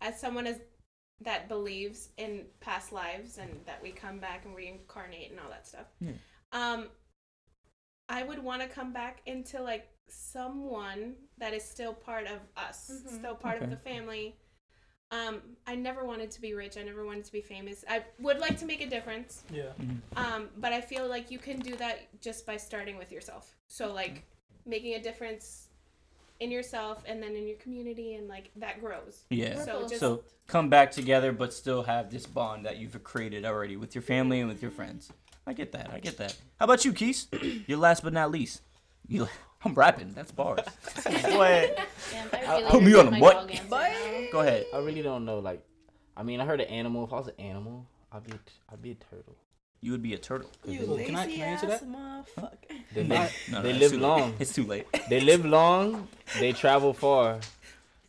As 0.00 0.20
someone 0.20 0.46
as 0.46 0.58
that 1.20 1.48
believes 1.48 2.10
in 2.18 2.44
past 2.60 2.92
lives 2.92 3.38
and 3.38 3.50
that 3.64 3.82
we 3.82 3.90
come 3.90 4.18
back 4.18 4.44
and 4.44 4.54
reincarnate 4.54 5.30
and 5.30 5.40
all 5.40 5.48
that 5.48 5.66
stuff. 5.66 5.86
Yeah. 6.00 6.12
Um, 6.52 6.88
I 8.08 8.22
would 8.22 8.38
want 8.42 8.62
to 8.62 8.68
come 8.68 8.92
back 8.92 9.22
into 9.26 9.60
like 9.62 9.88
someone 10.08 11.14
that 11.38 11.54
is 11.54 11.64
still 11.64 11.92
part 11.94 12.26
of 12.26 12.40
us, 12.56 12.90
Mhm. 12.90 13.18
still 13.18 13.34
part 13.34 13.56
Okay. 13.56 13.64
of 13.64 13.70
the 13.70 13.76
family. 13.76 14.36
Um, 15.10 15.56
I 15.66 15.74
never 15.76 16.04
wanted 16.04 16.30
to 16.32 16.40
be 16.40 16.54
rich. 16.54 16.76
I 16.76 16.82
never 16.82 17.04
wanted 17.04 17.24
to 17.24 17.32
be 17.32 17.40
famous. 17.40 17.84
I 17.88 18.04
would 18.18 18.38
like 18.38 18.58
to 18.58 18.66
make 18.66 18.80
a 18.80 18.86
difference. 18.86 19.44
Yeah. 19.50 19.72
Um, 20.16 20.50
but 20.56 20.72
I 20.72 20.80
feel 20.80 21.08
like 21.08 21.30
you 21.30 21.38
can 21.38 21.60
do 21.60 21.76
that 21.76 22.20
just 22.20 22.44
by 22.44 22.56
starting 22.56 22.96
with 22.96 23.10
yourself. 23.12 23.56
So 23.68 23.92
like 23.92 24.24
making 24.64 24.94
a 24.94 25.02
difference 25.02 25.65
in 26.40 26.50
yourself 26.50 27.02
and 27.06 27.22
then 27.22 27.34
in 27.34 27.46
your 27.46 27.56
community 27.58 28.14
and 28.14 28.28
like 28.28 28.50
that 28.56 28.80
grows. 28.80 29.24
Yeah. 29.30 29.62
So 29.64 29.86
just 29.88 30.00
So 30.00 30.22
come 30.46 30.68
back 30.68 30.90
together, 30.90 31.32
but 31.32 31.52
still 31.52 31.82
have 31.84 32.10
this 32.10 32.26
bond 32.26 32.66
that 32.66 32.76
you've 32.76 33.02
created 33.04 33.44
already 33.44 33.76
with 33.76 33.94
your 33.94 34.02
family 34.02 34.40
and 34.40 34.48
with 34.48 34.62
your 34.62 34.70
friends. 34.70 35.12
I 35.46 35.52
get 35.52 35.72
that. 35.72 35.90
I 35.92 36.00
get 36.00 36.16
that. 36.18 36.36
How 36.58 36.64
about 36.64 36.84
you, 36.84 36.92
Keys? 36.92 37.28
You're 37.66 37.78
last 37.78 38.02
but 38.02 38.12
not 38.12 38.30
least. 38.30 38.62
You, 39.08 39.28
I'm 39.64 39.74
rapping. 39.74 40.12
That's 40.14 40.32
bars. 40.32 40.60
Go. 41.04 41.10
Damn, 41.12 42.28
I 42.32 42.64
I- 42.66 42.70
Put 42.70 42.82
me 42.82 42.94
on 42.94 43.10
my 43.10 43.20
what? 43.20 43.32
dog 43.34 43.50
answer 43.50 43.64
Boy. 43.68 43.92
now. 43.94 44.26
Go 44.32 44.40
ahead. 44.40 44.66
I 44.74 44.78
really 44.78 45.02
don't 45.02 45.24
know. 45.24 45.38
Like, 45.38 45.64
I 46.16 46.22
mean, 46.22 46.40
I 46.40 46.44
heard 46.44 46.60
an 46.60 46.66
animal. 46.68 47.04
If 47.04 47.12
I 47.12 47.16
was 47.16 47.28
an 47.28 47.34
animal, 47.38 47.86
I'd 48.12 48.24
be 48.24 48.32
a 48.32 48.34
t- 48.34 48.40
I'd 48.72 48.82
be 48.82 48.90
a 48.92 48.94
turtle. 48.94 49.36
You 49.80 49.92
would 49.92 50.02
be 50.02 50.14
a 50.14 50.18
turtle. 50.18 50.50
You 50.64 50.80
they, 50.80 50.86
Well, 50.86 50.96
can 51.04 51.14
I- 51.16 51.26
lazy 51.26 51.36
can 51.38 51.42
I 51.42 51.50
answer 51.52 51.66
ass 51.70 51.80
that? 51.80 51.88
motherfucker. 51.88 52.54
they, 52.94 53.02
No, 53.04 53.14
live, 53.14 53.32
no, 53.52 53.62
they 53.62 53.72
live 53.72 53.92
long. 53.92 54.34
It's 54.38 54.52
too 54.58 54.64
late. 54.64 54.86
They 55.08 55.20
live 55.20 55.44
long. 55.44 56.08
They 56.40 56.52
travel 56.52 56.92
far. 56.92 57.40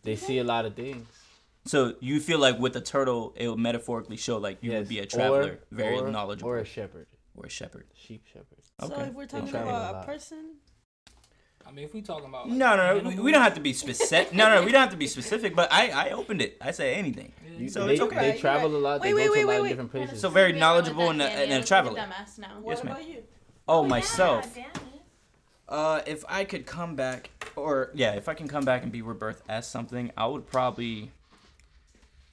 They 0.04 0.16
see 0.16 0.38
a 0.40 0.44
lot 0.44 0.66
of 0.66 0.76
things. 0.76 1.06
So 1.66 1.96
you 2.00 2.20
feel 2.22 2.40
like 2.40 2.58
with 2.60 2.76
a 2.78 2.82
turtle, 2.82 3.34
it 3.36 3.48
would 3.50 3.60
metaphorically 3.60 4.16
show 4.18 4.38
like 4.38 4.58
you 4.62 4.72
would 4.72 4.88
be 4.88 5.00
a 5.00 5.04
or- 5.04 5.06
traveler, 5.06 5.60
very 5.72 5.98
or- 6.00 6.10
knowledgeable, 6.10 6.50
or 6.52 6.58
a 6.60 6.66
shepherd, 6.66 7.08
or 7.36 7.46
a 7.46 7.50
shepherd. 7.50 7.86
sheep 7.94 8.24
shepherd. 8.26 8.60
So 8.80 8.88
Okay. 8.88 9.04
if 9.10 9.14
we're 9.14 9.26
talking 9.26 9.50
travel 9.50 9.70
a 9.76 9.90
about 9.90 10.04
a 10.04 10.06
person, 10.06 10.56
I 11.68 11.72
mean, 11.72 11.84
if 11.86 11.94
we 11.94 12.02
talking 12.02 12.30
about 12.30 12.48
like, 12.48 12.58
No, 12.58 12.76
no, 12.78 13.00
no. 13.00 13.10
We, 13.10 13.20
we 13.20 13.32
don't 13.32 13.42
have 13.42 13.56
to 13.56 13.60
be 13.60 13.74
specific. 13.74 14.34
No, 14.34 14.50
no, 14.54 14.64
we 14.64 14.72
don't 14.72 14.82
have 14.82 14.92
to 14.92 14.98
be 14.98 15.08
specific. 15.18 15.56
But 15.56 15.72
I, 15.72 15.90
I 15.90 16.10
opened 16.12 16.42
it. 16.42 16.58
I 16.62 16.72
say 16.72 16.96
anything. 16.96 17.34
You, 17.58 17.68
So 17.70 17.86
they, 17.86 17.94
it's 17.94 18.02
okay. 18.02 18.32
they 18.32 18.38
travel 18.40 18.76
a 18.76 18.78
lot. 18.78 19.02
They 19.02 19.14
Wait, 19.14 19.26
go 19.26 19.32
wait, 19.34 19.40
to 19.40 19.44
a 19.44 19.48
wait, 19.48 19.56
lot 19.58 19.64
of 19.64 19.68
different 19.70 19.92
places. 19.92 20.22
So 20.22 20.30
very 20.30 20.52
screwed 20.52 20.62
me 20.62 20.66
over 20.66 20.78
with 20.78 20.88
knowledgeable 20.96 21.08
that, 21.08 21.12
and 21.14 21.22
a- 21.22 21.26
Danny. 21.26 21.44
and 21.44 21.52
a 21.52 21.54
I 21.54 21.58
look 21.58 21.60
like 21.60 21.68
traveler. 21.68 22.00
dumbass 22.00 22.40
now. 22.40 22.60
what 22.62 22.72
Yes, 22.76 22.84
about 22.84 23.08
you? 23.08 23.24
Oh, 23.68 23.84
myself. 23.86 24.54
Yeah, 24.56 24.64
Danny. 24.74 24.86
Uh, 25.68 26.02
if 26.08 26.24
I 26.30 26.46
could 26.46 26.66
come 26.66 26.96
back, 26.96 27.30
or 27.58 27.92
yeah, 27.94 28.14
if 28.14 28.30
I 28.30 28.34
can 28.34 28.48
come 28.48 28.64
back 28.64 28.84
and 28.84 28.92
be 28.92 29.02
rebirthed 29.02 29.42
as 29.50 29.68
something, 29.68 30.12
I 30.16 30.26
would 30.26 30.48
probably, 30.48 31.12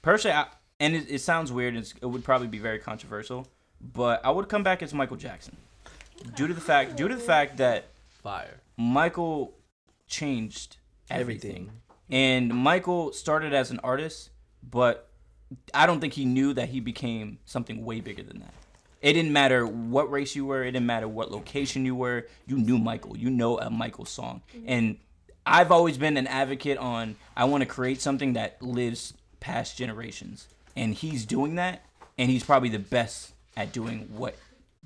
personally, 0.02 0.36
I, 0.36 0.46
and 0.78 0.94
it, 0.94 1.10
it 1.10 1.18
sounds 1.20 1.50
weird. 1.50 1.74
It's, 1.74 1.94
it 2.00 2.06
would 2.06 2.22
probably 2.22 2.46
be 2.46 2.58
very 2.58 2.78
controversial, 2.78 3.48
but 3.80 4.24
I 4.24 4.30
would 4.30 4.48
come 4.48 4.62
back 4.62 4.84
as 4.84 4.94
Michael 4.94 5.16
Jackson, 5.16 5.56
due 6.36 6.46
to 6.46 6.54
the 6.54 6.60
fact 6.60 6.94
due 6.94 7.08
to 7.08 7.14
the 7.16 7.20
fact 7.20 7.56
that 7.56 7.86
Fire. 8.22 8.60
Michael 8.76 9.54
changed 10.06 10.76
everything. 11.10 11.50
Everything. 11.50 11.70
And 12.10 12.54
Michael 12.54 13.12
started 13.12 13.52
as 13.54 13.70
an 13.70 13.80
artist, 13.82 14.30
but 14.62 15.08
I 15.72 15.86
don't 15.86 16.00
think 16.00 16.12
he 16.12 16.24
knew 16.24 16.52
that 16.54 16.68
he 16.68 16.80
became 16.80 17.38
something 17.44 17.84
way 17.84 18.00
bigger 18.00 18.22
than 18.22 18.40
that. 18.40 18.54
It 19.00 19.12
didn't 19.12 19.32
matter 19.32 19.66
what 19.66 20.10
race 20.10 20.34
you 20.34 20.46
were, 20.46 20.62
it 20.62 20.72
didn't 20.72 20.86
matter 20.86 21.08
what 21.08 21.30
location 21.30 21.84
you 21.84 21.94
were. 21.94 22.26
You 22.46 22.56
knew 22.56 22.78
Michael. 22.78 23.16
You 23.16 23.30
know 23.30 23.58
a 23.58 23.70
Michael 23.70 24.06
song. 24.06 24.42
Mm-hmm. 24.56 24.64
And 24.66 24.98
I've 25.46 25.70
always 25.70 25.98
been 25.98 26.16
an 26.16 26.26
advocate 26.26 26.78
on 26.78 27.16
I 27.36 27.44
want 27.44 27.62
to 27.62 27.66
create 27.66 28.00
something 28.00 28.32
that 28.32 28.62
lives 28.62 29.12
past 29.40 29.76
generations. 29.76 30.48
And 30.74 30.94
he's 30.94 31.26
doing 31.26 31.56
that, 31.56 31.84
and 32.16 32.30
he's 32.30 32.42
probably 32.42 32.70
the 32.70 32.78
best 32.78 33.34
at 33.56 33.72
doing 33.72 34.08
what 34.16 34.36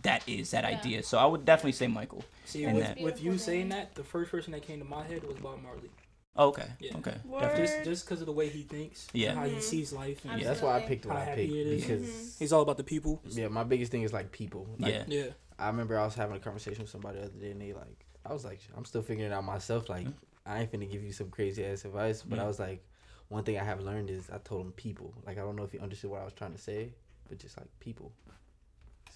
that 0.03 0.28
is, 0.28 0.51
that 0.53 0.64
idea. 0.64 1.03
So 1.03 1.18
I 1.18 1.26
would 1.26 1.44
definitely 1.44 1.72
say 1.72 1.86
Michael. 1.86 2.24
See, 2.44 2.66
with, 2.66 2.82
that- 2.82 3.01
with 3.01 3.22
you 3.22 3.38
saying 3.38 3.70
that, 3.70 3.94
the 3.94 4.05
first 4.05 4.30
person 4.30 4.53
that 4.53 4.62
came 4.62 4.78
to 4.78 4.84
my 4.84 5.05
head 5.05 5.22
was 5.24 5.36
Bob 5.38 5.62
Marley. 5.62 5.90
Oh, 6.36 6.49
okay. 6.49 6.66
Yeah. 6.78 6.96
Okay. 6.99 7.16
Word. 7.24 7.57
Just 7.57 7.84
just 7.84 8.05
because 8.05 8.20
of 8.20 8.26
the 8.26 8.32
way 8.32 8.49
he 8.49 8.62
thinks, 8.62 9.09
Yeah. 9.12 9.30
and 9.30 9.38
how 9.40 9.46
he 9.46 9.61
sees 9.61 9.92
life, 9.92 10.24
and 10.24 10.40
Yeah, 10.40 10.46
that's 10.46 10.62
why 10.62 10.76
I 10.76 10.82
picked 10.82 11.05
what 11.05 11.16
How 11.16 11.22
I 11.22 11.24
happy 11.24 11.46
picked 11.46 11.57
it 11.57 11.66
is. 11.66 11.80
because 11.80 12.36
he's 12.38 12.53
all 12.53 12.62
about 12.62 12.76
the 12.76 12.84
people. 12.84 13.20
yeah, 13.24 13.49
my 13.49 13.64
biggest 13.64 13.90
thing 13.90 14.03
is 14.03 14.12
like 14.12 14.30
people. 14.30 14.68
Like, 14.78 14.92
Yeah. 14.92 15.05
Yeah, 15.09 15.26
I 15.59 15.66
remember 15.66 15.99
I 15.99 16.05
was 16.05 16.14
having 16.14 16.36
a 16.36 16.38
conversation 16.38 16.82
with 16.82 16.90
somebody 16.90 17.18
the 17.18 17.24
other 17.24 17.38
day, 17.40 17.51
and 17.51 17.61
they 17.61 17.72
like, 17.72 18.07
I 18.24 18.32
was 18.32 18.44
like, 18.44 18.61
I'm 18.76 18.84
still 18.84 19.03
figuring 19.03 19.32
it 19.32 19.34
out 19.34 19.42
myself. 19.42 19.88
Like, 19.88 20.05
mm-hmm. 20.05 20.12
I 20.46 20.61
ain't 20.61 20.70
finna 20.72 20.88
give 20.88 21.03
you 21.03 21.12
some 21.12 21.28
crazy 21.28 21.64
ass 21.64 21.84
advice, 21.84 22.22
but 22.22 22.36
Yeah. 22.36 22.36
I 22.36 22.38
mm-hmm. 22.42 22.49
was 22.49 22.61
like, 22.61 22.84
one 23.28 23.42
thing 23.42 23.59
I 23.59 23.64
have 23.64 23.80
learned 23.80 24.09
is 24.09 24.30
I 24.30 24.38
told 24.38 24.64
him 24.64 24.72
people. 24.72 25.12
Like, 25.26 25.38
I 25.38 25.40
don't 25.40 25.57
know 25.57 25.64
if 25.64 25.72
he 25.72 25.80
understood 25.80 26.11
what 26.12 26.20
I 26.20 26.24
was 26.24 26.34
trying 26.34 26.53
to 26.53 26.59
say, 26.61 26.92
but 27.28 27.38
just 27.38 27.59
like 27.59 27.66
people. 27.80 28.12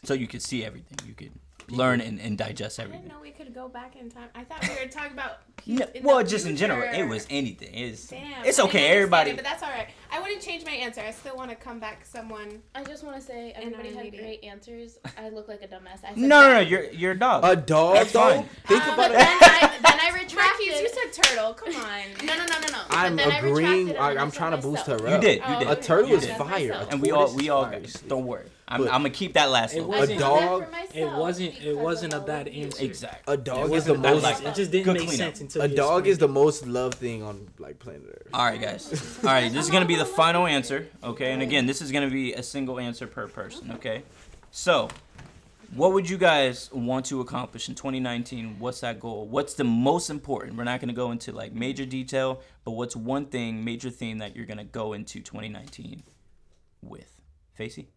So 0.05 0.15
you 0.15 0.27
could 0.27 0.43
see 0.43 0.65
everything. 0.65 0.99
You 1.07 1.15
could 1.15 1.31
learn 1.71 2.01
and, 2.01 2.19
and 2.21 2.37
digest 2.37 2.81
everything. 2.81 2.99
I 2.99 3.03
didn't 3.05 3.15
know 3.15 3.21
we 3.23 3.31
could 3.31 3.55
go 3.55 3.69
back 3.69 3.95
in 3.95 4.11
time. 4.11 4.29
I 4.35 4.43
thought 4.43 4.61
we 4.69 4.85
were 4.85 4.91
talking 4.91 5.13
about. 5.13 5.39
No, 5.65 5.87
in 5.95 6.03
well, 6.03 6.19
the 6.19 6.25
just 6.25 6.45
in 6.45 6.57
general, 6.57 6.83
it 6.83 7.05
was 7.05 7.25
anything. 7.31 7.73
It's 7.73 8.09
Damn. 8.09 8.45
it's 8.45 8.59
okay. 8.59 8.89
Everybody. 8.89 9.31
it, 9.31 9.37
but 9.37 9.45
that's 9.45 9.63
all 9.63 9.71
right. 9.71 9.87
I 10.11 10.21
wouldn't 10.21 10.43
change 10.43 10.65
my 10.65 10.73
answer. 10.73 11.03
I 11.03 11.13
still 11.13 11.37
want 11.37 11.51
to 11.51 11.57
come 11.57 11.79
back 11.79 12.05
someone. 12.05 12.61
I 12.75 12.83
just 12.83 13.05
want 13.05 13.15
to 13.15 13.23
say 13.23 13.53
everybody 13.55 13.95
had 13.95 14.05
meeting. 14.07 14.21
great 14.21 14.43
answers. 14.43 14.99
I 15.17 15.29
look 15.29 15.47
like 15.47 15.63
a 15.63 15.69
dumbass. 15.69 16.03
I 16.05 16.09
said 16.09 16.17
No, 16.19 16.41
no, 16.41 16.49
no. 16.55 16.61
dog. 16.63 16.69
You're 16.69 16.91
you're 16.91 17.13
a 17.13 17.19
dog. 17.19 17.45
A 17.45 17.55
dog, 17.55 17.95
That's 17.95 18.11
though? 18.13 18.31
fine. 18.31 18.49
Think 18.67 18.83
Um, 18.89 18.95
about 18.95 18.97
but 18.97 19.11
it. 19.13 19.19
then 19.19 19.39
I 19.41 19.79
then 19.83 20.01
I 20.01 20.11
Marquise, 20.11 20.33
retracted. 20.33 20.67
you 20.67 20.89
said 20.89 21.23
turtle. 21.23 21.55
Come 21.55 21.77
on. 21.77 22.01
no, 22.27 22.37
no, 22.37 22.45
no, 22.45 22.59
no, 22.61 22.67
no. 22.73 22.79
I'm 22.91 23.15
then 23.15 23.45
agreeing. 23.45 23.97
I 23.97 24.15
I, 24.15 24.21
I'm 24.21 24.33
trying 24.33 24.51
to 24.51 24.57
boost 24.57 24.89
myself. 24.89 25.01
her 25.03 25.15
You 25.15 25.21
did. 25.21 25.37
You 25.39 25.45
Oh, 25.47 25.59
did. 25.61 25.69
A 25.69 25.77
turtle 25.77 26.13
is 26.15 26.27
fire. 26.33 26.87
And 26.91 27.01
we 27.01 27.13
all 27.13 27.27
tortoise 27.29 27.37
we 27.41 27.51
all 27.51 27.65
fire, 27.67 27.81
got. 27.81 27.89
sleep. 27.89 28.09
Don't 28.09 28.27
worry. 28.27 28.47
I'm, 28.75 28.83
I'm 28.83 28.89
gonna 28.89 29.11
keep 29.11 29.35
that 29.35 29.51
last 29.51 29.75
It 29.75 29.81
one. 29.81 29.99
wasn't- 29.99 30.19
A 30.19 30.21
dog- 30.21 30.65
It 30.95 31.05
wasn't. 31.07 31.61
It 31.63 31.77
wasn't 31.77 32.13
a 32.15 32.21
bad 32.21 32.49
answer. 32.49 32.85
Exactly. 32.85 33.35
A 33.35 33.37
dog 33.37 33.71
It 33.71 33.75
is 33.75 33.85
the 33.85 33.95
most. 33.95 34.23
like 34.23 34.43
it 34.45 34.55
just 34.55 34.71
didn't 34.71 34.93
make 34.95 34.99
cleanup. 35.09 35.17
sense 35.17 35.41
until 35.41 35.63
A 35.63 35.69
you 35.69 35.77
dog 35.77 36.07
is 36.07 36.19
the 36.19 36.29
most 36.29 36.67
loved 36.67 36.99
thing 36.99 37.23
on 37.23 37.49
like 37.59 37.79
planet 37.79 38.03
Earth. 38.09 38.29
All 38.35 38.45
right, 38.45 38.61
guys. 38.61 39.19
All 39.25 39.31
right, 39.31 39.53
this 39.53 39.65
is 39.65 39.71
gonna 39.71 39.87
be 39.87 39.97
the 39.97 40.05
final 40.07 40.47
answer. 40.47 40.89
Okay, 41.05 41.33
and 41.33 41.43
again, 41.43 41.67
this 41.67 41.81
is 41.83 41.93
gonna 41.93 42.11
be 42.11 42.33
a 42.35 42.43
single 42.43 42.79
answer 42.81 43.07
per 43.07 43.29
person. 43.29 43.73
Okay, 43.73 44.03
so 44.51 44.89
what 45.75 45.93
would 45.95 46.09
you 46.11 46.19
guys 46.19 46.71
want 46.73 47.07
to 47.07 47.21
accomplish 47.23 47.67
in 47.69 47.75
2019? 47.75 48.59
What's 48.59 48.81
that 48.81 49.01
goal? 49.01 49.27
What's 49.27 49.55
the 49.55 49.65
most 49.65 50.11
important? 50.11 50.57
We're 50.57 50.65
not 50.65 50.81
gonna 50.81 50.93
go 50.93 51.13
into 51.13 51.33
like 51.33 51.55
major 51.55 51.87
detail, 51.87 52.43
but 52.65 52.73
what's 52.73 52.95
one 52.95 53.25
thing, 53.27 53.65
major 53.65 53.89
theme 53.91 54.19
that 54.19 54.37
you're 54.37 54.45
gonna 54.47 54.65
go 54.65 54.93
into 54.93 55.21
2019 55.21 56.03
with? 56.83 57.21
Facey? 57.55 57.89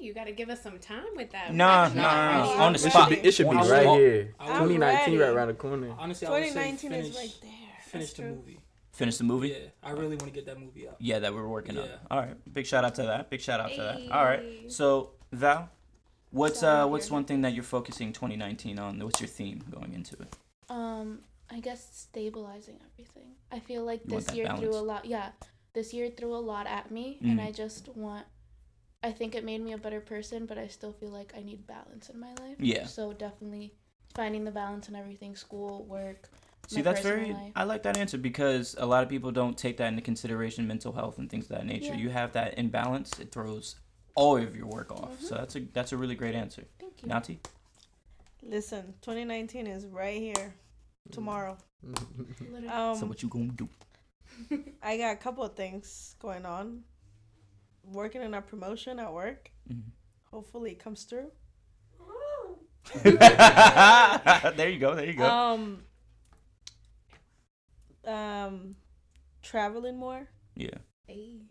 I 0.00 0.02
think 0.02 0.08
you 0.08 0.14
got 0.14 0.24
to 0.28 0.32
give 0.32 0.48
us 0.48 0.62
some 0.62 0.78
time 0.78 1.04
with 1.14 1.30
that. 1.32 1.52
Nah, 1.54 1.88
We're 1.90 1.94
nah, 1.96 2.02
nah, 2.02 2.40
ready. 2.48 2.58
On 2.60 2.72
the 2.72 2.78
It 2.78 2.80
should 2.82 2.90
spot. 2.90 3.10
be. 3.10 3.16
It 3.16 3.32
should 3.32 3.50
be 3.50 3.56
right 3.56 3.86
here. 3.98 4.34
2019 4.40 5.18
right 5.18 5.28
around 5.28 5.48
the 5.48 5.54
corner. 5.54 5.88
it. 5.88 5.94
Honestly, 5.98 6.26
I 6.26 6.30
would 6.30 6.42
say 6.44 6.48
2019 6.48 6.90
finish, 6.90 7.08
is 7.10 7.16
right 7.16 7.34
there. 7.42 7.50
finish 7.84 8.12
the 8.14 8.22
movie. 8.22 8.60
Finish 8.92 9.16
the 9.18 9.24
movie. 9.24 9.48
Yeah, 9.48 9.56
I 9.82 9.90
really 9.90 10.16
want 10.16 10.24
to 10.24 10.30
get 10.30 10.46
that 10.46 10.58
movie 10.58 10.88
out. 10.88 10.96
Yeah, 11.00 11.18
that 11.18 11.34
we're 11.34 11.46
working 11.46 11.76
on. 11.76 11.84
Yeah. 11.84 11.90
All 12.10 12.18
right. 12.18 12.34
Big 12.52 12.64
shout 12.66 12.84
out 12.84 12.94
to 12.94 13.02
that. 13.02 13.28
Big 13.28 13.40
shout 13.42 13.60
out 13.60 13.72
to 13.72 13.76
that. 13.82 14.10
All 14.10 14.24
right, 14.24 14.70
So 14.72 15.10
Val, 15.32 15.68
what's 16.30 16.62
uh 16.62 16.86
what's 16.86 17.10
one 17.10 17.24
thing 17.24 17.42
that 17.42 17.52
you're 17.52 17.62
focusing 17.62 18.12
2019 18.14 18.78
on? 18.78 18.98
What's 19.00 19.20
your 19.20 19.28
theme 19.28 19.62
going 19.70 19.92
into 19.92 20.16
it? 20.16 20.34
Um, 20.70 21.18
I 21.50 21.60
guess 21.60 21.88
stabilizing 21.92 22.78
everything. 22.94 23.32
I 23.52 23.58
feel 23.60 23.84
like 23.84 24.00
You 24.06 24.16
this 24.16 24.24
that 24.26 24.36
year 24.36 24.56
threw 24.56 24.70
a 24.74 24.80
lot. 24.80 25.04
Yeah, 25.04 25.30
this 25.74 25.92
year 25.92 26.08
threw 26.10 26.34
a 26.34 26.40
lot 26.40 26.66
at 26.66 26.90
me, 26.90 27.18
Mhm. 27.22 27.32
and 27.32 27.40
I 27.40 27.50
just 27.52 27.88
want. 27.96 28.26
I 29.02 29.12
think 29.12 29.34
it 29.34 29.44
made 29.44 29.62
me 29.62 29.72
a 29.72 29.78
better 29.78 30.00
person, 30.00 30.46
but 30.46 30.58
I 30.58 30.66
still 30.66 30.92
feel 30.92 31.08
like 31.08 31.32
I 31.36 31.42
need 31.42 31.66
balance 31.66 32.10
in 32.10 32.20
my 32.20 32.32
life. 32.40 32.56
Yeah. 32.58 32.86
So 32.86 33.12
definitely 33.12 33.72
finding 34.14 34.44
the 34.44 34.50
balance 34.50 34.88
in 34.88 34.96
everything: 34.96 35.36
school, 35.36 35.84
work. 35.84 36.28
See, 36.68 36.76
my 36.76 36.82
that's 36.82 37.00
very. 37.00 37.32
life. 37.32 37.52
I 37.56 37.64
like 37.64 37.82
that 37.84 37.96
answer 37.96 38.18
because 38.18 38.76
a 38.78 38.86
lot 38.86 39.02
of 39.02 39.08
people 39.08 39.32
don't 39.32 39.56
take 39.56 39.78
that 39.78 39.88
into 39.88 40.02
consideration, 40.02 40.66
mental 40.66 40.92
health 40.92 41.18
and 41.18 41.30
things 41.30 41.44
of 41.44 41.56
that 41.56 41.66
nature. 41.66 41.94
Yeah. 41.94 41.96
You 41.96 42.10
have 42.10 42.32
that 42.32 42.58
imbalance, 42.58 43.18
it 43.18 43.32
throws 43.32 43.76
all 44.14 44.36
of 44.36 44.54
your 44.54 44.66
work 44.66 44.92
off. 44.92 45.12
Mm-hmm. 45.12 45.24
So 45.24 45.34
that's 45.34 45.56
a 45.56 45.60
that's 45.72 45.92
a 45.92 45.96
really 45.96 46.14
great 46.14 46.34
answer. 46.34 46.64
Thank 46.78 47.02
you. 47.02 47.08
Nati, 47.08 47.40
Listen, 48.42 48.94
2019 49.02 49.66
is 49.66 49.86
right 49.86 50.18
here. 50.18 50.54
Tomorrow. 51.10 51.56
Um, 52.70 52.96
so 52.96 53.06
what 53.06 53.22
you 53.22 53.28
gonna 53.28 53.52
do? 53.52 53.68
I 54.82 54.96
got 54.96 55.12
a 55.12 55.16
couple 55.16 55.44
of 55.44 55.54
things 55.54 56.14
going 56.20 56.44
on. 56.44 56.84
Working 57.84 58.22
on 58.22 58.34
a 58.34 58.42
promotion 58.42 58.98
at 58.98 59.12
work. 59.12 59.50
Mhm. 59.70 59.82
Hopefully 60.30 60.72
it 60.72 60.78
comes 60.78 61.04
through. 61.04 61.30
there 63.02 64.68
you 64.68 64.78
go. 64.78 64.94
There 64.94 65.06
you 65.06 65.14
go. 65.14 65.24
Um 65.26 65.82
um 68.06 68.76
traveling 69.42 69.96
more. 69.98 70.28
yeah. 70.56 70.78
Ayy. 71.08 71.42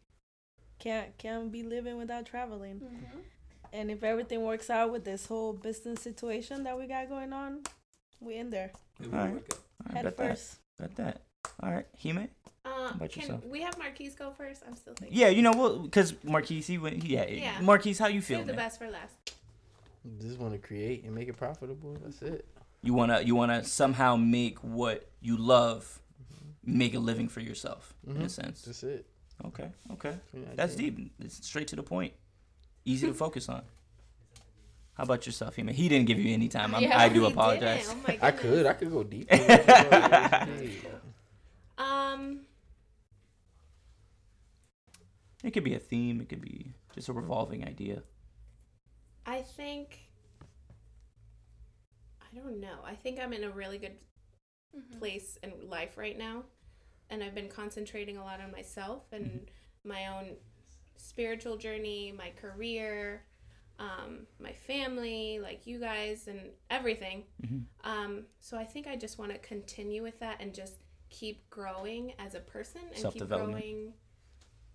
Can't 0.80 1.18
can't 1.18 1.52
be 1.52 1.64
living 1.64 1.98
without 1.98 2.26
traveling. 2.26 2.80
Mhm. 2.80 3.22
And 3.72 3.92
if 3.92 4.04
everything 4.04 4.44
works 4.44 4.70
out 4.70 4.92
with 4.92 5.04
this 5.06 5.28
whole 5.28 5.54
business 5.54 6.02
situation 6.02 6.64
that 6.64 6.78
we 6.78 6.88
got 6.88 7.08
going 7.10 7.34
on, 7.34 7.62
we 8.20 8.36
in 8.36 8.50
there. 8.50 8.72
It 9.00 9.08
Alright. 9.14 9.34
work 9.34 9.44
out. 9.54 9.60
All 9.60 9.86
right, 9.86 9.96
Head 9.96 10.04
bet 10.06 10.18
that. 10.18 10.28
first. 10.30 10.58
Bet 10.80 10.96
that. 10.96 11.22
All 11.62 11.72
right, 11.72 11.86
Hime. 12.02 12.30
Uh, 12.66 12.92
about 12.94 13.10
can 13.12 13.22
yourself? 13.22 13.46
we 13.46 13.62
have 13.62 13.78
Marquise 13.78 14.16
go 14.16 14.32
first? 14.32 14.64
I'm 14.68 14.76
still 14.76 14.94
thinking. 14.94 15.18
Yeah, 15.18 15.30
you 15.30 15.42
know 15.42 15.52
what? 15.54 15.84
Because 15.84 16.14
Marquise, 16.24 16.68
he 16.68 16.78
went. 16.78 17.04
Yeah, 17.04 17.26
Yeah. 17.28 17.60
Marquise, 17.62 18.00
how 18.00 18.08
you 18.08 18.22
feel, 18.22 18.40
Save 18.40 18.48
the 18.48 18.54
man? 18.54 18.66
best 18.66 18.80
for 18.80 18.90
last. 18.90 19.14
Just 20.22 20.38
want 20.40 20.54
to 20.54 20.60
create 20.60 21.04
and 21.04 21.14
make 21.16 21.28
it 21.28 21.38
profitable. 21.38 21.98
That's 22.04 22.22
it. 22.22 22.46
You 22.82 22.94
wanna 22.94 23.22
you 23.22 23.36
wanna 23.36 23.64
somehow 23.64 24.16
make 24.16 24.58
what 24.60 25.08
you 25.22 25.36
love, 25.38 26.00
make 26.64 26.94
a 26.94 27.00
living 27.00 27.28
for 27.28 27.42
yourself 27.42 27.94
in 28.08 28.16
a 28.18 28.20
Mhm. 28.26 28.30
sense. 28.32 28.62
That's 28.64 28.84
it. 28.84 29.06
Okay, 29.46 29.70
okay, 29.94 30.16
that's 30.56 30.76
deep. 30.76 31.14
It's 31.20 31.46
straight 31.46 31.68
to 31.70 31.76
the 31.76 31.84
point. 31.84 32.14
Easy 32.86 33.08
to 33.08 33.14
focus 33.26 33.50
on. 33.50 33.64
How 34.94 35.04
about 35.04 35.26
yourself, 35.26 35.56
Hime? 35.56 35.70
He 35.70 35.88
didn't 35.90 36.08
give 36.08 36.20
you 36.20 36.34
any 36.34 36.50
time. 36.50 36.76
I'm, 36.76 36.82
Yeah, 36.84 36.98
I 37.00 37.08
do 37.10 37.26
apologize. 37.26 37.88
Oh 37.90 38.14
I 38.22 38.32
could. 38.32 38.66
I 38.66 38.74
could 38.74 38.92
go 38.92 39.04
deep. 39.04 39.30
Um, 41.78 42.42
It 45.44 45.52
could 45.52 45.64
be 45.64 45.74
a 45.76 45.80
theme. 45.80 46.20
It 46.22 46.30
could 46.30 46.42
be 46.42 46.74
just 46.94 47.08
a 47.10 47.14
revolving 47.14 47.64
idea. 47.66 48.04
I 49.26 49.42
think. 49.42 50.00
I 52.22 52.36
don't 52.36 52.60
know. 52.60 52.80
I 52.84 52.96
think 52.96 53.20
I'm 53.20 53.34
in 53.34 53.44
a 53.44 53.50
really 53.50 53.78
good 53.78 53.98
Mhm. 54.76 55.00
place 55.00 55.38
in 55.38 55.68
life 55.70 55.98
right 55.98 56.18
now, 56.18 56.46
and 57.10 57.24
I've 57.24 57.34
been 57.34 57.50
concentrating 57.50 58.18
a 58.18 58.24
lot 58.24 58.40
on 58.42 58.52
myself 58.52 59.12
and 59.12 59.50
my 59.84 60.08
own 60.08 60.38
spiritual 60.98 61.58
journey, 61.58 62.12
my 62.12 62.30
career, 62.32 63.26
um, 63.80 64.28
my 64.40 64.52
family, 64.54 65.40
like 65.40 65.66
you 65.66 65.80
guys, 65.80 66.28
and 66.28 66.52
everything. 66.70 67.26
Mhm. 67.42 67.66
Um, 67.82 68.28
so 68.42 68.58
I 68.58 68.66
think 68.66 68.86
I 68.88 68.96
just 68.98 69.18
want 69.18 69.32
to 69.32 69.40
continue 69.40 70.04
with 70.04 70.20
that 70.20 70.42
and 70.42 70.54
just 70.54 70.84
keep 71.10 71.50
growing 71.50 72.14
as 72.20 72.36
a 72.36 72.42
person 72.42 72.82
and 72.82 72.94
keep 72.94 73.02
Self-development. 73.02 73.62
growing. 73.64 73.94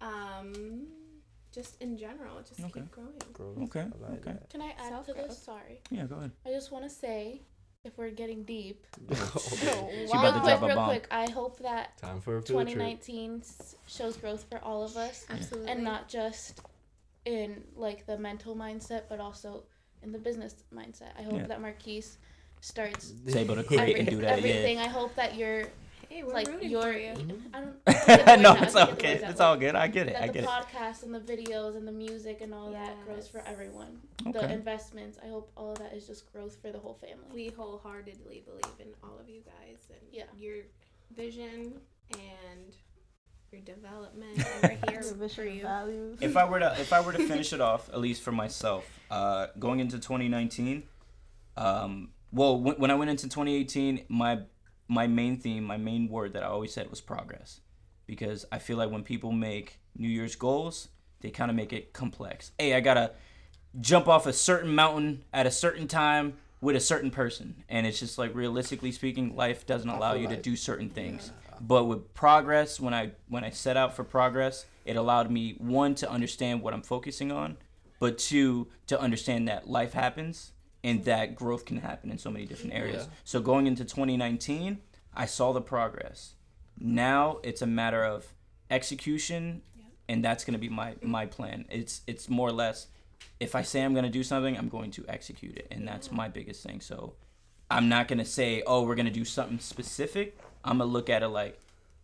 Um, 0.05 0.87
just 1.53 1.81
in 1.81 1.97
general, 1.97 2.37
just 2.47 2.61
Okay. 2.61 2.73
keep 2.81 2.91
growing. 2.91 3.63
Okay, 3.65 3.87
like 4.01 4.11
okay. 4.21 4.33
that. 4.33 4.51
Can 4.51 4.61
I 4.61 4.71
add 4.71 4.79
to 4.79 4.89
Self-growth. 4.89 5.29
this? 5.29 5.39
Sorry. 5.43 5.81
Yeah, 5.91 6.05
go 6.07 6.17
ahead. 6.17 6.33
I 6.45 6.51
just 6.51 6.73
want 6.73 6.85
to 6.85 6.91
say, 6.91 7.43
if 7.85 7.97
we're 7.97 8.11
getting 8.11 8.43
deep, 8.45 8.87
She 9.09 9.67
real 9.67 10.11
about 10.13 10.35
to 10.35 10.41
quick, 10.41 10.61
real 10.63 10.75
bomb. 10.77 10.89
quick, 10.89 11.07
I 11.11 11.31
hope 11.31 11.61
that 11.61 11.97
Time 11.99 12.21
for 12.21 12.39
a 12.39 12.43
field 12.43 12.69
trip. 12.69 13.03
shows 13.87 14.17
growth 14.17 14.45
for 14.51 14.59
all 14.65 14.83
of 14.83 14.97
us, 14.97 15.27
Absolutely. 15.31 15.71
and 15.71 15.85
not 15.85 16.09
just 16.09 16.61
in 17.25 17.63
like 17.77 18.05
the 18.07 18.19
mental 18.19 18.55
mindset, 18.57 19.03
but 19.09 19.21
also 19.21 19.63
in 20.03 20.13
the 20.13 20.19
business 20.19 20.57
mindset. 20.75 21.13
I 21.19 21.23
hope 21.23 21.35
Yeah. 21.35 21.47
that 21.47 21.61
Marquise 21.61 22.19
starts 22.61 23.13
Is 23.27 23.37
able 23.37 23.55
to 23.55 23.63
create 23.65 23.97
and 23.99 24.09
do 24.11 24.17
that. 24.23 24.39
everything. 24.39 24.77
Yeah. 24.79 24.85
I 24.85 24.89
hope 24.89 25.15
that 25.15 25.37
you're 25.37 25.65
Hey, 26.15 26.23
we're 26.23 26.33
like 26.33 26.47
rooting 26.47 26.71
your 26.71 26.83
for 26.83 26.93
you. 26.93 27.13
I 27.53 27.61
don't 27.61 27.75
I 27.89 27.93
can't 27.93 28.07
get 28.07 28.27
the 28.27 28.37
no, 28.37 28.55
it's 28.55 28.77
I 28.77 28.81
all 28.83 28.87
can't 28.87 28.99
get 29.01 29.13
the 29.15 29.19
good. 29.19 29.31
It's 29.31 29.41
all 29.41 29.57
good. 29.57 29.75
I 29.75 29.89
get 29.89 30.07
it. 30.07 30.13
That 30.13 30.23
I 30.23 30.27
the 30.29 30.33
get 30.33 30.45
it. 30.45 30.49
podcast 30.49 31.03
and 31.03 31.13
the 31.13 31.19
videos 31.19 31.77
and 31.77 31.89
the 31.89 31.93
music 31.93 32.41
and 32.41 32.55
all 32.55 32.71
that 32.71 33.05
grows 33.05 33.27
for 33.27 33.43
everyone. 33.45 33.99
Okay. 34.25 34.39
The 34.47 34.53
investments. 34.53 35.19
I 35.25 35.27
hope 35.27 35.51
all 35.57 35.73
of 35.73 35.79
that 35.81 35.93
is 35.93 36.07
just 36.07 36.33
growth 36.33 36.57
for 36.63 36.71
the 36.71 36.79
whole 36.79 36.95
family. 36.95 37.27
We 37.35 37.49
wholeheartedly 37.49 38.45
believe 38.47 38.79
in 38.79 38.95
all 39.03 39.19
of 39.19 39.29
you 39.29 39.41
guys 39.41 39.89
and 39.91 39.99
Yeah. 40.13 40.23
your 40.39 40.59
vision 41.17 41.81
and 42.13 42.77
your 43.51 43.63
development. 43.63 44.39
And 44.63 44.79
we're 44.85 44.93
here 44.93 45.03
The 45.19 45.29
for 45.29 45.45
you. 45.45 45.63
values. 45.63 46.19
if 46.21 46.37
I 46.37 46.45
were 46.49 46.61
to 46.61 46.77
if 46.79 46.93
I 46.93 47.01
were 47.01 47.13
to 47.13 47.27
finish 47.27 47.53
it 47.53 47.61
off, 47.61 47.89
at 47.89 47.99
least 47.99 48.23
for 48.23 48.31
myself, 48.31 48.85
uh, 49.11 49.49
going 49.59 49.81
into 49.81 49.99
2019, 49.99 50.85
um, 51.57 52.11
well, 52.31 52.61
when, 52.61 52.77
when 52.77 52.91
I 52.93 52.95
went 52.95 53.11
into 53.11 53.25
2018, 53.25 54.05
my 54.09 54.43
my 54.89 55.07
main 55.07 55.39
theme, 55.39 55.65
my 55.65 55.77
main 55.77 56.09
word 56.09 56.33
that 56.35 56.43
I 56.43 56.47
always 56.47 56.73
said 56.73 56.91
was 56.91 57.01
progress, 57.01 57.61
because 58.07 58.45
I 58.53 58.59
feel 58.59 58.77
like 58.77 58.91
when 58.91 59.03
people 59.03 59.33
make 59.33 59.79
New 59.97 60.09
Year's 60.09 60.37
goals, 60.37 60.89
they 61.21 61.31
kind 61.31 61.51
of 61.51 61.57
make 61.57 61.73
it 61.73 61.93
complex. 61.93 62.53
Hey, 62.59 62.75
I 62.75 62.81
gotta 62.81 63.13
jump 63.81 64.09
off 64.09 64.27
a 64.27 64.33
certain 64.33 64.75
mountain 64.75 65.25
at 65.33 65.47
a 65.47 65.51
certain 65.51 65.89
time 65.89 66.35
with 66.61 66.77
a 66.77 66.81
certain 66.81 67.11
person, 67.11 67.65
and 67.69 67.87
it's 67.87 68.01
just 68.01 68.19
like 68.19 68.35
realistically 68.35 68.93
speaking, 68.93 69.37
life 69.37 69.67
doesn't 69.67 69.89
allow 69.89 70.15
you 70.15 70.29
to 70.29 70.37
do 70.37 70.57
certain 70.57 70.89
things. 70.89 71.31
But 71.61 71.85
with 71.85 72.15
progress, 72.15 72.81
when 72.81 72.95
I 72.95 73.13
when 73.29 73.45
I 73.45 73.51
set 73.51 73.77
out 73.77 73.95
for 73.95 74.05
progress, 74.05 74.67
it 74.85 74.97
allowed 74.97 75.31
me 75.31 75.55
one 75.59 75.95
to 75.97 76.11
understand 76.11 76.63
what 76.63 76.75
I'm 76.75 76.83
focusing 76.83 77.31
on, 77.31 77.57
but 78.01 78.19
two 78.19 78.69
to 78.87 79.01
understand 79.01 79.49
that 79.49 79.69
life 79.69 79.93
happens 79.93 80.53
and 80.85 81.05
that 81.05 81.35
growth 81.35 81.65
can 81.65 81.79
happen 81.79 82.11
in 82.11 82.19
so 82.19 82.31
many 82.31 82.47
different 82.47 82.75
areas. 82.75 83.05
Yeah. 83.05 83.15
So 83.25 83.41
going 83.41 83.67
into 83.67 83.85
2019, 83.85 84.79
I 85.15 85.27
saw 85.27 85.53
the 85.53 85.61
progress. 85.61 86.35
Now 86.79 87.39
it's 87.43 87.63
a 87.63 87.67
matter 87.67 88.05
of 88.05 88.27
execution, 88.71 89.63
and 90.09 90.25
that's 90.25 90.45
gonna 90.45 90.59
be 90.59 90.69
my 90.69 90.95
my 91.03 91.27
plan. 91.27 91.65
It's 91.71 92.03
it's 92.07 92.29
more 92.29 92.49
or 92.49 92.53
less, 92.53 92.87
if 93.41 93.57
I 93.57 93.63
say 93.63 93.83
I'm 93.83 93.95
gonna 93.95 94.11
do 94.11 94.23
something, 94.23 94.57
I'm 94.57 94.69
going 94.69 94.93
to 94.93 95.05
execute 95.09 95.57
it, 95.57 95.67
and 95.73 95.89
that's 95.89 96.13
my 96.13 96.29
biggest 96.29 96.63
thing. 96.63 96.81
So 96.81 97.15
I'm 97.71 97.89
not 97.89 98.07
gonna 98.07 98.25
say, 98.25 98.63
oh, 98.67 98.83
we're 98.83 98.95
gonna 98.95 99.11
do 99.11 99.25
something 99.25 99.59
specific. 99.59 100.39
I'm 100.65 100.79
gonna 100.79 100.91
look 100.91 101.11
at 101.11 101.23
it 101.23 101.29
like 101.29 101.59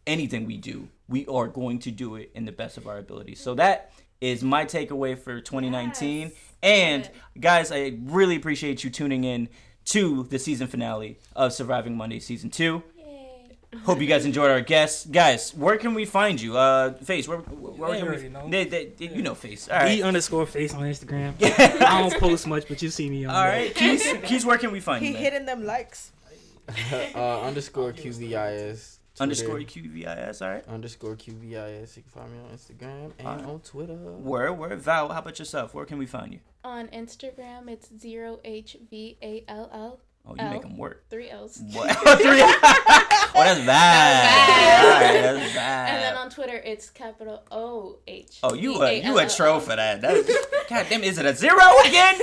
anything 0.06 0.46
we 0.46 0.56
do, 0.56 0.88
we 1.08 1.26
are 1.26 1.46
going 1.46 1.78
to 1.80 1.90
do 1.90 2.16
it 2.16 2.30
in 2.34 2.44
the 2.44 2.52
best 2.52 2.76
of 2.76 2.86
our 2.86 2.98
abilities. 2.98 3.40
So 3.40 3.54
that 3.54 3.92
is 4.20 4.42
my 4.42 4.64
takeaway 4.64 5.18
for 5.18 5.40
2019. 5.40 6.28
Yes. 6.28 6.32
And 6.62 7.10
guys, 7.38 7.72
I 7.72 7.94
really 8.04 8.36
appreciate 8.36 8.84
you 8.84 8.90
tuning 8.90 9.24
in 9.24 9.48
to 9.86 10.24
the 10.24 10.38
season 10.38 10.66
finale 10.66 11.18
of 11.34 11.52
Surviving 11.52 11.96
Monday 11.96 12.20
season 12.20 12.50
two. 12.50 12.82
Yay. 12.98 13.56
Hope 13.84 14.00
you 14.00 14.06
guys 14.06 14.24
enjoyed 14.26 14.50
our 14.50 14.60
guests, 14.60 15.06
guys. 15.06 15.54
Where 15.54 15.76
can 15.78 15.94
we 15.94 16.04
find 16.04 16.40
you? 16.40 16.56
Uh, 16.56 16.92
Face. 16.94 17.26
Where, 17.26 17.38
where 17.38 17.92
They 17.92 17.98
can 18.00 18.10
we? 18.22 18.28
know. 18.28 18.48
They, 18.50 18.64
they, 18.64 18.86
they- 18.86 19.08
You 19.14 19.22
know 19.22 19.34
Face. 19.34 19.68
All 19.68 19.86
E 19.86 20.02
underscore 20.02 20.44
face 20.46 20.74
on 20.74 20.82
Instagram. 20.82 21.34
I 21.82 22.00
don't 22.02 22.20
post 22.20 22.46
much, 22.46 22.68
but 22.68 22.82
you 22.82 22.90
see 22.90 23.08
me 23.08 23.24
on 23.24 23.34
All 23.34 23.42
there. 23.44 23.52
right. 23.52 23.74
Keys, 23.74 24.06
Keys, 24.24 24.44
where 24.44 24.58
can 24.58 24.70
we 24.72 24.80
find 24.80 25.02
he 25.02 25.08
you? 25.08 25.14
man? 25.14 25.22
hitting 25.22 25.46
them 25.46 25.64
likes. 25.64 26.12
uh, 27.14 27.40
underscore 27.42 27.92
QVIS. 27.92 28.98
Twitter, 29.16 29.22
Underscore 29.22 29.58
QVIS. 29.58 30.40
All 30.42 30.48
right. 30.50 30.64
Underscore 30.68 31.16
QVIS. 31.16 31.96
You 31.96 32.02
can 32.02 32.10
find 32.12 32.32
me 32.32 32.38
on 32.38 32.56
Instagram 32.56 33.12
and 33.18 33.28
Alright. 33.28 33.44
on 33.44 33.60
Twitter. 33.60 33.94
Where? 33.94 34.52
Where? 34.52 34.76
Val. 34.76 35.08
How 35.10 35.18
about 35.18 35.38
yourself? 35.38 35.74
Where 35.74 35.84
can 35.84 35.98
we 35.98 36.06
find 36.06 36.32
you? 36.32 36.38
On 36.62 36.88
Instagram, 36.88 37.68
it's 37.70 37.88
zero 37.98 38.38
H 38.44 38.76
V 38.90 39.16
A 39.22 39.44
L 39.48 39.70
L. 39.72 40.00
Oh, 40.26 40.34
you 40.38 40.50
make 40.50 40.60
them 40.60 40.76
work. 40.76 41.04
Three 41.08 41.30
L's. 41.30 41.62
What? 41.72 41.90
Three. 42.20 42.42
oh, 42.42 43.30
that's 43.34 43.60
bad. 43.60 43.66
bad. 43.66 44.84
All 44.84 44.90
right, 44.90 45.22
that's 45.40 45.54
bad. 45.54 45.88
And 45.94 46.02
then 46.02 46.14
on 46.16 46.28
Twitter, 46.28 46.56
it's 46.62 46.90
capital 46.90 47.42
O 47.50 47.96
H. 48.06 48.40
Oh, 48.42 48.52
you 48.52 48.82
a 48.82 49.00
you 49.02 49.18
a 49.18 49.26
troll 49.26 49.60
for 49.60 49.74
that. 49.74 50.02
That's, 50.02 50.30
God 50.68 50.86
damn, 50.90 51.02
is 51.02 51.16
it 51.16 51.24
a 51.24 51.34
zero 51.34 51.62
again? 51.86 52.16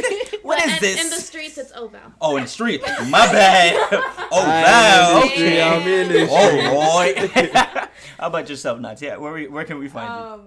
What 0.43 0.63
is 0.63 0.73
But 0.73 0.81
this? 0.81 1.03
In 1.03 1.09
the 1.09 1.15
streets, 1.15 1.57
it's 1.57 1.71
Oval. 1.75 1.99
oh, 2.21 2.37
in 2.37 2.43
the 2.43 2.49
street. 2.49 2.81
My 3.09 3.25
bad. 3.31 3.75
Oh, 4.31 4.43
I'm 4.45 4.63
Val. 4.63 5.21
in 5.23 5.27
the 5.29 5.33
street, 5.33 5.47
Okay. 5.47 5.61
I'm 5.63 5.87
in 5.87 6.07
the 6.11 6.27
Oh 6.29 7.13
street. 7.17 7.41
boy. 7.49 7.87
How 8.19 8.27
about 8.27 8.47
yourself, 8.49 8.79
Nats? 8.79 9.01
Yeah, 9.01 9.17
where 9.17 9.33
we- 9.33 9.47
where 9.47 9.65
can 9.65 9.79
we 9.79 9.87
find 9.89 10.09
Um, 10.09 10.41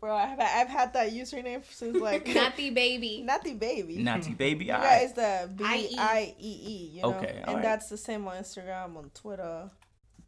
bro, 0.00 0.14
I've, 0.16 0.38
I've 0.40 0.68
had 0.68 0.92
that 0.94 1.12
username 1.12 1.62
since 1.70 1.96
like 1.98 2.26
Not 2.34 2.56
the 2.56 2.70
baby. 2.70 3.22
Natty 3.24 3.54
baby. 3.54 3.94
you? 3.94 4.02
Natty 4.04 4.32
baby. 4.32 4.66
You 4.66 4.72
All 4.74 4.80
guys 4.80 5.12
the 5.12 5.50
B 5.54 5.64
I 5.64 6.34
E 6.38 6.60
E. 6.66 6.90
You 6.94 7.02
know? 7.02 7.14
Okay, 7.14 7.36
and 7.38 7.48
alright. 7.48 7.62
that's 7.62 7.88
the 7.88 7.96
same 7.96 8.26
on 8.28 8.36
Instagram, 8.36 8.96
on 8.96 9.10
Twitter. 9.14 9.70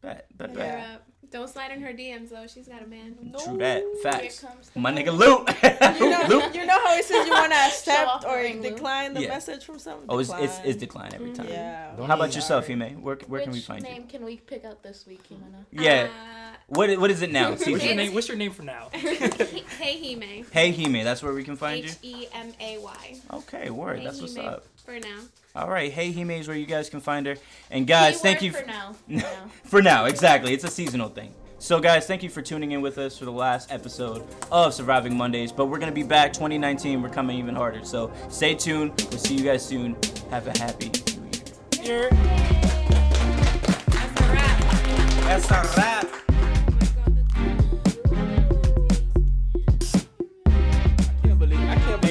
Bet, 0.02 0.26
bet, 0.36 0.54
bet. 0.54 0.78
You're. 0.78 0.98
Don't 1.30 1.48
slide 1.48 1.72
in 1.72 1.80
her 1.80 1.92
DMs 1.92 2.28
though. 2.30 2.46
She's 2.46 2.68
got 2.68 2.82
a 2.82 2.86
man. 2.86 3.16
True 3.44 3.56
that. 3.58 3.78
Here 3.82 3.94
Facts. 4.02 4.44
My 4.76 4.92
nigga 4.92 5.16
Luke. 5.16 5.50
You 5.98 6.10
know, 6.10 6.24
Luke. 6.28 6.54
you 6.54 6.64
know 6.66 6.78
how 6.84 6.96
it 6.96 7.04
says 7.04 7.26
you 7.26 7.32
want 7.32 7.50
to 7.50 7.58
accept 7.58 8.24
or 8.24 8.36
ring, 8.36 8.62
Lou. 8.62 8.70
decline 8.70 9.14
the 9.14 9.22
Yeah. 9.22 9.28
message 9.28 9.64
from 9.64 9.78
someone? 9.80 10.04
Oh, 10.08 10.18
it's, 10.18 10.30
it's, 10.30 10.40
Decline. 10.58 10.68
it's 10.68 10.78
decline 10.78 11.10
every 11.14 11.32
time. 11.32 11.48
Yeah. 11.48 11.94
Don't 11.96 12.06
How 12.06 12.14
about 12.14 12.24
even- 12.28 12.36
yourself, 12.36 12.68
Hime? 12.68 13.02
Where, 13.02 13.16
where 13.26 13.40
can 13.42 13.52
we 13.52 13.60
find 13.60 13.82
name 13.82 13.92
you? 13.94 13.98
Name 14.00 14.08
can 14.08 14.24
we 14.24 14.36
pick 14.36 14.64
up 14.64 14.82
this 14.82 15.06
week, 15.06 15.22
Himana? 15.28 15.64
Yeah. 15.72 16.08
Uh, 16.12 16.43
What 16.68 16.98
what 16.98 17.10
is 17.10 17.20
it 17.22 17.30
now? 17.30 17.50
What's 17.50 17.66
your 17.66 17.78
name? 17.78 18.14
What's 18.14 18.28
your 18.28 18.36
name 18.38 18.50
for 18.50 18.62
now? 18.62 18.88
hey 18.92 20.14
Hime. 20.14 20.44
Hey 20.50 20.72
Hime, 20.72 21.04
that's 21.04 21.22
where 21.22 21.32
we 21.34 21.44
can 21.44 21.56
find 21.56 21.84
you. 21.84 21.90
H 21.90 21.96
E 22.02 22.26
M 22.32 22.52
A 22.58 22.78
Y. 22.78 23.16
Okay, 23.34 23.70
word. 23.70 23.98
Hey 23.98 24.04
That's 24.04 24.20
what's 24.20 24.36
Hime. 24.36 24.46
up. 24.46 24.64
For 24.84 24.98
now. 24.98 25.18
All 25.54 25.68
right, 25.68 25.92
Hey 25.92 26.10
Hime 26.12 26.30
is 26.30 26.48
where 26.48 26.56
you 26.56 26.66
guys 26.66 26.88
can 26.88 27.00
find 27.00 27.26
her. 27.26 27.36
And 27.70 27.86
guys, 27.86 28.20
thank 28.22 28.40
you 28.42 28.50
Keyword 28.50 28.68
f- 28.70 28.96
for 29.06 29.12
now. 29.12 29.20
For 29.20 29.26
now. 29.36 29.50
for 29.64 29.82
now. 29.82 30.04
Exactly, 30.06 30.54
it's 30.54 30.64
a 30.64 30.68
seasonal 30.68 31.10
thing. 31.10 31.34
So 31.58 31.80
guys, 31.80 32.06
thank 32.06 32.22
you 32.22 32.30
for 32.30 32.40
tuning 32.42 32.72
in 32.72 32.80
with 32.80 32.96
us 32.98 33.16
for 33.18 33.26
the 33.26 33.32
last 33.32 33.70
episode 33.70 34.26
of 34.50 34.72
Surviving 34.74 35.16
Mondays. 35.16 35.52
But 35.52 35.66
we're 35.66 35.78
gonna 35.78 35.92
be 35.92 36.02
back 36.02 36.32
2019. 36.32 37.02
We're 37.02 37.08
coming 37.10 37.38
even 37.38 37.54
harder. 37.54 37.84
So 37.84 38.10
stay 38.30 38.54
tuned. 38.54 38.92
We'll 39.10 39.18
see 39.20 39.34
you 39.36 39.44
guys 39.44 39.64
soon. 39.64 39.96
Have 40.30 40.46
a 40.46 40.58
happy 40.58 40.90
New 41.78 41.84
Year. 41.84 42.08
That's 43.90 44.20
a 44.20 44.32
wrap. 44.32 44.60
That's 45.24 45.50
a 45.50 45.78
wrap. 45.78 46.23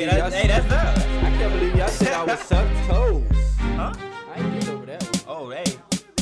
Hey, 0.04 0.10
believe 0.10 0.20
y'all 0.20 0.30
that's, 0.30 0.42
hey, 0.42 0.48
that's 0.48 0.66
Val. 0.66 1.26
I 1.26 1.38
can't 1.38 1.54
believe 1.54 1.76
y'all 1.78 1.88
said 1.88 2.12
I 2.12 2.24
was 2.26 2.40
sucked 2.42 2.90
toes. 2.90 3.24
Huh? 3.58 3.94
I 4.36 4.40
ain't 4.40 4.60
get 4.60 4.70
over 4.70 4.86
that. 4.86 5.24
Oh, 5.26 5.50
hey. 5.50 5.64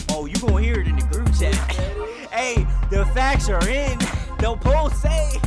Oh, 0.09 0.27
you 0.27 0.35
gonna 0.35 0.61
hear 0.61 0.81
it 0.81 0.87
in 0.87 0.97
the 0.97 1.05
group 1.07 1.27
chat. 1.33 1.55
hey, 2.31 2.67
the 2.91 3.05
facts 3.07 3.49
are 3.49 3.67
in. 3.67 3.97
The 4.41 4.55
polls 4.55 4.95
say 4.95 5.39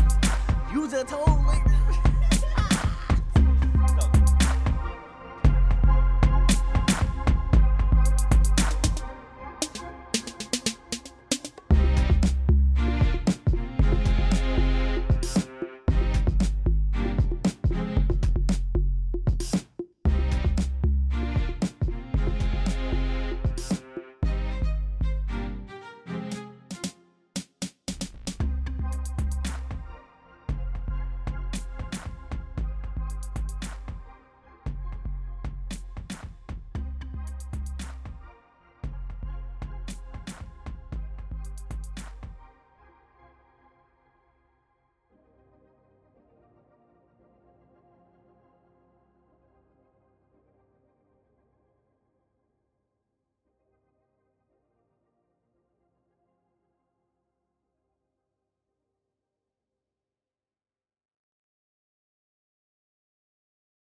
you 0.73 0.89
just 0.89 1.09
told 1.09 1.45